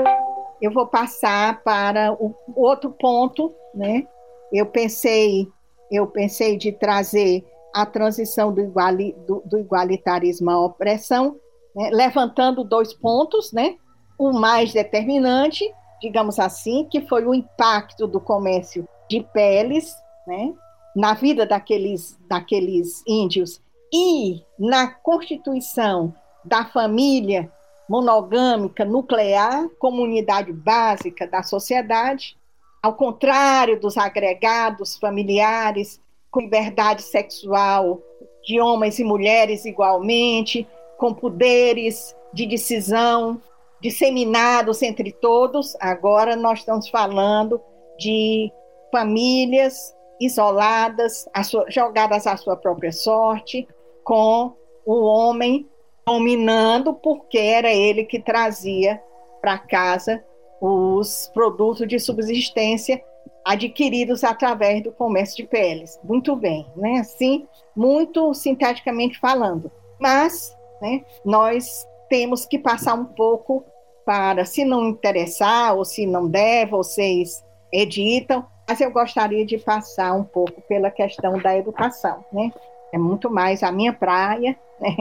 Eu 0.62 0.72
vou 0.72 0.86
passar 0.86 1.62
para 1.64 2.14
o 2.14 2.36
outro 2.56 2.92
ponto, 2.92 3.54
né? 3.74 4.08
Eu 4.54 4.68
pensei, 4.68 5.48
eu 5.92 6.06
pensei 6.06 6.56
de 6.56 6.72
trazer 6.72 7.44
a 7.74 7.86
transição 7.86 8.54
do, 8.54 8.62
iguali, 8.62 9.16
do, 9.28 9.42
do 9.46 9.60
igualitarismo 9.60 10.50
à 10.50 10.60
opressão, 10.60 11.38
né, 11.76 11.90
levantando 11.92 12.64
dois 12.64 12.94
pontos, 12.94 13.52
né? 13.52 13.76
O 14.18 14.32
mais 14.32 14.74
determinante, 14.74 15.66
digamos 16.02 16.40
assim, 16.40 16.88
que 16.90 17.02
foi 17.08 17.26
o 17.26 17.34
impacto 17.34 18.08
do 18.08 18.20
comércio 18.20 18.88
de 19.10 19.22
peles, 19.34 19.94
né? 20.28 20.54
Na 20.96 21.14
vida 21.14 21.46
daqueles, 21.46 22.18
daqueles 22.28 23.02
índios 23.08 23.62
e 23.94 24.42
na 24.60 24.88
constituição 24.88 26.14
da 26.44 26.66
família 26.66 27.52
monogâmica 27.88 28.86
nuclear, 28.86 29.68
comunidade 29.80 30.52
básica 30.52 31.28
da 31.28 31.44
sociedade, 31.44 32.38
ao 32.82 32.96
contrário 32.96 33.80
dos 33.80 33.98
agregados 33.98 34.98
familiares 34.98 36.01
com 36.32 36.40
liberdade 36.40 37.04
sexual 37.04 38.02
de 38.44 38.60
homens 38.60 38.98
e 38.98 39.04
mulheres 39.04 39.66
igualmente, 39.66 40.68
com 40.98 41.14
poderes 41.14 42.16
de 42.34 42.48
decisão 42.48 43.40
disseminados 43.82 44.82
entre 44.82 45.12
todos. 45.12 45.76
Agora 45.80 46.36
nós 46.36 46.60
estamos 46.60 46.88
falando 46.90 47.62
de 48.00 48.52
famílias 48.92 49.96
isoladas, 50.20 51.28
sua, 51.44 51.66
jogadas 51.70 52.26
à 52.26 52.38
sua 52.38 52.56
própria 52.56 52.92
sorte, 52.92 53.68
com 54.04 54.54
o 54.86 55.02
homem 55.04 55.68
dominando, 56.06 56.94
porque 56.94 57.38
era 57.38 57.72
ele 57.72 58.06
que 58.06 58.20
trazia 58.20 59.02
para 59.42 59.58
casa 59.58 60.24
os 60.62 61.30
produtos 61.34 61.88
de 61.88 62.00
subsistência 62.00 63.04
adquiridos 63.46 64.24
através 64.24 64.84
do 64.84 64.92
comércio 64.92 65.38
de 65.38 65.44
peles. 65.44 66.00
Muito 66.04 66.36
bem, 66.36 66.68
né? 66.76 67.00
Assim, 67.00 67.48
muito 67.76 68.34
sinteticamente 68.34 69.20
falando. 69.20 69.72
Mas, 70.00 70.56
né, 70.82 71.04
nós 71.24 71.86
temos 72.10 72.46
que 72.46 72.60
passar 72.60 72.94
um 72.96 73.06
pouco 73.06 73.66
para, 74.06 74.46
se 74.46 74.66
não 74.66 74.90
interessar 74.90 75.76
ou 75.76 75.86
se 75.86 76.06
não 76.06 76.28
der, 76.28 76.68
vocês 76.68 77.44
editam, 77.72 78.46
mas 78.68 78.82
eu 78.82 78.92
gostaria 78.92 79.46
de 79.46 79.58
passar 79.58 80.14
um 80.14 80.24
pouco 80.24 80.62
pela 80.62 80.92
questão 80.92 81.38
da 81.40 81.58
educação, 81.58 82.24
né? 82.32 82.52
É 82.92 82.98
muito 82.98 83.30
mais 83.30 83.64
a 83.64 83.72
minha 83.72 83.94
praia, 83.94 84.58
né? 84.80 84.96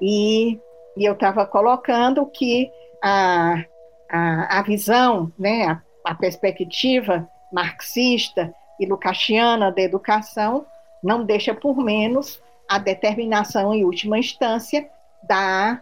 E, 0.00 0.58
e 0.96 1.04
eu 1.04 1.12
estava 1.12 1.46
colocando 1.46 2.26
que 2.26 2.70
a, 3.02 3.64
a, 4.10 4.58
a 4.58 4.62
visão, 4.62 5.32
né, 5.38 5.66
a, 5.66 5.82
a 6.04 6.14
perspectiva 6.14 7.28
marxista 7.52 8.54
e 8.80 8.86
lucasiana 8.86 9.70
da 9.70 9.82
educação 9.82 10.66
não 11.02 11.24
deixa 11.24 11.54
por 11.54 11.76
menos 11.76 12.40
a 12.68 12.78
determinação, 12.78 13.74
em 13.74 13.84
última 13.84 14.18
instância, 14.18 14.88
da, 15.22 15.80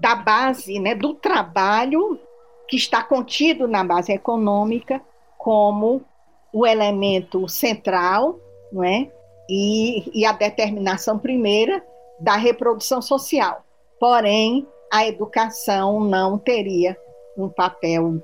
da 0.00 0.14
base, 0.14 0.78
né, 0.78 0.94
do 0.94 1.14
trabalho 1.14 2.20
que 2.68 2.76
está 2.76 3.02
contido 3.02 3.66
na 3.66 3.82
base 3.82 4.12
econômica 4.12 5.00
como 5.36 6.02
o 6.52 6.66
elemento 6.66 7.48
central, 7.48 8.38
não 8.72 8.84
é? 8.84 9.10
E, 9.48 10.10
e 10.20 10.26
a 10.26 10.32
determinação 10.32 11.18
primeira 11.18 11.82
da 12.20 12.36
reprodução 12.36 13.00
social. 13.00 13.64
Porém, 13.98 14.66
a 14.92 15.06
educação 15.06 16.00
não 16.00 16.38
teria 16.38 16.96
um 17.36 17.48
papel 17.48 18.22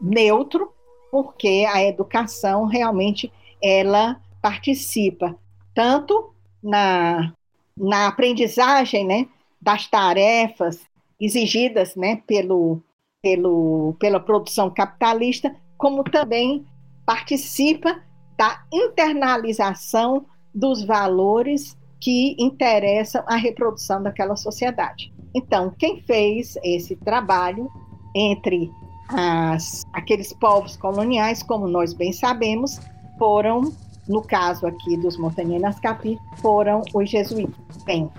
neutro, 0.00 0.72
porque 1.10 1.66
a 1.70 1.82
educação 1.82 2.66
realmente 2.66 3.32
ela 3.62 4.20
participa 4.40 5.36
tanto 5.74 6.32
na, 6.62 7.32
na 7.76 8.08
aprendizagem 8.08 9.06
né, 9.06 9.28
das 9.60 9.86
tarefas 9.88 10.80
exigidas 11.20 11.96
né, 11.96 12.22
pelo, 12.26 12.80
pelo, 13.22 13.96
pela 13.98 14.20
produção 14.20 14.70
capitalista, 14.70 15.54
como 15.76 16.04
também 16.04 16.66
participa 17.04 18.00
da 18.36 18.62
internalização 18.72 20.26
dos 20.54 20.84
valores 20.84 21.76
que 22.00 22.36
interessam 22.38 23.22
a 23.26 23.36
reprodução 23.36 24.02
daquela 24.02 24.36
sociedade. 24.36 25.12
Então, 25.34 25.74
quem 25.76 26.00
fez 26.00 26.56
esse 26.62 26.96
trabalho 26.96 27.68
entre 28.14 28.70
as, 29.08 29.86
aqueles 29.92 30.32
povos 30.32 30.76
coloniais, 30.76 31.42
como 31.42 31.66
nós 31.66 31.92
bem 31.92 32.12
sabemos, 32.12 32.80
foram, 33.18 33.72
no 34.06 34.22
caso 34.22 34.66
aqui 34.66 34.96
dos 34.96 35.16
Montanhenas 35.16 35.80
Capi, 35.80 36.18
foram 36.36 36.82
os 36.94 37.08
jesuítas. 37.10 37.82
Bem, 37.84 38.10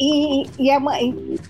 e, 0.00 0.44
e, 0.58 0.70
é 0.70 0.78
uma, 0.78 0.92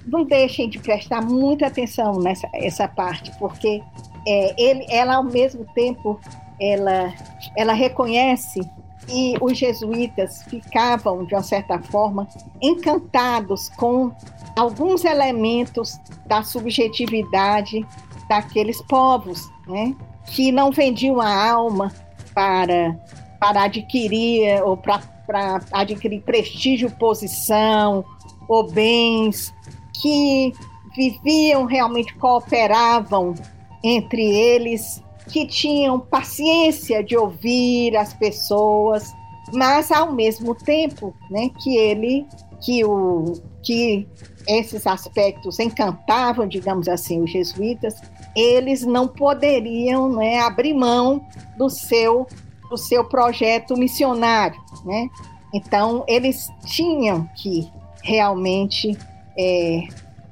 não 0.07 0.25
deixem 0.25 0.69
de 0.69 0.79
prestar 0.79 1.23
muita 1.23 1.67
atenção 1.67 2.19
nessa 2.21 2.49
essa 2.53 2.87
parte, 2.87 3.31
porque 3.39 3.83
é, 4.27 4.63
ele, 4.63 4.87
ela, 4.89 5.17
ao 5.17 5.25
mesmo 5.25 5.65
tempo, 5.75 6.21
ela, 6.61 7.13
ela 7.57 7.73
reconhece 7.73 8.61
e 9.09 9.35
os 9.41 9.59
jesuítas 9.59 10.43
ficavam, 10.45 11.25
de 11.25 11.35
uma 11.35 11.43
certa 11.43 11.79
forma, 11.79 12.27
encantados 12.63 13.69
com 13.71 14.13
alguns 14.57 15.05
elementos 15.05 15.99
da 16.27 16.43
subjetividade 16.43 17.87
daqueles 18.35 18.83
povos, 18.83 19.49
né? 19.67 19.95
que 20.27 20.51
não 20.51 20.73
vendiam 20.73 21.21
a 21.21 21.51
alma 21.51 21.93
para, 22.35 22.99
para 23.39 23.65
adquirir 23.65 24.61
ou 24.65 24.77
para, 24.77 24.99
para 25.27 25.61
adquirir 25.73 26.23
prestígio, 26.23 26.91
posição 26.91 28.05
ou 28.49 28.69
bens, 28.71 29.55
que 30.01 30.53
viviam 30.97 31.65
realmente 31.65 32.15
cooperavam 32.15 33.35
entre 33.83 34.23
eles, 34.23 35.03
que 35.29 35.47
tinham 35.47 36.01
paciência 36.01 37.03
de 37.05 37.17
ouvir 37.17 37.97
as 37.97 38.13
pessoas, 38.15 39.15
mas 39.53 39.93
ao 39.93 40.13
mesmo 40.13 40.55
tempo, 40.55 41.15
né, 41.31 41.51
que 41.63 41.77
ele, 41.77 42.27
que 42.61 42.85
o, 42.85 43.35
que 43.63 44.07
esses 44.47 44.87
aspectos 44.87 45.59
encantavam, 45.59 46.47
digamos 46.47 46.89
assim, 46.89 47.23
os 47.23 47.31
jesuítas, 47.31 48.01
eles 48.35 48.85
não 48.85 49.07
poderiam 49.07 50.09
né, 50.09 50.41
abrir 50.41 50.75
mão 50.75 51.25
do 51.57 51.71
seu, 51.71 52.27
do 52.69 52.77
seu 52.77 53.05
projeto 53.05 53.77
missionário. 53.77 54.61
Né? 54.85 55.09
Então, 55.53 56.05
eles 56.09 56.51
tinham 56.65 57.29
que 57.37 57.71
realmente 58.03 58.97
é, 59.39 59.83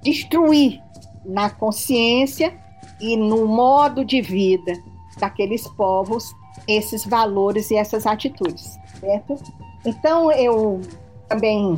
destruir 0.03 0.83
na 1.25 1.49
consciência 1.49 2.53
e 3.01 3.17
no 3.17 3.47
modo 3.47 4.05
de 4.05 4.21
vida 4.21 4.73
daqueles 5.19 5.67
povos 5.69 6.33
esses 6.67 7.05
valores 7.05 7.71
e 7.71 7.77
essas 7.77 8.07
atitudes, 8.07 8.79
certo? 9.01 9.37
Então, 9.85 10.31
eu 10.31 10.81
também 11.29 11.77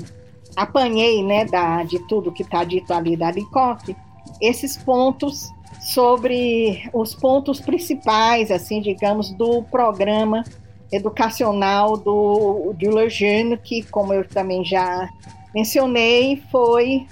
apanhei, 0.56 1.22
né, 1.22 1.44
da, 1.44 1.82
de 1.82 1.98
tudo 2.06 2.32
que 2.32 2.42
está 2.42 2.64
dito 2.64 2.92
ali 2.92 3.16
da 3.16 3.30
Licoque, 3.30 3.96
esses 4.40 4.76
pontos 4.76 5.53
sobre 5.84 6.88
os 6.92 7.14
pontos 7.14 7.60
principais, 7.60 8.50
assim, 8.50 8.80
digamos, 8.80 9.30
do 9.30 9.62
programa 9.64 10.42
educacional 10.90 11.96
do, 11.96 12.74
Lejeune, 12.90 13.58
que, 13.58 13.82
como 13.82 14.14
eu 14.14 14.26
também 14.26 14.64
já 14.64 15.08
mencionei, 15.54 16.42
foi 16.50 17.06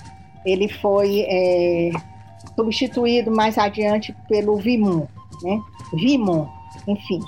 ele 0.44 0.68
foi 0.68 1.20
é, 1.28 1.90
substituído 2.56 3.30
mais 3.30 3.56
adiante 3.58 4.14
pelo 4.28 4.56
Vimon, 4.56 5.06
né? 5.42 5.60
Vimon, 5.94 6.48
enfim. 6.88 7.20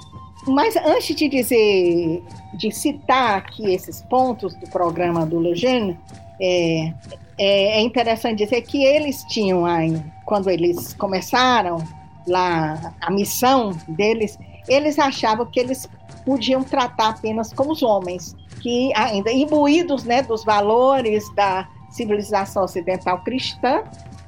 Mas 0.47 0.77
antes 0.77 1.15
de 1.15 1.29
dizer, 1.29 2.23
de 2.55 2.71
citar 2.73 3.39
aqui 3.39 3.73
esses 3.73 4.03
pontos 4.03 4.55
do 4.57 4.69
programa 4.69 5.25
do 5.25 5.39
Lejeune, 5.39 5.99
é, 6.41 6.93
é, 7.39 7.79
é, 7.79 7.81
interessante 7.81 8.45
dizer 8.45 8.63
que 8.63 8.85
eles 8.85 9.23
tinham, 9.25 9.65
quando 10.25 10.51
eles 10.51 10.95
começaram 10.95 11.79
lá 12.27 12.95
a 13.01 13.11
missão 13.11 13.73
deles, 13.89 14.39
eles 14.69 14.99
achavam 14.99 15.47
que 15.47 15.61
eles 15.61 15.89
podiam 16.25 16.63
tratar 16.65 17.11
apenas 17.11 17.53
como 17.53 17.73
os 17.73 17.83
homens, 17.83 18.35
que 18.61 18.93
ainda 18.95 19.31
imbuídos 19.31 20.05
né, 20.05 20.23
dos 20.23 20.45
valores 20.45 21.33
da 21.35 21.69
civilização 21.91 22.65
ocidental 22.65 23.23
cristã, 23.23 23.83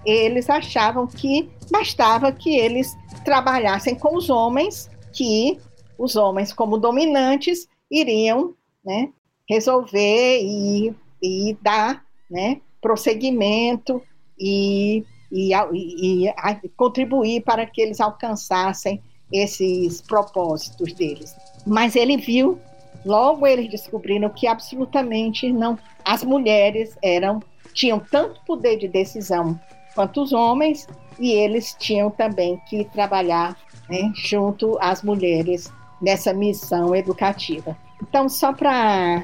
eles 0.04 0.48
achavam 0.48 1.06
que 1.06 1.50
bastava 1.70 2.30
que 2.30 2.56
eles 2.56 2.96
trabalhassem 3.24 3.94
com 3.96 4.16
os 4.16 4.30
homens, 4.30 4.88
que 5.12 5.58
os 5.98 6.14
homens, 6.14 6.52
como 6.52 6.78
dominantes, 6.78 7.66
iriam 7.90 8.54
né, 8.84 9.08
resolver 9.48 10.40
e, 10.42 10.94
e 11.22 11.56
dar 11.62 12.04
né, 12.30 12.60
prosseguimento 12.80 14.02
e, 14.38 15.04
e, 15.30 15.52
e, 15.54 16.28
e 16.28 16.68
contribuir 16.76 17.42
para 17.42 17.66
que 17.66 17.80
eles 17.80 18.00
alcançassem 18.00 19.00
esses 19.32 20.00
propósitos 20.00 20.92
deles. 20.92 21.34
Mas 21.66 21.96
ele 21.96 22.16
viu, 22.16 22.60
logo 23.04 23.46
eles 23.46 23.70
descobriram 23.70 24.28
que 24.30 24.46
absolutamente 24.46 25.52
não, 25.52 25.78
as 26.04 26.22
mulheres 26.22 26.96
eram 27.02 27.40
tinham 27.72 27.98
tanto 27.98 28.40
poder 28.46 28.78
de 28.78 28.88
decisão 28.88 29.60
quanto 29.94 30.22
os 30.22 30.32
homens 30.32 30.88
e 31.18 31.32
eles 31.32 31.76
tinham 31.78 32.10
também 32.10 32.58
que 32.68 32.84
trabalhar 32.84 33.56
né, 33.88 34.12
junto 34.14 34.78
às 34.80 35.02
mulheres 35.02 35.70
nessa 36.00 36.32
missão 36.32 36.94
educativa. 36.94 37.76
Então, 38.02 38.28
só 38.28 38.52
para 38.52 39.22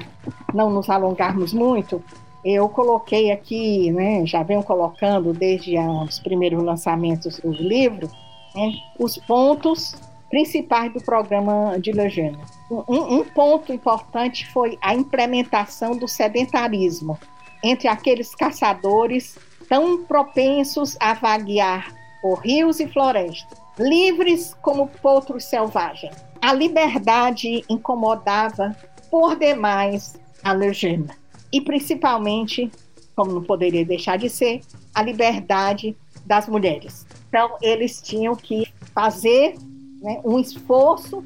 não 0.53 0.69
nos 0.69 0.89
alongarmos 0.89 1.53
muito, 1.53 2.03
eu 2.43 2.67
coloquei 2.67 3.31
aqui, 3.31 3.91
né, 3.91 4.25
já 4.25 4.43
venho 4.43 4.63
colocando 4.63 5.31
desde 5.31 5.77
os 5.77 6.19
primeiros 6.19 6.61
lançamentos 6.61 7.39
do 7.39 7.51
livro, 7.51 8.09
né, 8.53 8.73
os 8.99 9.17
pontos 9.17 9.95
principais 10.29 10.91
do 10.91 11.01
programa 11.01 11.79
de 11.79 11.91
Lejeune. 11.91 12.39
Um, 12.69 13.19
um 13.19 13.23
ponto 13.23 13.71
importante 13.71 14.47
foi 14.51 14.77
a 14.81 14.93
implementação 14.93 15.95
do 15.95 16.07
sedentarismo 16.07 17.17
entre 17.63 17.87
aqueles 17.87 18.35
caçadores 18.35 19.37
tão 19.69 20.03
propensos 20.03 20.97
a 20.99 21.13
vaguear 21.13 21.93
por 22.21 22.39
rios 22.39 22.79
e 22.79 22.87
florestas, 22.87 23.57
livres 23.77 24.53
como 24.61 24.87
potros 24.87 25.45
selvagens. 25.45 26.15
A 26.43 26.51
liberdade 26.51 27.63
incomodava 27.69 28.75
por 29.09 29.37
demais 29.37 30.19
a 30.43 30.51
legenda 30.51 31.15
e 31.53 31.61
principalmente, 31.61 32.69
como 33.15 33.31
não 33.31 33.41
poderia 33.41 33.85
deixar 33.85 34.17
de 34.17 34.29
ser, 34.29 34.59
a 34.93 35.01
liberdade 35.01 35.95
das 36.25 36.49
mulheres. 36.49 37.05
Então, 37.29 37.55
eles 37.61 38.01
tinham 38.01 38.35
que 38.35 38.67
fazer 38.93 39.55
né, 40.01 40.19
um 40.25 40.37
esforço 40.37 41.23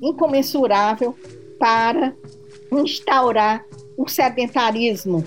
incomensurável 0.00 1.18
para 1.58 2.14
instaurar 2.70 3.64
o 3.98 4.08
sedentarismo. 4.08 5.26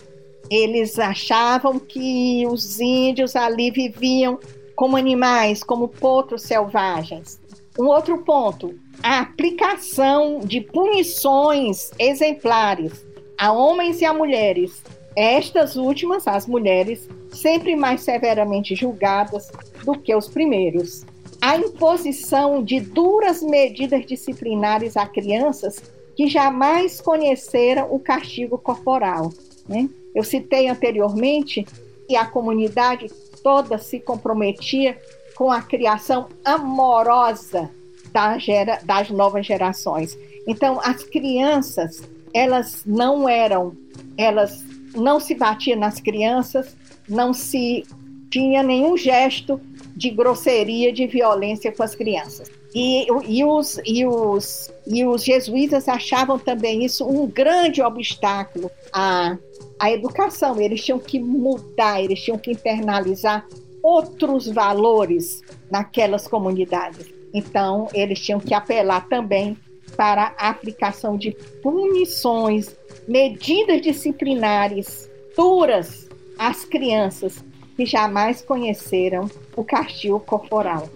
Eles 0.50 0.98
achavam 0.98 1.80
que 1.80 2.48
os 2.48 2.80
índios 2.80 3.36
ali 3.36 3.72
viviam 3.72 4.40
como 4.74 4.96
animais, 4.96 5.66
como 5.66 5.90
potros 5.90 6.44
selvagens. 6.44 7.43
Um 7.78 7.86
outro 7.86 8.20
ponto, 8.20 8.78
a 9.02 9.20
aplicação 9.20 10.40
de 10.40 10.62
punições 10.62 11.92
exemplares 11.98 13.14
a 13.38 13.52
homens 13.52 14.00
e 14.00 14.06
a 14.06 14.14
mulheres. 14.14 14.82
Estas 15.16 15.76
últimas, 15.76 16.28
as 16.28 16.48
mulheres, 16.48 17.10
sempre 17.32 17.76
mais 17.76 18.02
severamente 18.02 18.74
julgadas 18.74 19.52
do 19.84 20.00
que 20.00 20.16
os 20.16 20.28
primeiros. 20.28 21.06
A 21.42 21.58
imposição 21.58 22.64
de 22.64 22.80
duras 22.80 23.42
medidas 23.42 24.06
disciplinares 24.06 24.96
a 24.96 25.06
crianças 25.06 25.82
que 26.16 26.28
jamais 26.28 27.02
conheceram 27.02 27.94
o 27.94 28.00
castigo 28.00 28.58
corporal. 28.58 29.30
Né? 29.68 29.90
Eu 30.16 30.24
citei 30.24 30.70
anteriormente 30.70 31.66
que 32.08 32.16
a 32.16 32.26
comunidade 32.26 33.08
toda 33.44 33.78
se 33.78 34.00
comprometia 34.00 34.98
com 35.36 35.52
a 35.52 35.62
criação 35.62 36.28
amorosa 36.44 37.70
da 38.12 38.38
gera, 38.38 38.80
das 38.84 39.10
novas 39.10 39.46
gerações. 39.46 40.18
Então, 40.48 40.80
as 40.84 41.04
crianças 41.04 42.04
elas 42.34 42.84
não 42.86 43.30
eram, 43.30 43.78
elas 44.18 44.66
não 44.96 45.20
se 45.20 45.36
batiam 45.36 45.80
nas 45.80 46.00
crianças, 46.02 46.76
não 47.08 47.34
se 47.34 47.84
tinha 48.30 48.64
nenhum 48.64 48.98
gesto 48.98 49.62
de 49.96 50.10
grosseria, 50.10 50.92
de 50.92 51.06
violência 51.06 51.72
com 51.72 51.84
as 51.84 51.94
crianças. 51.94 52.52
E, 52.74 53.06
e, 53.28 53.46
os, 53.46 53.80
e, 53.86 54.04
os, 54.04 54.72
e 54.88 55.06
os 55.06 55.24
jesuítas 55.24 55.88
achavam 55.88 56.40
também 56.40 56.84
isso 56.84 57.08
um 57.08 57.28
grande 57.28 57.84
obstáculo 57.84 58.72
à, 58.92 59.38
à 59.80 59.92
educação. 59.92 60.60
Eles 60.60 60.84
tinham 60.84 60.98
que 60.98 61.20
mudar, 61.20 62.04
eles 62.04 62.20
tinham 62.20 62.40
que 62.40 62.52
internalizar 62.52 63.46
outros 63.84 64.48
valores 64.48 65.44
naquelas 65.70 66.28
comunidades. 66.28 67.14
Então, 67.34 67.90
eles 67.94 68.20
tinham 68.20 68.40
que 68.40 68.54
apelar 68.54 69.08
também 69.10 69.58
para 69.98 70.34
a 70.38 70.50
aplicação 70.50 71.18
de 71.18 71.32
punições, 71.62 72.76
medidas 73.08 73.82
disciplinares 73.82 75.10
duras 75.36 76.10
às 76.38 76.64
crianças 76.64 77.44
que 77.76 77.86
jamais 77.86 78.42
conheceram 78.42 79.30
o 79.56 79.64
castigo 79.64 80.20
corporal. 80.20 80.90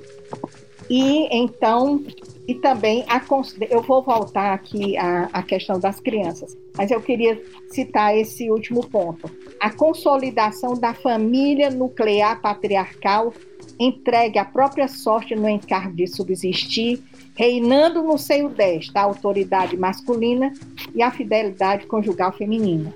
E 0.89 1.27
então, 1.35 2.03
e 2.47 2.55
também 2.55 3.03
a, 3.09 3.21
eu 3.69 3.81
vou 3.81 4.01
voltar 4.01 4.53
aqui 4.53 4.97
à, 4.97 5.29
à 5.33 5.43
questão 5.43 5.77
das 5.79 5.99
crianças, 5.99 6.57
mas 6.77 6.89
eu 6.89 7.01
queria 7.01 7.41
citar 7.69 8.15
esse 8.15 8.49
último 8.49 8.87
ponto. 8.87 9.29
A 9.59 9.69
consolidação 9.69 10.73
da 10.75 10.93
família 10.93 11.69
nuclear 11.69 12.41
patriarcal 12.41 13.33
entregue 13.77 14.39
à 14.39 14.45
própria 14.45 14.87
sorte 14.87 15.35
no 15.35 15.49
encargo 15.49 15.93
de 15.93 16.07
subsistir, 16.07 17.03
reinando 17.35 18.01
no 18.01 18.17
seio 18.17 18.49
desta 18.49 19.01
a 19.01 19.03
autoridade 19.03 19.75
masculina 19.75 20.53
e 20.95 21.01
a 21.01 21.11
fidelidade 21.11 21.85
conjugal 21.85 22.31
feminina. 22.31 22.93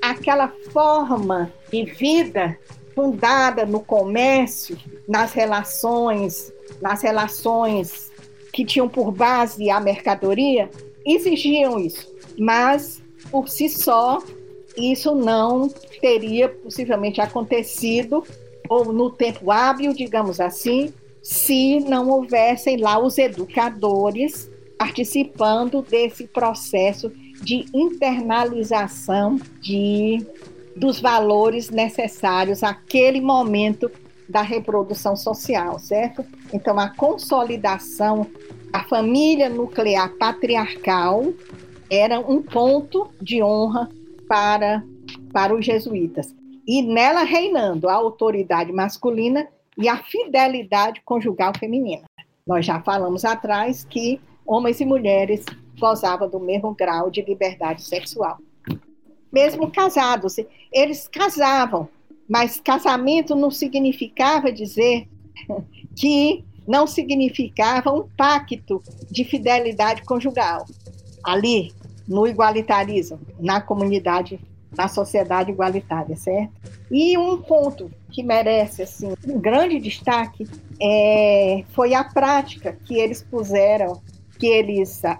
Aquela 0.00 0.48
forma 0.72 1.52
de 1.70 1.84
vida 1.84 2.58
fundada 2.94 3.66
no 3.66 3.80
comércio, 3.80 4.78
nas 5.06 5.32
relações, 5.32 6.52
nas 6.80 7.02
relações 7.02 8.13
que 8.54 8.64
tinham 8.64 8.88
por 8.88 9.10
base 9.10 9.68
a 9.68 9.80
mercadoria, 9.80 10.70
exigiam 11.04 11.78
isso. 11.78 12.08
Mas 12.38 13.02
por 13.30 13.48
si 13.48 13.68
só, 13.68 14.22
isso 14.76 15.12
não 15.12 15.68
teria 16.00 16.48
possivelmente 16.48 17.20
acontecido 17.20 18.22
ou 18.68 18.92
no 18.92 19.10
tempo 19.10 19.50
hábil, 19.50 19.92
digamos 19.92 20.38
assim, 20.38 20.94
se 21.20 21.80
não 21.80 22.08
houvessem 22.08 22.76
lá 22.76 22.98
os 22.98 23.18
educadores 23.18 24.48
participando 24.78 25.82
desse 25.82 26.26
processo 26.28 27.10
de 27.42 27.66
internalização 27.74 29.38
de 29.60 30.24
dos 30.76 31.00
valores 31.00 31.70
necessários 31.70 32.64
àquele 32.64 33.20
momento 33.20 33.90
da 34.28 34.42
reprodução 34.42 35.16
social, 35.16 35.78
certo? 35.78 36.24
Então, 36.52 36.78
a 36.78 36.88
consolidação 36.88 38.26
da 38.70 38.84
família 38.84 39.48
nuclear 39.48 40.10
patriarcal 40.18 41.32
era 41.90 42.18
um 42.18 42.42
ponto 42.42 43.08
de 43.20 43.42
honra 43.42 43.88
para, 44.28 44.82
para 45.32 45.54
os 45.54 45.64
jesuítas. 45.64 46.34
E 46.66 46.82
nela 46.82 47.22
reinando 47.22 47.88
a 47.88 47.94
autoridade 47.94 48.72
masculina 48.72 49.46
e 49.76 49.88
a 49.88 49.98
fidelidade 49.98 51.02
conjugal 51.04 51.52
feminina. 51.58 52.04
Nós 52.46 52.64
já 52.64 52.80
falamos 52.80 53.24
atrás 53.24 53.84
que 53.84 54.20
homens 54.46 54.80
e 54.80 54.84
mulheres 54.84 55.44
gozavam 55.78 56.28
do 56.28 56.40
mesmo 56.40 56.74
grau 56.74 57.10
de 57.10 57.22
liberdade 57.22 57.82
sexual 57.82 58.38
mesmo 59.34 59.68
casados. 59.70 60.36
Eles 60.72 61.08
casavam, 61.08 61.88
mas 62.28 62.60
casamento 62.60 63.34
não 63.34 63.50
significava 63.50 64.52
dizer 64.52 65.08
que 65.96 66.44
não 66.66 66.86
significava 66.86 67.92
um 67.92 68.08
pacto 68.16 68.82
de 69.10 69.24
fidelidade 69.24 70.02
conjugal. 70.02 70.64
Ali, 71.22 71.72
no 72.08 72.26
igualitarismo, 72.26 73.20
na 73.38 73.60
comunidade, 73.60 74.40
na 74.76 74.88
sociedade 74.88 75.50
igualitária, 75.50 76.16
certo? 76.16 76.52
E 76.90 77.16
um 77.18 77.40
ponto 77.40 77.90
que 78.10 78.22
merece 78.22 78.82
assim 78.82 79.12
um 79.26 79.38
grande 79.40 79.78
destaque 79.78 80.46
é, 80.80 81.64
foi 81.70 81.94
a 81.94 82.04
prática 82.04 82.76
que 82.84 82.94
eles 82.98 83.22
puseram, 83.22 84.00
que 84.38 84.46
eles 84.46 85.04
a, 85.04 85.18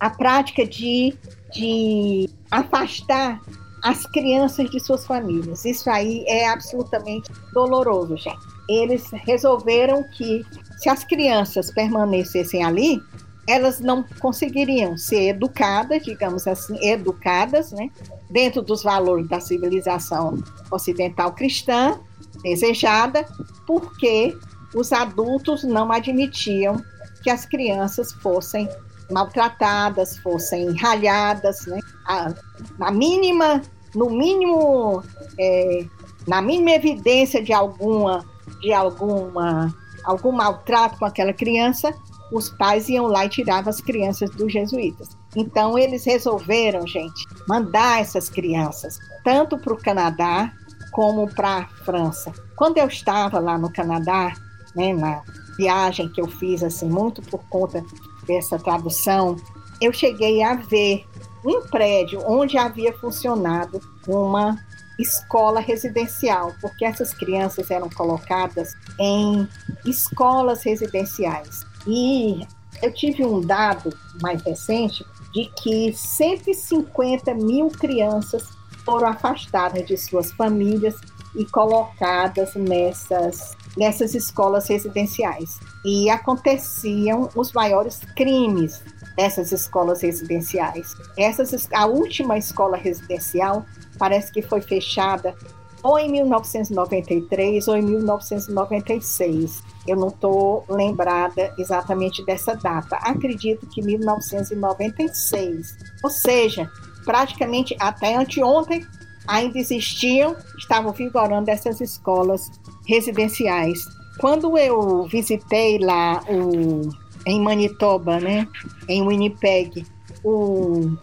a 0.00 0.10
prática 0.10 0.66
de 0.66 1.16
de 1.52 2.28
afastar 2.50 3.40
as 3.82 4.06
crianças 4.06 4.70
de 4.70 4.80
suas 4.80 5.06
famílias. 5.06 5.64
Isso 5.64 5.88
aí 5.90 6.24
é 6.26 6.48
absolutamente 6.48 7.30
doloroso, 7.52 8.16
gente. 8.16 8.38
Eles 8.68 9.10
resolveram 9.10 10.04
que 10.10 10.44
se 10.78 10.88
as 10.88 11.04
crianças 11.04 11.70
permanecessem 11.72 12.64
ali, 12.64 13.00
elas 13.46 13.80
não 13.80 14.04
conseguiriam 14.20 14.96
ser 14.98 15.30
educadas, 15.30 16.02
digamos 16.02 16.46
assim, 16.46 16.78
educadas, 16.86 17.72
né, 17.72 17.88
dentro 18.30 18.60
dos 18.60 18.82
valores 18.82 19.26
da 19.26 19.40
civilização 19.40 20.36
ocidental 20.70 21.32
cristã 21.32 21.98
desejada, 22.42 23.26
porque 23.66 24.36
os 24.74 24.92
adultos 24.92 25.64
não 25.64 25.90
admitiam 25.90 26.76
que 27.22 27.30
as 27.30 27.46
crianças 27.46 28.12
fossem 28.12 28.68
maltratadas, 29.10 30.18
fossem 30.18 30.76
ralhadas, 30.76 31.66
né? 31.66 31.78
A, 32.06 32.34
na 32.78 32.90
mínima, 32.90 33.62
no 33.94 34.10
mínimo, 34.10 35.02
é, 35.38 35.84
na 36.26 36.42
mínima 36.42 36.70
evidência 36.72 37.42
de 37.42 37.52
alguma, 37.52 38.24
de 38.60 38.72
alguma, 38.72 39.74
algum 40.04 40.32
maltrato 40.32 40.98
com 40.98 41.04
aquela 41.04 41.32
criança, 41.32 41.94
os 42.32 42.50
pais 42.50 42.88
iam 42.88 43.06
lá 43.06 43.24
e 43.24 43.28
tiravam 43.28 43.70
as 43.70 43.80
crianças 43.80 44.30
dos 44.30 44.52
jesuítas. 44.52 45.16
Então 45.34 45.78
eles 45.78 46.04
resolveram, 46.04 46.86
gente, 46.86 47.26
mandar 47.48 48.00
essas 48.00 48.28
crianças 48.28 48.98
tanto 49.24 49.58
para 49.58 49.72
o 49.72 49.76
Canadá 49.76 50.52
como 50.92 51.28
para 51.28 51.58
a 51.58 51.66
França. 51.84 52.32
Quando 52.56 52.78
eu 52.78 52.88
estava 52.88 53.38
lá 53.38 53.56
no 53.56 53.72
Canadá, 53.72 54.34
né, 54.74 54.92
na 54.92 55.22
viagem 55.56 56.08
que 56.08 56.20
eu 56.20 56.26
fiz 56.26 56.62
assim 56.62 56.88
muito 56.88 57.22
por 57.22 57.40
conta 57.48 57.84
dessa 58.28 58.58
tradução, 58.58 59.34
eu 59.80 59.92
cheguei 59.92 60.42
a 60.42 60.54
ver 60.54 61.04
um 61.44 61.62
prédio 61.62 62.20
onde 62.24 62.56
havia 62.56 62.92
funcionado 62.92 63.80
uma 64.06 64.56
escola 64.98 65.60
residencial, 65.60 66.52
porque 66.60 66.84
essas 66.84 67.14
crianças 67.14 67.70
eram 67.70 67.88
colocadas 67.88 68.74
em 68.98 69.48
escolas 69.86 70.62
residenciais. 70.64 71.64
E 71.86 72.46
eu 72.82 72.92
tive 72.92 73.24
um 73.24 73.40
dado 73.40 73.96
mais 74.20 74.42
recente 74.42 75.04
de 75.32 75.46
que 75.62 75.92
150 75.92 77.34
mil 77.34 77.68
crianças 77.68 78.48
foram 78.84 79.08
afastadas 79.08 79.86
de 79.86 79.96
suas 79.96 80.32
famílias 80.32 80.96
e 81.36 81.44
colocadas 81.44 82.54
nessas, 82.54 83.56
nessas 83.76 84.14
escolas 84.14 84.68
residenciais 84.68 85.58
e 85.84 86.08
aconteciam 86.10 87.28
os 87.34 87.52
maiores 87.52 88.00
crimes 88.16 88.82
dessas 89.16 89.52
escolas 89.52 90.02
residenciais. 90.02 90.94
Essas, 91.16 91.68
a 91.72 91.86
última 91.86 92.38
escola 92.38 92.76
residencial 92.76 93.64
parece 93.98 94.32
que 94.32 94.42
foi 94.42 94.60
fechada 94.60 95.34
ou 95.82 95.98
em 95.98 96.10
1993 96.10 97.66
ou 97.68 97.76
em 97.76 97.82
1996. 97.82 99.62
Eu 99.86 99.96
não 99.96 100.08
estou 100.08 100.64
lembrada 100.68 101.54
exatamente 101.58 102.24
dessa 102.24 102.54
data. 102.54 102.96
Acredito 102.96 103.66
que 103.66 103.82
1996. 103.82 105.76
Ou 106.02 106.10
seja, 106.10 106.70
praticamente 107.04 107.76
até 107.80 108.16
anteontem 108.16 108.84
ainda 109.26 109.58
existiam, 109.58 110.36
estavam 110.56 110.92
vigorando 110.92 111.50
essas 111.50 111.80
escolas 111.80 112.50
residenciais. 112.88 113.84
Quando 114.18 114.58
eu 114.58 115.06
visitei 115.06 115.78
lá 115.78 116.24
o, 116.28 116.88
em 117.26 117.40
Manitoba, 117.40 118.18
né, 118.18 118.48
em 118.88 119.06
Winnipeg, 119.06 119.86
o, 120.24 120.96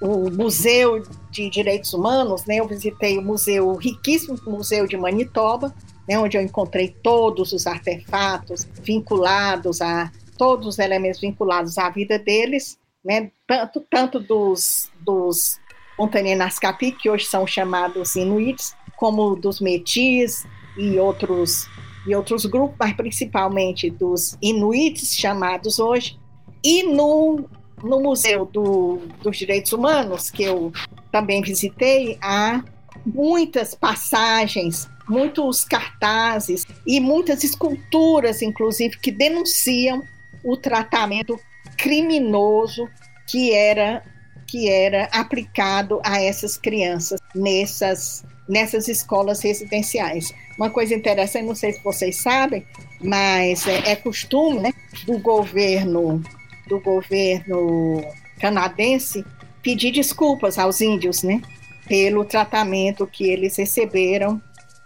o 0.00 0.30
Museu 0.30 1.02
de 1.30 1.48
Direitos 1.50 1.92
Humanos, 1.92 2.46
né, 2.46 2.56
eu 2.56 2.66
visitei 2.66 3.18
o 3.18 3.22
museu, 3.22 3.68
o 3.68 3.76
riquíssimo 3.76 4.36
Museu 4.46 4.86
de 4.86 4.96
Manitoba, 4.96 5.72
né, 6.08 6.18
onde 6.18 6.36
eu 6.36 6.42
encontrei 6.42 6.88
todos 6.88 7.52
os 7.52 7.66
artefatos 7.66 8.66
vinculados 8.82 9.80
a 9.82 10.10
todos 10.38 10.66
os 10.66 10.78
elementos 10.78 11.20
vinculados 11.20 11.76
à 11.78 11.90
vida 11.90 12.18
deles, 12.18 12.78
né, 13.04 13.30
tanto, 13.46 13.84
tanto 13.88 14.18
dos, 14.18 14.90
dos 15.00 15.60
Montagnascapi, 15.98 16.92
que 16.92 17.10
hoje 17.10 17.26
são 17.26 17.46
chamados 17.46 18.16
Inuits, 18.16 18.74
como 18.96 19.36
dos 19.36 19.60
Metis 19.60 20.44
e 20.78 20.98
outros 20.98 21.66
e 22.06 22.14
outros 22.14 22.46
grupos, 22.46 22.76
mas 22.80 22.94
principalmente 22.94 23.90
dos 23.90 24.38
inuits 24.40 25.14
chamados 25.14 25.78
hoje, 25.78 26.18
e 26.64 26.82
no, 26.84 27.44
no 27.82 28.00
Museu 28.00 28.46
do, 28.46 29.02
dos 29.22 29.36
Direitos 29.36 29.72
Humanos, 29.72 30.30
que 30.30 30.44
eu 30.44 30.72
também 31.12 31.42
visitei, 31.42 32.16
há 32.22 32.64
muitas 33.04 33.74
passagens 33.74 34.88
muitos 35.08 35.64
cartazes 35.64 36.66
e 36.86 37.00
muitas 37.00 37.42
esculturas, 37.42 38.42
inclusive, 38.42 38.98
que 38.98 39.10
denunciam 39.10 40.02
o 40.44 40.56
tratamento 40.56 41.38
criminoso 41.76 42.88
que 43.26 43.52
era 43.52 44.02
que 44.46 44.66
era 44.66 45.04
aplicado 45.12 46.00
a 46.02 46.22
essas 46.22 46.56
crianças 46.56 47.20
nessas 47.34 48.24
nessas 48.48 48.88
escolas 48.88 49.42
residenciais. 49.42 50.34
Uma 50.56 50.70
coisa 50.70 50.94
interessante, 50.94 51.46
não 51.46 51.54
sei 51.54 51.72
se 51.72 51.82
vocês 51.82 52.16
sabem, 52.16 52.64
mas 53.00 53.66
é, 53.66 53.92
é 53.92 53.96
costume 53.96 54.60
né, 54.60 54.72
do 55.04 55.18
governo 55.18 56.22
do 56.66 56.78
governo 56.80 58.02
canadense 58.38 59.24
pedir 59.62 59.90
desculpas 59.90 60.58
aos 60.58 60.80
índios, 60.80 61.22
né, 61.22 61.40
pelo 61.86 62.24
tratamento 62.24 63.06
que 63.06 63.28
eles 63.28 63.56
receberam 63.56 64.40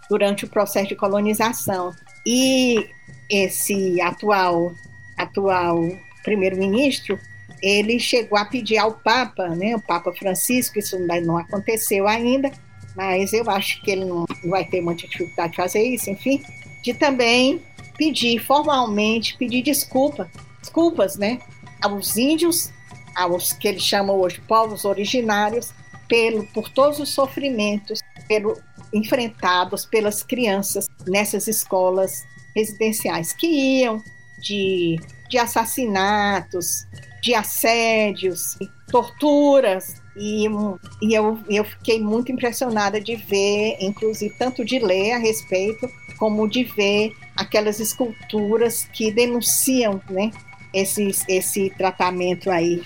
durante 0.09 0.45
o 0.45 0.47
processo 0.47 0.89
de 0.89 0.95
colonização. 0.95 1.91
E 2.25 2.89
esse 3.29 4.01
atual 4.01 4.73
atual 5.17 5.77
primeiro-ministro 6.23 7.19
ele 7.61 7.97
chegou 7.97 8.37
a 8.37 8.43
pedir 8.43 8.77
ao 8.77 8.91
Papa, 8.91 9.47
né, 9.49 9.73
o 9.73 9.81
Papa 9.81 10.11
Francisco, 10.11 10.77
isso 10.77 10.99
não 10.99 11.37
aconteceu 11.37 12.05
ainda, 12.07 12.51
mas 12.95 13.33
eu 13.33 13.49
acho 13.49 13.81
que 13.81 13.91
ele 13.91 14.05
não 14.05 14.25
vai 14.45 14.65
ter 14.65 14.81
muita 14.81 15.07
dificuldade 15.07 15.51
de 15.51 15.57
fazer 15.57 15.83
isso, 15.83 16.09
enfim, 16.09 16.43
de 16.83 16.93
também 16.93 17.61
pedir 17.97 18.39
formalmente, 18.39 19.37
pedir 19.37 19.61
desculpa, 19.61 20.29
desculpas, 20.59 21.17
né, 21.17 21.39
aos 21.81 22.17
índios, 22.17 22.71
aos 23.15 23.53
que 23.53 23.67
ele 23.67 23.79
chama 23.79 24.13
hoje 24.13 24.41
povos 24.47 24.85
originários, 24.85 25.71
pelo, 26.07 26.45
por 26.47 26.69
todos 26.69 26.99
os 26.99 27.09
sofrimentos 27.09 27.99
pelo, 28.27 28.57
enfrentados 28.93 29.85
pelas 29.85 30.23
crianças 30.23 30.87
nessas 31.07 31.47
escolas 31.47 32.23
residenciais, 32.55 33.33
que 33.33 33.47
iam 33.81 34.03
de, 34.39 34.99
de 35.29 35.37
assassinatos, 35.37 36.85
de 37.21 37.33
assédios, 37.33 38.57
torturas. 38.89 40.02
E, 40.15 40.45
e 41.01 41.13
eu, 41.13 41.39
eu 41.49 41.63
fiquei 41.63 41.99
muito 41.99 42.31
impressionada 42.31 43.01
de 43.01 43.15
ver, 43.15 43.77
inclusive, 43.79 44.33
tanto 44.37 44.63
de 44.63 44.79
ler 44.79 45.13
a 45.13 45.17
respeito, 45.17 45.89
como 46.17 46.47
de 46.47 46.63
ver 46.63 47.15
aquelas 47.35 47.79
esculturas 47.79 48.85
que 48.93 49.11
denunciam 49.11 49.99
né, 50.09 50.31
esse, 50.73 51.11
esse 51.27 51.69
tratamento 51.71 52.51
aí 52.51 52.81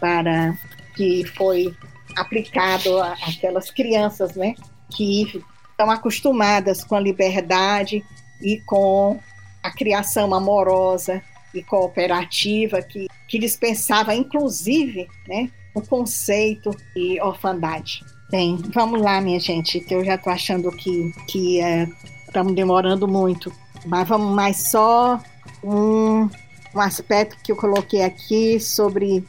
para 0.00 0.56
que 0.94 1.24
foi 1.36 1.74
aplicado 2.16 3.00
àquelas 3.00 3.70
crianças 3.70 4.34
né, 4.34 4.54
que 4.90 5.42
estão 5.70 5.90
acostumadas 5.90 6.82
com 6.84 6.94
a 6.94 7.00
liberdade 7.00 8.04
e 8.40 8.60
com 8.60 9.18
a 9.62 9.70
criação 9.70 10.32
amorosa 10.34 11.22
e 11.54 11.62
cooperativa 11.62 12.80
que, 12.82 13.06
que 13.26 13.38
dispensava, 13.38 14.14
inclusive, 14.14 15.08
né, 15.26 15.50
o 15.78 15.86
conceito 15.86 16.70
de 16.94 17.20
orfandade. 17.20 18.04
Bem, 18.30 18.56
vamos 18.74 19.00
lá, 19.00 19.20
minha 19.20 19.40
gente, 19.40 19.80
que 19.80 19.94
eu 19.94 20.04
já 20.04 20.16
estou 20.16 20.32
achando 20.32 20.70
que 20.70 21.12
que 21.28 21.60
estamos 22.26 22.52
é, 22.52 22.56
demorando 22.56 23.08
muito, 23.08 23.52
mas 23.86 24.06
vamos 24.06 24.34
mais 24.34 24.68
só 24.68 25.20
um, 25.64 26.28
um 26.74 26.80
aspecto 26.80 27.36
que 27.42 27.52
eu 27.52 27.56
coloquei 27.56 28.02
aqui 28.02 28.60
sobre 28.60 29.24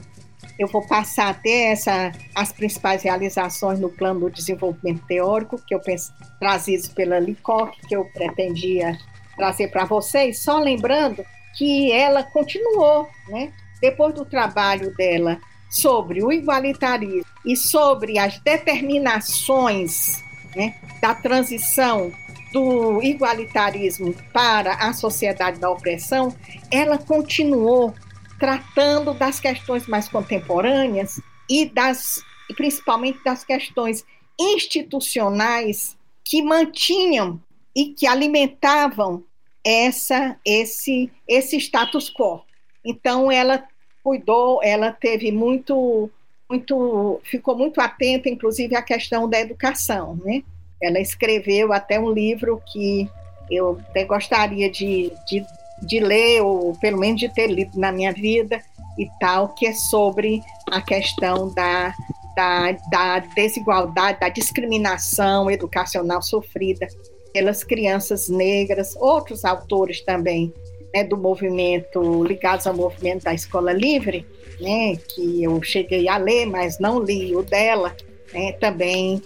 eu 0.58 0.68
vou 0.68 0.86
passar 0.86 1.30
até 1.30 1.72
essa, 1.72 2.12
as 2.36 2.52
principais 2.52 3.04
realizações 3.04 3.80
no 3.80 3.88
plano 3.88 4.20
do 4.20 4.30
desenvolvimento 4.30 5.06
teórico, 5.08 5.58
que 5.66 5.74
eu 5.74 5.80
penso, 5.80 6.14
trazidos 6.38 6.90
pela 6.90 7.18
LICOC, 7.18 7.88
que 7.88 7.96
eu 7.96 8.04
pretendia 8.14 8.98
trazer 9.38 9.70
para 9.70 9.86
vocês, 9.86 10.40
só 10.40 10.60
lembrando 10.60 11.24
que 11.58 11.94
ela 11.94 12.24
continuou, 12.24 13.08
né? 13.30 13.54
Depois 13.82 14.14
do 14.14 14.26
trabalho 14.26 14.94
dela 14.98 15.40
sobre 15.70 16.24
o 16.24 16.32
igualitarismo 16.32 17.26
e 17.46 17.56
sobre 17.56 18.18
as 18.18 18.40
determinações 18.40 20.24
né, 20.56 20.76
da 21.02 21.14
transição 21.14 22.12
do 22.52 23.02
igualitarismo 23.04 24.16
para 24.34 24.74
a 24.74 24.94
sociedade 24.94 25.60
da 25.60 25.70
opressão, 25.70 26.36
ela 26.72 26.98
continuou 26.98 27.94
tratando 28.40 29.14
das 29.14 29.40
questões 29.40 29.86
mais 29.88 30.08
contemporâneas 30.08 31.22
e 31.50 31.66
das 31.66 32.24
principalmente 32.56 33.24
das 33.24 33.44
questões 33.44 34.04
institucionais 34.40 35.96
que 36.26 36.42
mantinham 36.42 37.40
e 37.76 37.94
que 37.94 38.08
alimentavam 38.08 39.24
essa 39.64 40.40
esse 40.44 41.12
esse 41.28 41.58
status 41.58 42.10
quo. 42.10 42.44
Então 42.84 43.32
ela 43.32 43.64
cuidou, 44.04 44.60
ela 44.64 44.92
teve 44.92 45.32
muito 45.32 46.10
muito 46.50 47.22
ficou 47.24 47.56
muito 47.56 47.80
atenta 47.80 48.28
inclusive 48.28 48.76
à 48.76 48.82
questão 48.82 49.30
da 49.30 49.40
educação, 49.40 50.20
né? 50.24 50.42
Ela 50.82 51.00
escreveu 51.00 51.72
até 51.72 52.00
um 52.00 52.12
livro 52.12 52.62
que 52.72 53.10
eu 53.52 53.80
até 53.90 54.06
gostaria 54.06 54.70
de, 54.70 55.12
de, 55.28 55.46
de 55.82 56.00
ler, 56.00 56.42
ou 56.42 56.76
pelo 56.78 57.00
menos 57.00 57.20
de 57.20 57.30
ter 57.30 57.48
lido 57.48 57.78
na 57.78 57.92
minha 57.92 58.14
vida 58.14 58.62
e 58.98 59.08
tal, 59.20 59.50
que 59.50 59.66
é 59.66 59.74
sobre 59.74 60.42
a 60.72 60.82
questão 60.82 61.54
da, 61.54 61.94
da, 62.36 62.72
da 62.90 63.20
desigualdade, 63.20 64.20
da 64.20 64.30
discriminação 64.30 65.50
educacional 65.50 66.22
sofrida 66.22 66.88
pelas 67.34 67.64
crianças 67.64 68.30
negras, 68.30 68.96
outros 68.96 69.46
autores 69.46 70.02
também 70.02 70.54
né, 70.94 71.04
do 71.04 71.18
movimento, 71.18 72.24
ligados 72.24 72.68
ao 72.68 72.74
movimento 72.74 73.24
da 73.24 73.34
Escola 73.34 73.72
Livre, 73.72 74.26
né, 74.60 74.96
que 74.96 75.44
eu 75.44 75.62
cheguei 75.62 76.08
a 76.08 76.18
ler, 76.18 76.46
mas 76.46 76.80
não 76.80 77.00
li 77.00 77.36
o 77.36 77.44
dela, 77.44 77.96
né, 78.34 78.54
também 78.54 79.22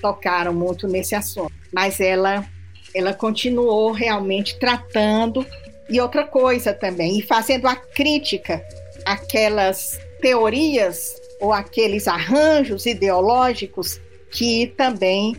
tocaram 0.00 0.52
muito 0.52 0.86
nesse 0.88 1.14
assunto. 1.14 1.52
Mas 1.72 2.00
ela, 2.00 2.44
ela 2.94 3.14
continuou 3.14 3.92
realmente 3.92 4.58
tratando, 4.58 5.46
e 5.88 6.00
outra 6.00 6.24
coisa 6.24 6.72
também, 6.72 7.18
e 7.18 7.22
fazendo 7.22 7.66
a 7.66 7.76
crítica 7.76 8.64
àquelas 9.04 10.00
teorias 10.20 11.14
ou 11.40 11.52
aqueles 11.52 12.06
arranjos 12.06 12.86
ideológicos 12.86 14.00
que 14.30 14.68
também 14.68 15.36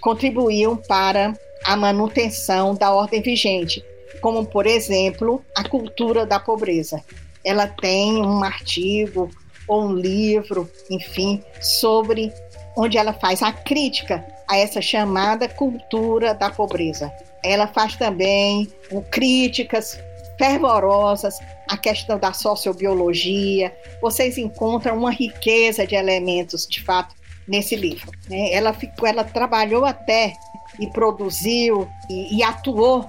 contribuíam 0.00 0.76
para 0.76 1.34
a 1.64 1.76
manutenção 1.76 2.74
da 2.74 2.92
ordem 2.92 3.20
vigente, 3.20 3.84
como, 4.20 4.44
por 4.46 4.66
exemplo, 4.66 5.44
a 5.54 5.68
cultura 5.68 6.26
da 6.26 6.38
pobreza. 6.38 7.02
Ela 7.44 7.66
tem 7.66 8.16
um 8.16 8.42
artigo 8.42 9.30
ou 9.68 9.84
um 9.84 9.94
livro, 9.94 10.70
enfim, 10.90 11.42
sobre 11.60 12.32
onde 12.76 12.98
ela 12.98 13.12
faz 13.12 13.42
a 13.42 13.52
crítica 13.52 14.24
a 14.48 14.56
essa 14.56 14.80
chamada 14.80 15.48
cultura 15.48 16.34
da 16.34 16.50
pobreza. 16.50 17.12
Ela 17.42 17.66
faz 17.66 17.96
também 17.96 18.68
críticas 19.10 19.98
fervorosas 20.38 21.38
à 21.68 21.76
questão 21.76 22.18
da 22.18 22.32
sociobiologia. 22.32 23.74
Vocês 24.00 24.38
encontram 24.38 24.98
uma 24.98 25.10
riqueza 25.10 25.86
de 25.86 25.94
elementos, 25.94 26.66
de 26.66 26.82
fato, 26.82 27.14
nesse 27.46 27.76
livro. 27.76 28.10
Né? 28.28 28.52
Ela 28.52 28.72
ficou, 28.72 29.08
ela 29.08 29.24
trabalhou 29.24 29.84
até 29.84 30.34
e 30.78 30.86
produziu 30.88 31.88
e, 32.10 32.36
e 32.36 32.42
atuou 32.42 33.08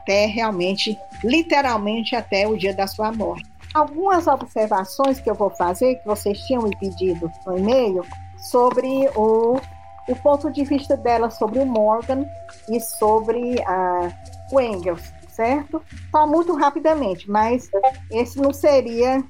até 0.00 0.26
realmente, 0.26 0.98
literalmente 1.22 2.16
até 2.16 2.46
o 2.46 2.56
dia 2.56 2.74
da 2.74 2.86
sua 2.86 3.12
morte. 3.12 3.48
Algumas 3.72 4.26
observações 4.26 5.20
que 5.20 5.30
eu 5.30 5.34
vou 5.34 5.50
fazer, 5.50 5.96
que 5.96 6.06
vocês 6.06 6.40
tinham 6.40 6.62
me 6.62 6.76
pedido 6.76 7.30
no 7.46 7.58
e-mail, 7.58 8.04
sobre 8.50 9.08
o, 9.14 9.60
o 10.08 10.16
ponto 10.16 10.50
de 10.50 10.64
vista 10.64 10.96
dela 10.96 11.30
sobre 11.30 11.60
o 11.60 11.66
Morgan 11.66 12.24
e 12.68 12.80
sobre 12.80 13.56
uh, 13.56 14.12
o 14.52 14.60
Engels, 14.60 15.02
certo? 15.28 15.80
Só 16.10 16.26
muito 16.26 16.54
rapidamente, 16.56 17.30
mas 17.30 17.70
esse 18.10 18.40
não 18.40 18.52
seria 18.52 19.22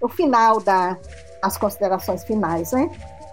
o 0.00 0.08
final 0.08 0.60
das 0.60 1.58
considerações 1.58 2.22
finais, 2.24 2.72
né? 2.72 2.88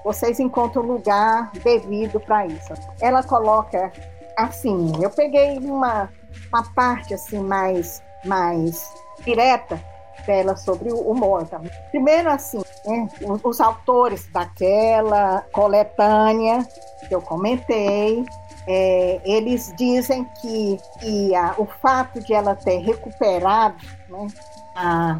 vocês 0.08 0.40
encontram 0.40 0.84
lugar 0.84 1.52
devido 1.64 2.18
para 2.22 2.48
isso. 2.48 2.74
Ela 3.02 3.22
coloca 3.24 3.92
assim, 4.38 4.94
eu 5.02 5.10
peguei 5.10 5.58
uma, 5.58 6.10
uma 6.50 6.64
parte 6.74 7.14
assim 7.14 7.40
mais, 7.40 8.02
mais 8.26 8.90
direta 9.24 9.82
dela 10.26 10.56
sobre 10.56 10.92
o 10.92 11.14
Morgan. 11.14 11.62
Primeiro 11.90 12.30
assim, 12.30 12.62
né, 12.86 13.08
os, 13.22 13.40
os, 13.44 13.62
autores 13.62 14.28
daquela 14.32 15.46
coletânea 15.52 16.68
que 17.08 17.16
eu 17.16 17.22
comentei, 17.22 18.26
é, 18.68 19.22
eles 19.24 19.74
dizem 19.78 20.26
que, 20.42 20.78
que 21.00 21.36
a, 21.36 21.56
o 21.58 21.66
fato 21.66 22.20
de 22.20 22.34
ela 22.34 22.56
ter 22.56 22.80
recuperado 22.80 23.78
né, 24.10 24.28
a, 24.76 25.20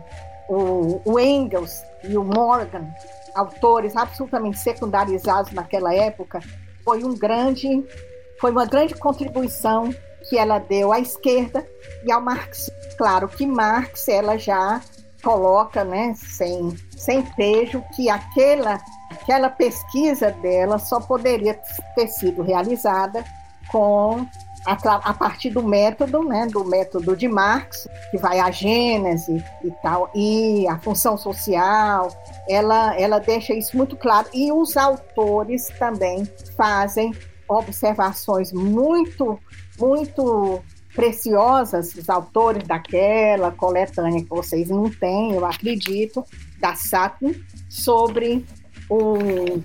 o, 0.50 1.02
o 1.06 1.20
Engels 1.20 1.84
e 2.04 2.18
o 2.18 2.24
Morgan 2.24 2.88
autores 3.38 3.96
absolutamente 3.96 4.58
secundarizados 4.58 5.52
naquela 5.52 5.94
época, 5.94 6.40
foi 6.84 7.04
um 7.04 7.16
grande 7.16 7.86
foi 8.40 8.52
uma 8.52 8.66
grande 8.66 8.96
contribuição 8.96 9.94
que 10.30 10.38
ela 10.38 10.60
deu 10.60 10.92
à 10.92 11.00
esquerda 11.00 11.68
e 12.04 12.12
ao 12.12 12.22
marxismo. 12.22 12.74
Claro 12.98 13.28
que 13.28 13.46
Marx 13.46 14.08
ela 14.08 14.38
já 14.38 14.82
coloca, 15.24 15.84
né, 15.84 16.14
sem, 16.16 16.76
sem 16.96 17.22
pejo, 17.22 17.84
que 17.96 18.10
aquela, 18.10 18.80
aquela 19.12 19.50
pesquisa 19.50 20.32
dela 20.32 20.80
só 20.80 21.00
poderia 21.00 21.60
ter 21.96 22.08
sido 22.08 22.42
realizada 22.42 23.24
com 23.70 24.26
a, 24.66 24.74
a, 25.10 25.14
partir 25.14 25.50
do 25.50 25.64
método, 25.64 26.24
né, 26.24 26.46
do 26.48 26.64
método 26.66 27.16
de 27.16 27.28
Marx, 27.28 27.88
que 28.12 28.18
vai 28.18 28.40
a 28.40 28.52
gênese 28.52 29.44
e 29.64 29.72
tal, 29.82 30.10
e 30.14 30.68
a 30.68 30.78
função 30.80 31.18
social, 31.18 32.10
ela, 32.50 33.00
ela 33.00 33.20
deixa 33.20 33.54
isso 33.54 33.78
muito 33.78 33.96
claro. 33.96 34.28
E 34.34 34.52
os 34.52 34.76
autores 34.76 35.68
também 35.80 36.26
fazem 36.56 37.14
observações 37.48 38.52
muito, 38.52 39.40
muito 39.80 40.62
preciosas, 40.96 41.94
os 41.94 42.10
autores 42.10 42.68
daquela 42.68 43.52
coletânea 43.52 44.24
que 44.24 44.30
vocês 44.30 44.70
não 44.70 44.90
têm, 44.90 45.34
eu 45.34 45.46
acredito, 45.46 46.26
da 46.60 46.74
Satin, 46.74 47.40
sobre 47.70 48.44
o, 48.90 49.62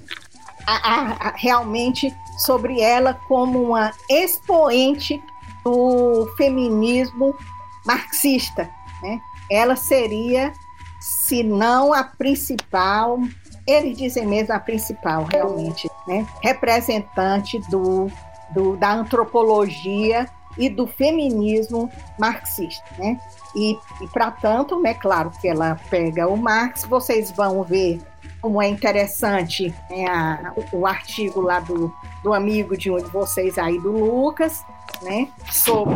a, 0.66 1.28
a, 1.28 1.32
realmente 1.36 2.14
sobre 2.38 2.80
ela 2.80 3.14
como 3.14 3.62
uma 3.62 3.92
expoente 4.10 5.22
do 5.64 6.26
feminismo 6.36 7.34
marxista. 7.86 8.68
Né? 9.02 9.20
Ela 9.50 9.76
seria, 9.76 10.52
se 11.00 11.42
não 11.42 11.94
a 11.94 12.04
principal, 12.04 13.18
eles 13.66 13.96
dizem 13.96 14.26
mesmo 14.26 14.52
a 14.52 14.58
principal, 14.58 15.24
realmente, 15.24 15.88
né? 16.06 16.26
representante 16.42 17.58
do, 17.70 18.10
do, 18.54 18.76
da 18.76 18.92
antropologia 18.92 20.28
e 20.58 20.68
do 20.68 20.86
feminismo 20.86 21.90
marxista. 22.18 22.84
Né? 22.98 23.18
E, 23.54 23.78
e 24.00 24.08
para 24.12 24.30
tanto, 24.30 24.80
né, 24.80 24.94
claro 24.94 25.30
que 25.40 25.48
ela 25.48 25.78
pega 25.90 26.28
o 26.28 26.36
Marx, 26.36 26.84
vocês 26.84 27.30
vão 27.30 27.62
ver 27.62 28.00
como 28.40 28.60
é 28.60 28.68
interessante 28.68 29.72
né, 29.88 30.06
a, 30.06 30.52
o, 30.72 30.86
artigo 30.86 31.40
lá 31.40 31.60
do, 31.60 31.94
do 32.22 32.34
amigo 32.34 32.76
de 32.76 32.90
um 32.90 32.96
de 32.96 33.08
vocês 33.10 33.56
aí, 33.56 33.78
do 33.78 33.92
Lucas, 33.92 34.64
né, 35.02 35.28
sobre 35.50 35.94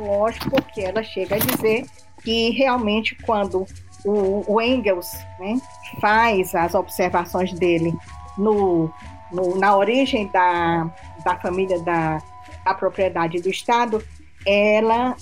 lógico, 0.00 0.50
porque 0.50 0.82
ela 0.82 1.02
chega 1.02 1.36
a 1.36 1.38
dizer 1.38 1.86
que 2.22 2.50
realmente 2.50 3.16
quando 3.24 3.66
o, 4.04 4.44
o 4.46 4.60
Engels 4.60 5.12
né, 5.38 5.60
faz 6.00 6.54
as 6.54 6.74
observações 6.74 7.52
dele 7.52 7.94
no, 8.36 8.90
no, 9.32 9.56
na 9.58 9.76
origem 9.76 10.28
da, 10.28 10.90
da 11.24 11.36
família 11.36 11.80
da, 11.82 12.22
da 12.64 12.74
propriedade 12.74 13.40
do 13.40 13.48
Estado, 13.48 14.02
ela 14.46 15.16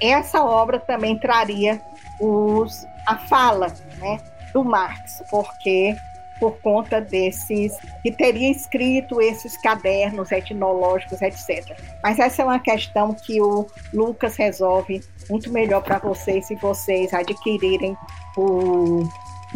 essa 0.00 0.44
obra 0.44 0.78
também 0.78 1.18
traria 1.18 1.80
os, 2.20 2.84
a 3.06 3.16
fala 3.16 3.68
né, 3.98 4.20
do 4.52 4.62
Marx, 4.62 5.22
porque 5.30 5.96
por 6.40 6.58
conta 6.62 7.00
desses 7.02 7.76
que 8.02 8.10
teria 8.10 8.50
escrito 8.50 9.20
esses 9.20 9.58
cadernos 9.58 10.32
etnológicos, 10.32 11.20
etc. 11.20 11.78
Mas 12.02 12.18
essa 12.18 12.40
é 12.40 12.44
uma 12.44 12.58
questão 12.58 13.14
que 13.14 13.40
o 13.42 13.66
Lucas 13.92 14.36
resolve 14.36 15.02
muito 15.28 15.52
melhor 15.52 15.82
para 15.82 15.98
vocês 15.98 16.46
se 16.46 16.54
vocês 16.56 17.12
adquirirem 17.12 17.94
o, 18.36 19.06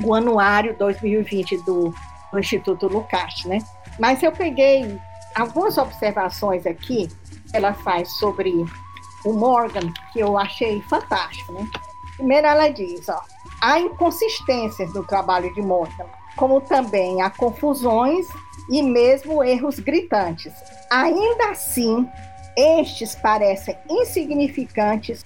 o 0.04 0.14
anuário 0.14 0.76
2020 0.76 1.56
do, 1.64 1.94
do 2.30 2.38
Instituto 2.38 2.86
Lukács, 2.86 3.46
né? 3.46 3.58
Mas 3.98 4.22
eu 4.22 4.30
peguei 4.30 4.98
algumas 5.34 5.76
observações 5.78 6.66
aqui 6.66 7.08
ela 7.52 7.74
faz 7.74 8.10
sobre 8.18 8.52
o 9.24 9.32
Morgan 9.32 9.92
que 10.12 10.20
eu 10.20 10.36
achei 10.36 10.80
fantástico, 10.82 11.52
né? 11.52 11.68
Primeiro 12.16 12.46
ela 12.46 12.68
diz, 12.68 13.08
ó, 13.08 13.20
há 13.60 13.78
inconsistências 13.80 14.92
no 14.94 15.04
trabalho 15.04 15.52
de 15.54 15.62
Morgan, 15.62 16.06
como 16.36 16.60
também 16.60 17.22
há 17.22 17.30
confusões 17.30 18.26
e 18.70 18.82
mesmo 18.82 19.42
erros 19.42 19.78
gritantes. 19.78 20.52
Ainda 20.90 21.50
assim, 21.50 22.08
estes 22.56 23.14
parecem 23.16 23.76
insignificantes 23.88 25.24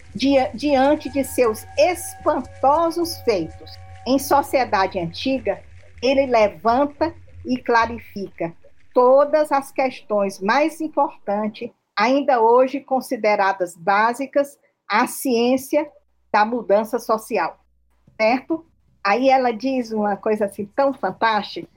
diante 0.55 1.11
de 1.11 1.25
seus 1.25 1.67
espantosos 1.77 3.19
feitos. 3.19 3.79
Em 4.07 4.19
sociedade 4.19 4.99
antiga, 4.99 5.61
ele 6.03 6.25
levanta 6.27 7.15
e 7.45 7.59
clarifica 7.59 8.55
todas 8.93 9.53
as 9.53 9.71
questões 9.73 10.41
mais 10.41 10.81
importantes, 10.81 11.71
ainda 11.97 12.41
hoje 12.41 12.81
consideradas 12.81 13.77
básicas, 13.77 14.59
à 14.89 15.07
ciência 15.07 15.91
da 16.33 16.45
mudança 16.45 16.99
social 16.99 17.59
certo? 18.21 18.67
Aí 19.03 19.31
ela 19.31 19.53
diz 19.53 19.93
uma 19.93 20.17
coisa 20.17 20.47
assim 20.47 20.67
tão 20.75 20.93
fantástica 20.93 21.69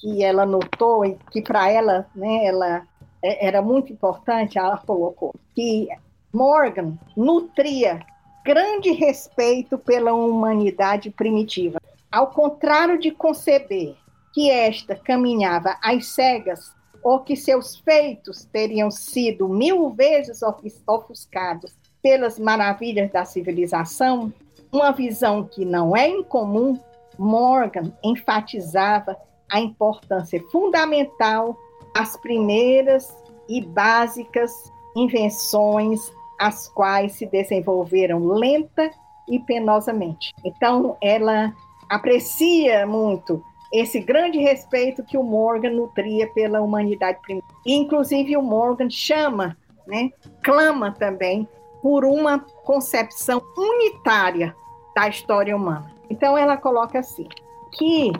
que 0.00 0.22
ela 0.22 0.44
notou 0.44 1.04
e 1.04 1.16
que 1.30 1.40
para 1.40 1.70
ela, 1.70 2.06
né, 2.14 2.44
ela 2.44 2.86
é, 3.22 3.46
era 3.46 3.62
muito 3.62 3.92
importante, 3.92 4.58
ela 4.58 4.76
colocou 4.76 5.32
que 5.54 5.88
Morgan 6.32 6.98
nutria 7.16 8.00
grande 8.44 8.90
respeito 8.90 9.78
pela 9.78 10.12
humanidade 10.12 11.10
primitiva. 11.10 11.78
Ao 12.10 12.26
contrário 12.26 12.98
de 12.98 13.12
conceber 13.12 13.96
que 14.34 14.50
esta 14.50 14.96
caminhava 14.96 15.78
às 15.80 16.08
cegas 16.08 16.74
ou 17.02 17.20
que 17.20 17.36
seus 17.36 17.76
feitos 17.76 18.44
teriam 18.46 18.90
sido 18.90 19.48
mil 19.48 19.90
vezes 19.90 20.40
ofuscados 20.86 21.76
pelas 22.02 22.38
maravilhas 22.38 23.12
da 23.12 23.24
civilização, 23.24 24.32
uma 24.72 24.90
visão 24.90 25.44
que 25.44 25.64
não 25.64 25.96
é 25.96 26.08
incomum, 26.08 26.78
Morgan 27.16 27.92
enfatizava 28.02 29.16
a 29.50 29.60
importância 29.60 30.42
fundamental 30.50 31.56
das 31.94 32.16
primeiras 32.16 33.14
e 33.48 33.64
básicas 33.64 34.50
invenções, 34.96 36.00
as 36.40 36.68
quais 36.68 37.12
se 37.12 37.26
desenvolveram 37.26 38.26
lenta 38.26 38.90
e 39.28 39.38
penosamente. 39.38 40.34
Então, 40.44 40.96
ela 41.00 41.54
aprecia 41.88 42.86
muito 42.86 43.42
esse 43.74 43.98
grande 43.98 44.38
respeito 44.38 45.02
que 45.02 45.18
o 45.18 45.22
Morgan 45.24 45.70
nutria 45.70 46.28
pela 46.28 46.60
humanidade 46.60 47.18
primitiva. 47.20 47.52
Inclusive, 47.66 48.36
o 48.36 48.42
Morgan 48.42 48.88
chama, 48.88 49.56
né, 49.84 50.10
clama 50.44 50.92
também 50.92 51.48
por 51.82 52.04
uma 52.04 52.38
concepção 52.38 53.42
unitária 53.58 54.54
da 54.94 55.08
história 55.08 55.56
humana. 55.56 55.92
Então 56.08 56.38
ela 56.38 56.56
coloca 56.56 57.00
assim, 57.00 57.26
que 57.72 58.12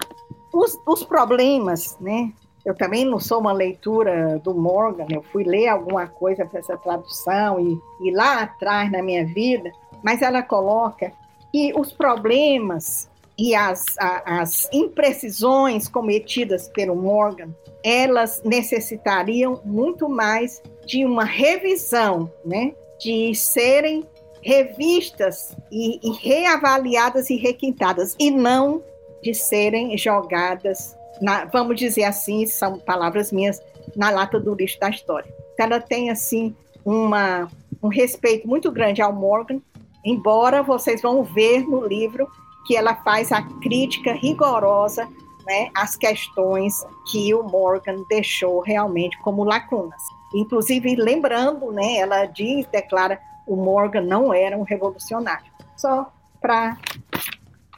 os, 0.53 0.77
os 0.85 1.05
problemas, 1.05 1.97
né? 2.01 2.33
Eu 2.65 2.75
também 2.75 3.05
não 3.05 3.21
sou 3.21 3.39
uma 3.39 3.53
leitura 3.53 4.41
do 4.41 4.55
Morgan, 4.55 5.07
eu 5.11 5.23
fui 5.23 5.45
ler 5.45 5.69
alguma 5.69 6.07
coisa 6.07 6.47
para 6.47 6.59
essa 6.59 6.77
tradução 6.79 7.61
e, 7.61 7.79
e 8.01 8.11
lá 8.11 8.43
atrás 8.43 8.91
na 8.91 9.03
minha 9.03 9.25
vida, 9.25 9.71
mas 10.03 10.23
ela 10.23 10.43
coloca 10.43 11.13
que 11.53 11.73
os 11.79 11.93
problemas 11.93 13.09
e 13.39 13.55
as, 13.55 13.85
a, 13.99 14.41
as 14.43 14.69
imprecisões 14.73 15.89
cometidas 15.89 16.69
pelo 16.69 16.95
Morgan, 16.95 17.55
elas 17.83 18.43
necessitariam 18.45 19.61
muito 19.65 20.09
mais 20.09 20.63
de 20.87 21.05
uma 21.05 21.25
revisão, 21.25 22.31
né? 22.45 22.75
de 22.99 23.35
serem 23.35 24.05
revistas 24.41 25.57
e, 25.73 25.99
e 26.03 26.13
reavaliadas 26.13 27.31
e 27.31 27.37
requintadas, 27.37 28.15
e 28.19 28.31
não 28.31 28.83
de 29.23 29.35
serem 29.35 29.97
jogadas, 29.97 30.97
na, 31.21 31.47
vamos 31.47 31.77
dizer 31.77 32.05
assim, 32.05 32.47
são 32.47 32.79
palavras 32.79 33.33
minhas, 33.33 33.61
na 33.97 34.11
lata 34.11 34.39
do 34.39 34.55
lixo 34.55 34.79
da 34.79 34.91
história. 34.91 35.33
Então, 35.55 35.67
ela 35.67 35.81
tem, 35.81 36.11
assim, 36.11 36.55
uma, 36.85 37.51
um 37.83 37.89
respeito 37.89 38.47
muito 38.47 38.71
grande 38.71 39.01
ao 39.01 39.13
Morgan, 39.13 39.61
embora 40.05 40.63
vocês 40.63 41.01
vão 41.01 41.23
ver 41.25 41.67
no 41.67 41.87
livro 41.87 42.29
que 42.67 42.77
ela 42.77 42.95
faz 42.97 43.33
a 43.33 43.43
crítica 43.43 44.13
rigorosa 44.13 45.09
né, 45.47 45.71
às 45.75 45.97
questões 45.97 46.85
que 47.11 47.35
o 47.35 47.43
Morgan 47.43 48.03
deixou 48.09 48.61
realmente 48.61 49.19
como 49.19 49.45
lacunas. 49.45 50.03
Inclusive, 50.35 50.97
lembrando, 50.97 51.71
né, 51.71 51.99
ela 51.99 52.27
diz, 52.27 52.67
declara 52.67 53.21
o 53.47 53.57
Morgan 53.57 54.03
não 54.03 54.33
era 54.33 54.57
um 54.57 54.63
revolucionário. 54.63 55.53
Só 55.77 56.11
para 56.41 56.79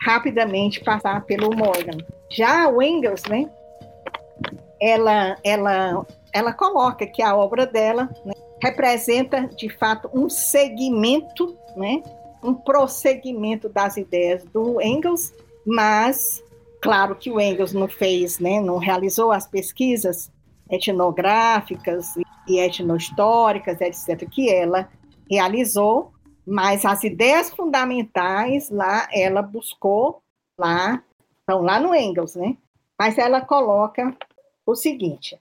rapidamente 0.01 0.83
passar 0.83 1.25
pelo 1.25 1.55
Morgan. 1.55 1.99
Já 2.31 2.69
o 2.69 2.81
Engels, 2.81 3.23
né, 3.25 3.51
ela, 4.81 5.37
ela, 5.43 6.07
ela 6.33 6.53
coloca 6.53 7.07
que 7.07 7.23
a 7.23 7.37
obra 7.37 7.67
dela 7.67 8.09
né, 8.25 8.35
representa, 8.63 9.49
de 9.49 9.69
fato, 9.69 10.11
um 10.15 10.29
segmento, 10.29 11.57
né, 11.77 12.03
um 12.43 12.55
prosseguimento 12.55 13.69
das 13.69 13.97
ideias 13.97 14.45
do 14.45 14.81
Engels, 14.81 15.33
mas, 15.67 16.43
claro 16.81 17.17
que 17.17 17.31
o 17.31 17.41
Engels 17.41 17.73
não 17.73 17.89
fez, 17.89 18.39
né, 18.39 18.61
não 18.61 18.79
realizou 18.79 19.33
as 19.33 19.47
pesquisas 19.47 20.31
etnográficas 20.71 22.15
e 22.49 22.59
etnohistóricas, 22.59 23.81
etc., 23.81 24.29
que 24.29 24.51
ela 24.51 24.89
realizou, 25.31 26.13
mas 26.47 26.85
as 26.85 27.03
ideias 27.03 27.51
fundamentais 27.51 28.71
lá 28.71 29.09
ela 29.13 29.43
buscou 29.43 30.23
lá, 30.59 31.03
estão 31.41 31.63
lá 31.63 31.81
no 31.81 31.95
Engels, 31.95 32.37
né? 32.37 32.57
Mas 32.99 33.19
ela 33.19 33.41
coloca 33.41 34.17
o 34.65 34.75
seguinte: 34.75 35.39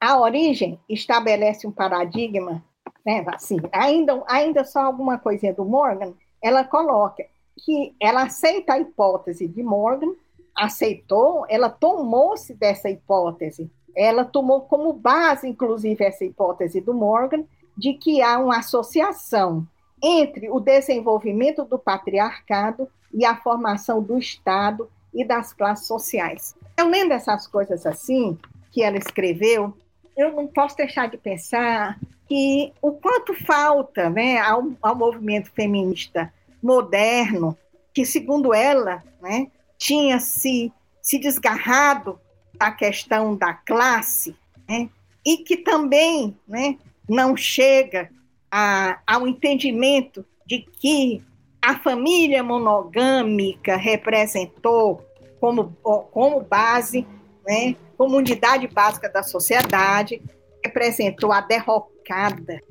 a 0.00 0.18
origem 0.18 0.78
estabelece 0.88 1.66
um 1.66 1.72
paradigma, 1.72 2.62
né? 3.04 3.24
Assim, 3.28 3.56
ainda, 3.72 4.22
ainda 4.26 4.64
só 4.64 4.80
alguma 4.80 5.18
coisinha 5.18 5.52
do 5.52 5.64
Morgan, 5.64 6.14
ela 6.44 6.62
coloca 6.62 7.24
que 7.56 7.96
ela 7.98 8.24
aceita 8.24 8.74
a 8.74 8.78
hipótese 8.78 9.48
de 9.48 9.62
Morgan, 9.62 10.12
aceitou, 10.54 11.46
ela 11.48 11.70
tomou-se 11.70 12.52
dessa 12.52 12.90
hipótese, 12.90 13.70
ela 13.96 14.26
tomou 14.26 14.60
como 14.60 14.92
base, 14.92 15.48
inclusive, 15.48 16.04
essa 16.04 16.22
hipótese 16.22 16.82
do 16.82 16.92
Morgan, 16.92 17.44
de 17.74 17.94
que 17.94 18.20
há 18.20 18.38
uma 18.38 18.58
associação 18.58 19.66
entre 20.02 20.50
o 20.50 20.60
desenvolvimento 20.60 21.64
do 21.64 21.78
patriarcado 21.78 22.88
e 23.12 23.24
a 23.24 23.36
formação 23.36 24.02
do 24.02 24.18
Estado 24.18 24.90
e 25.14 25.24
das 25.24 25.54
classes 25.54 25.86
sociais. 25.86 26.54
Eu 26.76 26.88
lendo 26.88 27.12
essas 27.12 27.46
coisas 27.46 27.86
assim, 27.86 28.36
que 28.70 28.82
ela 28.82 28.98
escreveu, 28.98 29.72
eu 30.14 30.32
não 30.32 30.46
posso 30.46 30.76
deixar 30.76 31.08
de 31.08 31.16
pensar 31.16 31.98
que 32.28 32.72
o 32.80 32.92
quanto 32.92 33.34
falta 33.44 34.08
né, 34.08 34.38
ao, 34.38 34.72
ao 34.82 34.94
movimento 34.94 35.50
feminista 35.52 36.32
moderno, 36.62 37.56
que, 37.92 38.04
segundo 38.04 38.54
ela, 38.54 39.02
né, 39.20 39.48
tinha 39.78 40.18
se, 40.18 40.72
se 41.02 41.18
desgarrado 41.18 42.18
da 42.54 42.70
questão 42.70 43.36
da 43.36 43.52
classe, 43.52 44.34
né, 44.68 44.88
e 45.24 45.38
que 45.38 45.58
também 45.58 46.36
né, 46.48 46.78
não 47.08 47.36
chega 47.36 48.10
a, 48.50 48.98
ao 49.06 49.26
entendimento 49.26 50.24
de 50.46 50.60
que 50.60 51.22
a 51.60 51.78
família 51.78 52.42
monogâmica 52.42 53.76
representou 53.76 55.04
como, 55.40 55.76
como 55.82 56.40
base, 56.40 57.06
né, 57.46 57.76
como 57.96 58.16
unidade 58.16 58.66
básica 58.66 59.08
da 59.08 59.22
sociedade, 59.22 60.22
representou 60.62 61.30
a 61.32 61.40
derrocada 61.40 61.93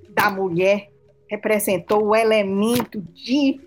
da 0.10 0.30
mulher, 0.30 0.90
representou 1.28 2.06
o 2.06 2.16
elemento 2.16 3.02
de, 3.14 3.60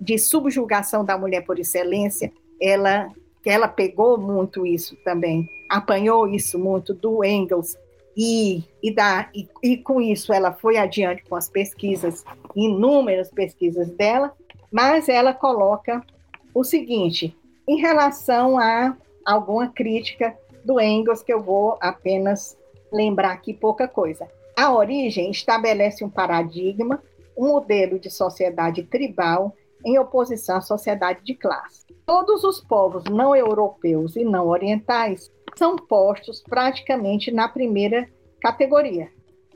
de 0.00 0.18
subjugação 0.18 1.04
da 1.04 1.18
mulher 1.18 1.44
por 1.44 1.58
excelência. 1.58 2.32
Ela, 2.60 3.10
ela 3.44 3.68
pegou 3.68 4.18
muito 4.18 4.66
isso 4.66 4.96
também, 5.04 5.48
apanhou 5.68 6.28
isso 6.28 6.58
muito 6.58 6.94
do 6.94 7.24
Engels, 7.24 7.76
e, 8.20 8.64
e, 8.82 8.92
da, 8.92 9.28
e, 9.32 9.48
e, 9.62 9.76
com 9.76 10.00
isso 10.00 10.32
ela 10.32 10.52
foi 10.52 10.76
adiante 10.76 11.22
com 11.22 11.36
as 11.36 11.48
pesquisas, 11.48 12.24
inúmeras 12.56 13.30
pesquisas 13.30 13.88
dela, 13.90 14.32
mas 14.72 15.08
ela 15.08 15.32
coloca 15.32 16.04
o 16.52 16.64
seguinte, 16.64 17.36
em 17.68 17.76
relação 17.76 18.58
a 18.58 18.96
alguma 19.24 19.68
crítica 19.68 20.36
do 20.64 20.80
Engels, 20.80 21.22
que 21.22 21.32
eu 21.32 21.40
vou 21.40 21.78
apenas 21.80 22.58
lembrar 22.92 23.30
aqui 23.30 23.54
pouca 23.54 23.86
coisa. 23.86 24.28
A 24.58 24.72
origem 24.72 25.30
estabelece 25.30 26.04
um 26.04 26.10
paradigma, 26.10 27.00
um 27.36 27.46
modelo 27.46 27.96
de 27.96 28.10
sociedade 28.10 28.82
tribal 28.82 29.54
em 29.86 30.00
oposição 30.00 30.56
à 30.56 30.60
sociedade 30.60 31.22
de 31.22 31.36
classe. 31.36 31.86
Todos 32.04 32.42
os 32.42 32.60
povos 32.60 33.04
não 33.04 33.36
europeus 33.36 34.16
e 34.16 34.24
não 34.24 34.48
orientais 34.48 35.30
são 35.56 35.76
postos 35.76 36.40
praticamente 36.40 37.30
na 37.30 37.46
primeira 37.46 38.10
categoria, 38.40 39.08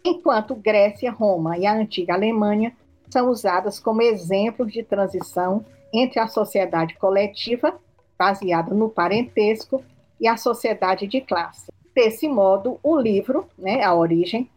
enquanto 0.05 0.55
Grécia, 0.55 1.11
Roma 1.11 1.59
e 1.59 1.67
a 1.67 1.75
antiga 1.75 2.15
Alemanha 2.15 2.73
são 3.11 3.29
usadas 3.29 3.81
como 3.81 4.03
exemplos 4.03 4.73
de 4.73 4.85
transição 4.85 5.65
entre 5.93 6.21
a 6.21 6.29
sociedade 6.29 6.95
coletiva, 6.95 7.77
baseada 8.17 8.73
no 8.73 8.89
parentesco, 8.89 9.83
e 10.21 10.29
a 10.29 10.37
sociedade 10.37 11.09
de 11.09 11.21
classe. 11.21 11.73
Desse 11.93 12.29
modo, 12.29 12.79
o 12.85 12.97
livro, 12.97 13.49
né, 13.59 13.83
A 13.83 13.93
Origem, 13.93 14.49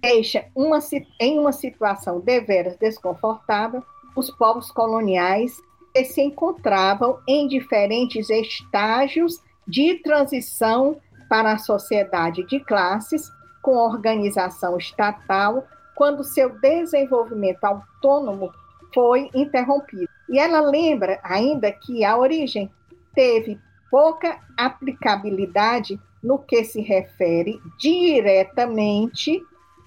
deixa 0.00 0.46
uma, 0.54 0.78
em 1.20 1.38
uma 1.38 1.52
situação 1.52 2.20
deveras 2.20 2.76
desconfortável 2.76 3.82
os 4.16 4.30
povos 4.30 4.70
coloniais 4.70 5.60
que 5.94 6.04
se 6.04 6.20
encontravam 6.20 7.18
em 7.26 7.46
diferentes 7.46 8.30
estágios 8.30 9.40
de 9.66 9.96
transição 9.96 11.00
para 11.28 11.52
a 11.52 11.58
sociedade 11.58 12.44
de 12.46 12.60
classes, 12.60 13.30
com 13.62 13.76
organização 13.76 14.76
estatal, 14.76 15.64
quando 15.94 16.24
seu 16.24 16.58
desenvolvimento 16.60 17.64
autônomo 17.64 18.50
foi 18.92 19.30
interrompido. 19.34 20.08
E 20.28 20.38
ela 20.38 20.60
lembra 20.60 21.20
ainda 21.22 21.70
que 21.70 22.04
a 22.04 22.16
origem 22.16 22.70
teve 23.14 23.58
pouca 23.90 24.40
aplicabilidade 24.56 26.00
no 26.22 26.38
que 26.38 26.64
se 26.64 26.80
refere 26.80 27.60
diretamente 27.78 29.42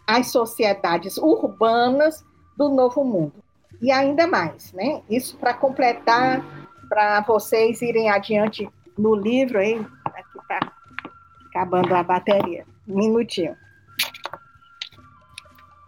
às 0.08 0.28
sociedades 0.28 1.18
urbanas 1.18 2.26
do 2.58 2.70
Novo 2.70 3.04
Mundo. 3.04 3.44
E 3.82 3.92
ainda 3.92 4.28
mais, 4.28 4.72
né? 4.74 5.02
Isso 5.10 5.38
para 5.38 5.54
completar, 5.54 6.44
para 6.88 7.22
vocês 7.22 7.82
irem 7.82 8.10
adiante 8.10 8.70
no 8.98 9.16
livro, 9.16 9.60
aí, 9.60 9.76
aqui 10.06 10.38
está 10.40 10.72
acabando 11.48 11.94
a 11.94 12.04
bateria. 12.04 12.66
Minutinho. 12.86 13.56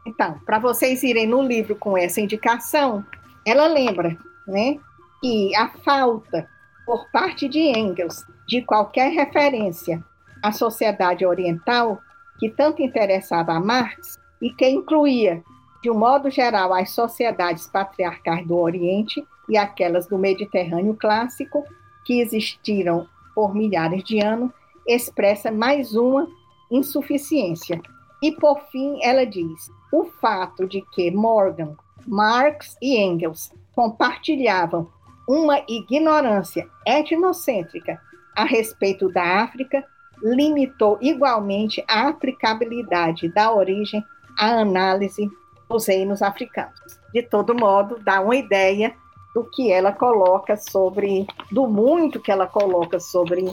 Então, 0.06 0.40
para 0.46 0.60
vocês 0.60 1.04
irem 1.04 1.28
no 1.28 1.42
livro 1.42 1.76
com 1.76 1.98
essa 1.98 2.22
indicação, 2.22 3.06
ela 3.46 3.68
lembra, 3.68 4.18
né, 4.48 4.80
que 5.20 5.56
a 5.56 5.70
falta 5.70 6.48
por 6.86 7.10
parte 7.12 7.48
de 7.50 7.60
Engels 7.60 8.24
de 8.48 8.62
qualquer 8.62 9.12
referência 9.12 10.04
à 10.44 10.52
sociedade 10.52 11.26
oriental 11.26 12.00
que 12.40 12.50
tanto 12.50 12.82
interessava 12.82 13.54
a 13.54 13.60
Marx 13.60 14.20
e 14.42 14.52
que 14.52 14.68
incluía, 14.68 15.44
de 15.82 15.90
um 15.90 15.98
modo 15.98 16.30
geral, 16.30 16.74
as 16.74 16.92
sociedades 16.92 17.68
patriarcais 17.68 18.46
do 18.46 18.58
Oriente 18.58 19.26
e 19.50 19.58
aquelas 19.58 20.08
do 20.08 20.18
Mediterrâneo 20.18 20.96
clássico, 20.96 21.64
que 22.04 22.20
existiram 22.20 23.08
por 23.34 23.54
milhares 23.54 24.04
de 24.04 24.20
anos, 24.20 24.52
expressa 24.88 25.52
mais 25.52 25.96
uma 25.96 26.28
insuficiência. 26.72 27.82
E, 28.22 28.32
por 28.32 28.62
fim, 28.72 29.00
ela 29.04 29.26
diz: 29.26 29.72
o 29.92 30.06
fato 30.06 30.68
de 30.68 30.82
que 30.94 31.12
Morgan, 31.12 31.76
Marx 32.08 32.76
e 32.82 32.98
Engels 32.98 33.52
compartilhavam 33.74 34.90
uma 35.28 35.60
ignorância 35.68 36.68
etnocêntrica 36.86 38.00
a 38.36 38.44
respeito 38.44 39.10
da 39.10 39.42
África 39.42 39.84
limitou 40.22 40.98
igualmente 41.02 41.84
a 41.88 42.08
aplicabilidade 42.08 43.30
da 43.30 43.54
origem 43.54 44.04
à 44.38 44.60
análise 44.60 45.30
dos 45.70 45.88
reinos 45.88 46.22
africanos. 46.22 46.80
De 47.14 47.22
todo 47.24 47.56
modo, 47.56 48.00
dá 48.04 48.22
uma 48.22 48.36
ideia 48.36 48.94
do 49.34 49.44
que 49.44 49.72
ela 49.72 49.92
coloca 49.92 50.56
sobre, 50.56 51.28
do 51.52 51.68
muito 51.68 52.20
que 52.20 52.32
ela 52.32 52.48
coloca 52.48 53.00
sobre, 53.00 53.52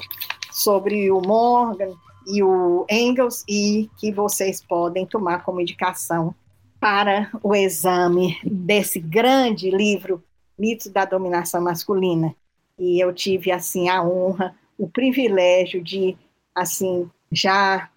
sobre 0.51 1.11
o 1.11 1.21
Morgan 1.21 1.93
e 2.27 2.43
o 2.43 2.87
Engels 2.89 3.45
e 3.49 3.91
que 3.99 4.13
vocês 4.13 4.63
podem 4.63 5.05
tomar 5.05 5.43
como 5.43 5.61
indicação 5.61 6.35
para 6.79 7.31
o 7.43 7.55
exame 7.55 8.39
desse 8.45 9.01
grande 9.01 9.71
livro 9.71 10.23
Mitos 10.59 10.89
da 10.89 11.05
Dominação 11.05 11.61
Masculina. 11.61 12.35
E 12.79 13.03
eu 13.03 13.13
tive 13.13 13.51
assim 13.51 13.89
a 13.89 14.03
honra, 14.03 14.55
o 14.79 14.89
privilégio 14.89 15.83
de 15.83 16.17
assim 16.55 17.09
já 17.31 17.89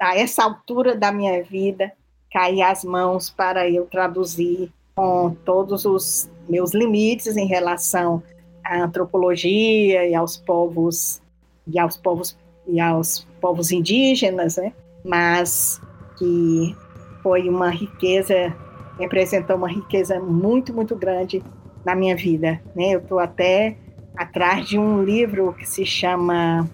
a 0.00 0.16
essa 0.16 0.44
altura 0.44 0.94
da 0.94 1.10
minha 1.10 1.42
vida 1.42 1.92
cair 2.32 2.62
as 2.62 2.84
mãos 2.84 3.30
para 3.30 3.68
eu 3.68 3.86
traduzir 3.86 4.70
com 4.94 5.34
todos 5.44 5.84
os 5.84 6.30
meus 6.48 6.72
limites 6.72 7.36
em 7.36 7.46
relação 7.46 8.22
à 8.64 8.82
antropologia 8.82 10.06
e 10.06 10.14
aos 10.14 10.36
povos 10.36 11.20
e 11.66 11.78
aos 11.78 11.96
povos 11.96 12.36
e 12.66 12.80
aos 12.80 13.26
povos 13.40 13.70
indígenas, 13.70 14.56
né? 14.56 14.72
Mas 15.04 15.80
que 16.18 16.74
foi 17.22 17.48
uma 17.48 17.70
riqueza, 17.70 18.54
representou 18.98 19.56
uma 19.56 19.68
riqueza 19.68 20.18
muito, 20.20 20.72
muito 20.72 20.96
grande 20.96 21.42
na 21.84 21.94
minha 21.94 22.16
vida. 22.16 22.60
Né? 22.74 22.90
Eu 22.90 23.00
estou 23.00 23.18
até 23.18 23.76
atrás 24.16 24.68
de 24.68 24.78
um 24.78 25.02
livro 25.02 25.52
que 25.52 25.66
se 25.66 25.84
chama, 25.84 26.68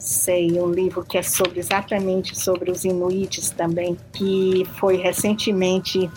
sei, 0.00 0.58
um 0.60 0.70
livro 0.70 1.04
que 1.04 1.18
é 1.18 1.22
sobre 1.22 1.60
exatamente 1.60 2.36
sobre 2.38 2.70
os 2.70 2.84
inuites 2.84 3.50
também, 3.50 3.96
que 4.12 4.66
foi 4.78 4.96
recentemente 4.96 6.10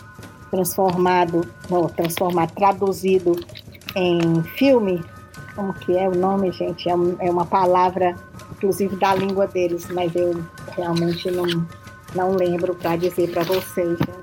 transformado, 0.50 1.46
não, 1.68 1.86
transformado, 1.86 2.52
traduzido 2.54 3.36
em 3.94 4.42
filme. 4.42 5.04
Como 5.54 5.72
que 5.74 5.96
é 5.96 6.08
o 6.08 6.14
nome, 6.14 6.50
gente? 6.50 6.88
É, 6.88 6.92
é 6.92 7.30
uma 7.30 7.46
palavra, 7.46 8.16
inclusive 8.52 8.96
da 8.96 9.14
língua 9.14 9.46
deles, 9.46 9.86
mas 9.90 10.14
eu 10.16 10.42
realmente 10.76 11.30
não 11.30 11.44
não 12.14 12.36
lembro 12.36 12.74
para 12.74 12.96
dizer 12.96 13.30
para 13.30 13.42
vocês. 13.42 13.98
Né? 13.98 14.14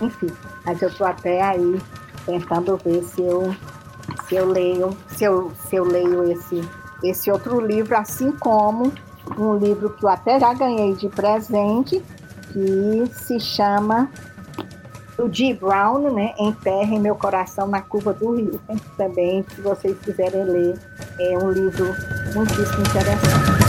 Enfim, 0.00 0.32
mas 0.64 0.80
eu 0.82 0.88
estou 0.88 1.06
até 1.06 1.42
aí 1.42 1.80
tentando 2.24 2.76
ver 2.78 3.02
se 3.04 3.22
eu, 3.22 3.54
eu 4.34 4.46
leio, 4.46 4.96
se 5.08 5.24
eu, 5.24 5.52
se 5.68 5.76
eu 5.76 5.84
leio 5.84 6.30
esse, 6.30 6.62
esse 7.02 7.30
outro 7.30 7.60
livro, 7.60 7.96
assim 7.96 8.32
como 8.32 8.92
um 9.38 9.56
livro 9.56 9.90
que 9.90 10.04
eu 10.04 10.08
até 10.08 10.38
já 10.38 10.52
ganhei 10.54 10.94
de 10.94 11.08
presente, 11.08 12.02
que 12.52 13.06
se 13.12 13.40
chama 13.40 14.10
do 15.16 15.32
G. 15.32 15.54
Brown, 15.54 16.12
né? 16.12 16.34
Enterre 16.38 16.98
meu 16.98 17.14
coração 17.14 17.66
na 17.66 17.80
curva 17.80 18.12
do 18.12 18.34
rio. 18.34 18.60
Também, 18.96 19.44
se 19.54 19.60
vocês 19.60 19.96
quiserem 19.98 20.44
ler, 20.44 20.78
é 21.18 21.38
um 21.38 21.50
livro 21.50 21.94
muitíssimo 22.34 22.80
interessante. 22.80 23.61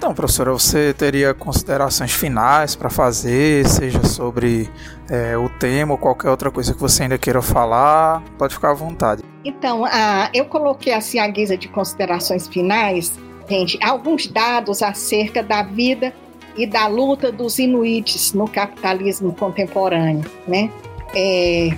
Então, 0.00 0.14
professora, 0.14 0.50
você 0.50 0.94
teria 0.94 1.34
considerações 1.34 2.10
finais 2.10 2.74
para 2.74 2.88
fazer, 2.88 3.68
seja 3.68 4.02
sobre 4.02 4.66
é, 5.10 5.36
o 5.36 5.46
tema 5.50 5.92
ou 5.92 5.98
qualquer 5.98 6.30
outra 6.30 6.50
coisa 6.50 6.72
que 6.72 6.80
você 6.80 7.02
ainda 7.02 7.18
queira 7.18 7.42
falar? 7.42 8.22
Pode 8.38 8.54
ficar 8.54 8.70
à 8.70 8.74
vontade. 8.74 9.22
Então, 9.44 9.82
uh, 9.82 10.30
eu 10.32 10.46
coloquei 10.46 10.94
assim 10.94 11.18
a 11.18 11.28
guisa 11.28 11.54
de 11.54 11.68
considerações 11.68 12.48
finais 12.48 13.12
gente, 13.46 13.78
alguns 13.84 14.26
dados 14.26 14.82
acerca 14.82 15.42
da 15.42 15.62
vida 15.62 16.14
e 16.56 16.66
da 16.66 16.86
luta 16.86 17.30
dos 17.30 17.58
inuites 17.58 18.32
no 18.32 18.48
capitalismo 18.48 19.34
contemporâneo, 19.34 20.24
né? 20.48 20.70
É, 21.14 21.76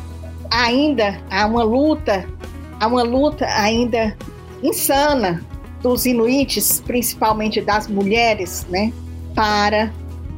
ainda 0.49 1.21
há 1.29 1.45
uma 1.45 1.65
luta, 1.65 2.25
há 2.79 2.87
uma 2.87 3.03
luta 3.03 3.47
ainda 3.47 4.17
insana 4.63 5.45
dos 5.83 6.07
inuites, 6.07 6.81
principalmente 6.81 7.61
das 7.61 7.89
mulheres, 7.89 8.67
né, 8.71 8.93
para 9.35 9.93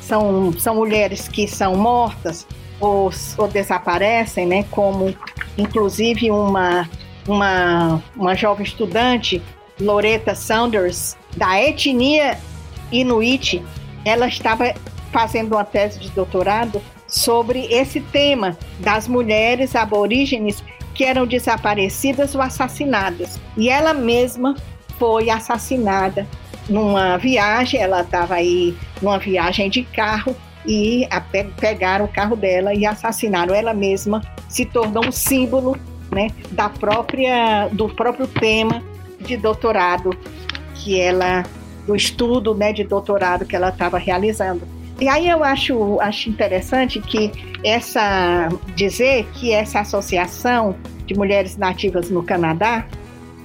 são, 0.00 0.52
são 0.58 0.74
mulheres 0.74 1.28
que 1.28 1.46
são 1.46 1.76
mortas 1.76 2.46
ou, 2.80 3.10
ou 3.36 3.48
desaparecem, 3.48 4.46
né? 4.46 4.64
Como 4.70 5.14
inclusive 5.58 6.30
uma, 6.30 6.88
uma, 7.26 8.02
uma 8.16 8.34
jovem 8.34 8.64
estudante, 8.64 9.42
Loretta 9.78 10.34
Saunders, 10.34 11.16
da 11.36 11.60
etnia 11.60 12.38
Inuit, 12.90 13.62
ela 14.04 14.26
estava 14.28 14.72
fazendo 15.12 15.52
uma 15.52 15.64
tese 15.64 15.98
de 15.98 16.10
doutorado 16.10 16.80
sobre 17.06 17.66
esse 17.66 18.00
tema 18.00 18.56
das 18.78 19.08
mulheres 19.08 19.74
aborígenes 19.74 20.62
que 20.94 21.04
eram 21.04 21.26
desaparecidas 21.26 22.34
ou 22.34 22.42
assassinadas. 22.42 23.40
E 23.56 23.68
ela 23.68 23.94
mesma 23.94 24.54
foi 24.98 25.30
assassinada 25.30 26.26
numa 26.68 27.16
viagem, 27.16 27.80
ela 27.80 28.02
estava 28.02 28.34
aí 28.34 28.76
numa 29.00 29.18
viagem 29.18 29.70
de 29.70 29.84
carro 29.84 30.36
e 30.66 31.06
a, 31.10 31.20
pegaram 31.20 32.04
o 32.04 32.08
carro 32.08 32.36
dela 32.36 32.74
e 32.74 32.84
assassinaram 32.84 33.54
ela 33.54 33.72
mesma, 33.72 34.22
se 34.48 34.66
tornou 34.66 35.06
um 35.06 35.12
símbolo 35.12 35.76
né, 36.10 36.28
da 36.50 36.68
própria, 36.68 37.68
do 37.68 37.88
próprio 37.88 38.26
tema 38.26 38.82
de 39.20 39.36
doutorado 39.36 40.10
que 40.74 41.00
ela, 41.00 41.44
do 41.86 41.96
estudo 41.96 42.54
né, 42.54 42.72
de 42.72 42.84
doutorado 42.84 43.46
que 43.46 43.56
ela 43.56 43.70
estava 43.70 43.98
realizando. 43.98 44.62
E 45.00 45.08
aí 45.08 45.28
eu 45.28 45.44
acho, 45.44 46.00
acho 46.00 46.28
interessante 46.28 47.00
que 47.00 47.30
essa 47.64 48.48
dizer 48.74 49.26
que 49.34 49.52
essa 49.52 49.80
associação 49.80 50.74
de 51.06 51.14
mulheres 51.14 51.56
nativas 51.56 52.10
no 52.10 52.22
Canadá, 52.22 52.86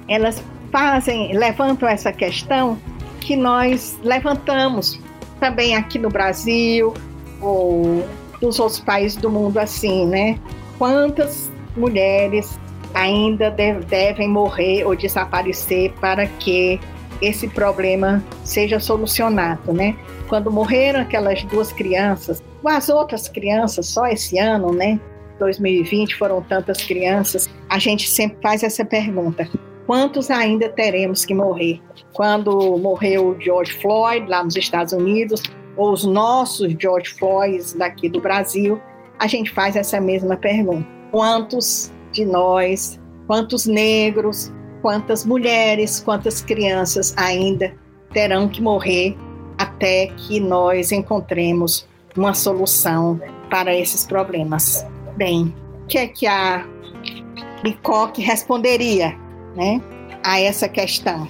elas 0.08 0.42
fazem, 0.72 1.32
levantam 1.36 1.88
essa 1.88 2.12
questão 2.12 2.76
que 3.20 3.36
nós 3.36 3.98
levantamos 4.02 5.00
também 5.38 5.76
aqui 5.76 5.98
no 5.98 6.10
Brasil 6.10 6.92
ou 7.40 8.04
nos 8.42 8.58
outros 8.58 8.80
países 8.80 9.16
do 9.16 9.30
mundo 9.30 9.58
assim, 9.58 10.06
né? 10.06 10.38
Quantas 10.76 11.50
mulheres 11.76 12.58
ainda 12.92 13.50
devem 13.50 14.28
morrer 14.28 14.84
ou 14.84 14.94
desaparecer 14.94 15.92
para 16.00 16.26
que 16.26 16.80
esse 17.20 17.48
problema 17.48 18.22
seja 18.44 18.78
solucionado, 18.80 19.72
né? 19.72 19.96
Quando 20.28 20.50
morreram 20.50 21.00
aquelas 21.00 21.42
duas 21.44 21.72
crianças, 21.72 22.42
as 22.64 22.88
outras 22.88 23.28
crianças, 23.28 23.86
só 23.86 24.06
esse 24.06 24.38
ano, 24.38 24.72
né? 24.72 24.98
2020 25.38 26.16
foram 26.16 26.42
tantas 26.42 26.82
crianças, 26.84 27.48
a 27.68 27.78
gente 27.78 28.08
sempre 28.08 28.38
faz 28.42 28.62
essa 28.62 28.84
pergunta: 28.84 29.48
quantos 29.86 30.30
ainda 30.30 30.68
teremos 30.68 31.24
que 31.24 31.34
morrer? 31.34 31.80
Quando 32.12 32.78
morreu 32.78 33.36
George 33.40 33.72
Floyd 33.72 34.28
lá 34.28 34.42
nos 34.42 34.56
Estados 34.56 34.92
Unidos, 34.92 35.42
ou 35.76 35.92
os 35.92 36.04
nossos 36.04 36.74
George 36.78 37.10
Floyds 37.14 37.72
daqui 37.74 38.08
do 38.08 38.20
Brasil, 38.20 38.80
a 39.18 39.26
gente 39.26 39.50
faz 39.50 39.76
essa 39.76 40.00
mesma 40.00 40.36
pergunta: 40.36 40.86
quantos 41.10 41.92
de 42.12 42.24
nós, 42.24 43.00
quantos 43.26 43.66
negros, 43.66 44.52
quantas 44.84 45.24
mulheres, 45.24 45.98
quantas 45.98 46.42
crianças 46.42 47.14
ainda 47.16 47.74
terão 48.12 48.46
que 48.46 48.60
morrer 48.60 49.16
até 49.56 50.08
que 50.08 50.38
nós 50.38 50.92
encontremos 50.92 51.88
uma 52.14 52.34
solução 52.34 53.18
para 53.48 53.74
esses 53.74 54.06
problemas? 54.06 54.86
Bem, 55.16 55.54
o 55.82 55.86
que 55.86 55.96
é 55.96 56.06
que 56.06 56.26
a 56.26 56.66
Licoque 57.64 58.20
responderia? 58.20 59.24
né, 59.54 59.80
a 60.22 60.40
essa 60.40 60.68
questão. 60.68 61.28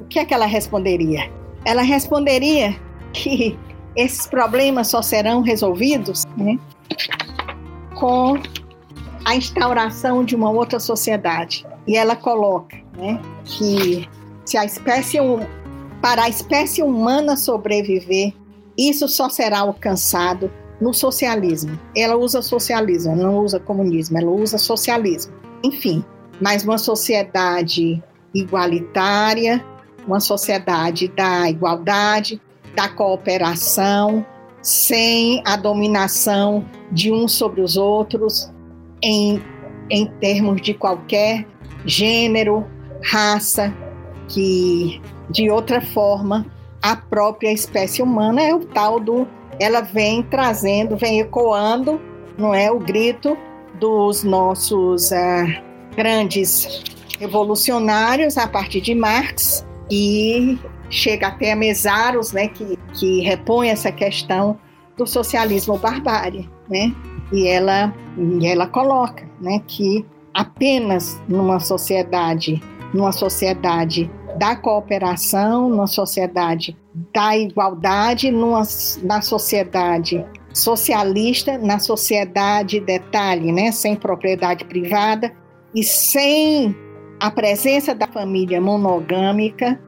O 0.00 0.04
que 0.04 0.18
é 0.18 0.24
que 0.24 0.34
ela 0.34 0.46
responderia? 0.46 1.30
Ela 1.64 1.82
responderia 1.82 2.76
que 3.12 3.58
esses 3.96 4.26
problemas 4.26 4.88
só 4.88 5.00
serão 5.00 5.40
resolvidos 5.40 6.24
né, 6.36 6.58
com 7.94 8.38
a 9.24 9.34
instauração 9.34 10.24
de 10.24 10.34
uma 10.34 10.50
outra 10.50 10.78
sociedade. 10.78 11.66
E 11.86 11.96
ela 11.96 12.16
coloca 12.16 12.76
né, 12.96 13.20
que 13.44 14.08
se 14.44 14.56
a 14.56 14.64
espécie 14.64 15.18
para 16.00 16.24
a 16.24 16.28
espécie 16.28 16.82
humana 16.82 17.36
sobreviver, 17.36 18.32
isso 18.76 19.08
só 19.08 19.28
será 19.28 19.60
alcançado 19.60 20.50
no 20.80 20.92
socialismo. 20.92 21.78
Ela 21.96 22.16
usa 22.16 22.42
socialismo, 22.42 23.12
ela 23.12 23.22
não 23.22 23.38
usa 23.38 23.58
comunismo, 23.58 24.18
ela 24.18 24.30
usa 24.30 24.58
socialismo. 24.58 25.32
Enfim, 25.62 26.04
mas 26.40 26.64
uma 26.64 26.76
sociedade 26.76 28.02
igualitária, 28.34 29.64
uma 30.06 30.20
sociedade 30.20 31.08
da 31.08 31.48
igualdade, 31.48 32.40
da 32.74 32.88
cooperação, 32.88 34.26
sem 34.60 35.42
a 35.46 35.56
dominação 35.56 36.64
de 36.90 37.12
uns 37.12 37.32
sobre 37.32 37.60
os 37.60 37.76
outros, 37.76 38.52
em, 39.02 39.42
em 39.88 40.06
termos 40.18 40.60
de 40.60 40.74
qualquer 40.74 41.46
gênero, 41.84 42.66
raça, 43.02 43.72
que 44.28 45.00
de 45.30 45.50
outra 45.50 45.80
forma 45.80 46.46
a 46.82 46.96
própria 46.96 47.52
espécie 47.52 48.02
humana 48.02 48.42
é 48.42 48.54
o 48.54 48.60
tal 48.60 49.00
do. 49.00 49.26
Ela 49.58 49.80
vem 49.80 50.22
trazendo, 50.22 50.96
vem 50.96 51.20
ecoando, 51.20 52.00
não 52.36 52.54
é? 52.54 52.70
O 52.70 52.78
grito 52.78 53.36
dos 53.78 54.22
nossos 54.24 55.10
uh, 55.10 55.62
grandes 55.96 56.82
revolucionários 57.18 58.36
a 58.36 58.46
partir 58.46 58.80
de 58.80 58.94
Marx 58.94 59.64
e 59.90 60.58
chega 60.90 61.28
até 61.28 61.52
a 61.52 61.56
Mesaros, 61.56 62.32
né, 62.32 62.48
que, 62.48 62.78
que 62.92 63.20
repõe 63.20 63.68
essa 63.68 63.90
questão 63.90 64.58
do 64.96 65.06
socialismo 65.06 65.78
barbárie, 65.78 66.48
né? 66.68 66.94
E 67.32 67.48
ela, 67.48 67.94
e 68.16 68.46
ela 68.46 68.66
coloca, 68.66 69.28
né, 69.40 69.60
que 69.66 70.04
apenas 70.34 71.20
numa 71.28 71.60
sociedade, 71.60 72.62
numa 72.92 73.12
sociedade 73.12 74.10
da 74.36 74.56
cooperação, 74.56 75.68
numa 75.68 75.86
sociedade 75.86 76.76
da 77.12 77.36
igualdade, 77.36 78.30
numa, 78.30 78.62
na 79.02 79.22
sociedade 79.22 80.24
socialista, 80.52 81.58
na 81.58 81.78
sociedade, 81.78 82.80
detalhe, 82.80 83.52
né, 83.52 83.72
sem 83.72 83.96
propriedade 83.96 84.64
privada 84.64 85.32
e 85.74 85.82
sem 85.82 86.74
a 87.18 87.30
presença 87.30 87.94
da 87.94 88.06
família 88.06 88.60
monogâmica, 88.60 89.80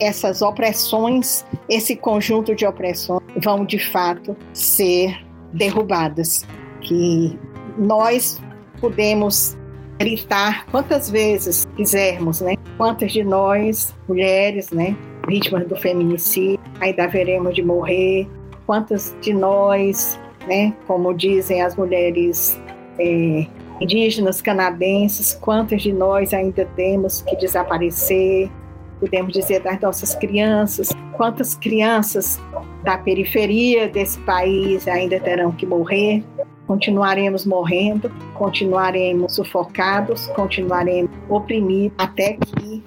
essas 0.00 0.40
opressões, 0.40 1.44
esse 1.68 1.96
conjunto 1.96 2.54
de 2.54 2.64
opressões 2.64 3.22
vão 3.36 3.64
de 3.64 3.78
fato 3.78 4.36
ser 4.52 5.16
derrubadas. 5.52 6.46
Que 6.80 7.38
nós 7.76 8.40
podemos 8.82 9.56
gritar 10.00 10.66
quantas 10.66 11.08
vezes 11.08 11.64
quisermos, 11.76 12.40
né? 12.40 12.56
Quantas 12.76 13.12
de 13.12 13.22
nós, 13.22 13.94
mulheres, 14.08 14.72
né, 14.72 14.96
vítimas 15.28 15.66
do 15.68 15.76
feminicídio, 15.76 16.58
ainda 16.80 17.06
veremos 17.06 17.54
de 17.54 17.62
morrer? 17.62 18.28
Quantas 18.66 19.16
de 19.20 19.32
nós, 19.32 20.18
né, 20.48 20.74
como 20.88 21.14
dizem 21.14 21.62
as 21.62 21.76
mulheres 21.76 22.60
é, 22.98 23.46
indígenas 23.80 24.42
canadenses, 24.42 25.34
quantas 25.40 25.82
de 25.82 25.92
nós 25.92 26.34
ainda 26.34 26.64
temos 26.74 27.22
que 27.22 27.36
desaparecer? 27.36 28.50
Podemos 28.98 29.32
dizer 29.32 29.60
das 29.60 29.80
nossas 29.80 30.14
crianças, 30.16 30.88
quantas 31.16 31.54
crianças 31.54 32.40
da 32.82 32.98
periferia 32.98 33.88
desse 33.88 34.18
país 34.20 34.88
ainda 34.88 35.20
terão 35.20 35.52
que 35.52 35.66
morrer? 35.66 36.24
Continuaremos 36.66 37.44
morrendo, 37.44 38.10
continuaremos 38.34 39.34
sufocados, 39.34 40.26
continuaremos 40.28 41.10
oprimidos 41.28 41.96
até 41.98 42.34
que 42.34 42.82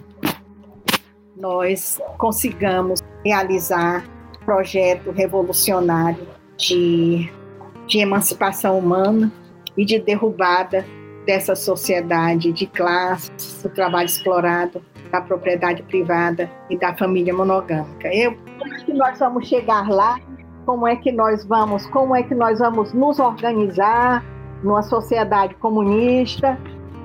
nós 1.36 2.00
consigamos 2.18 3.02
realizar 3.24 4.04
um 4.42 4.46
projeto 4.46 5.12
revolucionário 5.12 6.26
de, 6.58 7.30
de 7.88 8.00
emancipação 8.00 8.80
humana 8.80 9.32
e 9.78 9.84
de 9.84 10.00
derrubada 10.00 10.86
dessa 11.26 11.56
sociedade 11.56 12.52
de 12.54 12.68
classes, 12.68 13.62
do 13.62 13.70
trabalho 13.70 14.06
explorado, 14.06 14.82
da 15.12 15.22
propriedade 15.22 15.82
privada 15.84 16.50
e 16.70 16.78
da 16.78 16.96
família 16.96 17.34
monogâmica. 17.34 18.14
Eu 18.14 18.38
acho 18.62 18.86
que 18.86 18.94
nós 18.94 19.20
vamos 19.20 19.48
chegar 19.48 19.90
lá 19.90 20.20
como 20.66 20.88
é 20.88 20.96
que 20.96 21.12
nós 21.12 21.46
vamos, 21.46 21.86
como 21.88 22.16
é 22.16 22.24
que 22.24 22.34
nós 22.34 22.60
vamos 22.60 22.94
nos 22.94 23.20
organizar 23.20 24.24
numa 24.64 24.82
sociedade 24.82 25.54
comunista, 25.56 26.58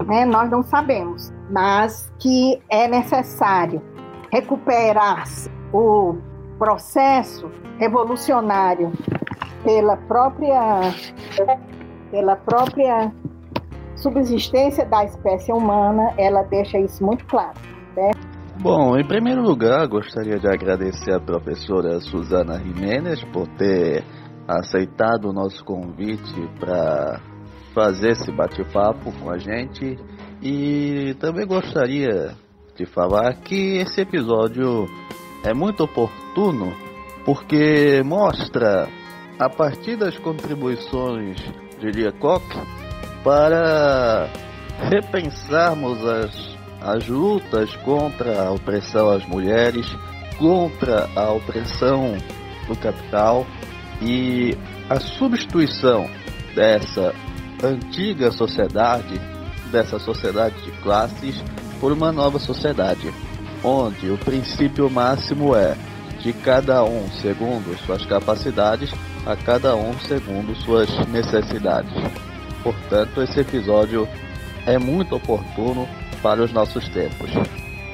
né? 0.06 0.24
Nós 0.24 0.50
não 0.50 0.62
sabemos, 0.62 1.32
mas 1.50 2.12
que 2.18 2.60
é 2.68 2.88
necessário 2.88 3.82
recuperar 4.32 5.24
o 5.72 6.16
processo 6.58 7.50
revolucionário 7.78 8.92
pela 9.64 9.96
própria 9.96 10.80
pela 12.10 12.36
própria 12.36 13.12
subsistência 13.96 14.84
da 14.84 15.04
espécie 15.04 15.52
humana, 15.52 16.12
ela 16.16 16.42
deixa 16.42 16.78
isso 16.78 17.04
muito 17.04 17.24
claro. 17.26 17.58
Bom, 18.62 18.94
em 18.98 19.06
primeiro 19.06 19.40
lugar, 19.40 19.86
gostaria 19.88 20.38
de 20.38 20.46
agradecer 20.46 21.14
à 21.14 21.18
professora 21.18 21.98
Suzana 21.98 22.58
Jimenez 22.58 23.24
por 23.32 23.48
ter 23.56 24.04
aceitado 24.46 25.30
o 25.30 25.32
nosso 25.32 25.64
convite 25.64 26.34
para 26.58 27.22
fazer 27.72 28.10
esse 28.10 28.30
bate-papo 28.30 29.12
com 29.12 29.30
a 29.30 29.38
gente. 29.38 29.98
E 30.42 31.16
também 31.18 31.46
gostaria 31.46 32.34
de 32.76 32.84
falar 32.84 33.32
que 33.36 33.78
esse 33.78 34.02
episódio 34.02 34.84
é 35.42 35.54
muito 35.54 35.84
oportuno 35.84 36.70
porque 37.24 38.02
mostra, 38.04 38.86
a 39.38 39.48
partir 39.48 39.96
das 39.96 40.18
contribuições 40.18 41.38
de 41.78 41.90
Lia 41.92 42.12
Koch, 42.12 42.44
para 43.24 44.28
repensarmos 44.90 46.04
as 46.04 46.49
as 46.80 47.06
lutas 47.06 47.74
contra 47.76 48.42
a 48.42 48.50
opressão 48.50 49.10
às 49.10 49.26
mulheres, 49.26 49.86
contra 50.38 51.08
a 51.14 51.30
opressão 51.32 52.16
do 52.66 52.76
capital 52.76 53.46
e 54.00 54.56
a 54.88 54.98
substituição 54.98 56.08
dessa 56.54 57.14
antiga 57.62 58.30
sociedade, 58.30 59.20
dessa 59.70 59.98
sociedade 59.98 60.60
de 60.62 60.70
classes, 60.82 61.42
por 61.80 61.92
uma 61.92 62.10
nova 62.10 62.38
sociedade, 62.38 63.12
onde 63.62 64.10
o 64.10 64.18
princípio 64.18 64.90
máximo 64.90 65.54
é 65.54 65.76
de 66.20 66.32
cada 66.32 66.84
um 66.84 67.08
segundo 67.22 67.76
suas 67.86 68.04
capacidades, 68.04 68.90
a 69.24 69.36
cada 69.36 69.74
um 69.76 69.98
segundo 70.00 70.54
suas 70.56 70.88
necessidades. 71.08 71.92
Portanto, 72.62 73.22
esse 73.22 73.40
episódio 73.40 74.06
é 74.66 74.78
muito 74.78 75.16
oportuno 75.16 75.88
para 76.22 76.42
os 76.42 76.52
nossos 76.52 76.88
tempos. 76.88 77.30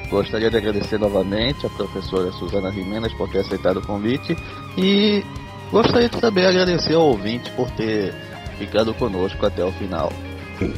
Gostaria 0.09 0.49
de 0.49 0.57
agradecer 0.57 0.97
novamente 0.97 1.65
a 1.65 1.69
professora 1.69 2.31
Suzana 2.31 2.71
Jimenez 2.71 3.13
por 3.13 3.29
ter 3.29 3.39
aceitado 3.39 3.77
o 3.77 3.81
convite 3.85 4.37
e 4.77 5.23
gostaria 5.71 6.07
de 6.07 6.19
também 6.21 6.45
agradecer 6.45 6.93
ao 6.93 7.07
ouvinte 7.07 7.51
por 7.51 7.69
ter 7.71 8.13
ficado 8.57 8.93
conosco 8.93 9.45
até 9.45 9.63
o 9.63 9.71
final. 9.73 10.11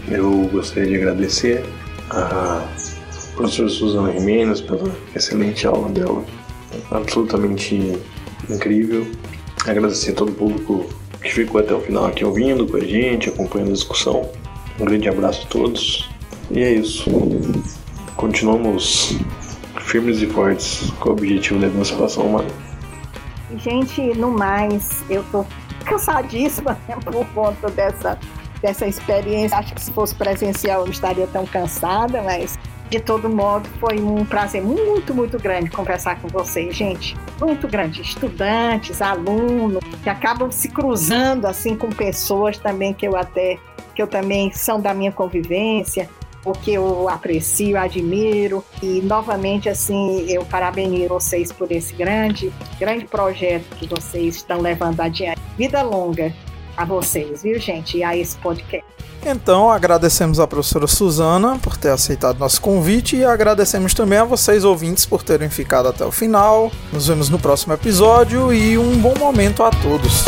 Eu 0.08 0.50
gostaria 0.52 0.90
de 0.90 0.96
agradecer 0.96 1.64
a 2.10 2.68
professora 3.36 3.70
Suzana 3.70 4.12
Jimenez 4.12 4.62
pela 4.62 4.92
excelente 5.16 5.68
aula 5.68 5.90
dela, 5.90 6.26
absolutamente 6.90 8.00
incrível. 8.50 9.06
Agradecer 9.68 10.12
a 10.12 10.16
todo 10.16 10.30
o 10.30 10.36
público 10.36 10.90
que 11.22 11.32
ficou 11.32 11.62
até 11.62 11.74
o 11.74 11.82
final 11.82 12.08
aqui 12.08 12.26
ouvindo 12.26 12.66
com 12.66 12.78
a 12.78 12.84
gente, 12.84 13.30
acompanhando 13.30 13.70
a 13.70 13.74
discussão. 13.74 14.28
Um 14.80 14.86
grande 14.86 15.08
abraço 15.08 15.44
a 15.46 15.50
todos 15.50 16.10
e 16.52 16.64
é 16.64 16.72
isso. 16.72 17.10
Continuamos 18.16 19.18
firmes 19.82 20.22
e 20.22 20.28
fortes 20.28 20.92
com 21.00 21.10
o 21.10 21.12
objetivo 21.14 21.60
da 21.60 21.68
emancipação 21.68 22.26
humana. 22.26 22.50
Gente, 23.58 24.02
no 24.16 24.32
mais, 24.32 25.04
eu 25.10 25.24
tô 25.32 25.46
cansadíssima 25.86 26.78
né, 26.88 26.96
por 27.04 27.26
conta 27.28 27.70
dessa, 27.70 28.20
dessa 28.62 28.86
experiência. 28.86 29.58
Acho 29.58 29.74
que 29.74 29.82
se 29.82 29.92
fosse 29.92 30.14
presencial 30.14 30.82
eu 30.82 30.86
não 30.86 30.92
estaria 30.92 31.28
tão 31.28 31.46
cansada, 31.46 32.22
mas 32.22 32.58
de 32.90 33.00
todo 33.00 33.30
modo 33.30 33.68
foi 33.80 34.00
um 34.00 34.26
prazer 34.26 34.62
muito, 34.62 35.14
muito 35.14 35.40
grande 35.40 35.70
conversar 35.70 36.20
com 36.20 36.28
vocês, 36.28 36.76
gente. 36.76 37.16
Muito 37.40 37.68
grande. 37.68 38.02
Estudantes, 38.02 39.02
alunos, 39.02 39.84
que 40.04 40.10
acabam 40.10 40.52
se 40.52 40.70
cruzando 40.70 41.46
assim 41.46 41.76
com 41.76 41.90
pessoas 41.90 42.58
também 42.58 42.94
que 42.94 43.08
eu 43.08 43.16
até 43.16 43.58
que 43.96 44.02
eu 44.02 44.08
também 44.08 44.52
são 44.52 44.80
da 44.80 44.94
minha 44.94 45.12
convivência 45.12 46.10
porque 46.44 46.72
eu 46.72 47.10
aprecio, 47.10 47.78
admiro 47.78 48.64
e 48.82 49.02
novamente 49.02 49.70
assim 49.70 50.26
eu 50.30 50.46
parabenizo 50.46 51.10
vocês 51.10 51.52
por 51.52 51.72
esse 51.72 51.94
grande, 51.94 52.52
grande 52.80 53.06
projeto 53.06 53.76
que 53.76 53.88
vocês 53.88 54.36
estão 54.36 54.62
levando 54.62 55.00
adiante. 55.00 55.42
Vida 55.58 55.82
longa 55.82 56.34
a 56.78 56.86
vocês, 56.86 57.44
viu 57.44 57.60
gente? 57.60 57.98
E 57.98 58.04
a 58.04 58.16
esse 58.16 58.38
podcast. 58.38 58.86
Então, 59.26 59.70
agradecemos 59.70 60.40
à 60.40 60.48
professora 60.48 60.88
Suzana 60.88 61.60
por 61.60 61.76
ter 61.76 61.90
aceitado 61.90 62.40
nosso 62.40 62.62
convite 62.62 63.18
e 63.18 63.26
agradecemos 63.26 63.94
também 63.94 64.18
a 64.18 64.24
vocês, 64.24 64.64
ouvintes, 64.64 65.06
por 65.06 65.24
terem 65.24 65.50
ficado 65.50 65.90
até 65.90 66.06
o 66.06 66.12
final. 66.12 66.72
Nos 66.94 67.08
vemos 67.08 67.30
no 67.30 67.38
próximo 67.38 67.74
episódio 67.74 68.54
e 68.54 68.78
um 68.78 68.98
bom 68.98 69.14
momento 69.18 69.62
a 69.62 69.72
todos. 69.72 70.24